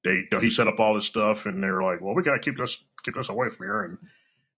they 0.05 0.27
they 0.31 0.41
he 0.41 0.49
set 0.49 0.69
up 0.69 0.81
all 0.81 0.95
this 0.95 1.05
stuff, 1.05 1.45
and 1.45 1.63
they're 1.63 1.83
like, 1.83 2.01
well, 2.01 2.15
we 2.15 2.23
gotta 2.23 2.39
keep 2.39 2.57
this 2.57 2.83
keep 3.05 3.15
this 3.15 3.29
away 3.29 3.51
from 3.51 3.67
here, 3.67 3.83
and 3.83 3.99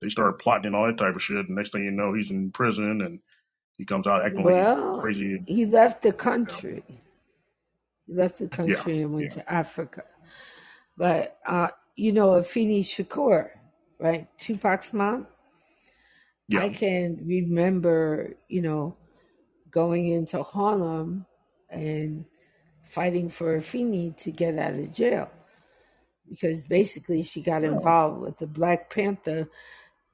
they 0.00 0.08
started 0.08 0.38
plotting 0.38 0.66
and 0.66 0.76
all 0.76 0.86
that 0.86 0.98
type 0.98 1.16
of 1.16 1.22
shit. 1.22 1.46
And 1.46 1.56
next 1.56 1.72
thing 1.72 1.84
you 1.84 1.90
know, 1.90 2.12
he's 2.12 2.30
in 2.30 2.50
prison 2.50 3.00
and 3.00 3.20
he 3.78 3.84
comes 3.84 4.06
out 4.06 4.24
acting 4.24 4.44
like 4.44 5.00
crazy. 5.00 5.42
he 5.46 5.66
left 5.66 6.02
the 6.02 6.08
You 6.08 6.14
country. 6.14 6.82
He 8.06 8.14
left 8.14 8.38
the 8.38 8.44
know? 8.44 8.64
Yeah, 8.64 8.74
country 8.74 9.02
and 9.02 9.14
went 9.14 9.36
yeah, 9.36 9.42
to 9.42 9.52
Africa. 9.52 10.04
But 10.96 11.38
uh, 11.46 11.68
you 11.94 12.12
know, 12.12 12.30
Afeni 12.30 12.82
Shakur, 12.82 13.50
right? 13.98 14.26
Tupac's 14.38 14.92
mom. 14.92 15.26
yeah. 16.48 16.60
I 16.60 16.70
can 16.70 17.20
remember, 17.24 18.34
you 18.48 18.62
know, 18.62 18.96
going 19.70 20.08
into 20.08 20.42
Harlem 20.42 21.26
and 21.70 22.24
fighting 22.84 23.30
for 23.30 23.58
Afeni 23.58 24.16
to 24.18 24.30
get 24.30 24.58
out 24.58 24.74
of 24.74 24.94
jail 24.94 25.30
because 26.28 26.62
basically 26.62 27.22
she 27.22 27.42
got 27.42 27.64
involved 27.64 28.20
with 28.20 28.38
the 28.38 28.46
Black 28.46 28.90
Panther 28.90 29.48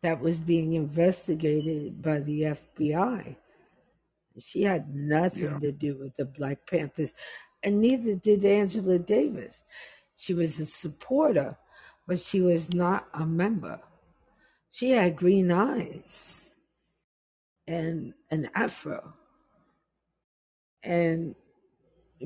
that 0.03 0.21
was 0.21 0.41
being 0.41 0.73
investigated 0.73 2.03
by 2.03 2.21
the 2.21 2.43
FBI. 2.43 3.37
She 4.39 4.63
had 4.63 4.87
yeah. 4.89 5.19
nothing 5.21 5.61
to 5.61 5.73
do 5.73 5.97
with 5.97 6.17
the 6.17 6.25
Black 6.25 6.59
Panthers, 6.69 7.13
and 7.63 7.81
neither 7.81 8.15
did 8.15 8.45
Angela 8.45 8.99
Davis. 8.99 9.61
She 10.17 10.35
was 10.35 10.59
a 10.59 10.67
supporter, 10.67 11.57
but 12.09 12.19
she 12.19 12.41
was 12.41 12.73
not 12.73 13.07
a 13.13 13.25
member. 13.27 13.79
She 14.71 14.93
had 14.93 15.15
green 15.15 15.53
eyes 15.53 16.55
and 17.69 18.15
an 18.31 18.49
afro. 18.55 19.13
And 20.83 21.35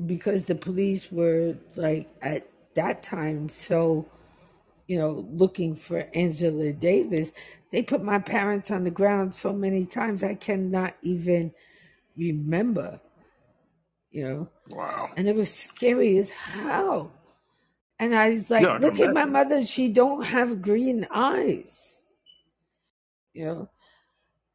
because 0.05 0.45
the 0.45 0.55
police 0.55 1.11
were 1.11 1.57
like 1.75 2.09
at 2.21 2.47
that 2.75 3.03
time 3.03 3.49
so, 3.49 4.07
you 4.87 4.97
know, 4.97 5.27
looking 5.29 5.75
for 5.75 6.07
Angela 6.15 6.71
Davis, 6.71 7.33
they 7.71 7.81
put 7.81 8.01
my 8.01 8.19
parents 8.19 8.71
on 8.71 8.85
the 8.85 8.91
ground 8.91 9.35
so 9.35 9.51
many 9.51 9.85
times 9.85 10.23
I 10.23 10.35
cannot 10.35 10.95
even 11.01 11.53
remember, 12.15 13.01
you 14.11 14.29
know. 14.29 14.49
Wow. 14.69 15.09
And 15.17 15.27
it 15.27 15.35
was 15.35 15.53
scary 15.53 16.17
as 16.19 16.29
hell. 16.29 17.11
And 17.99 18.15
I 18.15 18.31
was 18.31 18.49
like, 18.49 18.77
can 18.79 18.79
look 18.79 18.99
at 18.99 19.11
my 19.11 19.25
mother, 19.25 19.65
she 19.65 19.89
don't 19.89 20.23
have 20.23 20.61
green 20.61 21.07
eyes, 21.13 22.01
you 23.33 23.45
know. 23.45 23.69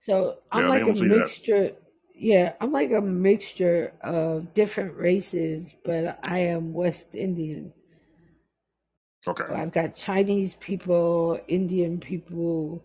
So 0.00 0.40
I'm 0.52 0.66
Yeah, 0.66 0.68
like 0.68 0.86
a 0.86 0.94
don't 0.94 0.98
that. 1.08 1.30
mixture. 1.32 1.72
Yeah, 2.16 2.54
I'm 2.60 2.72
like 2.72 2.92
a 2.92 3.00
mixture 3.02 3.94
of 4.02 4.54
different 4.54 4.96
races, 4.96 5.74
but 5.84 6.18
I 6.22 6.40
am 6.40 6.72
West 6.72 7.14
Indian. 7.14 7.72
Okay. 9.28 9.44
So 9.48 9.54
I've 9.54 9.72
got 9.72 9.94
Chinese 9.96 10.54
people, 10.56 11.40
Indian 11.48 12.00
people. 12.00 12.84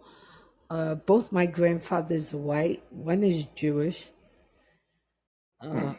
Uh, 0.70 0.96
both 0.96 1.32
my 1.32 1.46
grandfathers 1.46 2.34
are 2.34 2.38
white. 2.38 2.84
One 2.92 3.24
is 3.24 3.46
Jewish. 3.56 4.12
Hmm. 5.72 5.88
Uh, 5.88 5.96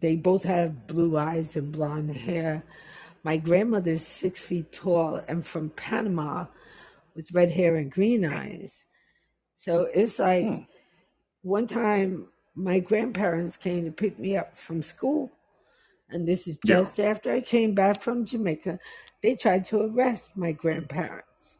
they 0.00 0.16
both 0.16 0.44
have 0.44 0.86
blue 0.86 1.16
eyes 1.18 1.56
and 1.56 1.72
blonde 1.72 2.16
hair. 2.16 2.64
My 3.24 3.38
grandmother's 3.38 4.06
six 4.06 4.38
feet 4.38 4.72
tall 4.72 5.16
and 5.28 5.46
from 5.46 5.70
Panama 5.70 6.46
with 7.16 7.32
red 7.32 7.50
hair 7.50 7.76
and 7.76 7.90
green 7.92 8.24
eyes. 8.24 8.84
So 9.56 9.88
it's 9.94 10.18
like 10.18 10.44
Hmm. 10.44 10.58
one 11.42 11.66
time 11.66 12.28
my 12.54 12.80
grandparents 12.80 13.56
came 13.56 13.84
to 13.86 13.92
pick 13.92 14.18
me 14.18 14.36
up 14.36 14.56
from 14.56 14.82
school, 14.82 15.32
and 16.10 16.28
this 16.28 16.48
is 16.48 16.58
Yeah. 16.64 16.76
just 16.76 17.00
after 17.00 17.32
I 17.32 17.40
came 17.40 17.74
back 17.74 18.02
from 18.02 18.26
Jamaica. 18.26 18.78
They 19.22 19.36
tried 19.36 19.64
to 19.66 19.82
arrest 19.82 20.36
my 20.36 20.52
grandparents. 20.52 21.56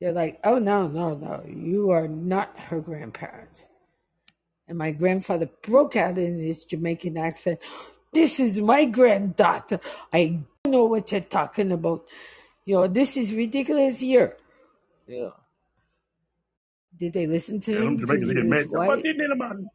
They're 0.00 0.12
like, 0.12 0.40
oh, 0.44 0.58
no, 0.58 0.88
no, 0.88 1.14
no, 1.16 1.44
you 1.46 1.90
are 1.90 2.08
not 2.08 2.58
her 2.58 2.80
grandparents. 2.80 3.64
And 4.68 4.78
my 4.78 4.92
grandfather 4.92 5.50
broke 5.62 5.96
out 5.96 6.18
in 6.18 6.38
his 6.40 6.64
Jamaican 6.64 7.18
accent. 7.18 7.60
This 8.12 8.40
is 8.40 8.60
my 8.60 8.84
granddaughter. 8.86 9.80
I 10.12 10.40
don't 10.64 10.72
know 10.72 10.84
what 10.86 11.12
you're 11.12 11.20
talking 11.20 11.72
about. 11.72 12.06
You 12.64 12.74
know, 12.76 12.86
this 12.88 13.16
is 13.16 13.32
ridiculous 13.34 14.00
here. 14.00 14.36
Yeah. 15.06 15.30
Did 16.98 17.12
they 17.14 17.26
listen 17.26 17.60
to 17.60 17.72
Yeah, 17.72 17.78
him 17.80 17.98
Jamaicans 17.98 18.32
get 18.32 18.46
mad. 18.46 18.70
What 18.70 18.86
white? 18.88 19.02
did 19.02 19.18
they 19.18 19.24
about 19.32 19.60
it? 19.60 19.66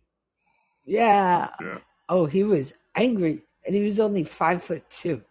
Yeah. 0.85 1.49
Yeah. 1.61 1.79
Oh, 2.09 2.25
he 2.25 2.43
was 2.43 2.73
angry. 2.95 3.43
And 3.65 3.75
he 3.75 3.81
was 3.83 3.99
only 3.99 4.23
five 4.23 4.63
foot 4.63 4.89
two. 4.89 5.23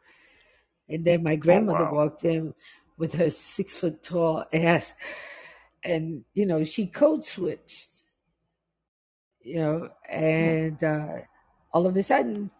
And 0.89 1.05
then 1.05 1.23
my 1.23 1.37
Oh 1.37 1.37
grandmother 1.37 1.85
wow. 1.85 1.93
walked 1.93 2.25
in 2.25 2.55
with 2.99 3.15
her 3.15 3.31
six 3.31 3.77
foot 3.79 4.03
tall 4.03 4.45
ass. 4.53 4.95
And, 5.85 6.25
you 6.35 6.47
know, 6.47 6.65
she 6.65 6.87
code 6.87 7.25
switched, 7.25 7.91
you 9.43 9.57
know, 9.57 9.91
Hmm. 10.37 10.55
and 10.63 10.83
uh, 10.83 11.19
all 11.73 11.87
of 11.87 11.97
a 11.97 12.03
sudden 12.03 12.51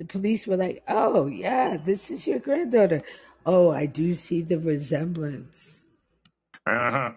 the 0.00 0.06
police 0.06 0.48
were 0.48 0.56
like, 0.58 0.82
oh, 0.88 1.28
yeah, 1.28 1.78
this 1.78 2.10
is 2.10 2.26
your 2.26 2.40
granddaughter. 2.40 3.04
Oh, 3.46 3.70
I 3.70 3.86
do 3.86 4.14
see 4.14 4.42
the 4.42 4.58
resemblance. 4.58 5.84
Uh 6.66 6.90
huh. 6.90 7.12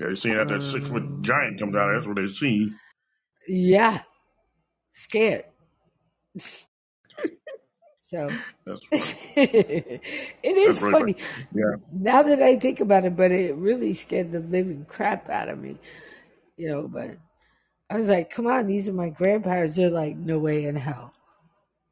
You 0.00 0.16
seen 0.16 0.36
that 0.36 0.48
that 0.48 0.62
six 0.62 0.88
foot 0.88 1.22
giant 1.22 1.60
comes 1.60 1.76
out. 1.76 1.92
That's 1.94 2.06
Um, 2.06 2.08
what 2.08 2.16
they 2.16 2.26
see. 2.26 2.70
yeah, 3.48 4.02
scared. 4.94 5.44
So 8.02 8.40
it 8.66 8.80
is 8.92 9.12
funny. 9.12 10.00
it 10.42 10.56
That's 10.64 10.80
is 10.80 10.82
really 10.82 10.94
funny. 10.94 11.14
funny 11.14 11.16
Yeah. 11.54 11.76
now 11.92 12.22
that 12.22 12.42
I 12.42 12.56
think 12.56 12.80
about 12.80 13.04
it, 13.04 13.16
but 13.16 13.30
it 13.32 13.56
really 13.56 13.94
scared 13.94 14.32
the 14.32 14.40
living 14.40 14.86
crap 14.88 15.28
out 15.30 15.48
of 15.48 15.58
me, 15.58 15.78
you 16.56 16.68
know. 16.68 16.88
But 16.88 17.18
I 17.90 17.96
was 17.98 18.08
like, 18.08 18.30
come 18.30 18.48
on, 18.48 18.68
these 18.68 18.88
are 18.88 18.94
my 18.94 19.10
grandparents. 19.10 19.76
They're 19.76 19.90
like, 19.90 20.16
no 20.16 20.38
way 20.40 20.64
in 20.64 20.76
hell. 20.76 21.14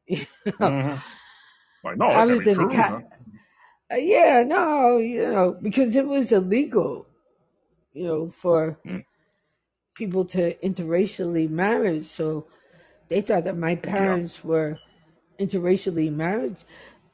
You 0.08 0.26
know? 0.60 0.74
hmm 0.74 0.96
Like, 1.84 1.98
no, 1.98 2.06
I 2.12 2.26
was 2.26 2.46
in 2.46 2.58
the 2.58 2.66
true. 2.66 2.66
cat. 2.66 2.90
Huh? 2.90 3.02
Uh, 3.92 3.96
yeah, 3.96 4.44
no, 4.46 4.98
you 4.98 5.22
know, 5.30 5.58
because 5.62 5.96
it 5.96 6.06
was 6.06 6.32
illegal, 6.32 7.06
you 7.92 8.04
know, 8.04 8.30
for 8.30 8.78
Mm. 8.86 9.04
people 9.94 10.24
to 10.26 10.54
interracially 10.58 11.48
marry. 11.48 12.02
So 12.04 12.46
they 13.08 13.20
thought 13.20 13.44
that 13.44 13.56
my 13.58 13.76
Yeah. 13.84 13.84
parents 13.84 14.44
were 14.44 14.78
interracially 15.40 16.12
married. 16.12 16.56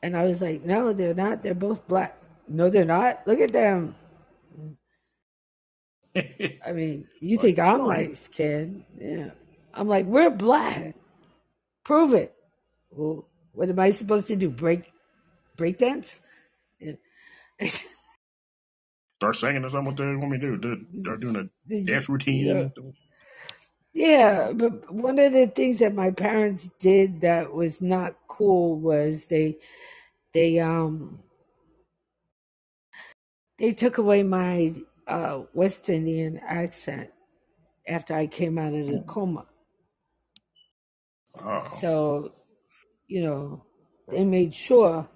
And 0.02 0.16
I 0.16 0.24
was 0.24 0.40
like, 0.42 0.64
no, 0.64 0.92
they're 0.92 1.14
not. 1.14 1.42
They're 1.42 1.54
both 1.54 1.86
black. 1.88 2.16
No, 2.48 2.70
they're 2.70 2.84
not. 2.84 3.26
Look 3.26 3.40
at 3.40 3.52
them. 3.52 3.96
I 6.66 6.72
mean, 6.72 7.08
you 7.20 7.38
think 7.38 7.58
I'm 7.58 7.86
light 7.86 8.16
skinned. 8.16 8.84
Yeah. 8.98 9.30
I'm 9.74 9.88
like, 9.88 10.06
we're 10.06 10.30
black. 10.30 10.94
Prove 11.84 12.14
it. 12.14 12.34
Well, 12.90 13.28
what 13.52 13.70
am 13.70 13.80
I 13.80 13.92
supposed 13.92 14.28
to 14.28 14.36
do? 14.36 14.50
Break 14.50 14.92
break 15.56 15.78
dance? 15.78 16.20
Start 19.20 19.36
singing 19.36 19.64
or 19.64 19.70
something. 19.70 19.86
What 19.86 19.96
they 19.96 20.04
want 20.16 20.30
me 20.32 20.38
to 20.40 20.56
do? 20.56 20.58
Do- 20.58 20.86
Start 21.00 21.20
doing 21.20 21.36
a 21.36 21.90
dance 21.90 22.08
routine. 22.08 22.66
stuff. 22.68 22.94
Yeah, 23.94 24.52
but 24.54 24.92
one 24.94 25.18
of 25.18 25.32
the 25.32 25.48
things 25.48 25.80
that 25.80 25.94
my 25.94 26.12
parents 26.12 26.70
did 26.80 27.22
that 27.22 27.52
was 27.52 27.80
not 27.80 28.16
cool 28.28 28.78
was 28.78 29.26
they 29.26 29.58
they 30.34 30.60
um 30.60 31.20
they 33.58 33.72
took 33.72 33.98
away 33.98 34.22
my 34.24 34.74
uh, 35.06 35.42
West 35.54 35.88
Indian 35.90 36.38
accent 36.46 37.10
after 37.88 38.14
I 38.14 38.26
came 38.28 38.58
out 38.58 38.74
of 38.74 38.86
the 38.86 39.00
coma. 39.06 39.46
Oh, 41.40 41.68
So, 41.68 42.32
you 43.10 43.22
know, 43.22 43.64
they 44.08 44.24
made 44.24 44.54
sure 44.54 45.08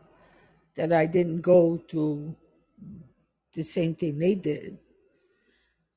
that 0.77 0.93
I 0.93 1.07
didn't 1.07 1.43
go 1.43 1.79
through 1.89 2.35
the 3.55 3.63
same 3.63 3.95
thing 3.95 4.19
they 4.19 4.35
did, 4.35 4.79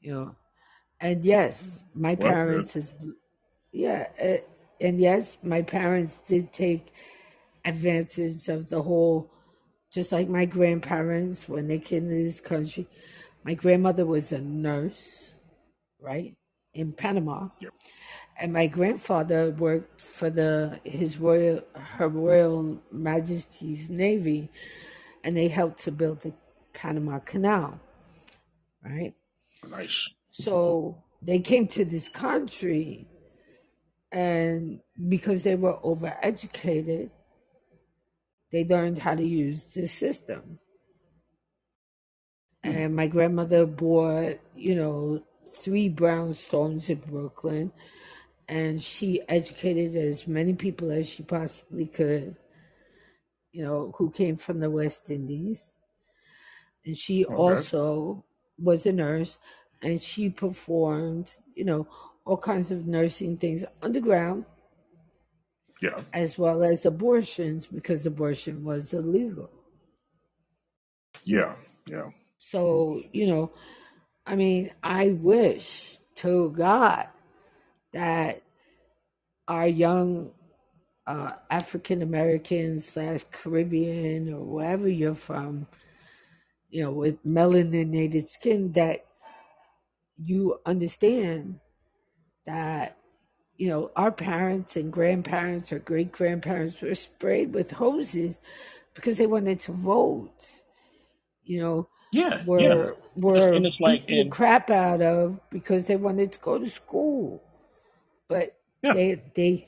you 0.01 0.13
know. 0.13 0.35
And 1.01 1.23
yes, 1.23 1.79
my 1.95 2.15
well, 2.17 2.29
that's 2.31 2.43
good. 2.45 2.67
parents 2.67 2.75
is 2.75 2.93
yeah, 3.71 4.07
uh, 4.23 4.37
and 4.81 4.99
yes, 4.99 5.39
my 5.43 5.63
parents 5.63 6.19
did 6.27 6.53
take 6.53 6.93
advantage 7.65 8.47
of 8.49 8.69
the 8.69 8.81
whole 8.81 9.31
just 9.91 10.11
like 10.11 10.29
my 10.29 10.45
grandparents 10.45 11.49
when 11.49 11.67
they 11.67 11.79
came 11.79 12.09
to 12.09 12.15
this 12.23 12.41
country. 12.41 12.87
My 13.43 13.55
grandmother 13.55 14.05
was 14.05 14.31
a 14.31 14.41
nurse, 14.41 15.33
right? 16.01 16.36
In 16.77 16.93
Panama. 16.93 17.49
Yep. 17.59 17.73
And 18.39 18.53
my 18.53 18.67
grandfather 18.67 19.49
worked 19.49 19.99
for 20.01 20.29
the 20.29 20.79
his 20.83 21.17
royal 21.17 21.61
her 21.75 22.07
royal 22.07 22.79
majesty's 22.91 23.89
navy 23.89 24.51
and 25.23 25.35
they 25.35 25.47
helped 25.47 25.79
to 25.85 25.91
build 25.91 26.21
the 26.21 26.33
Panama 26.73 27.17
Canal, 27.19 27.79
right? 28.83 29.13
Nice. 29.67 30.09
So 30.31 31.03
they 31.21 31.39
came 31.39 31.65
to 31.67 31.83
this 31.83 32.07
country 32.09 33.07
and 34.11 34.79
because 35.09 35.43
they 35.43 35.55
were 35.55 35.77
overeducated, 35.79 37.09
they 38.51 38.63
learned 38.65 38.99
how 38.99 39.15
to 39.15 39.23
use 39.23 39.63
the 39.73 39.87
system. 39.87 40.59
Hmm. 42.63 42.69
And 42.69 42.95
my 42.95 43.07
grandmother 43.07 43.65
bought, 43.65 44.39
you 44.55 44.75
know, 44.75 45.23
three 45.47 45.89
brownstones 45.89 46.89
in 46.89 46.97
Brooklyn, 46.99 47.71
and 48.47 48.81
she 48.81 49.21
educated 49.27 49.95
as 49.95 50.27
many 50.27 50.53
people 50.53 50.91
as 50.91 51.09
she 51.09 51.23
possibly 51.23 51.85
could, 51.85 52.35
you 53.51 53.63
know, 53.63 53.93
who 53.97 54.11
came 54.11 54.35
from 54.37 54.59
the 54.59 54.69
West 54.69 55.09
Indies. 55.09 55.75
And 56.85 56.95
she 56.95 57.25
Okay. 57.25 57.35
also 57.35 58.23
was 58.57 58.85
a 58.85 58.93
nurse, 58.93 59.39
and 59.81 60.01
she 60.01 60.29
performed, 60.29 61.33
you 61.55 61.65
know, 61.65 61.87
all 62.25 62.37
kinds 62.37 62.71
of 62.71 62.87
nursing 62.87 63.37
things 63.37 63.65
underground, 63.81 64.45
Yeah. 65.81 66.01
as 66.13 66.37
well 66.37 66.63
as 66.63 66.85
abortions, 66.85 67.67
because 67.67 68.05
abortion 68.05 68.63
was 68.63 68.93
illegal. 68.93 69.49
Yeah. 71.25 71.55
Yeah. 71.87 72.09
So, 72.37 73.01
you 73.11 73.27
know, 73.27 73.51
I 74.27 74.35
mean, 74.35 74.71
I 74.83 75.09
wish 75.11 75.99
to 76.15 76.51
God 76.51 77.07
that 77.93 78.43
our 79.47 79.67
young 79.67 80.31
uh, 81.07 81.31
African 81.49 82.01
Americans 82.01 82.89
slash 82.89 83.21
Caribbean 83.31 84.33
or 84.33 84.43
wherever 84.43 84.89
you're 84.89 85.15
from, 85.15 85.65
you 86.69 86.83
know, 86.83 86.91
with 86.91 87.25
melaninated 87.25 88.27
skin, 88.27 88.73
that 88.73 89.05
you 90.17 90.59
understand 90.65 91.61
that, 92.45 92.97
you 93.55 93.69
know, 93.69 93.91
our 93.95 94.11
parents 94.11 94.75
and 94.75 94.91
grandparents 94.91 95.71
or 95.71 95.79
great 95.79 96.11
grandparents 96.11 96.81
were 96.81 96.95
sprayed 96.95 97.53
with 97.53 97.71
hoses 97.71 98.41
because 98.93 99.17
they 99.17 99.27
wanted 99.27 99.61
to 99.61 99.71
vote. 99.71 100.45
You 101.45 101.61
know, 101.61 101.89
Yeah. 102.11 102.43
Yeah. 102.57 102.91
were 103.15 103.35
It's, 103.35 103.45
were 103.45 103.53
and 103.53 103.65
it's 103.65 103.79
like, 103.79 104.07
beaten 104.07 104.29
the 104.29 104.29
crap 104.29 104.69
out 104.69 105.01
of 105.01 105.39
because 105.49 105.87
they 105.87 105.95
wanted 105.95 106.31
to 106.33 106.39
go 106.39 106.57
to 106.57 106.69
school. 106.69 107.43
But 108.27 108.57
yeah. 108.81 108.93
they 108.93 109.21
they 109.35 109.67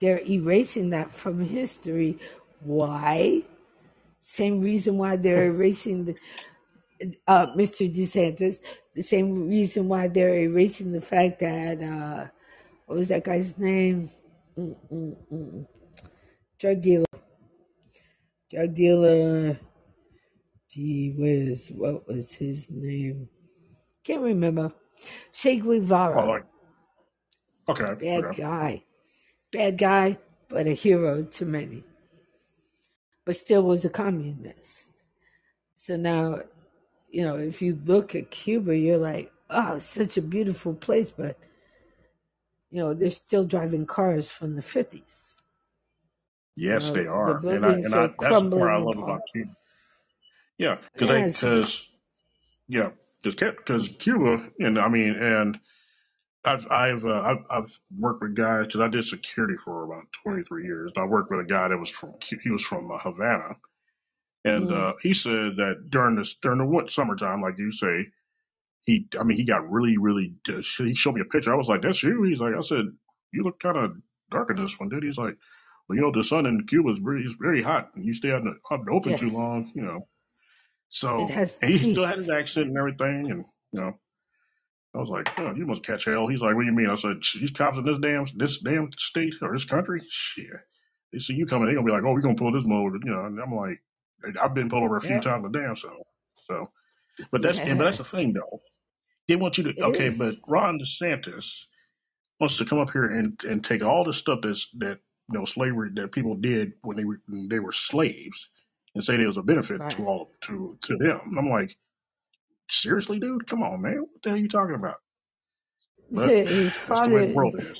they're 0.00 0.22
erasing 0.28 0.90
that 0.90 1.12
from 1.12 1.40
history. 1.44 2.18
Why? 2.60 3.42
Same 4.20 4.60
reason 4.60 4.96
why 4.98 5.16
they're 5.16 5.46
erasing 5.46 6.06
the 6.06 6.16
uh, 7.26 7.48
Mr. 7.48 7.92
DeSantis. 7.92 8.60
The 8.94 9.02
same 9.02 9.48
reason 9.48 9.88
why 9.88 10.08
they're 10.08 10.34
erasing 10.34 10.92
the 10.92 11.00
fact 11.00 11.40
that 11.40 11.82
uh, 11.82 12.28
what 12.86 12.98
was 12.98 13.08
that 13.08 13.24
guy's 13.24 13.58
name? 13.58 14.10
Mm-mm-mm. 14.58 15.66
Drug 16.58 16.80
dealer. 16.80 17.04
Drug 18.50 18.74
dealer. 18.74 19.58
Gee 20.74 21.14
whiz, 21.16 21.70
what 21.70 22.08
was 22.08 22.34
his 22.34 22.68
name? 22.68 23.28
Can't 24.02 24.22
remember. 24.22 24.72
Che 25.32 25.58
Oh, 25.60 25.60
Guevara. 25.60 26.26
like, 26.26 26.44
okay. 27.68 27.94
Bad 28.00 28.24
Okay. 28.24 28.36
guy. 28.36 28.84
Bad 29.52 29.78
guy, 29.78 30.18
but 30.48 30.66
a 30.66 30.72
hero 30.72 31.22
to 31.24 31.46
many. 31.46 31.84
But 33.24 33.36
still 33.36 33.62
was 33.62 33.84
a 33.84 33.88
communist. 33.90 34.92
So 35.76 35.96
now, 35.96 36.40
you 37.08 37.22
know, 37.22 37.36
if 37.36 37.62
you 37.62 37.78
look 37.84 38.16
at 38.16 38.32
Cuba, 38.32 38.76
you're 38.76 38.98
like, 38.98 39.32
oh, 39.50 39.78
such 39.78 40.16
a 40.16 40.22
beautiful 40.22 40.74
place, 40.74 41.10
but, 41.12 41.38
you 42.70 42.80
know, 42.80 42.94
they're 42.94 43.10
still 43.10 43.44
driving 43.44 43.86
cars 43.86 44.28
from 44.30 44.56
the 44.56 44.62
50s. 44.62 45.34
You 46.66 46.78
Yes, 46.78 46.82
know, 46.82 46.96
they 46.96 47.06
the 47.24 47.34
are. 47.34 47.44
And 47.48 47.64
I, 47.64 47.74
and 47.82 47.94
I, 47.94 48.10
that's 48.18 48.40
the 48.40 48.48
part 48.48 48.72
I 48.72 48.78
love 48.78 48.98
about 48.98 49.22
Cuba. 49.32 49.50
Yeah. 50.58 50.78
Cause 50.98 51.08
they, 51.08 51.20
Yes. 51.20 51.40
cause, 51.40 51.88
yeah. 52.68 52.90
Cause, 53.22 53.36
cause 53.64 53.88
Cuba, 53.88 54.42
and 54.58 54.78
I 54.78 54.88
mean, 54.88 55.14
and 55.14 55.58
I've 56.44 56.70
I've 56.70 57.06
uh, 57.06 57.22
I've, 57.22 57.44
I've 57.50 57.78
worked 57.98 58.22
with 58.22 58.34
guys 58.34 58.66
because 58.66 58.80
I 58.80 58.88
did 58.88 59.02
security 59.04 59.56
for 59.56 59.84
about 59.84 60.12
23 60.24 60.64
years. 60.64 60.92
I 60.96 61.04
worked 61.04 61.30
with 61.30 61.40
a 61.40 61.44
guy 61.44 61.68
that 61.68 61.78
was 61.78 61.88
from 61.88 62.14
he 62.42 62.50
was 62.50 62.62
from 62.62 62.90
uh, 62.90 62.98
Havana, 62.98 63.56
and 64.44 64.68
Mm, 64.68 64.72
uh, 64.72 64.92
he 65.00 65.14
said 65.14 65.56
that 65.56 65.86
during 65.88 66.16
this 66.16 66.34
during 66.34 66.58
the 66.58 66.66
winter, 66.66 66.90
summertime, 66.90 67.40
like 67.40 67.58
you 67.58 67.70
say, 67.70 68.08
he 68.82 69.06
I 69.18 69.24
mean 69.24 69.38
he 69.38 69.46
got 69.46 69.70
really 69.70 69.96
really 69.96 70.34
uh, 70.48 70.60
he 70.76 70.94
showed 70.94 71.14
me 71.14 71.22
a 71.22 71.24
picture. 71.24 71.52
I 71.52 71.56
was 71.56 71.68
like, 71.68 71.80
"That's 71.80 72.02
you." 72.02 72.22
He's 72.24 72.40
like, 72.40 72.54
"I 72.54 72.60
said 72.60 72.84
you 73.32 73.42
look 73.42 73.58
kind 73.58 73.78
of 73.78 73.96
dark 74.30 74.50
in 74.50 74.56
this 74.56 74.78
one, 74.78 74.90
dude." 74.90 75.02
He's 75.02 75.16
like, 75.18 75.36
"Well, 75.88 75.96
you 75.96 76.02
know, 76.02 76.12
the 76.12 76.22
sun 76.22 76.44
in 76.44 76.66
Cuba 76.66 76.90
is 76.90 76.98
very, 76.98 77.26
very 77.40 77.62
hot, 77.62 77.90
and 77.94 78.04
you 78.04 78.12
stay 78.12 78.32
out 78.32 78.42
in 78.42 78.44
the, 78.44 78.56
out 78.70 78.80
in 78.80 78.84
the 78.84 78.92
open 78.92 79.16
too 79.16 79.30
long, 79.30 79.72
you 79.74 79.82
know." 79.82 80.06
It 81.16 81.28
So 81.28 81.30
has 81.30 81.60
and 81.62 81.72
he 81.72 81.78
still 81.84 82.06
had 82.06 82.18
his 82.18 82.30
accent 82.30 82.68
and 82.68 82.78
everything, 82.78 83.30
and 83.30 83.46
you 83.72 83.80
know. 83.80 83.92
I 84.94 84.98
was 84.98 85.10
like, 85.10 85.38
oh, 85.38 85.54
you 85.54 85.64
must 85.66 85.84
catch 85.84 86.04
hell. 86.06 86.26
He's 86.26 86.42
like, 86.42 86.54
what 86.54 86.62
do 86.62 86.66
you 86.66 86.72
mean? 86.76 86.88
I 86.90 86.94
said, 86.94 87.18
these 87.38 87.52
cops 87.52 87.76
in 87.76 87.84
this 87.84 87.98
damn 87.98 88.24
this 88.36 88.58
damn 88.58 88.90
state 88.96 89.34
or 89.40 89.52
this 89.52 89.64
country, 89.64 90.00
shit. 90.08 90.46
They 91.12 91.18
see 91.18 91.34
you 91.34 91.46
coming, 91.46 91.68
they 91.68 91.74
gonna 91.74 91.86
be 91.86 91.92
like, 91.92 92.02
oh, 92.04 92.12
we 92.12 92.22
gonna 92.22 92.34
pull 92.34 92.52
this 92.52 92.64
mode, 92.66 92.94
you 93.04 93.10
know. 93.12 93.24
And 93.26 93.40
I'm 93.40 93.54
like, 93.54 93.80
I've 94.40 94.54
been 94.54 94.68
pulled 94.68 94.84
over 94.84 94.96
a 94.96 95.00
few 95.00 95.20
Yep. 95.20 95.20
times 95.20 95.44
a 95.46 95.50
damn 95.50 95.76
so. 95.76 96.04
So, 96.48 96.72
but 97.32 97.42
that's 97.42 97.64
and 97.66 97.78
but 97.78 97.84
that's 97.84 97.98
the 97.98 98.04
thing 98.04 98.34
though. 98.34 98.62
They 99.28 99.36
want 99.36 99.58
you 99.58 99.64
to 99.64 99.76
It 99.76 99.86
okay, 99.86 100.10
is. 100.10 100.18
but 100.18 100.36
Ron 100.48 100.80
DeSantis 100.80 101.66
wants 102.40 102.58
to 102.58 102.66
come 102.66 102.80
up 102.80 102.92
here 102.92 103.06
and 103.06 103.40
and 103.44 103.64
take 103.64 103.84
all 103.84 104.04
the 104.04 104.12
stuff 104.14 104.40
that's 104.42 104.70
that 104.78 105.00
you 105.32 105.38
know 105.38 105.44
slavery 105.46 105.90
that 105.94 106.12
people 106.12 106.36
did 106.36 106.74
when 106.82 106.96
they 106.96 107.04
were 107.04 107.20
when 107.28 107.48
they 107.48 107.60
were 107.60 107.72
slaves 107.72 108.50
and 108.94 109.04
say 109.04 109.16
there 109.18 109.26
was 109.26 109.38
a 109.38 109.42
benefit 109.44 109.82
Right. 109.82 109.96
to 109.96 110.06
all 110.06 110.32
to 110.42 110.78
to 110.84 110.96
them. 110.98 111.20
I'm 111.38 111.50
like, 111.50 111.76
seriously, 112.70 113.20
dude, 113.20 113.46
come 113.48 113.62
on, 113.62 113.82
man, 113.82 113.98
what 114.00 114.22
the 114.22 114.30
hell 114.30 114.38
are 114.38 114.42
you 114.42 114.48
talking 114.48 114.76
about? 114.76 114.96
But 116.14 116.34
His 116.44 116.76
that's 116.88 117.02
the 117.02 117.10
way 117.12 117.22
the 117.22 117.28
father, 117.28 117.34
world 117.34 117.56
is. 117.60 117.78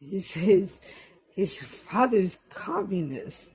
his, 0.00 0.32
his, 0.32 0.80
his 1.34 1.58
father's 1.58 2.38
communist. 2.50 3.50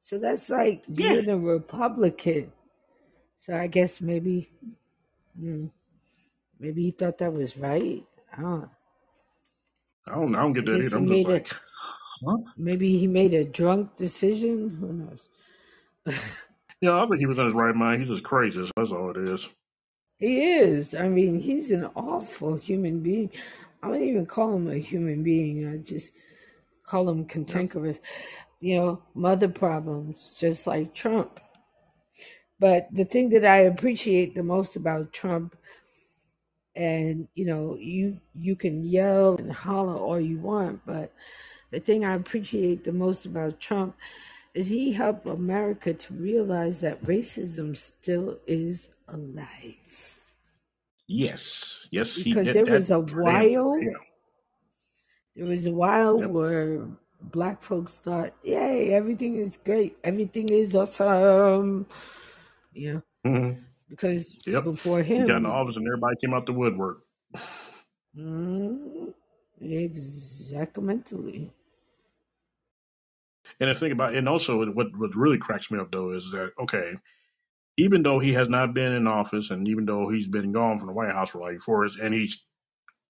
So 0.00 0.18
that's 0.18 0.50
like 0.50 0.84
Yeah, 0.88 1.08
being 1.08 1.28
a 1.30 1.38
Republican. 1.38 2.52
So 3.38 3.56
I 3.56 3.68
guess 3.68 4.00
maybe, 4.00 4.50
mm, 5.40 5.70
maybe 6.60 6.84
he 6.84 6.92
thought 6.92 7.18
that 7.18 7.32
was 7.32 7.56
right. 7.56 8.04
I 8.36 8.42
don't. 8.42 8.70
I 10.08 10.14
don't 10.14 10.34
I 10.36 10.42
don't 10.42 10.54
I 10.54 10.54
get 10.54 10.66
that 10.66 10.80
guess 10.80 10.82
either. 10.82 10.96
he 10.96 10.98
I'm 10.98 11.08
just 11.08 11.24
made 11.24 11.30
a 11.30 11.42
like, 11.42 11.50
huh? 12.26 12.38
maybe 12.56 12.98
he 12.98 13.08
made 13.08 13.34
a 13.34 13.44
drunk 13.46 13.96
decision. 13.96 14.78
Who 14.80 14.94
knows? 14.94 15.29
Yeah, 16.82 16.96
I 16.96 17.04
think 17.04 17.20
he 17.20 17.26
was 17.26 17.38
in 17.38 17.44
his 17.44 17.54
right 17.54 17.74
mind. 17.74 18.00
He's 18.00 18.08
just 18.08 18.24
crazy. 18.24 18.66
That's 18.74 18.90
all 18.90 19.10
it 19.10 19.18
is. 19.18 19.50
He 20.18 20.52
is. 20.54 20.94
I 20.94 21.08
mean, 21.08 21.38
he's 21.38 21.70
an 21.70 21.84
awful 21.94 22.56
human 22.56 23.00
being. 23.00 23.30
I 23.82 23.88
don't 23.88 24.02
even 24.02 24.26
call 24.26 24.54
him 24.54 24.68
a 24.70 24.76
human 24.78 25.22
being. 25.22 25.66
I 25.68 25.76
just 25.76 26.12
call 26.84 27.08
him 27.08 27.26
cantankerous. 27.26 28.00
You 28.60 28.78
know, 28.78 29.02
mother 29.14 29.48
problems, 29.48 30.36
just 30.38 30.66
like 30.66 30.94
Trump. 30.94 31.40
But 32.58 32.88
the 32.92 33.04
thing 33.04 33.30
that 33.30 33.44
I 33.44 33.58
appreciate 33.58 34.34
the 34.34 34.42
most 34.42 34.76
about 34.76 35.12
Trump 35.12 35.56
and 36.76 37.26
you 37.34 37.44
know 37.44 37.76
you 37.78 38.18
you 38.34 38.54
can 38.54 38.82
yell 38.82 39.36
and 39.36 39.52
holler 39.52 39.96
all 39.96 40.20
you 40.20 40.38
want 40.38 40.80
but 40.86 41.12
the 41.72 41.80
thing 41.80 42.04
i 42.04 42.14
appreciate 42.14 42.84
the 42.84 42.92
most 42.92 43.26
about 43.26 43.58
trump 43.58 43.96
is 44.54 44.68
he 44.68 44.92
helped 44.92 45.28
america 45.28 45.94
to 45.94 46.14
realize 46.14 46.80
that 46.80 47.02
racism 47.04 47.76
still 47.76 48.38
is 48.46 48.90
alive? 49.08 49.76
Yes, 51.08 51.88
yes, 51.90 52.14
he 52.16 52.32
because 52.32 52.52
there 52.52 52.66
was 52.66 52.90
a 52.90 53.02
for 53.06 53.24
damn 53.24 53.40
sure. 53.42 53.62
while 53.62 53.76
there 55.36 55.46
was 55.46 55.66
a 55.66 55.72
while 55.72 56.18
where 56.22 56.86
black 57.22 57.62
folks 57.62 57.98
thought 57.98 58.32
yay 58.44 58.92
everything 58.92 59.36
is 59.36 59.58
great. 59.64 59.96
Everything 60.04 60.48
is 60.48 60.74
awesome. 60.74 61.86
Yeah. 62.72 63.00
Hmm 63.24 63.52
because 63.90 64.36
Yep. 64.46 64.64
before 64.64 65.02
He 65.14 65.24
got 65.24 65.38
in 65.38 65.42
him 65.42 65.46
office 65.46 65.76
and 65.76 65.86
everybody 65.86 66.16
came 66.20 66.32
out 66.34 66.46
the 66.46 66.52
woodwork. 66.52 67.02
mm, 68.16 69.12
exactly 69.60 71.50
And 73.60 73.70
the 73.70 73.74
thing 73.74 73.92
about, 73.92 74.14
and 74.14 74.28
also 74.28 74.64
what 74.72 74.96
what 74.96 75.14
really 75.14 75.38
cracks 75.38 75.70
me 75.70 75.78
up 75.78 75.92
though 75.92 76.12
is 76.12 76.30
that 76.32 76.52
okay, 76.60 76.94
even 77.76 78.02
though 78.02 78.18
he 78.18 78.32
has 78.34 78.48
not 78.48 78.74
been 78.74 78.92
in 78.92 79.06
office, 79.06 79.50
and 79.50 79.68
even 79.68 79.84
though 79.86 80.08
he's 80.10 80.28
been 80.28 80.52
gone 80.52 80.78
from 80.78 80.88
the 80.88 80.94
White 80.94 81.12
House 81.12 81.30
for 81.30 81.40
like 81.40 81.60
four 81.60 81.84
years, 81.84 81.96
and 81.96 82.14
he's 82.14 82.44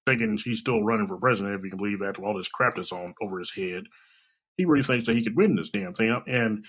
thinking 0.06 0.38
he's 0.42 0.60
still 0.60 0.82
running 0.82 1.06
for 1.06 1.18
president, 1.18 1.56
if 1.56 1.64
you 1.64 1.70
can 1.70 1.78
believe 1.78 2.02
after 2.02 2.24
all 2.24 2.36
this 2.36 2.48
crap 2.48 2.74
that's 2.76 2.92
on 2.92 3.14
over 3.22 3.38
his 3.38 3.52
head, 3.52 3.84
he 4.56 4.64
really 4.66 4.82
thinks 4.82 5.06
that 5.06 5.16
he 5.16 5.24
could 5.24 5.36
win 5.36 5.56
this 5.56 5.70
damn 5.70 5.94
thing. 5.94 6.22
And 6.26 6.64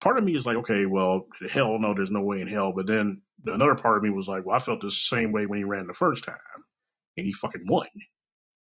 part 0.00 0.18
of 0.18 0.24
me 0.24 0.36
is 0.36 0.46
like, 0.46 0.58
okay, 0.58 0.86
well, 0.86 1.26
hell 1.50 1.78
no, 1.78 1.94
there's 1.94 2.10
no 2.10 2.22
way 2.22 2.40
in 2.40 2.48
hell. 2.48 2.72
But 2.74 2.86
then 2.86 3.22
another 3.46 3.74
part 3.76 3.98
of 3.98 4.02
me 4.04 4.10
was 4.10 4.28
like, 4.28 4.44
well, 4.46 4.56
I 4.56 4.60
felt 4.60 4.80
the 4.80 4.90
same 4.90 5.32
way 5.32 5.46
when 5.46 5.58
he 5.58 5.64
ran 5.64 5.86
the 5.86 5.94
first 5.94 6.24
time, 6.24 6.36
and 7.16 7.26
he 7.26 7.32
fucking 7.32 7.66
won. 7.68 7.88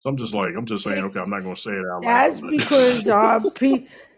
So 0.01 0.09
I'm 0.09 0.17
just 0.17 0.33
like, 0.33 0.51
I'm 0.57 0.65
just 0.65 0.85
saying, 0.87 1.03
okay, 1.05 1.19
I'm 1.19 1.29
not 1.29 1.43
going 1.43 1.55
to 1.55 1.61
say 1.61 1.71
it 1.71 1.85
out 1.93 2.03
loud. 2.03 2.29
that's 2.29 2.41
because 2.41 3.07
our 3.07 3.41
pe- 3.55 3.85
uh, 3.85 4.12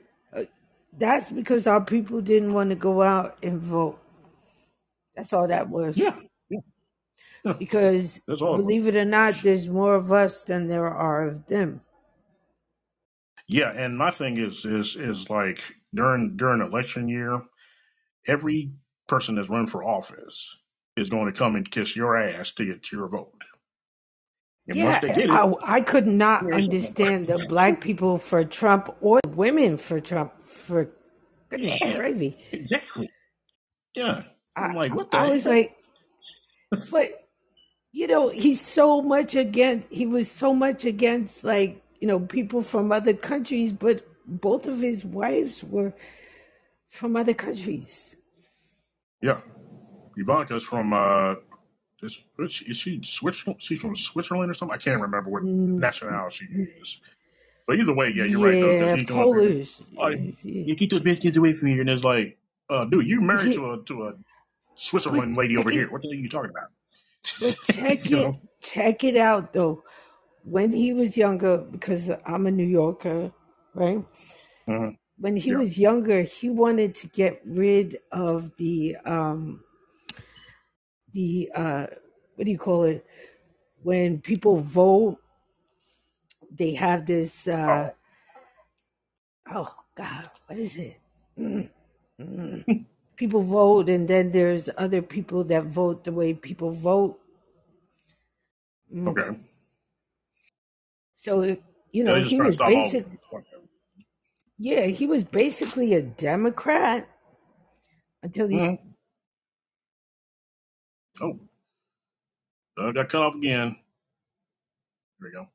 that's 0.98 1.32
because 1.32 1.68
our 1.68 1.84
people 1.84 2.22
didn't 2.22 2.54
want 2.54 2.70
to 2.72 2.76
go 2.76 3.02
out 3.02 3.38
and 3.44 3.60
vote. 3.62 4.00
That's 5.16 5.34
all 5.34 5.48
that 5.48 5.70
was. 5.70 5.98
Yeah, 5.98 6.16
yeah, 6.50 6.60
because 7.58 8.18
it 8.28 8.40
believe 8.40 8.88
it 8.88 8.96
or 8.96 9.06
not 9.06 9.36
there's 9.44 9.68
more 9.68 9.96
of 9.96 10.12
us 10.12 10.44
than 10.44 10.68
there 10.68 10.88
are 10.88 11.28
of 11.28 11.48
them. 11.48 11.82
Yeah, 13.48 13.72
and 13.72 13.98
my 13.98 14.12
thing 14.12 14.38
is 14.38 14.66
is 14.66 14.96
is 14.96 15.30
like 15.30 15.60
during 15.94 16.38
during 16.38 16.62
election 16.62 17.08
year, 17.08 17.42
every 18.28 18.72
person 19.08 19.36
that's 19.36 19.50
run 19.50 19.68
for 19.68 19.84
office 19.84 20.58
is 20.98 21.10
going 21.10 21.28
to 21.32 21.38
come 21.38 21.56
and 21.56 21.70
kiss 21.70 21.96
your 21.96 22.18
ass 22.18 22.54
to 22.54 22.66
get 22.66 22.92
your 22.92 23.08
vote. 23.08 23.34
And 24.68 24.82
once 24.82 24.98
they 25.00 25.10
Yeah, 25.10 25.16
get 25.16 25.30
it, 25.30 25.32
I, 25.32 25.54
I 25.64 25.82
could 25.82 26.08
not 26.08 26.52
understand 26.52 27.28
the 27.28 27.40
black 27.40 27.82
people 27.82 28.18
for 28.18 28.44
Trump 28.44 28.96
or 29.02 29.20
women 29.30 29.78
for 29.78 30.00
Trump. 30.00 30.34
For 30.42 30.90
goodness 31.50 31.78
yeah, 31.82 31.96
gravy, 31.96 32.38
exactly. 32.52 33.10
Yeah, 33.96 34.24
I, 34.56 34.62
I'm 34.66 34.76
like, 34.76 34.96
what 34.96 35.12
the 35.12 35.18
I 35.18 35.28
was 35.30 35.46
like, 35.46 35.76
but 36.92 37.10
you 37.94 38.08
know, 38.08 38.30
he's 38.30 38.62
so 38.62 39.02
much 39.02 39.36
against. 39.36 39.94
He 39.94 40.06
was 40.06 40.30
so 40.30 40.54
much 40.54 40.84
against, 40.86 41.44
like 41.44 41.84
you 42.00 42.08
know, 42.08 42.20
people 42.20 42.62
from 42.62 42.92
other 42.92 43.14
countries. 43.14 43.72
But 43.72 44.06
both 44.26 44.68
of 44.68 44.80
his 44.80 45.06
wives 45.06 45.64
were 45.64 45.94
from 46.90 47.16
other 47.16 47.34
countries. 47.34 48.16
Yeah, 49.22 49.42
Ivanka's 50.18 50.64
from 50.64 50.94
uh, 50.94 51.36
is, 52.06 52.22
is 52.40 52.52
she 52.52 52.66
is 52.66 52.78
she 52.78 53.02
Switzerland? 53.04 53.62
She's 53.62 53.82
from 53.82 53.96
Switzerland 53.96 54.52
or 54.52 54.56
something. 54.56 54.76
I 54.76 54.80
can't 54.80 55.02
remember 55.02 55.30
what 55.32 55.44
Mm, 55.44 55.80
nationality 55.80 56.48
she 56.54 56.62
is. 56.82 57.02
But 57.68 57.80
either 57.80 57.94
way, 57.96 58.14
yeah, 58.16 58.26
you're 58.26 58.42
right 58.42 58.60
though, 58.60 58.72
because 58.72 58.92
Yeah, 58.92 58.94
he's 58.94 59.06
going. 59.06 59.28
Polish. 59.28 59.82
Oh, 59.98 60.10
you 60.44 60.76
keep 60.76 60.92
those 60.92 61.02
biscuits 61.04 61.38
away 61.38 61.54
from 61.54 61.70
here, 61.70 61.82
and 61.82 61.90
it's 61.90 62.04
like, 62.04 62.38
uh, 62.70 62.86
dude, 62.86 63.08
you 63.08 63.22
married 63.22 63.54
to 63.54 63.72
a 63.74 63.84
to 63.86 64.04
a 64.06 64.14
But 65.08 65.26
Switzerland 65.26 65.36
lady 65.38 65.58
over 65.58 65.72
here. 65.72 65.92
What 65.92 66.02
the 66.02 66.10
hell 66.10 66.18
are 66.18 66.22
you 66.22 66.30
talking 66.30 66.52
about? 66.52 66.72
but 67.40 67.62
check 67.64 68.00
you 68.06 68.12
it 68.12 68.22
know? 68.22 68.42
check 68.62 69.04
it 69.04 69.18
out 69.18 69.54
though. 69.54 69.84
When 70.44 70.72
he 70.72 70.94
was 70.94 71.18
younger, 71.18 71.58
because 71.60 72.12
I'm 72.26 72.48
a 72.48 72.52
New 72.52 72.68
Yorker, 72.68 73.32
right? 73.76 74.04
hmm 74.68 74.90
when 75.18 75.38
he 75.38 75.52
Yeah. 75.52 75.58
was 75.58 75.78
younger, 75.80 76.24
he 76.24 76.50
wanted 76.50 76.96
to 76.96 77.08
get 77.08 77.42
rid 77.46 77.98
of 78.12 78.56
the 78.58 78.98
um 79.06 79.64
the 81.16 81.52
uh 81.56 81.88
what 82.36 82.46
do 82.46 82.52
you 82.52 82.60
call 82.60 82.86
it? 82.86 83.06
When 83.84 84.22
people 84.22 84.60
vote, 84.62 85.20
they 86.52 86.74
have 86.76 87.06
this 87.08 87.48
uh 87.48 87.90
Oh, 87.90 87.92
oh 89.52 89.76
god, 89.96 90.30
what 90.48 90.60
is 90.60 90.78
it? 90.78 91.00
Mm, 91.40 91.70
mm. 92.22 92.66
People 93.18 93.44
vote 93.44 93.90
and 93.90 94.08
then 94.08 94.32
there's 94.32 94.70
other 94.78 95.02
people 95.02 95.44
that 95.46 95.66
vote 95.66 96.04
the 96.06 96.14
way 96.14 96.34
people 96.34 96.72
vote. 96.72 97.20
Mm. 98.94 99.18
okay. 99.18 99.40
So 101.18 101.58
you 101.92 102.04
know, 102.04 102.16
he 102.18 102.42
was 102.42 102.58
stop 102.58 102.76
all 102.76 102.90
of 102.92 102.96
basic 102.96 103.08
yeah, 104.60 104.88
he 104.88 105.08
was 105.08 105.24
basically 105.26 105.94
a 105.96 106.04
Democrat 106.04 107.10
until 108.24 108.48
he 108.48 108.62
hmm 108.62 108.76
Oh, 111.22 111.40
uh, 112.80 112.92
got 112.92 113.10
cut 113.10 113.24
off 113.24 113.36
again. 113.36 113.78
There 115.20 115.30
we 115.30 115.32
go. 115.32 115.48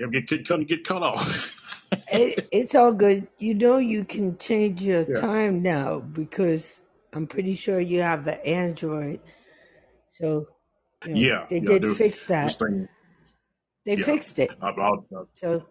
Yeah, 0.00 0.08
get 0.12 0.28
get 0.28 0.48
cut 0.48 0.66
get 0.66 0.84
cut 0.84 1.02
off. 1.02 1.56
It, 2.12 2.48
it's 2.52 2.74
all 2.74 2.92
good. 2.92 3.28
You 3.38 3.54
know, 3.54 3.78
you 3.78 4.04
can 4.04 4.38
change 4.38 4.82
your 4.82 5.04
yeah. 5.06 5.16
time 5.16 5.62
now 5.62 6.00
because 6.00 6.80
I'm 7.12 7.26
pretty 7.26 7.56
sure 7.56 7.80
you 7.80 8.02
have 8.02 8.26
an 8.28 8.38
Android. 8.44 9.20
So, 10.10 10.48
you 11.04 11.14
know, 11.14 11.28
Yeah, 11.28 11.46
they 11.50 11.60
yeah, 11.60 11.74
I 11.74 11.78
did 11.78 11.80
do. 11.80 11.98
fix 11.98 12.26
This 12.40 12.54
that. 12.54 12.56
thing. 12.56 12.88
They 13.84 13.96
Yeah. 13.96 14.04
fixed 14.04 14.38
it. 14.38 14.50
Uh, 14.62 14.96
So, 15.34 15.66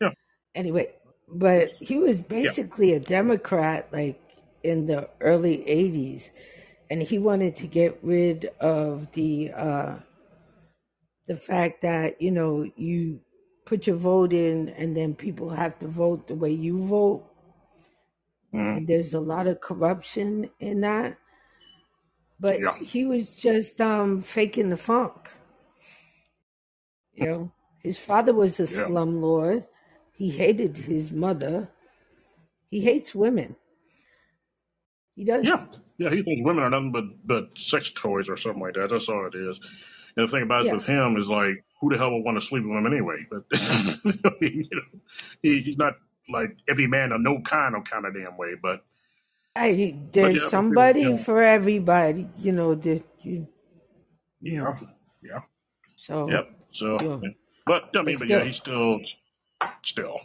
yeah. 0.00 0.10
anyway, 0.54 0.94
but 1.28 1.76
he 1.80 1.96
was 1.98 2.20
Yeah. 2.42 2.50
basically 2.50 2.92
a 2.92 3.00
Democrat 3.00 3.92
like 3.92 4.20
in 4.62 4.86
the 4.86 5.08
early 5.20 5.66
80s. 5.68 6.30
And 6.90 7.02
he 7.02 7.18
wanted 7.18 7.56
to 7.56 7.66
get 7.66 7.98
rid 8.02 8.46
of 8.60 9.12
the 9.12 9.50
uh, 9.52 9.96
the 11.26 11.36
fact 11.36 11.82
that, 11.82 12.20
you 12.20 12.30
know, 12.30 12.70
you 12.76 13.20
put 13.64 13.86
your 13.86 13.96
vote 13.96 14.32
in 14.32 14.68
and 14.70 14.96
then 14.96 15.14
people 15.14 15.50
have 15.50 15.78
to 15.78 15.88
vote 15.88 16.26
the 16.26 16.34
way 16.34 16.50
you 16.52 16.84
vote. 16.86 17.24
hmm 18.52 18.76
And 18.76 18.86
there's 18.86 19.14
a 19.14 19.20
lot 19.20 19.46
of 19.46 19.60
corruption 19.60 20.50
in 20.60 20.80
that. 20.82 21.18
But 22.38 22.60
Yeah. 22.60 22.74
he 22.78 23.04
was 23.06 23.36
just 23.36 23.80
um, 23.80 24.20
faking 24.20 24.68
the 24.70 24.76
funk. 24.76 25.30
You 27.14 27.26
know, 27.26 27.52
his 27.80 27.98
father 27.98 28.34
was 28.34 28.60
a 28.60 28.64
Yeah. 28.68 28.88
slumlord. 28.88 29.66
He 30.12 30.30
hated 30.30 30.76
his 30.78 31.12
mother. 31.12 31.70
He 32.70 32.80
hates 32.82 33.14
women. 33.14 33.56
He 35.16 35.24
does. 35.24 35.48
Yeah. 35.48 35.66
Yeah. 35.98 36.10
He 36.10 36.22
thinks 36.22 36.44
women 36.46 36.64
are 36.64 36.70
nothing 36.70 36.92
but 36.92 37.04
but 37.24 37.58
sex 37.58 37.90
toys 37.90 38.28
or 38.30 38.36
something 38.36 38.62
like 38.62 38.74
that. 38.74 38.90
That's 38.90 39.08
all 39.08 39.26
it 39.26 39.34
is. 39.36 39.60
And 40.16 40.26
the 40.26 40.30
thing 40.32 40.42
about 40.44 40.66
it 40.66 40.70
with 40.72 40.86
him 40.86 41.16
is 41.16 41.30
like, 41.30 41.64
who 41.80 41.90
the 41.90 41.98
hell 41.98 42.12
would 42.12 42.24
want 42.24 42.38
to 42.40 42.46
sleep 42.46 42.64
with 42.64 42.72
him 42.76 42.86
anyway? 42.86 43.26
But 43.30 43.44
you 44.42 44.68
know, 44.72 45.00
he, 45.42 45.60
he's 45.62 45.78
not 45.78 45.94
like 46.30 46.56
every 46.68 46.88
man 46.88 47.12
of 47.12 47.20
no 47.22 47.40
kind, 47.42 47.74
no 47.74 47.82
kind 47.82 48.06
of 48.06 48.14
damn 48.14 48.36
way. 48.38 48.54
But 48.60 48.84
Hey, 49.56 49.98
but 50.20 50.32
there's 50.32 50.42
yeah, 50.42 50.50
but 50.68 50.78
somebody 50.78 51.02
yeah, 51.02 51.18
for 51.18 51.42
everybody, 51.42 52.28
you 52.38 52.52
know, 52.52 52.74
that 52.74 53.04
you, 53.22 53.48
you 54.42 54.58
yeah, 54.62 54.76
yeah, 55.22 55.40
So, 55.96 56.40
yep. 56.40 56.46
So, 56.72 56.98
yeah. 57.00 57.18
yeah. 57.22 57.30
but 57.66 57.96
I 57.96 58.02
mean, 58.02 58.18
but 58.18 58.28
yeah, 58.28 58.38
still, 58.38 58.44
he's 58.44 58.56
still, 58.56 59.00
still. 59.82 60.20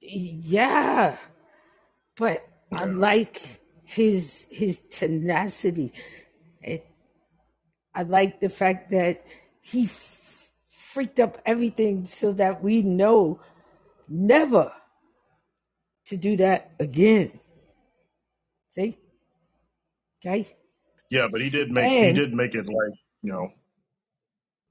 yeah. 0.00 1.16
But 2.16 2.46
I 2.72 2.84
like 2.84 3.40
his 3.84 4.46
his 4.50 4.80
tenacity. 4.90 5.92
It, 6.60 6.86
I 7.94 8.02
like 8.02 8.40
the 8.40 8.48
fact 8.48 8.90
that 8.90 9.24
he 9.60 9.84
f- 9.84 10.50
freaked 10.68 11.20
up 11.20 11.38
everything 11.46 12.04
so 12.04 12.32
that 12.32 12.62
we 12.62 12.82
know 12.82 13.40
never 14.08 14.72
to 16.06 16.16
do 16.16 16.36
that 16.36 16.72
again. 16.80 17.38
See? 18.70 18.98
Okay? 20.20 20.46
Yeah, 21.10 21.28
but 21.30 21.40
he 21.40 21.50
did 21.50 21.72
make 21.72 21.90
he 21.90 22.12
did 22.12 22.34
make 22.34 22.54
it 22.54 22.66
like 22.66 22.98
you 23.22 23.32
know 23.32 23.48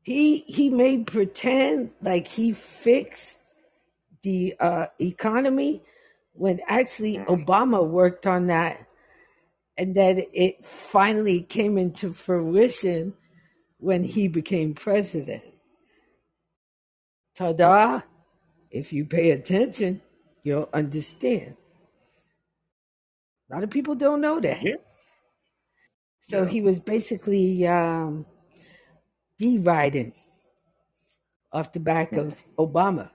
he 0.08 0.46
he 0.48 0.70
made 0.70 1.06
pretend 1.06 1.92
like 2.02 2.28
he 2.28 2.54
fixed 2.54 3.40
the 4.24 4.56
uh, 4.58 4.86
economy 5.02 5.84
when 6.32 6.62
actually. 6.66 7.18
Obama 7.28 7.86
worked 7.86 8.26
on 8.26 8.48
that, 8.48 8.88
and 9.78 9.96
that 9.96 10.16
it 10.34 10.64
finally 10.66 11.42
came 11.42 11.78
into 11.78 12.14
fruition 12.14 13.16
when 13.80 14.06
he 14.06 14.30
became 14.30 14.74
president. 14.74 15.44
Ta-da! 17.36 18.02
If 18.72 18.94
you 18.94 19.04
pay 19.04 19.32
attention, 19.32 20.02
you'll 20.42 20.70
understand. 20.74 21.58
A 23.52 23.56
lot 23.56 23.64
of 23.66 23.72
people 23.72 23.96
don't 23.96 24.22
know 24.22 24.40
that. 24.40 24.64
Yeah, 24.64 24.76
So 26.22 26.44
yeah, 26.44 26.50
he 26.50 26.62
was 26.62 26.80
basically 26.80 27.68
um, 27.68 28.26
deriding 29.38 30.14
off 31.52 31.72
the 31.72 31.80
back 31.80 32.14
of 32.14 32.38
Obama. 32.58 33.10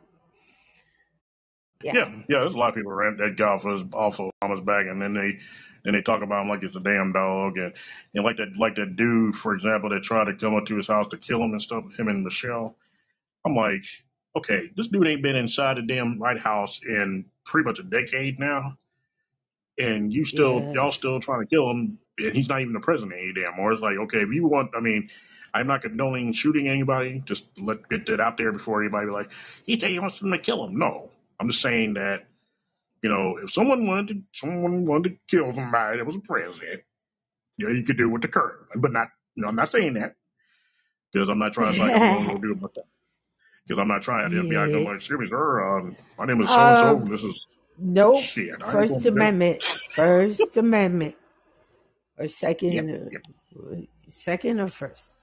Yeah, 1.83 1.95
yeah, 1.95 2.15
yeah. 2.29 2.39
There's 2.41 2.55
a 2.55 2.59
lot 2.59 2.71
of 2.71 2.75
people 2.77 2.93
that 2.93 3.17
that 3.19 3.37
guy 3.37 3.49
off 3.49 3.65
his 3.65 3.83
off 3.93 4.21
of 4.21 4.31
Obama's 4.43 4.61
back, 4.61 4.87
and 4.87 5.03
then 5.03 5.15
they 5.15 5.39
then 5.85 5.95
they 5.95 6.03
talk 6.03 6.23
about 6.23 6.43
him 6.43 6.49
like 6.49 6.63
it's 6.63 6.77
a 6.77 6.81
damn 6.81 7.13
dog, 7.13 7.59
and 7.59 7.75
and 8.15 8.25
like 8.25 8.37
that 8.37 8.57
like 8.57 8.77
that 8.77 8.97
dude, 8.97 9.35
for 9.35 9.55
example, 9.55 9.91
that 9.91 10.03
tried 10.03 10.27
to 10.27 10.37
come 10.37 10.55
up 10.55 10.67
to 10.67 10.77
his 10.77 10.87
house 10.87 11.09
to 11.09 11.19
kill 11.19 11.43
him 11.43 11.51
and 11.51 11.63
stuff. 11.63 11.85
Him 11.99 12.09
and 12.09 12.23
Michelle. 12.23 12.77
I'm 13.45 13.57
like, 13.57 13.83
okay, 14.37 14.69
this 14.77 14.89
dude 14.89 15.09
ain't 15.09 15.23
been 15.23 15.35
inside 15.35 15.77
the 15.77 15.83
damn 15.83 16.19
White 16.19 16.39
House 16.39 16.81
in 16.85 17.25
pretty 17.45 17.67
much 17.67 17.81
a 17.81 17.83
decade 17.83 18.39
now, 18.39 18.79
and 19.79 20.13
you 20.13 20.25
still 20.25 20.61
yeah, 20.61 20.73
y'all 20.73 20.93
still 20.93 21.19
trying 21.19 21.41
to 21.41 21.47
kill 21.47 21.69
him, 21.69 21.99
and 22.19 22.35
he's 22.35 22.49
not 22.49 22.61
even 22.61 22.73
the 22.73 22.81
president 22.81 23.19
any 23.19 23.33
damn 23.33 23.57
more. 23.57 23.73
It's 23.73 23.83
like, 23.83 23.97
okay, 23.97 24.19
if 24.19 24.33
you 24.33 24.47
want, 24.47 24.73
I 24.77 24.81
mean, 24.81 25.09
I'm 25.55 25.67
not 25.67 25.83
condoning 25.83 26.33
shooting 26.33 26.69
anybody. 26.69 27.23
Just 27.25 27.47
let 27.59 27.89
get 27.89 28.07
that 28.07 28.21
out 28.21 28.37
there 28.37 28.53
before 28.53 28.83
anybody 28.83 29.07
be 29.07 29.13
like, 29.13 29.33
he 29.65 29.79
said 29.79 29.91
he 29.91 29.99
wants 29.99 30.21
them 30.21 30.31
to 30.31 30.39
kill 30.39 30.67
him. 30.67 30.79
No, 30.79 31.11
I'm 31.41 31.49
just 31.49 31.63
saying 31.63 31.95
that 31.95 32.27
you 33.03 33.11
know, 33.11 33.39
if 33.43 33.51
someone 33.51 33.87
wanted 33.87 34.09
to, 34.09 34.23
someone 34.33 34.85
wanted 34.85 35.11
to 35.11 35.19
kill 35.29 35.53
somebody 35.53 35.99
that 35.99 36.07
was 36.07 36.15
a 36.15 36.21
president, 36.21 36.83
yeah, 37.59 37.69
you 37.69 37.83
could 37.83 37.97
do 37.97 38.05
it 38.05 38.13
with 38.13 38.23
the 38.23 38.29
current, 38.29 38.67
but 38.77 38.93
not. 38.93 39.09
You 39.35 39.43
know, 39.43 39.49
I'm 39.49 39.57
not 39.57 39.71
saying 39.71 39.95
that 39.95 40.15
because 41.13 41.29
I'm 41.29 41.39
not 41.39 41.53
trying 41.53 41.73
to 41.73 41.79
say 41.79 41.85
I'm 41.85 42.27
going 42.27 42.41
to 42.41 42.43
do 42.43 42.53
it 42.53 42.75
that. 42.75 42.85
Because 43.67 43.81
I'm 43.81 43.89
not 43.89 44.03
trying. 44.03 44.31
Gonna 44.31 44.69
yeah. 44.69 44.77
like, 44.79 44.97
excuse 44.97 45.19
me, 45.19 45.27
sir. 45.27 45.79
Um, 45.79 45.97
my 46.19 46.27
name 46.27 46.41
is 46.43 46.51
so 46.51 46.61
and 46.61 46.79
so. 46.79 46.97
Um, 46.99 47.09
This 47.09 47.25
is 47.25 47.47
nope. 47.79 48.21
shit. 48.21 48.63
First 48.63 48.93
gonna. 48.93 49.09
Amendment. 49.09 49.65
First 49.91 50.57
Amendment. 50.57 51.17
Or 52.19 52.29
Yep, 52.69 52.87
second, 52.87 53.13
yep. 53.13 53.23
uh, 53.57 53.77
second 54.09 54.61
or 54.61 54.69
first. 54.69 55.15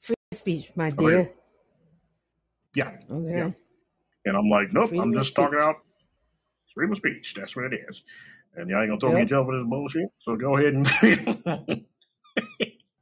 Free 0.00 0.16
speech, 0.34 0.72
my 0.76 0.90
yeah, 0.98 1.08
dear. 1.08 1.30
yeah, 2.76 2.92
yeah. 3.32 3.48
Okay. 3.48 3.54
And 4.26 4.36
I'm 4.36 4.48
like, 4.50 4.68
nope. 4.72 4.94
I'm 4.98 5.12
Freedom 5.12 5.18
of 5.18 5.22
just 5.22 5.36
talking 5.36 5.58
out 5.60 5.76
freedom 6.74 6.92
of 6.92 6.98
speech. 6.98 7.34
That's 7.34 7.56
what 7.56 7.66
it 7.72 7.80
is. 7.88 8.02
And 8.56 8.70
y'all 8.70 8.80
ain't 8.80 8.90
gonna 8.90 9.00
throw 9.00 9.12
me 9.12 9.22
in 9.22 9.26
Yep. 9.26 9.28
jail 9.28 9.44
for 9.44 9.56
this 9.58 9.66
bullshit. 9.68 10.08
So 10.20 10.36
go 10.36 10.56
ahead 10.56 10.74
and. 10.74 10.86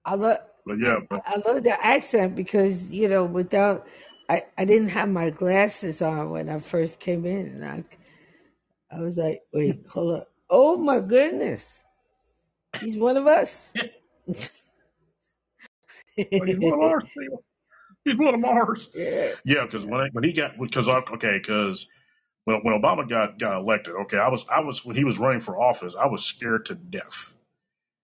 I 0.04 0.14
love. 0.16 0.38
but 0.66 0.78
yeah, 0.80 0.98
but 1.08 1.22
I 1.26 1.38
love 1.46 1.64
the 1.64 1.86
accent 1.86 2.36
because 2.36 2.90
you 2.90 3.08
know 3.08 3.24
without 3.24 3.86
I, 4.28 4.44
I 4.58 4.64
didn't 4.66 4.90
have 4.90 5.08
my 5.10 5.30
glasses 5.30 6.02
on 6.02 6.30
when 6.30 6.48
I 6.48 6.58
first 6.60 7.00
came 7.00 7.26
in 7.26 7.48
and 7.48 7.64
I 7.64 7.84
I 8.96 9.00
was 9.00 9.18
like 9.18 9.42
wait 9.52 9.82
hold 9.90 10.20
up 10.20 10.28
oh 10.50 10.78
my 10.78 11.00
goodness 11.00 11.82
he's 12.74 12.96
one 12.96 13.16
of 13.16 13.26
us. 13.26 13.74
Well, 16.38 16.46
he's 16.48 16.58
one 16.58 16.74
of 16.74 16.80
ours. 16.80 17.04
people. 17.18 17.44
He's 18.04 18.16
one 18.16 18.34
of 18.34 18.44
ours. 18.44 18.88
yeah. 18.94 19.32
Yeah, 19.44 19.64
because 19.64 19.86
when 19.86 20.00
I, 20.00 20.08
when 20.12 20.24
he 20.24 20.32
got 20.32 20.58
because 20.58 20.88
okay, 20.88 21.38
because 21.38 21.86
when 22.44 22.60
when 22.62 22.80
Obama 22.80 23.08
got 23.08 23.38
got 23.38 23.58
elected, 23.60 23.94
okay, 24.02 24.18
I 24.18 24.28
was 24.28 24.46
I 24.48 24.60
was 24.60 24.84
when 24.84 24.96
he 24.96 25.04
was 25.04 25.18
running 25.18 25.40
for 25.40 25.58
office, 25.58 25.96
I 25.96 26.06
was 26.06 26.24
scared 26.24 26.66
to 26.66 26.74
death. 26.74 27.34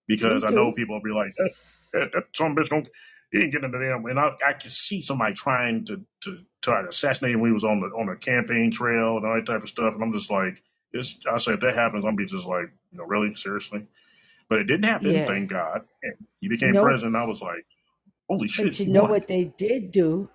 Me 0.08 0.16
because 0.16 0.44
I 0.44 0.50
know 0.50 0.70
too. 0.70 0.76
people 0.76 0.96
will 0.96 1.02
be 1.02 1.10
like, 1.12 1.34
that, 1.36 1.50
that, 1.92 2.12
that 2.12 2.24
some 2.32 2.56
bitch 2.56 2.68
don't 2.68 2.88
he 3.32 3.40
ain't 3.40 3.52
getting 3.52 3.66
into 3.66 3.78
them, 3.78 4.06
and 4.06 4.18
I 4.18 4.32
I 4.46 4.52
could 4.54 4.70
see 4.70 5.00
somebody 5.00 5.34
trying 5.34 5.86
to 5.86 6.04
to 6.22 6.38
try 6.62 6.82
to 6.82 6.88
assassinate 6.88 7.34
him 7.34 7.40
when 7.40 7.50
he 7.50 7.54
was 7.54 7.64
on 7.64 7.80
the 7.80 7.86
on 7.88 8.06
the 8.06 8.16
campaign 8.16 8.70
trail 8.70 9.16
and 9.16 9.26
all 9.26 9.34
that 9.34 9.46
type 9.46 9.62
of 9.62 9.68
stuff, 9.68 9.94
and 9.94 10.02
I'm 10.02 10.12
just 10.12 10.30
like, 10.30 10.62
it's 10.92 11.20
I 11.30 11.38
say 11.38 11.54
if 11.54 11.60
that 11.60 11.74
happens, 11.74 12.04
I'm 12.04 12.10
gonna 12.10 12.18
be 12.18 12.26
just 12.26 12.46
like, 12.46 12.70
you 12.92 12.98
know, 12.98 13.04
really? 13.04 13.34
Seriously, 13.34 13.88
but 14.50 14.60
it 14.60 14.64
didn't 14.64 14.84
happen, 14.86 15.10
yeah. 15.12 15.26
thank 15.26 15.50
God, 15.50 15.82
and 16.02 16.14
he 16.40 16.48
became 16.48 16.72
nope 16.74 16.82
president. 16.82 17.16
I 17.16 17.24
was 17.26 17.42
like, 17.42 17.64
holy 18.28 18.48
shit, 18.48 18.66
but 18.66 18.80
you 18.80 18.86
he 18.86 18.92
know 18.92 19.04
won. 19.04 19.10
what 19.10 19.28
they 19.28 19.46
did 19.58 19.92
do? 19.92 20.30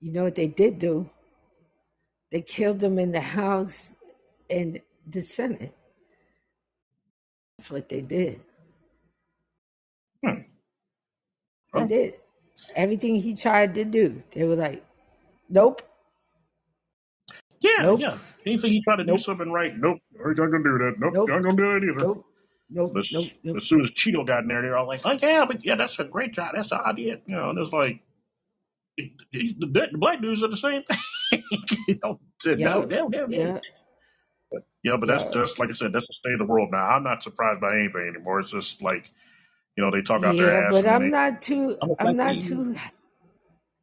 You 0.00 0.12
know 0.12 0.24
what 0.24 0.36
they 0.36 0.48
did 0.48 0.78
do? 0.78 1.10
They 2.32 2.42
killed 2.42 2.82
him 2.82 2.98
in 2.98 3.12
the 3.12 3.20
House 3.22 3.92
and 4.50 4.80
the 5.06 5.22
Senate. 5.22 5.74
That's 7.58 7.70
what 7.70 7.88
they 7.88 8.02
did. 8.02 8.40
Hmm. 10.24 10.42
they 11.74 11.84
Oh, 11.84 11.86
did. 11.86 12.14
Everything 12.76 13.16
he 13.16 13.34
tried 13.34 13.74
to 13.74 13.84
do 13.84 14.22
they 14.32 14.44
were 14.44 14.56
like 14.56 14.84
nope. 15.48 15.82
Yeah, 17.60 17.82
nope. 17.82 18.00
yeah. 18.00 18.18
Anything 18.46 18.72
he 18.72 18.82
tried 18.82 18.96
to 18.98 19.04
do 19.04 19.12
nope. 19.12 19.20
something 19.20 19.50
right, 19.52 19.74
nope, 19.76 19.98
you're 20.12 20.34
not 20.34 20.50
gonna 20.52 20.64
do 20.64 20.78
that. 20.78 20.94
Nope, 20.98 21.14
nope. 21.14 21.28
Not 21.28 21.42
gonna 21.42 21.56
do 21.56 21.62
that 21.80 21.86
either. 21.92 22.06
Nope. 22.06 22.26
Nope. 22.70 22.94
But 22.94 23.04
Nope. 23.10 23.26
as, 23.26 23.34
Nope. 23.44 23.58
as 23.58 23.64
soon 23.68 23.82
as 23.82 23.92
Cheeto 23.92 24.26
got 24.26 24.42
in 24.42 24.48
there, 24.48 24.62
they're 24.62 24.76
all 24.78 24.86
like, 24.88 25.02
"Oh 25.04 25.16
yeah, 25.20 25.46
but 25.46 25.64
yeah, 25.64 25.76
that's 25.76 25.98
a 26.00 26.04
great 26.04 26.34
job. 26.34 26.52
That's 26.54 26.72
how 26.72 26.82
I 26.84 26.92
did." 26.94 27.22
You 27.26 27.36
know, 27.36 27.50
and 27.50 27.58
it's 27.58 27.72
like 27.72 28.00
he- 28.96 29.16
he's, 29.32 29.54
the, 29.54 29.66
the 29.66 29.98
black 29.98 30.22
dudes 30.22 30.42
are 30.44 30.48
the 30.48 30.56
same 30.56 30.82
thing. 30.84 31.42
you 31.88 31.98
know, 32.02 32.20
said, 32.42 32.60
no, 32.60 32.82
Yep. 32.82 32.90
no, 32.90 33.08
no, 33.08 33.26
no. 33.26 33.28
Yeah. 33.28 33.58
But 34.52 34.62
yeah, 34.84 34.96
but 35.00 35.06
that's 35.06 35.24
Yeah. 35.24 35.32
just 35.32 35.58
like 35.60 35.70
I 35.70 35.74
said, 35.74 35.92
that's 35.92 36.08
the 36.08 36.14
state 36.14 36.34
of 36.34 36.40
the 36.40 36.52
world 36.52 36.70
now. 36.72 36.84
I'm 36.84 37.04
not 37.04 37.22
surprised 37.22 37.60
by 37.60 37.74
anything 37.78 38.12
anymore. 38.14 38.40
It's 38.40 38.52
just 38.52 38.82
like 38.82 39.10
you 39.76 39.84
know, 39.84 39.90
they 39.90 40.02
talk 40.02 40.24
out 40.24 40.36
Yeah. 40.36 40.38
their 40.38 40.68
ass 40.68 40.80
But 40.80 40.86
and 40.86 40.90
then 40.90 40.98
I'm 40.98 41.10
they, 41.10 41.10
not 41.10 41.42
too. 41.42 41.78
I'm 41.82 41.90
a 41.92 41.96
I'm 41.98 42.14
black 42.14 42.16
not 42.16 42.40
lady. 42.40 42.42
too. 42.42 42.76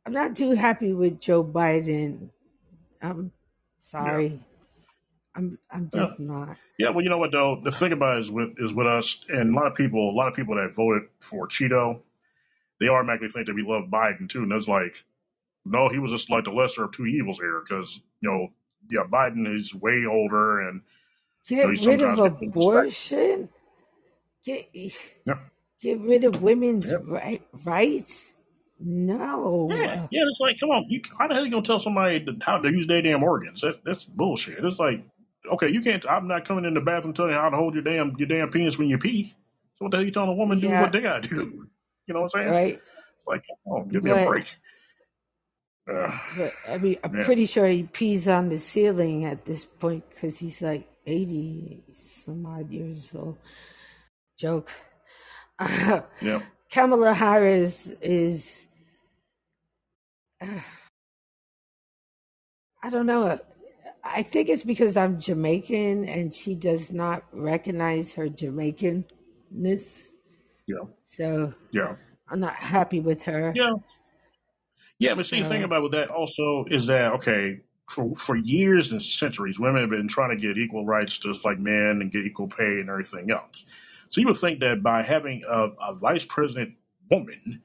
I'm 0.06 0.14
not 0.14 0.36
too 0.36 0.52
happy 0.52 0.94
with 0.94 1.22
Joe 1.22 1.44
Biden. 1.44 2.30
I'm 3.02 3.32
Yeah, 4.00 4.22
sorry. 4.22 4.42
I'm. 5.36 5.60
I'm 5.72 5.90
yeah, 5.94 6.08
just 6.08 6.20
not. 6.20 6.58
yeah. 6.80 6.90
Well, 6.92 7.04
you 7.04 7.10
know 7.10 7.20
what 7.20 7.32
though, 7.32 7.60
the 7.64 7.72
thing 7.72 7.92
about 7.94 8.18
it 8.18 8.20
is 8.22 8.32
with 8.32 8.56
is 8.60 8.74
with 8.74 8.88
us 8.88 9.26
and 9.30 9.56
a 9.56 9.60
lot 9.60 9.68
of 9.68 9.76
people, 9.76 10.10
a 10.12 10.16
lot 10.16 10.28
of 10.30 10.36
people 10.36 10.56
that 10.56 10.74
voted 10.76 11.04
for 11.20 11.48
Cheeto, 11.48 12.02
they 12.80 12.90
automatically 12.90 13.30
think 13.30 13.48
that 13.48 13.56
we 13.56 13.64
love 13.64 13.86
Biden 13.90 14.30
too, 14.30 14.44
and 14.44 14.52
it's 14.54 14.68
like 14.68 14.96
No, 15.66 15.90
he 15.90 16.00
was 16.00 16.12
just 16.12 16.30
like 16.30 16.46
the 16.46 16.52
lesser 16.52 16.86
of 16.86 16.92
two 16.92 17.06
evils 17.06 17.40
here 17.40 17.60
because, 17.60 18.02
you 18.22 18.30
know, 18.30 18.48
yeah, 18.92 19.04
Biden 19.10 19.54
is 19.54 19.76
way 19.76 20.06
older 20.10 20.62
and, 20.68 20.82
you 21.62 21.68
know, 21.68 21.74
Get 21.74 21.86
rid 21.86 22.02
of 22.04 22.16
sometimes 22.16 22.20
gets 22.20 22.36
disrespected. 22.42 22.50
abortion. 22.50 23.50
Get 24.46 24.68
Yeah. 25.28 25.40
get 25.82 26.00
rid 26.02 26.24
of 26.26 26.42
women's 26.44 26.92
Yeah. 26.92 26.98
right, 27.04 27.44
rights. 27.66 28.34
No. 28.80 29.70
Yeah. 29.70 30.08
yeah, 30.12 30.22
It's 30.24 30.40
like, 30.42 30.58
come 30.60 30.72
on. 30.72 30.86
You, 30.90 31.02
how 31.18 31.28
the 31.28 31.36
hell 31.36 31.44
are 31.44 31.46
you 31.46 31.52
going 31.52 31.64
to 31.64 31.68
tell 31.68 31.80
somebody 31.80 32.26
how 32.42 32.60
to 32.60 32.70
use 32.72 32.88
their 32.88 33.02
damn 33.02 33.24
organs? 33.24 33.62
That's, 33.62 33.78
that's 33.86 34.06
bullshit. 34.06 34.64
It's 34.66 34.80
like, 34.80 35.06
okay, 35.54 35.70
you 35.70 35.82
can't, 35.82 36.06
I'm 36.10 36.28
not 36.28 36.46
coming 36.46 36.66
in 36.66 36.74
the 36.74 36.82
bathroom 36.82 37.14
telling 37.14 37.34
you 37.34 37.38
how 37.38 37.50
to 37.50 37.58
hold 37.58 37.74
your 37.74 37.84
damn, 37.84 38.16
your 38.18 38.28
damn 38.28 38.50
penis 38.50 38.78
when 38.78 38.90
you 38.90 38.98
pee. 38.98 39.34
So 39.74 39.86
what 39.86 39.92
the 39.92 39.98
hell 39.98 40.06
you 40.06 40.12
telling 40.12 40.30
a 40.30 40.36
woman 40.36 40.62
to 40.62 40.68
do 40.68 40.74
what 40.74 40.92
they 40.92 41.02
got 41.02 41.24
to 41.24 41.30
do? 41.30 41.68
You 42.08 42.14
know 42.14 42.22
what 42.22 42.36
I'm 42.36 42.42
saying? 42.42 42.50
Right. 42.52 42.74
It's 42.74 43.28
like, 43.28 43.46
on, 43.66 43.90
give 43.90 44.04
me 44.04 44.12
a 44.12 44.26
break. 44.26 44.56
Uh, 45.90 46.16
but 46.38 46.54
I 46.70 46.78
mean, 46.78 46.98
I'm 47.04 47.12
man. 47.12 47.26
pretty 47.26 47.46
sure 47.46 47.68
he 47.68 47.84
pees 47.84 48.28
on 48.28 48.50
the 48.50 48.60
ceiling 48.60 49.26
at 49.26 49.46
this 49.46 49.66
point 49.66 50.04
because 50.10 50.38
he's 50.38 50.62
like 50.62 50.88
80 51.06 51.84
some 52.00 52.46
odd 52.46 52.70
years 52.70 53.12
old. 53.16 53.38
Joke. 54.38 54.70
Yeah. 56.22 56.42
Kamala 56.72 57.14
Harris 57.14 57.88
is, 57.88 58.66
I 60.42 60.64
don't 62.90 63.06
know. 63.06 63.40
I 64.04 64.24
think 64.24 64.50
it's 64.50 64.64
because 64.64 64.98
I'm 64.98 65.20
Jamaican 65.20 66.06
and 66.06 66.34
she 66.34 66.56
does 66.56 66.92
not 66.92 67.24
recognize 67.32 68.14
her 68.14 68.28
Jamaicanness. 68.28 70.02
Yeah. 70.68 70.86
So 71.06 71.54
Yeah. 71.72 71.96
I'm 72.30 72.40
not 72.40 72.56
happy 72.56 73.00
with 73.00 73.24
her. 73.24 73.52
Yeah. 73.56 73.74
Yeah, 75.00 75.16
but 75.16 75.26
see, 75.26 75.40
the 75.40 75.46
thing 75.46 75.64
about 75.64 75.82
with 75.82 75.94
that 75.94 76.10
also 76.10 76.66
is 76.70 76.86
that 76.86 77.14
okay, 77.14 77.62
for 77.90 78.16
for 78.16 78.36
years 78.36 78.92
and 78.92 79.02
centuries, 79.02 79.60
women 79.60 79.82
have 79.82 79.90
been 79.90 80.08
trying 80.08 80.30
to 80.30 80.36
get 80.36 80.60
equal 80.60 80.86
rights 80.86 81.18
just 81.18 81.44
like 81.44 81.58
men 81.58 82.02
and 82.02 82.12
get 82.12 82.24
equal 82.26 82.48
pay 82.48 82.80
and 82.80 82.88
everything 82.88 83.32
else. 83.32 83.66
So 84.10 84.22
you 84.22 84.28
would 84.28 84.38
think 84.38 84.60
that 84.60 84.84
by 84.84 85.02
having 85.02 85.44
a, 85.50 85.70
a 85.82 85.96
vice 85.96 86.24
president 86.26 86.76
woman, 87.10 87.64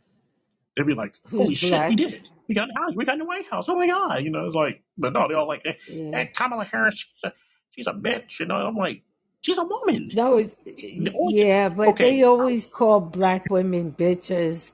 they'd 0.75 0.87
be 0.87 0.95
like, 0.95 1.15
"Holy 1.31 1.55
shit, 1.55 1.89
we 1.91 1.95
did 1.95 2.15
it! 2.15 2.29
We 2.49 2.55
got 2.57 2.69
the 2.69 2.75
house, 2.81 2.93
we 2.97 3.05
got 3.07 3.15
in 3.15 3.21
the 3.21 3.27
White 3.27 3.47
House! 3.49 3.69
Oh 3.69 3.77
my 3.77 3.87
god!" 3.89 4.25
You 4.25 4.31
know, 4.31 4.47
it's 4.47 4.55
like, 4.57 4.83
but 4.99 5.13
no, 5.15 5.29
they're 5.29 5.39
all 5.39 5.49
like, 5.49 5.65
"That 5.65 5.79
Yeah. 5.89 6.27
Kamala 6.35 6.65
Harris, 6.65 6.97
she's 6.97 7.25
a, 7.25 7.33
she's 7.73 7.87
a 7.89 7.93
bitch." 7.95 8.41
You 8.41 8.47
know, 8.47 8.57
I'm 8.57 8.77
like, 8.77 9.03
she's 9.43 9.59
a 9.59 9.65
woman. 9.65 10.11
No, 10.13 10.39
it's, 10.39 10.55
The 10.99 11.13
only- 11.15 11.35
yeah, 11.35 11.69
but 11.71 12.01
Okay, 12.01 12.01
they 12.01 12.23
always 12.25 12.67
call 12.67 13.01
black 13.01 13.51
women 13.51 13.93
bitches 13.99 14.71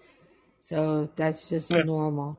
So 0.62 1.11
that's 1.16 1.49
just 1.51 1.77
Yeah. 1.77 1.82
normal. 1.82 2.39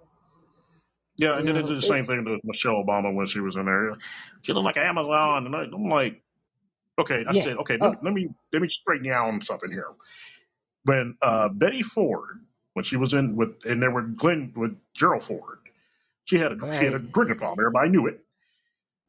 Yeah, 1.18 1.40
and 1.40 1.48
You 1.48 1.50
then 1.50 1.58
it 1.58 1.64
know, 1.64 1.68
did 1.68 1.78
the 1.78 1.82
it, 1.82 1.84
same 1.84 2.06
thing 2.06 2.26
to 2.26 2.40
Michelle 2.44 2.84
Obama 2.84 3.16
when 3.16 3.28
she 3.28 3.42
was 3.42 3.56
in 3.58 3.68
there. 3.68 3.96
She 4.44 4.54
looked 4.54 4.66
like 4.66 4.78
Amazon, 4.78 5.48
and 5.48 5.56
I, 5.56 5.64
I'm 5.64 5.86
like, 5.90 6.24
okay, 7.00 7.26
I 7.28 7.32
yeah. 7.32 7.34
said, 7.34 7.58
okay, 7.60 7.78
let 7.78 7.82
Oh, 7.82 7.94
me 7.94 7.98
let 8.04 8.14
me 8.14 8.30
let 8.54 8.62
me 8.62 8.70
straighten 8.70 9.06
you 9.06 9.14
out 9.14 9.30
on 9.30 9.42
something 9.42 9.72
here. 9.72 9.86
When 10.86 11.18
uh, 11.22 11.50
Betty 11.50 11.84
Ford, 11.84 12.26
when 12.74 12.84
she 12.84 12.98
was 12.98 13.14
in 13.14 13.36
with, 13.36 13.66
and 13.66 13.82
there 13.82 13.92
were 13.92 14.04
Glenn 14.04 14.54
with 14.56 14.78
Gerald 14.94 15.24
Ford, 15.24 15.60
she 16.26 16.38
had 16.38 16.54
a 16.54 16.72
she 16.72 16.86
had 16.86 16.94
a 16.94 17.00
drinking 17.00 17.38
problem. 17.38 17.60
Everybody 17.60 17.90
knew 17.90 18.08
it, 18.08 18.22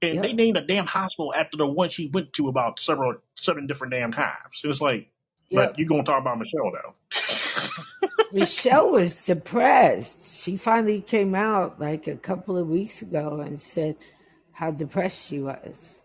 and 0.02 0.24
they 0.24 0.32
named 0.32 0.56
a 0.56 0.62
damn 0.62 0.86
hospital 0.86 1.32
after 1.34 1.56
the 1.56 1.66
one 1.66 1.88
she 1.90 2.08
went 2.08 2.32
to 2.34 2.48
about 2.48 2.78
several 2.80 3.16
seven 3.34 3.66
different 3.66 3.92
damn 3.92 4.12
times. 4.12 4.62
It's 4.64 4.80
like, 4.80 5.10
but 5.52 5.78
you're 5.78 5.88
gonna 5.88 6.04
talk 6.04 6.20
about 6.20 6.38
Michelle 6.38 6.72
now? 6.72 6.94
Michelle 8.32 8.90
was 8.90 9.16
depressed. 9.26 10.42
She 10.42 10.56
finally 10.56 11.00
came 11.00 11.34
out 11.34 11.80
like 11.80 12.06
a 12.08 12.16
couple 12.16 12.58
of 12.58 12.68
weeks 12.68 13.02
ago 13.02 13.40
and 13.40 13.60
said 13.60 13.96
how 14.52 14.70
depressed 14.72 15.28
she 15.28 15.40
was. 15.40 16.00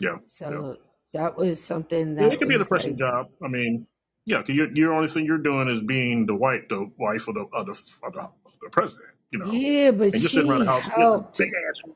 yeah, 0.00 0.16
yeah. 0.48 0.62
So 0.62 0.78
that 1.12 1.36
was 1.36 1.62
something 1.62 2.16
Yeah, 2.18 2.28
it 2.28 2.38
could 2.38 2.48
be 2.48 2.54
a 2.54 2.58
was 2.58 2.66
depressing 2.66 2.92
like, 2.92 2.98
job. 2.98 3.28
I 3.44 3.48
mean, 3.48 3.86
yeah, 4.26 4.38
'cause 4.38 4.50
you're, 4.50 4.72
you're 4.74 4.92
only 4.92 5.08
thing 5.08 5.26
you're 5.26 5.38
doing 5.38 5.68
is 5.68 5.82
being 5.82 6.26
the 6.26 6.34
white, 6.34 6.68
the 6.68 6.90
wife 6.98 7.28
of 7.28 7.34
the 7.34 7.46
of 7.52 7.66
the, 7.66 7.72
of 8.04 8.12
the, 8.12 8.28
president, 8.70 9.06
you 9.30 9.38
know, 9.38 9.50
yeah, 9.52 9.90
but 9.90 10.14
and 10.14 10.22
you're 10.22 10.28
sitting 10.28 10.50
around 10.50 10.60
the 10.60 10.64
she 10.64 10.66
house 10.66 10.88
getting 10.96 11.14
a 11.14 11.18
helped. 11.18 11.38
big 11.38 11.48
ass. 11.48 11.92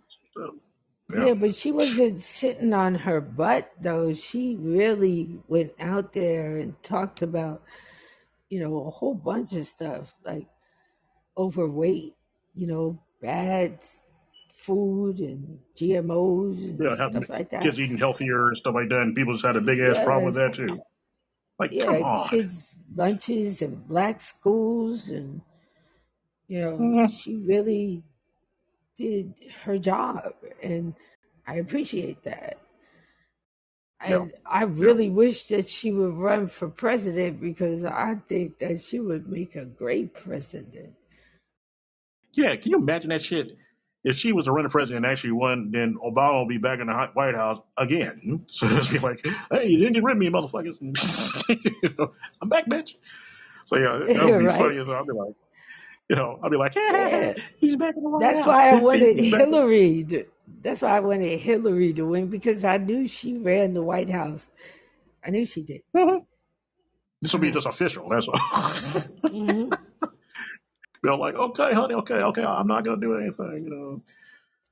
Yeah, 1.12 1.20
Yeah, 1.26 1.34
but 1.34 1.54
she 1.54 1.70
wasn't 1.72 2.20
sitting 2.20 2.72
on 2.74 2.94
her 2.96 3.20
butt 3.20 3.70
though. 3.80 4.12
She 4.12 4.56
really 4.56 5.38
went 5.48 5.72
out 5.78 6.12
there 6.12 6.56
and 6.56 6.80
talked 6.82 7.22
about, 7.22 7.62
you 8.50 8.60
know, 8.60 8.86
a 8.86 8.90
whole 8.90 9.14
bunch 9.14 9.52
of 9.54 9.66
stuff 9.66 10.14
like 10.24 10.48
overweight, 11.38 12.14
you 12.54 12.66
know, 12.66 13.00
bad 13.22 13.78
food 14.52 15.20
and 15.20 15.60
GMOs 15.76 16.58
and 16.58 16.80
yeah, 16.80 16.96
having 16.96 17.22
stuff 17.22 17.30
like 17.30 17.50
that. 17.50 17.62
kids 17.62 17.80
eating 17.80 17.98
healthier 17.98 18.48
and 18.48 18.56
stuff 18.58 18.74
like 18.74 18.88
that, 18.88 19.02
and 19.02 19.14
people 19.14 19.32
just 19.32 19.46
had 19.46 19.56
a 19.56 19.60
big 19.60 19.78
ass 19.80 19.98
problem 19.98 20.24
with 20.24 20.34
Yes, 20.34 20.36
that 20.36 20.54
too. 20.54 20.80
Like, 21.58 21.72
yeah, 21.72 22.04
kids' 22.14 22.74
lunches 22.94 23.62
and 23.62 23.86
black 23.88 24.20
schools 24.20 25.08
and 25.10 25.42
you 26.48 26.60
know, 26.60 26.94
Mhm. 26.94 27.08
she 27.08 27.36
really 27.36 28.04
did 28.96 29.34
her 29.64 29.78
job 29.78 30.34
and 30.62 30.94
I 31.46 31.56
appreciate 31.56 32.22
that. 32.24 32.58
Yeah, 34.06 34.20
And 34.20 34.32
I 34.46 34.62
yeah, 34.80 34.88
really 34.88 35.10
wish 35.10 35.48
that 35.48 35.68
she 35.68 35.92
would 35.92 36.14
run 36.14 36.46
for 36.46 36.68
president 36.68 37.40
because 37.40 37.84
I 37.84 38.14
think 38.28 38.58
that 38.58 38.80
she 38.80 39.00
would 39.00 39.28
make 39.28 39.54
a 39.54 39.66
great 39.66 40.14
president. 40.14 40.94
yeah. 42.34 42.56
Can 42.56 42.72
you 42.72 42.78
imagine 42.78 43.10
that 43.10 43.22
shit? 43.22 43.48
If 44.06 44.16
she 44.16 44.32
was 44.32 44.46
to 44.46 44.52
running 44.52 44.70
president 44.70 45.04
and 45.06 45.12
actually 45.12 45.32
won, 45.32 45.72
then 45.72 45.96
Obama 46.04 46.34
will 46.34 46.48
be 46.48 46.58
back 46.58 46.80
in 46.80 46.88
the 46.88 47.10
White 47.14 47.36
House 47.36 47.60
again. 47.78 48.46
So 48.50 48.68
it's 48.68 48.88
be 48.88 48.98
like, 49.00 49.26
hey, 49.52 49.68
you 49.68 49.78
didn't 49.80 49.94
get 49.94 50.04
rid 50.04 50.14
of 50.16 50.18
me, 50.20 50.30
motherfuckers. 50.30 50.78
You 50.82 51.90
know, 51.98 52.12
I'm 52.42 52.50
back, 52.50 52.66
bitch. 52.68 52.96
So 53.66 53.76
yeah, 53.78 54.06
that 54.14 54.26
would 54.26 54.38
be 54.38 54.48
right? 54.48 54.50
funny. 54.50 54.78
as 54.80 54.88
I'll 54.90 55.06
be 55.06 55.12
like, 55.14 55.34
you 56.10 56.16
know, 56.16 56.40
I'll 56.42 56.50
be 56.50 56.58
like, 56.58 56.76
Yeah. 56.76 57.34
he's 57.58 57.76
back 57.76 57.94
in 57.96 58.04
the 58.04 58.10
White 58.10 58.26
House. 58.26 58.36
That's 58.36 58.46
House. 58.46 58.46
why 58.46 58.70
I 58.70 58.76
wanted 58.76 59.18
Hillary. 59.18 60.04
To, 60.10 60.26
that's 60.62 60.82
why 60.82 60.98
I 60.98 61.00
wanted 61.00 61.40
Hillary 61.40 61.92
to 61.94 62.06
win 62.06 62.28
because 62.28 62.64
I 62.64 62.78
knew 62.78 63.08
she 63.08 63.38
ran 63.38 63.74
the 63.74 63.82
White 63.82 64.10
House. 64.10 64.48
I 65.24 65.30
knew 65.30 65.46
she 65.46 65.62
did. 65.64 65.82
Mhm. 65.96 66.26
This 67.22 67.32
will 67.34 67.40
be 67.40 67.50
Uh, 67.50 67.52
just 67.52 67.66
official. 67.66 68.08
That's 68.10 68.28
all. 68.28 68.40
hmm 69.30 69.70
They're 71.06 71.16
like, 71.16 71.36
okay, 71.36 71.72
honey, 71.72 71.94
okay, 71.94 72.14
okay, 72.14 72.42
I'm 72.42 72.66
not 72.66 72.84
gonna 72.84 73.00
do 73.00 73.16
anything, 73.16 73.62
you 73.64 73.70
know. 73.70 74.02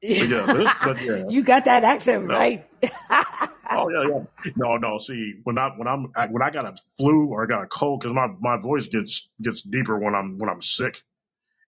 But 0.03 0.29
yeah, 0.29 0.47
but, 0.47 0.57
this, 0.57 0.75
but 0.83 1.03
yeah, 1.03 1.25
you 1.29 1.45
got 1.45 1.65
that 1.67 1.85
accent 1.85 2.27
no. 2.27 2.35
right. 2.35 2.67
Oh 3.71 3.89
yeah, 3.89 4.03
yeah. 4.09 4.53
No, 4.57 4.77
no. 4.77 4.99
See, 4.99 5.37
when 5.45 5.57
I 5.59 5.71
when 5.77 5.89
I'm 5.89 6.13
I, 6.15 6.27
when 6.27 6.43
I 6.43 6.51
got 6.51 6.67
a 6.67 6.75
flu 6.97 7.29
or 7.29 7.43
I 7.43 7.47
got 7.47 7.63
a 7.65 7.67
cold, 7.67 8.01
because 8.01 8.13
my, 8.13 8.27
my 8.41 8.59
voice 8.59 8.87
gets 8.87 9.31
gets 9.41 9.63
deeper 9.63 9.99
when 9.99 10.15
I'm 10.15 10.37
when 10.37 10.51
I'm 10.51 10.61
sick, 10.61 11.03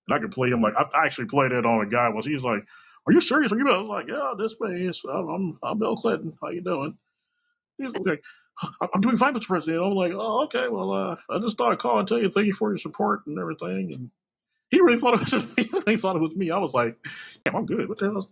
and 0.06 0.14
I 0.14 0.18
can 0.18 0.28
play 0.28 0.50
him 0.50 0.60
like 0.60 0.74
I, 0.76 0.82
I 0.82 1.06
actually 1.06 1.26
played 1.26 1.52
it 1.52 1.64
on 1.64 1.80
a 1.80 1.88
guy 1.88 2.10
once. 2.10 2.26
He's 2.26 2.44
like, 2.44 2.62
"Are 3.06 3.12
you 3.12 3.20
serious? 3.20 3.50
Are 3.50 3.56
you?" 3.56 3.68
I 3.70 3.80
was 3.80 3.88
like, 3.88 4.08
"Yeah, 4.08 4.34
this 4.36 4.56
way 4.60 4.72
is. 4.72 5.02
I'm 5.10 5.28
I'm, 5.28 5.58
I'm 5.62 5.78
Bill 5.78 5.96
Clinton. 5.96 6.36
How 6.40 6.50
you 6.50 6.60
doing?" 6.60 6.98
He's 7.78 7.88
like, 8.04 8.22
"I'm 8.62 8.88
I'm 8.94 9.00
doing 9.00 9.16
fine, 9.16 9.34
Mr. 9.34 9.46
President." 9.46 9.82
I'm 9.82 9.94
like, 9.94 10.12
"Oh, 10.14 10.44
okay. 10.44 10.68
Well, 10.68 10.92
uh, 10.92 11.16
I 11.30 11.38
just 11.38 11.56
thought 11.56 11.72
I'd 11.72 11.78
call 11.78 11.98
and 11.98 12.06
tell 12.06 12.20
you 12.20 12.28
thank 12.28 12.46
you 12.46 12.52
for 12.52 12.70
your 12.70 12.78
support 12.78 13.26
and 13.26 13.38
everything." 13.38 13.92
And 13.94 14.10
he 14.70 14.80
really 14.80 14.98
thought 14.98 15.14
it 15.14 15.20
was 15.20 15.32
he 15.58 15.68
really 15.86 15.96
thought 15.98 16.16
it 16.16 16.22
was 16.22 16.36
me. 16.36 16.50
I 16.50 16.58
was 16.58 16.74
like, 16.74 16.96
"Damn, 17.44 17.56
I'm 17.56 17.66
good. 17.66 17.88
What 17.88 17.98
the 17.98 18.06
hell?" 18.10 18.28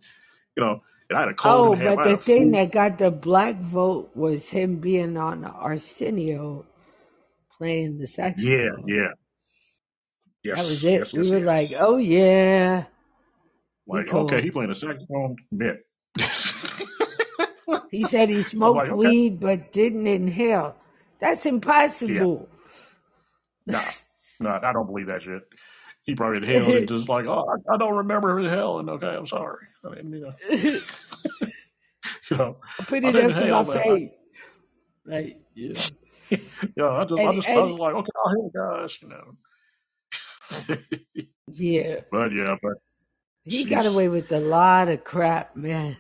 You 0.56 0.65
know. 0.65 0.81
And 1.11 1.19
I 1.19 1.23
had 1.23 1.31
a 1.31 1.35
cold 1.35 1.65
Oh, 1.65 1.77
but 1.77 2.02
the 2.05 2.16
thing 2.16 2.51
flu. 2.51 2.52
that 2.52 2.73
got 2.73 2.98
the 2.98 3.11
black 3.11 3.56
vote 3.61 4.11
was 4.15 4.51
him 4.51 4.77
being 4.81 5.16
on 5.16 5.44
Arsenio 5.44 6.66
playing 7.59 7.98
the 7.98 8.06
saxophone. 8.09 8.55
Yeah, 8.56 8.70
yeah. 8.86 9.09
That 10.55 10.66
was 10.66 10.85
it. 10.85 11.06
yes, 11.06 11.15
We 11.15 11.23
yes, 11.23 11.31
were 11.31 11.40
yes. 11.40 11.40
like, 11.40 11.73
oh 11.78 11.98
yeah, 11.98 12.86
Like, 13.86 14.15
okay, 14.16 14.43
he 14.43 14.51
playing 14.51 14.70
the 14.70 14.77
saxophone 14.77 15.36
bit. 15.56 15.81
He 17.90 18.05
said 18.06 18.31
he 18.31 18.43
smoked 18.44 18.89
like, 18.89 18.90
okay. 18.90 19.12
weed 19.12 19.40
but 19.40 19.73
didn't 19.73 20.06
inhale. 20.06 20.77
That's 21.20 21.47
Yeah. 22.06 22.27
impossible. 22.27 22.48
Nah. 23.66 23.93
Nah, 24.40 24.61
I 24.62 24.73
don't 24.73 24.86
believe 24.86 25.06
that 25.09 25.23
shit. 25.23 25.43
He 26.05 26.14
probably 26.14 26.39
inhaled 26.39 26.76
and 26.76 26.89
just 26.97 27.09
like, 27.09 27.26
oh, 27.26 27.47
I, 27.48 27.74
I 27.74 27.78
don't 27.78 27.97
remember 27.97 28.39
inhaling. 28.39 28.89
Okay, 28.89 29.09
I'm 29.09 29.26
sorry. 29.26 29.66
I 29.85 29.94
didn't, 29.94 30.12
you 30.12 30.20
know, 30.20 30.32
you 32.31 32.36
know, 32.36 32.56
put 32.78 33.05
it 33.05 33.16
up 33.16 33.36
to 33.36 33.64
my. 33.64 33.82
Face. 33.82 34.10
Like, 35.06 35.39
yeah. 35.55 35.74
yeah, 36.76 36.89
I 36.89 37.05
just, 37.05 37.20
I 37.20 37.22
And 37.22 37.59
I 37.59 37.60
was 37.60 37.72
like, 37.72 37.94
okay, 37.94 38.10
I'll 38.24 38.43
hit 38.43 38.52
guys, 38.55 39.02
you 39.02 39.09
know. 39.09 39.36
yeah, 41.48 42.01
but 42.10 42.32
yeah, 42.32 42.56
but 42.62 42.74
he 43.44 43.64
got 43.64 43.86
away 43.86 44.09
with 44.09 44.32
a 44.32 44.40
lot 44.40 44.89
of 44.89 45.05
crap, 45.05 45.56
man. 45.56 45.97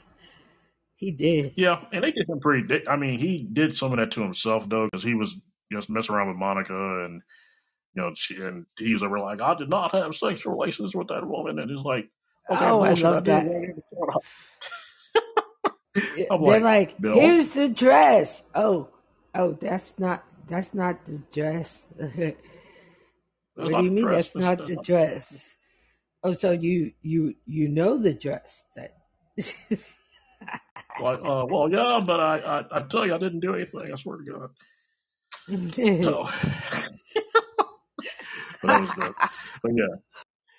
He 0.96 1.12
did. 1.12 1.52
yeah, 1.56 1.84
and 1.92 2.02
they 2.02 2.12
did 2.12 2.28
him 2.28 2.40
pretty. 2.40 2.88
I 2.88 2.96
mean, 2.96 3.18
he 3.18 3.46
did 3.50 3.76
some 3.76 3.92
of 3.92 3.98
that 3.98 4.12
to 4.12 4.22
himself 4.22 4.66
though, 4.68 4.86
because 4.86 5.02
he 5.02 5.14
was 5.14 5.38
just 5.70 5.90
messing 5.90 6.14
around 6.14 6.28
with 6.28 6.36
Monica 6.36 7.04
and 7.04 7.22
you 7.94 8.02
know, 8.02 8.12
she 8.14 8.36
and 8.36 8.66
he's 8.78 9.02
over 9.02 9.18
like, 9.18 9.40
I 9.42 9.54
did 9.54 9.68
not 9.70 9.92
have 9.92 10.14
sexual 10.14 10.54
relations 10.54 10.94
with 10.94 11.08
that 11.08 11.26
woman, 11.26 11.58
and 11.58 11.70
he's 11.70 11.82
like, 11.82 12.08
okay, 12.50 12.66
Oh, 12.66 12.82
I 12.82 12.92
I 12.92 12.94
love 12.94 13.24
did. 13.24 13.26
that. 13.26 13.46
They're 16.40 16.60
like, 16.60 16.62
like, 16.62 17.00
Bill, 17.00 17.14
here's 17.14 17.50
the 17.50 17.68
dress. 17.68 18.44
Oh, 18.54 18.88
oh, 19.34 19.52
that's 19.52 19.98
not 19.98 20.24
that's 20.48 20.74
not 20.74 21.04
the 21.06 21.22
dress. 21.32 21.84
what 23.58 23.76
do 23.76 23.82
you 23.82 23.90
mean 23.90 24.08
that's 24.08 24.36
not 24.36 24.66
the 24.66 24.76
dress? 24.76 25.44
Oh, 26.22 26.32
so 26.34 26.52
you 26.52 26.92
you 27.02 27.34
you 27.46 27.68
know 27.68 27.98
the 27.98 28.14
dress 28.14 28.64
that 28.76 28.92
Like, 30.98 31.20
uh, 31.24 31.46
well, 31.50 31.70
yeah, 31.70 32.00
but 32.04 32.20
I, 32.20 32.38
I, 32.38 32.64
I 32.70 32.80
tell 32.82 33.06
you, 33.06 33.14
I 33.14 33.18
didn't 33.18 33.40
do 33.40 33.54
anything. 33.54 33.90
I 33.90 33.94
swear 33.96 34.18
to 34.18 34.24
God. 34.24 34.50
So, 36.00 36.28
but 38.72 38.94
good. 38.94 39.14
But 39.62 39.72
yeah, 39.76 39.96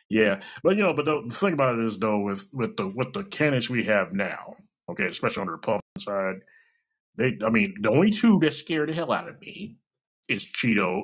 yeah. 0.10 0.42
But 0.64 0.78
you 0.78 0.84
know, 0.84 0.94
but 0.94 1.06
the, 1.06 1.24
the 1.28 1.36
thing 1.36 1.54
about 1.54 1.80
it 1.80 1.86
is 1.86 1.98
though, 1.98 2.20
with 2.22 2.50
with 2.54 2.78
the 2.78 2.88
with 2.88 3.14
the 3.14 3.24
candidates 3.24 3.70
we 3.70 3.86
have 3.86 4.14
now, 4.14 4.56
okay, 4.92 5.06
especially 5.06 5.42
on 5.42 5.48
the 5.48 5.54
Republican 5.54 5.82
side, 6.00 6.36
they, 7.18 7.38
I 7.46 7.50
mean, 7.52 7.76
the 7.82 7.92
only 7.92 8.12
two 8.12 8.40
that 8.42 8.54
scare 8.54 8.86
the 8.88 8.94
hell 8.94 9.12
out 9.14 9.30
of 9.30 9.42
me 9.42 9.78
is 10.30 10.46
Cheeto 10.46 11.04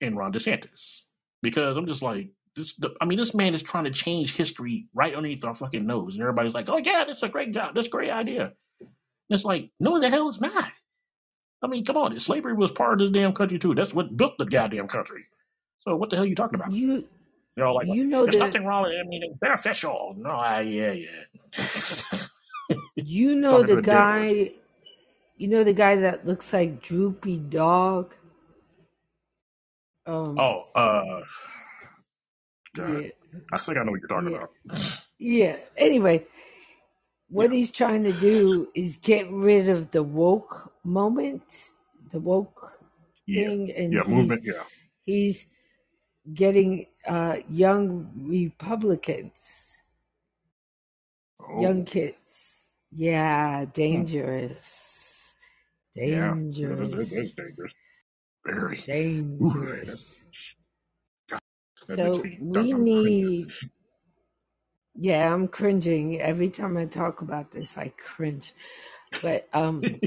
and 0.00 0.16
Ron 0.16 0.32
DeSantis 0.32 1.02
because 1.42 1.76
I'm 1.76 1.86
just 1.86 2.02
like. 2.02 2.30
This, 2.56 2.78
I 3.00 3.06
mean, 3.06 3.18
this 3.18 3.34
man 3.34 3.54
is 3.54 3.62
trying 3.62 3.84
to 3.84 3.90
change 3.92 4.36
history 4.36 4.88
right 4.94 5.14
underneath 5.14 5.44
our 5.44 5.54
fucking 5.54 5.86
nose, 5.86 6.16
and 6.16 6.22
everybody's 6.22 6.54
like, 6.54 6.68
"Oh 6.70 6.78
yeah, 6.78 7.04
that's 7.06 7.22
a 7.22 7.28
great 7.30 7.54
job, 7.54 7.74
that's 7.74 7.86
a 7.86 7.90
great 7.90 8.10
idea." 8.10 8.44
And 9.30 9.36
it's 9.36 9.44
like, 9.44 9.70
no, 9.80 10.00
the 10.00 10.10
hell 10.10 10.28
it's 10.28 10.40
not. 10.40 10.70
I 11.62 11.66
mean, 11.68 11.84
come 11.84 11.96
on, 11.96 12.18
slavery 12.18 12.54
was 12.54 12.70
part 12.70 12.94
of 12.94 12.98
this 13.00 13.10
damn 13.10 13.32
country 13.34 13.58
too. 13.58 13.74
That's 13.74 13.94
what 13.94 14.16
built 14.16 14.34
the 14.38 14.46
goddamn 14.46 14.88
country. 14.88 15.24
So 15.84 15.96
what 15.96 16.10
the 16.10 16.16
hell 16.16 16.24
are 16.26 16.28
you 16.28 16.36
talking 16.36 16.56
about? 16.60 16.72
you 16.72 17.08
You 17.56 17.64
know, 17.64 17.74
like 17.74 17.88
you 17.88 18.04
know 18.04 18.26
there's 18.26 18.38
the 18.38 18.40
nothing 18.40 18.64
wrong 18.66 18.84
with 18.84 18.92
it. 18.92 19.02
I 19.04 19.08
mean, 19.08 19.22
it's 19.24 19.38
beneficial. 19.40 20.14
No, 20.18 20.30
I, 20.30 20.62
yeah, 20.62 20.92
yeah. 20.92 21.24
you 22.96 23.36
know 23.36 23.62
talking 23.62 23.68
to 23.70 23.76
the 23.76 23.76
a 23.76 23.82
guy 23.82 24.50
you 25.38 25.48
know 25.48 25.64
the 25.64 25.74
guy 25.74 25.96
that 25.96 26.26
looks 26.26 26.52
like 26.52 26.82
Droopy 26.82 27.38
Dog. 27.40 28.14
Um, 30.06 30.42
Oh, 30.42 30.64
uh, 30.74 31.22
God, 32.76 33.02
yeah, 33.02 33.10
I 33.52 33.58
think 33.58 33.78
I 33.78 33.84
know 33.84 33.92
what 33.92 34.00
you're 34.00 34.08
talking 34.08 34.28
yeah, 34.28 34.36
about. 34.36 34.50
yeah. 35.18 35.56
Anyway, 35.76 36.26
what 37.30 37.50
Yeah, 37.50 37.52
he's 37.52 37.70
trying 37.72 38.04
to 38.04 38.12
do 38.12 38.68
is 38.74 38.96
get 38.96 39.30
rid 39.30 39.68
of 39.68 39.92
the 39.92 40.02
woke 40.02 40.72
moment, 40.84 41.44
the 42.10 42.20
woke 42.20 42.72
yeah, 43.26 43.50
thing, 43.50 43.72
and 43.76 44.00
yeah. 44.00 44.02
he's 44.02 44.08
Movement. 44.08 44.42
Yeah, 44.44 44.64
he's 45.06 45.46
getting 46.34 46.86
uh, 47.08 47.36
young 47.48 48.10
Republicans, 48.16 49.76
young 51.56 51.84
Oh, 51.84 51.84
kids. 51.84 52.66
Yeah, 52.90 53.64
hmm. 53.88 54.04
dangerous, 54.04 55.34
yeah. 55.94 56.34
Yeah, 56.60 56.76
That's, 56.96 57.10
dangerous, 57.10 57.34
dangerous. 57.34 57.74
Very. 58.44 58.82
Dangerous. 58.86 60.24
That 61.86 61.96
So 61.96 62.22
we 62.40 62.72
need. 62.72 63.48
Yeah, 64.94 65.32
I'm 65.32 65.48
cringing 65.48 66.20
every 66.20 66.50
time 66.50 66.76
I 66.76 66.86
talk 66.86 67.22
about 67.22 67.50
this. 67.52 67.76
I 67.78 67.92
cringe, 67.98 68.52
but 69.22 69.48
um, 69.54 70.00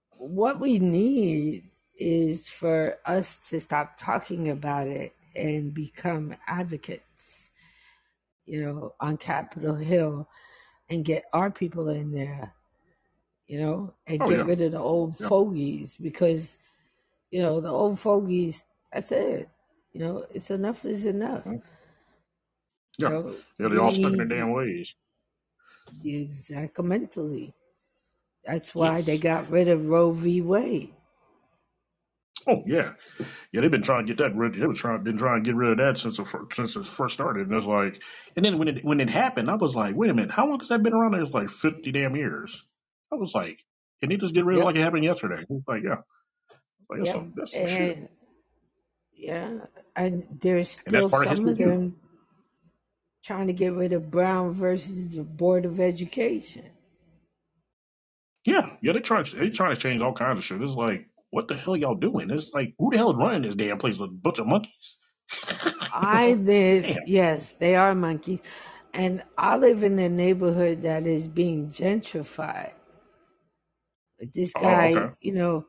what 0.18 0.60
we 0.60 0.78
need 0.78 1.64
is 1.96 2.48
for 2.48 2.98
us 3.06 3.38
to 3.50 3.60
stop 3.60 3.98
talking 3.98 4.48
about 4.48 4.88
it 4.88 5.12
and 5.36 5.74
become 5.74 6.34
advocates, 6.46 7.50
you 8.46 8.62
know, 8.64 8.94
on 9.00 9.16
Capitol 9.16 9.74
Hill 9.74 10.28
and 10.88 11.04
get 11.04 11.24
our 11.32 11.50
people 11.50 11.88
in 11.90 12.12
there, 12.12 12.52
you 13.46 13.60
know, 13.60 13.94
and 14.06 14.20
oh, 14.20 14.28
get 14.28 14.36
yeah. 14.36 14.44
rid 14.44 14.60
of 14.60 14.72
the 14.72 14.78
old 14.78 15.16
Yeah. 15.18 15.28
fogies 15.28 15.96
because, 16.00 16.58
you 17.30 17.42
know, 17.42 17.60
the 17.60 17.68
old 17.68 17.98
fogies, 17.98 18.62
that's 18.92 19.12
it. 19.12 19.48
You 19.92 20.00
know, 20.00 20.26
it's 20.30 20.50
enough 20.50 20.84
is 20.84 21.04
enough. 21.06 21.44
Hmm. 21.44 21.56
You 22.98 23.08
Yeah. 23.08 23.08
know, 23.08 23.36
Yeah, 23.58 23.68
they 23.68 23.76
all 23.76 23.90
stuck 23.90 24.12
in 24.12 24.18
their 24.18 24.26
damn 24.26 24.52
ways. 24.52 24.94
exactly 26.04 26.84
mentally. 26.84 27.54
That's 28.44 28.74
why 28.74 29.02
they 29.02 29.18
got 29.18 29.50
rid 29.50 29.68
of 29.68 29.86
Roe 29.86 30.12
v. 30.12 30.42
Wade. 30.42 30.94
Oh, 32.48 32.62
yeah. 32.66 32.94
Yeah, 33.52 33.60
they've 33.60 33.70
been 33.70 33.82
trying 33.82 34.06
to 34.06 34.12
get 34.14 34.18
that 34.24 34.34
rid. 34.34 34.54
They 34.54 34.66
were 34.66 34.74
trying, 34.74 35.02
been 35.02 35.18
trying 35.18 35.42
to 35.42 35.48
get 35.48 35.56
rid 35.56 35.72
of 35.72 35.76
that 35.78 35.98
since 35.98 36.16
the 36.16 36.24
first, 36.24 36.56
since 36.56 36.76
it 36.76 36.86
first 36.86 37.14
started. 37.14 37.48
And 37.48 37.56
it's 37.56 37.66
like, 37.66 38.02
and 38.36 38.44
then 38.44 38.58
when 38.58 38.68
it 38.68 38.84
when 38.84 39.00
it 39.00 39.10
happened, 39.10 39.50
I 39.50 39.56
was 39.56 39.76
like, 39.76 39.94
wait 39.94 40.10
a 40.10 40.14
minute, 40.14 40.30
how 40.30 40.48
long 40.48 40.58
has 40.60 40.68
that 40.68 40.82
been 40.82 40.94
around? 40.94 41.14
It 41.14 41.20
was 41.20 41.32
like 41.32 41.50
fifty 41.50 41.92
damn 41.92 42.16
years. 42.16 42.64
I 43.12 43.16
was 43.16 43.34
like, 43.34 43.58
can 44.00 44.08
they 44.08 44.16
just 44.16 44.34
get 44.34 44.44
rid 44.46 44.56
of 44.56 44.62
it 44.62 44.64
like 44.64 44.76
it 44.76 44.80
happened 44.80 45.04
yesterday? 45.04 45.44
It's 45.48 45.68
like, 45.68 45.82
yeah, 45.84 45.96
like 46.88 47.00
that's 47.00 47.08
yep. 47.08 47.14
some 47.14 47.34
that's 47.36 47.54
some 47.54 47.66
shit. 47.66 47.98
And 47.98 48.08
yeah, 49.14 49.58
and 49.94 50.24
there's 50.40 50.80
And 50.86 50.94
still 50.94 51.10
part 51.10 51.26
of 51.28 51.36
some 51.36 51.46
history 51.46 51.52
of 51.52 51.58
too. 51.58 51.64
them 51.64 51.96
trying 53.24 53.48
to 53.48 53.52
get 53.52 53.74
rid 53.74 53.92
of 53.92 54.10
Brown 54.10 54.52
versus 54.52 55.10
the 55.10 55.22
Board 55.22 55.66
of 55.66 55.78
Education. 55.78 56.64
Yeah, 58.46 58.76
yeah, 58.80 58.92
they 58.92 59.00
trying 59.00 59.26
they 59.36 59.50
trying 59.50 59.74
to 59.74 59.80
change 59.80 60.00
all 60.00 60.14
kinds 60.14 60.38
of 60.38 60.44
shit. 60.44 60.62
It's 60.62 60.74
like, 60.74 61.09
what 61.30 61.48
the 61.48 61.56
hell 61.56 61.76
y'all 61.76 61.96
doing? 61.96 62.30
It's 62.30 62.52
like, 62.54 62.74
who 62.78 62.90
the 62.92 62.98
hell 62.98 63.12
is 63.12 63.18
running 63.18 63.42
this 63.42 63.56
damn 63.56 63.78
place? 63.78 63.98
With 63.98 64.10
a 64.10 64.14
bunch 64.14 64.40
of 64.40 64.46
monkeys? 64.48 64.98
I 65.90 66.34
live, 66.34 66.88
damn. 66.88 66.98
yes, 67.04 67.52
they 67.52 67.76
are 67.76 67.94
monkeys. 67.94 68.40
And 68.94 69.22
I 69.38 69.56
live 69.58 69.82
in 69.84 69.98
a 69.98 70.08
neighborhood 70.08 70.82
that 70.82 71.06
is 71.06 71.28
being 71.28 71.70
gentrified. 71.70 72.74
But 74.18 74.32
This 74.34 74.54
Oh, 74.56 74.86
guy, 74.86 74.88
okay. 74.88 75.10
you 75.20 75.34
know, 75.34 75.66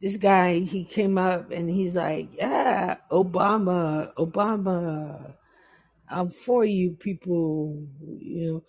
this 0.00 0.16
guy, 0.16 0.60
he 0.60 0.84
came 0.84 1.18
up 1.18 1.50
and 1.52 1.70
he's 1.70 1.96
like, 1.96 2.30
yeah, 2.36 2.98
Obama, 3.10 4.14
Obama, 4.16 5.34
I'm 6.08 6.30
for 6.30 6.64
you 6.64 6.92
people, 6.92 7.86
you 8.20 8.46
know. 8.46 8.64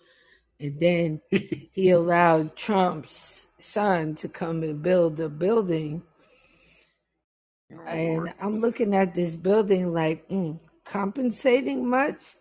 And 0.60 0.80
then 0.80 1.22
he 1.72 1.90
allowed 1.90 2.56
Trump's 2.56 3.46
son 3.58 4.14
to 4.16 4.28
come 4.28 4.62
and 4.64 4.82
build 4.82 5.20
a 5.20 5.28
building. 5.28 6.02
And 7.86 8.32
I'm 8.40 8.60
looking 8.60 8.94
at 8.94 9.14
this 9.14 9.34
building 9.34 9.92
like, 9.92 10.28
mm, 10.28 10.58
compensating 10.84 11.88
much? 11.88 12.36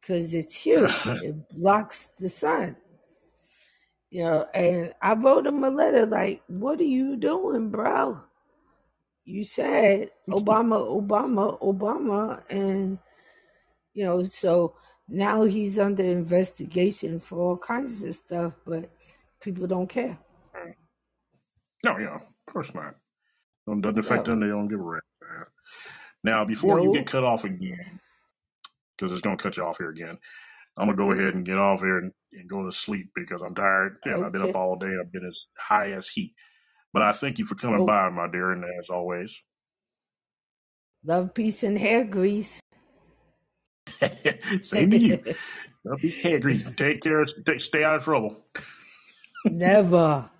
Because 0.00 0.34
it's 0.34 0.54
huge. 0.54 0.92
It 1.06 1.48
blocks 1.50 2.08
the 2.18 2.28
sun. 2.28 2.76
You 4.10 4.24
know, 4.24 4.46
and 4.54 4.94
I 5.02 5.14
wrote 5.14 5.46
him 5.46 5.64
a 5.64 5.70
letter 5.70 6.06
like, 6.06 6.42
what 6.46 6.78
are 6.78 6.84
you 6.84 7.16
doing, 7.16 7.70
bro? 7.70 8.20
You 9.24 9.44
said 9.44 10.10
Obama, 10.28 10.78
Obama, 10.86 11.60
Obama. 11.60 12.42
And, 12.48 12.98
you 13.92 14.04
know, 14.04 14.24
so 14.24 14.76
now 15.08 15.44
he's 15.44 15.78
under 15.78 16.04
investigation 16.04 17.18
for 17.18 17.38
all 17.40 17.56
kinds 17.56 18.02
of 18.02 18.14
stuff, 18.14 18.52
but 18.64 18.90
people 19.40 19.66
don't 19.66 19.88
care. 19.88 20.18
no, 21.84 21.98
yeah, 21.98 22.14
of 22.14 22.22
course 22.46 22.72
not. 22.74 22.94
It 23.68 23.80
doesn't 23.82 23.98
affect 23.98 24.24
No, 24.24 24.24
them. 24.26 24.40
They 24.40 24.48
don't 24.48 24.68
give 24.68 24.80
a 24.80 24.82
rap. 24.82 25.02
Now, 26.24 26.44
before 26.44 26.80
you 26.80 26.90
get 26.90 27.06
cut 27.06 27.24
off 27.24 27.44
again, 27.44 28.00
because 28.96 29.12
it's 29.12 29.20
gonna 29.22 29.36
cut 29.36 29.56
you 29.56 29.64
off 29.64 29.78
here 29.78 29.90
again, 29.90 30.18
I'm 30.78 30.86
gonna 30.88 30.96
go 30.96 31.12
ahead 31.12 31.34
and 31.34 31.46
get 31.46 31.58
off 31.58 31.80
here 31.80 31.98
and, 31.98 32.12
and 32.32 32.48
go 32.48 32.64
to 32.64 32.72
sleep 32.72 33.10
because 33.14 33.42
I'm 33.42 33.54
tired 33.54 33.98
and 34.06 34.24
I've 34.24 34.32
been 34.32 34.42
up 34.42 34.50
Okay. 34.50 34.58
all 34.58 34.76
day. 34.76 34.92
I've 35.00 35.12
been 35.12 35.26
as 35.26 35.38
high 35.58 35.92
as 35.92 36.08
heat. 36.08 36.34
But 36.92 37.02
I 37.02 37.12
thank 37.12 37.38
you 37.38 37.46
for 37.46 37.56
coming 37.56 37.82
Oh, 37.82 37.86
by, 37.86 38.10
my 38.10 38.28
dear, 38.30 38.52
and 38.52 38.64
as 38.80 38.90
always, 38.90 39.40
love, 41.04 41.34
peace, 41.34 41.62
and 41.64 41.78
hair 41.78 42.04
grease. 42.04 42.60
same 44.62 44.90
to 44.90 44.98
you. 44.98 45.18
Love 45.84 46.00
these 46.02 46.16
hair 46.16 46.40
grease. 46.40 46.70
Take 46.76 47.02
care. 47.02 47.26
Stay, 47.26 47.58
stay 47.58 47.84
out 47.84 47.96
of 47.96 48.04
trouble. 48.04 48.46
Never. 49.48 50.30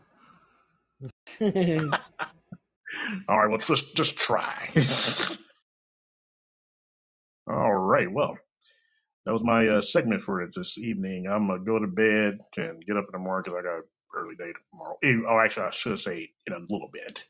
All 3.29 3.39
right, 3.39 3.49
well, 3.51 3.59
just 3.59 3.97
just 3.97 4.17
try. 4.17 4.71
all 7.51 7.75
right, 7.75 8.11
well, 8.13 8.39
that 9.27 9.33
was 9.33 9.45
my 9.45 9.69
uh, 9.69 9.81
segment 9.81 10.23
for 10.23 10.43
it 10.43 10.55
this 10.55 10.79
evening. 10.79 11.27
I'm 11.29 11.49
gonna 11.49 11.61
go 11.65 11.79
to 11.79 11.87
bed 11.89 12.39
and 12.57 12.85
get 12.85 12.97
up 12.97 13.07
in 13.07 13.13
the 13.13 13.19
morning 13.19 13.45
because 13.45 13.59
I 13.61 13.63
got 13.63 13.79
an 13.79 13.85
early 14.17 14.37
day 14.37 14.53
tomorrow. 14.71 14.99
Eh, 15.03 15.17
Oh, 15.29 15.41
actually, 15.41 15.67
I 15.67 15.71
should 15.71 15.99
say 15.99 16.31
in 16.47 16.53
a 16.55 16.59
little 16.59 16.91
bit. 16.93 17.25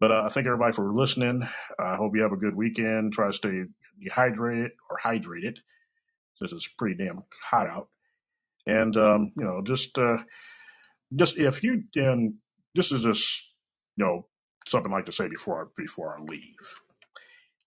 But 0.00 0.12
uh, 0.12 0.22
I 0.24 0.28
thank 0.28 0.46
everybody 0.46 0.72
for 0.72 0.92
listening. 0.92 1.42
I 1.78 1.96
hope 1.96 2.16
you 2.16 2.22
have 2.22 2.32
a 2.32 2.36
good 2.36 2.54
weekend. 2.56 3.12
Try 3.12 3.28
to 3.28 3.32
stay 3.32 3.64
dehydrated 4.02 4.72
or 4.90 4.98
hydrated 5.02 5.58
since 6.36 6.52
it's 6.52 6.68
pretty 6.68 6.96
damn 6.96 7.22
hot 7.42 7.68
out. 7.68 7.88
And 8.66 8.96
um, 8.96 9.32
you 9.36 9.44
know, 9.44 9.62
just 9.62 9.98
uh, 9.98 10.18
just 11.14 11.38
if 11.38 11.62
you 11.64 11.84
and 11.96 12.34
this 12.74 12.92
is 12.92 13.02
just 13.04 13.52
you 13.96 14.04
know 14.04 14.26
something 14.66 14.92
I'd 14.92 14.96
like 14.96 15.06
to 15.06 15.12
say 15.12 15.28
before 15.28 15.64
I, 15.64 15.68
before 15.76 16.16
I 16.18 16.22
leave. 16.22 16.80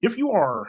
If 0.01 0.17
you 0.17 0.31
are 0.31 0.67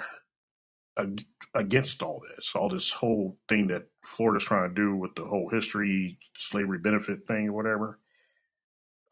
ag- 0.98 1.26
against 1.54 2.02
all 2.02 2.22
this, 2.36 2.54
all 2.56 2.70
this 2.70 2.92
whole 2.92 3.38
thing 3.48 3.68
that 3.68 3.84
Florida's 4.04 4.44
trying 4.44 4.70
to 4.70 4.76
do 4.76 4.96
with 4.96 5.14
the 5.16 5.24
whole 5.24 5.50
history 5.50 6.18
slavery 6.36 6.78
benefit 6.78 7.26
thing 7.26 7.48
or 7.48 7.54
whatever, 7.54 7.98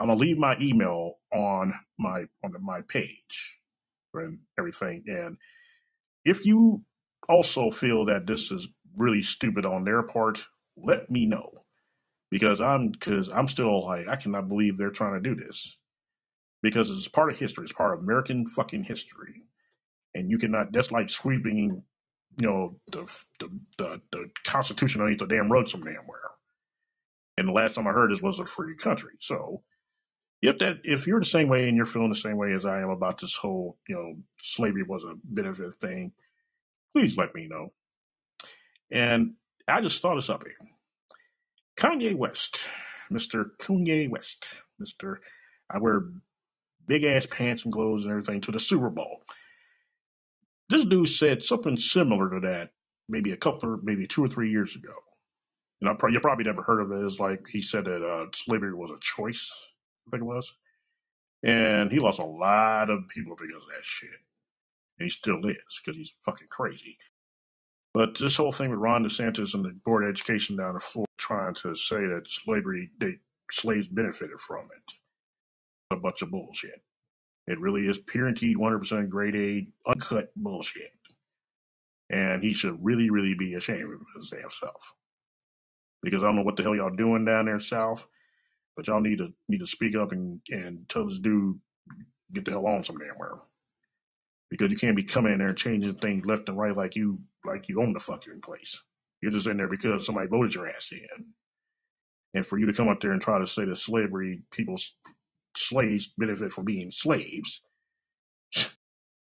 I'm 0.00 0.08
gonna 0.08 0.20
leave 0.20 0.38
my 0.38 0.56
email 0.60 1.14
on 1.32 1.74
my 1.98 2.24
on 2.44 2.52
the, 2.52 2.60
my 2.60 2.82
page 2.82 3.58
and 4.14 4.40
everything. 4.58 5.04
And 5.08 5.38
if 6.24 6.46
you 6.46 6.84
also 7.28 7.70
feel 7.70 8.06
that 8.06 8.26
this 8.26 8.52
is 8.52 8.68
really 8.96 9.22
stupid 9.22 9.66
on 9.66 9.84
their 9.84 10.02
part, 10.04 10.44
let 10.76 11.10
me 11.10 11.26
know 11.26 11.52
because 12.30 12.60
I'm 12.60 12.90
because 12.90 13.30
I'm 13.30 13.48
still 13.48 13.86
like 13.86 14.08
I 14.08 14.16
cannot 14.16 14.48
believe 14.48 14.76
they're 14.78 14.90
trying 14.90 15.22
to 15.22 15.30
do 15.30 15.36
this 15.36 15.76
because 16.62 16.90
it's 16.90 17.08
part 17.08 17.30
of 17.32 17.38
history. 17.38 17.64
It's 17.64 17.72
part 17.72 17.94
of 17.94 18.00
American 18.00 18.46
fucking 18.46 18.84
history, 18.84 19.42
and 20.14 20.30
you 20.30 20.38
cannot. 20.38 20.72
That's 20.72 20.92
like 20.92 21.10
sweeping, 21.10 21.82
you 22.40 22.46
know, 22.46 22.76
the 22.90 23.02
the 23.40 23.48
the, 23.78 24.00
the 24.12 24.30
Constitution 24.44 25.00
underneath 25.00 25.20
the 25.20 25.26
damn 25.26 25.50
rug 25.50 25.68
some 25.68 25.82
damn 25.82 26.06
where. 26.06 26.20
And 27.38 27.48
the 27.48 27.52
last 27.52 27.74
time 27.74 27.86
I 27.86 27.92
heard 27.92 28.10
this 28.10 28.22
was 28.22 28.38
a 28.38 28.44
free 28.44 28.76
country. 28.76 29.14
So 29.18 29.62
if 30.42 30.58
that 30.58 30.78
if 30.84 31.06
you're 31.06 31.20
the 31.20 31.26
same 31.26 31.48
way 31.48 31.68
and 31.68 31.76
you're 31.76 31.86
feeling 31.86 32.10
the 32.10 32.14
same 32.14 32.36
way 32.36 32.52
as 32.52 32.66
I 32.66 32.82
am 32.82 32.90
about 32.90 33.20
this 33.20 33.34
whole, 33.34 33.78
you 33.88 33.94
know, 33.94 34.14
slavery 34.40 34.82
was 34.82 35.04
a 35.04 35.14
benefit 35.24 35.74
thing, 35.76 36.12
please 36.94 37.16
let 37.16 37.34
me 37.34 37.48
know. 37.48 37.72
And 38.90 39.34
I 39.66 39.80
just 39.80 40.02
thought 40.02 40.16
of 40.16 40.24
something. 40.24 40.52
Kanye 41.78 42.14
West, 42.14 42.68
Mr. 43.10 43.44
Kanye 43.60 44.10
West, 44.10 44.54
Mr. 44.80 45.16
I 45.70 45.78
wear 45.78 46.02
big 46.92 47.04
ass 47.04 47.24
pants 47.24 47.64
and 47.64 47.72
clothes 47.72 48.04
and 48.04 48.12
everything 48.12 48.42
to 48.42 48.52
the 48.52 48.60
Super 48.60 48.90
Bowl. 48.90 49.22
This 50.68 50.84
dude 50.84 51.08
said 51.08 51.42
something 51.42 51.78
similar 51.78 52.28
to 52.28 52.40
that 52.40 52.72
maybe 53.08 53.32
a 53.32 53.36
couple, 53.38 53.78
maybe 53.82 54.06
two 54.06 54.22
or 54.22 54.28
three 54.28 54.50
years 54.50 54.76
ago. 54.76 54.92
And 55.80 55.88
I 55.88 56.08
you 56.10 56.20
probably 56.20 56.44
never 56.44 56.60
heard 56.60 56.82
of 56.82 56.92
it. 56.92 57.02
It's 57.02 57.18
like 57.18 57.46
he 57.50 57.62
said 57.62 57.86
that 57.86 58.02
uh, 58.02 58.26
slavery 58.34 58.74
was 58.74 58.90
a 58.90 59.00
choice, 59.00 59.50
I 60.06 60.10
think 60.10 60.22
it 60.22 60.26
was. 60.26 60.54
And 61.42 61.90
he 61.90 61.98
lost 61.98 62.20
a 62.20 62.26
lot 62.26 62.90
of 62.90 63.08
people 63.08 63.36
because 63.40 63.64
of 63.64 63.70
that 63.70 63.84
shit. 63.84 64.10
And 64.98 65.06
he 65.06 65.08
still 65.08 65.40
is 65.46 65.80
because 65.82 65.96
he's 65.96 66.14
fucking 66.26 66.48
crazy. 66.50 66.98
But 67.94 68.18
this 68.18 68.36
whole 68.36 68.52
thing 68.52 68.68
with 68.68 68.80
Ron 68.80 69.02
DeSantis 69.02 69.54
and 69.54 69.64
the 69.64 69.72
Board 69.82 70.04
of 70.04 70.10
Education 70.10 70.56
down 70.56 70.74
in 70.74 70.80
Florida 70.80 71.10
trying 71.16 71.54
to 71.54 71.74
say 71.74 72.06
that 72.06 72.28
slavery, 72.28 72.90
they 72.98 73.14
slaves 73.50 73.88
benefited 73.88 74.38
from 74.38 74.68
it, 74.76 74.94
a 75.92 75.96
bunch 76.00 76.22
of 76.22 76.30
bullshit. 76.32 76.80
It 77.48 77.60
really 77.60 77.88
is 77.88 77.98
guaranteed 77.98 78.56
100% 78.58 79.10
grade 79.10 79.36
A, 79.36 79.90
uncut 79.90 80.30
bullshit. 80.36 80.92
And 82.10 82.42
he 82.42 82.54
should 82.54 82.84
really, 82.84 83.10
really 83.10 83.34
be 83.34 83.54
ashamed 83.54 83.94
of 83.94 84.00
his 84.16 84.30
damn 84.30 84.50
self. 84.50 84.94
Because 86.02 86.22
I 86.22 86.26
don't 86.26 86.36
know 86.36 86.42
what 86.42 86.56
the 86.56 86.64
hell 86.64 86.76
y'all 86.76 86.90
doing 86.96 87.24
down 87.24 87.46
there 87.46 87.60
south, 87.60 88.06
but 88.76 88.86
y'all 88.88 89.00
need 89.00 89.18
to 89.18 89.32
need 89.48 89.60
to 89.60 89.66
speak 89.66 89.96
up 89.96 90.12
and, 90.12 90.40
and 90.50 90.88
tell 90.88 91.06
this 91.08 91.20
dude 91.20 91.60
get 92.32 92.44
the 92.44 92.52
hell 92.52 92.66
on 92.66 92.84
some 92.84 92.98
damn 92.98 93.16
where. 93.16 93.32
Because 94.50 94.72
you 94.72 94.78
can't 94.78 94.96
be 94.96 95.04
coming 95.04 95.32
in 95.34 95.38
there 95.40 95.48
and 95.48 95.58
changing 95.58 95.94
things 95.94 96.26
left 96.26 96.48
and 96.48 96.58
right 96.58 96.76
like 96.76 96.96
you 96.96 97.20
like 97.44 97.68
you 97.68 97.82
own 97.82 97.92
the 97.92 98.00
fucking 98.00 98.40
place. 98.42 98.82
You're 99.22 99.32
just 99.32 99.46
in 99.46 99.58
there 99.58 99.68
because 99.68 100.06
somebody 100.06 100.28
voted 100.28 100.54
your 100.54 100.68
ass 100.68 100.90
in. 100.92 101.26
And 102.34 102.46
for 102.46 102.58
you 102.58 102.66
to 102.66 102.72
come 102.76 102.88
up 102.88 103.00
there 103.00 103.12
and 103.12 103.22
try 103.22 103.38
to 103.38 103.46
say 103.46 103.64
that 103.66 103.76
slavery, 103.76 104.42
people's 104.52 104.94
slaves 105.56 106.12
benefit 106.18 106.52
from 106.52 106.64
being 106.64 106.90
slaves, 106.90 107.62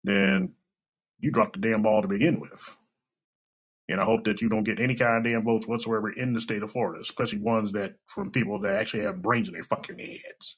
then 0.04 0.54
you 1.20 1.30
dropped 1.30 1.54
the 1.60 1.68
damn 1.68 1.82
ball 1.82 2.02
to 2.02 2.08
begin 2.08 2.40
with. 2.40 2.76
And 3.88 4.00
I 4.00 4.04
hope 4.04 4.24
that 4.24 4.40
you 4.40 4.48
don't 4.48 4.64
get 4.64 4.80
any 4.80 4.96
kind 4.96 5.18
of 5.18 5.24
damn 5.24 5.44
votes 5.44 5.66
whatsoever 5.66 6.10
in 6.10 6.32
the 6.32 6.40
state 6.40 6.62
of 6.62 6.70
Florida, 6.72 7.00
especially 7.00 7.40
ones 7.40 7.72
that 7.72 7.94
from 8.06 8.30
people 8.30 8.60
that 8.60 8.76
actually 8.76 9.04
have 9.04 9.22
brains 9.22 9.48
in 9.48 9.54
their 9.54 9.64
fucking 9.64 9.98
heads. 9.98 10.56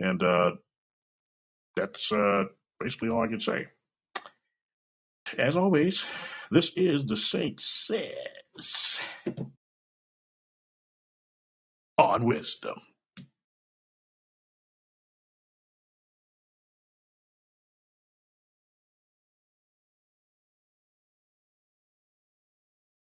And 0.00 0.22
uh, 0.22 0.52
that's 1.76 2.12
uh, 2.12 2.44
basically 2.80 3.10
all 3.10 3.24
I 3.24 3.28
can 3.28 3.40
say. 3.40 3.68
As 5.38 5.56
always, 5.56 6.08
this 6.50 6.72
is 6.76 7.06
the 7.06 7.16
Saint 7.16 7.60
Says 7.60 9.00
on 11.98 12.24
Wisdom. 12.26 12.76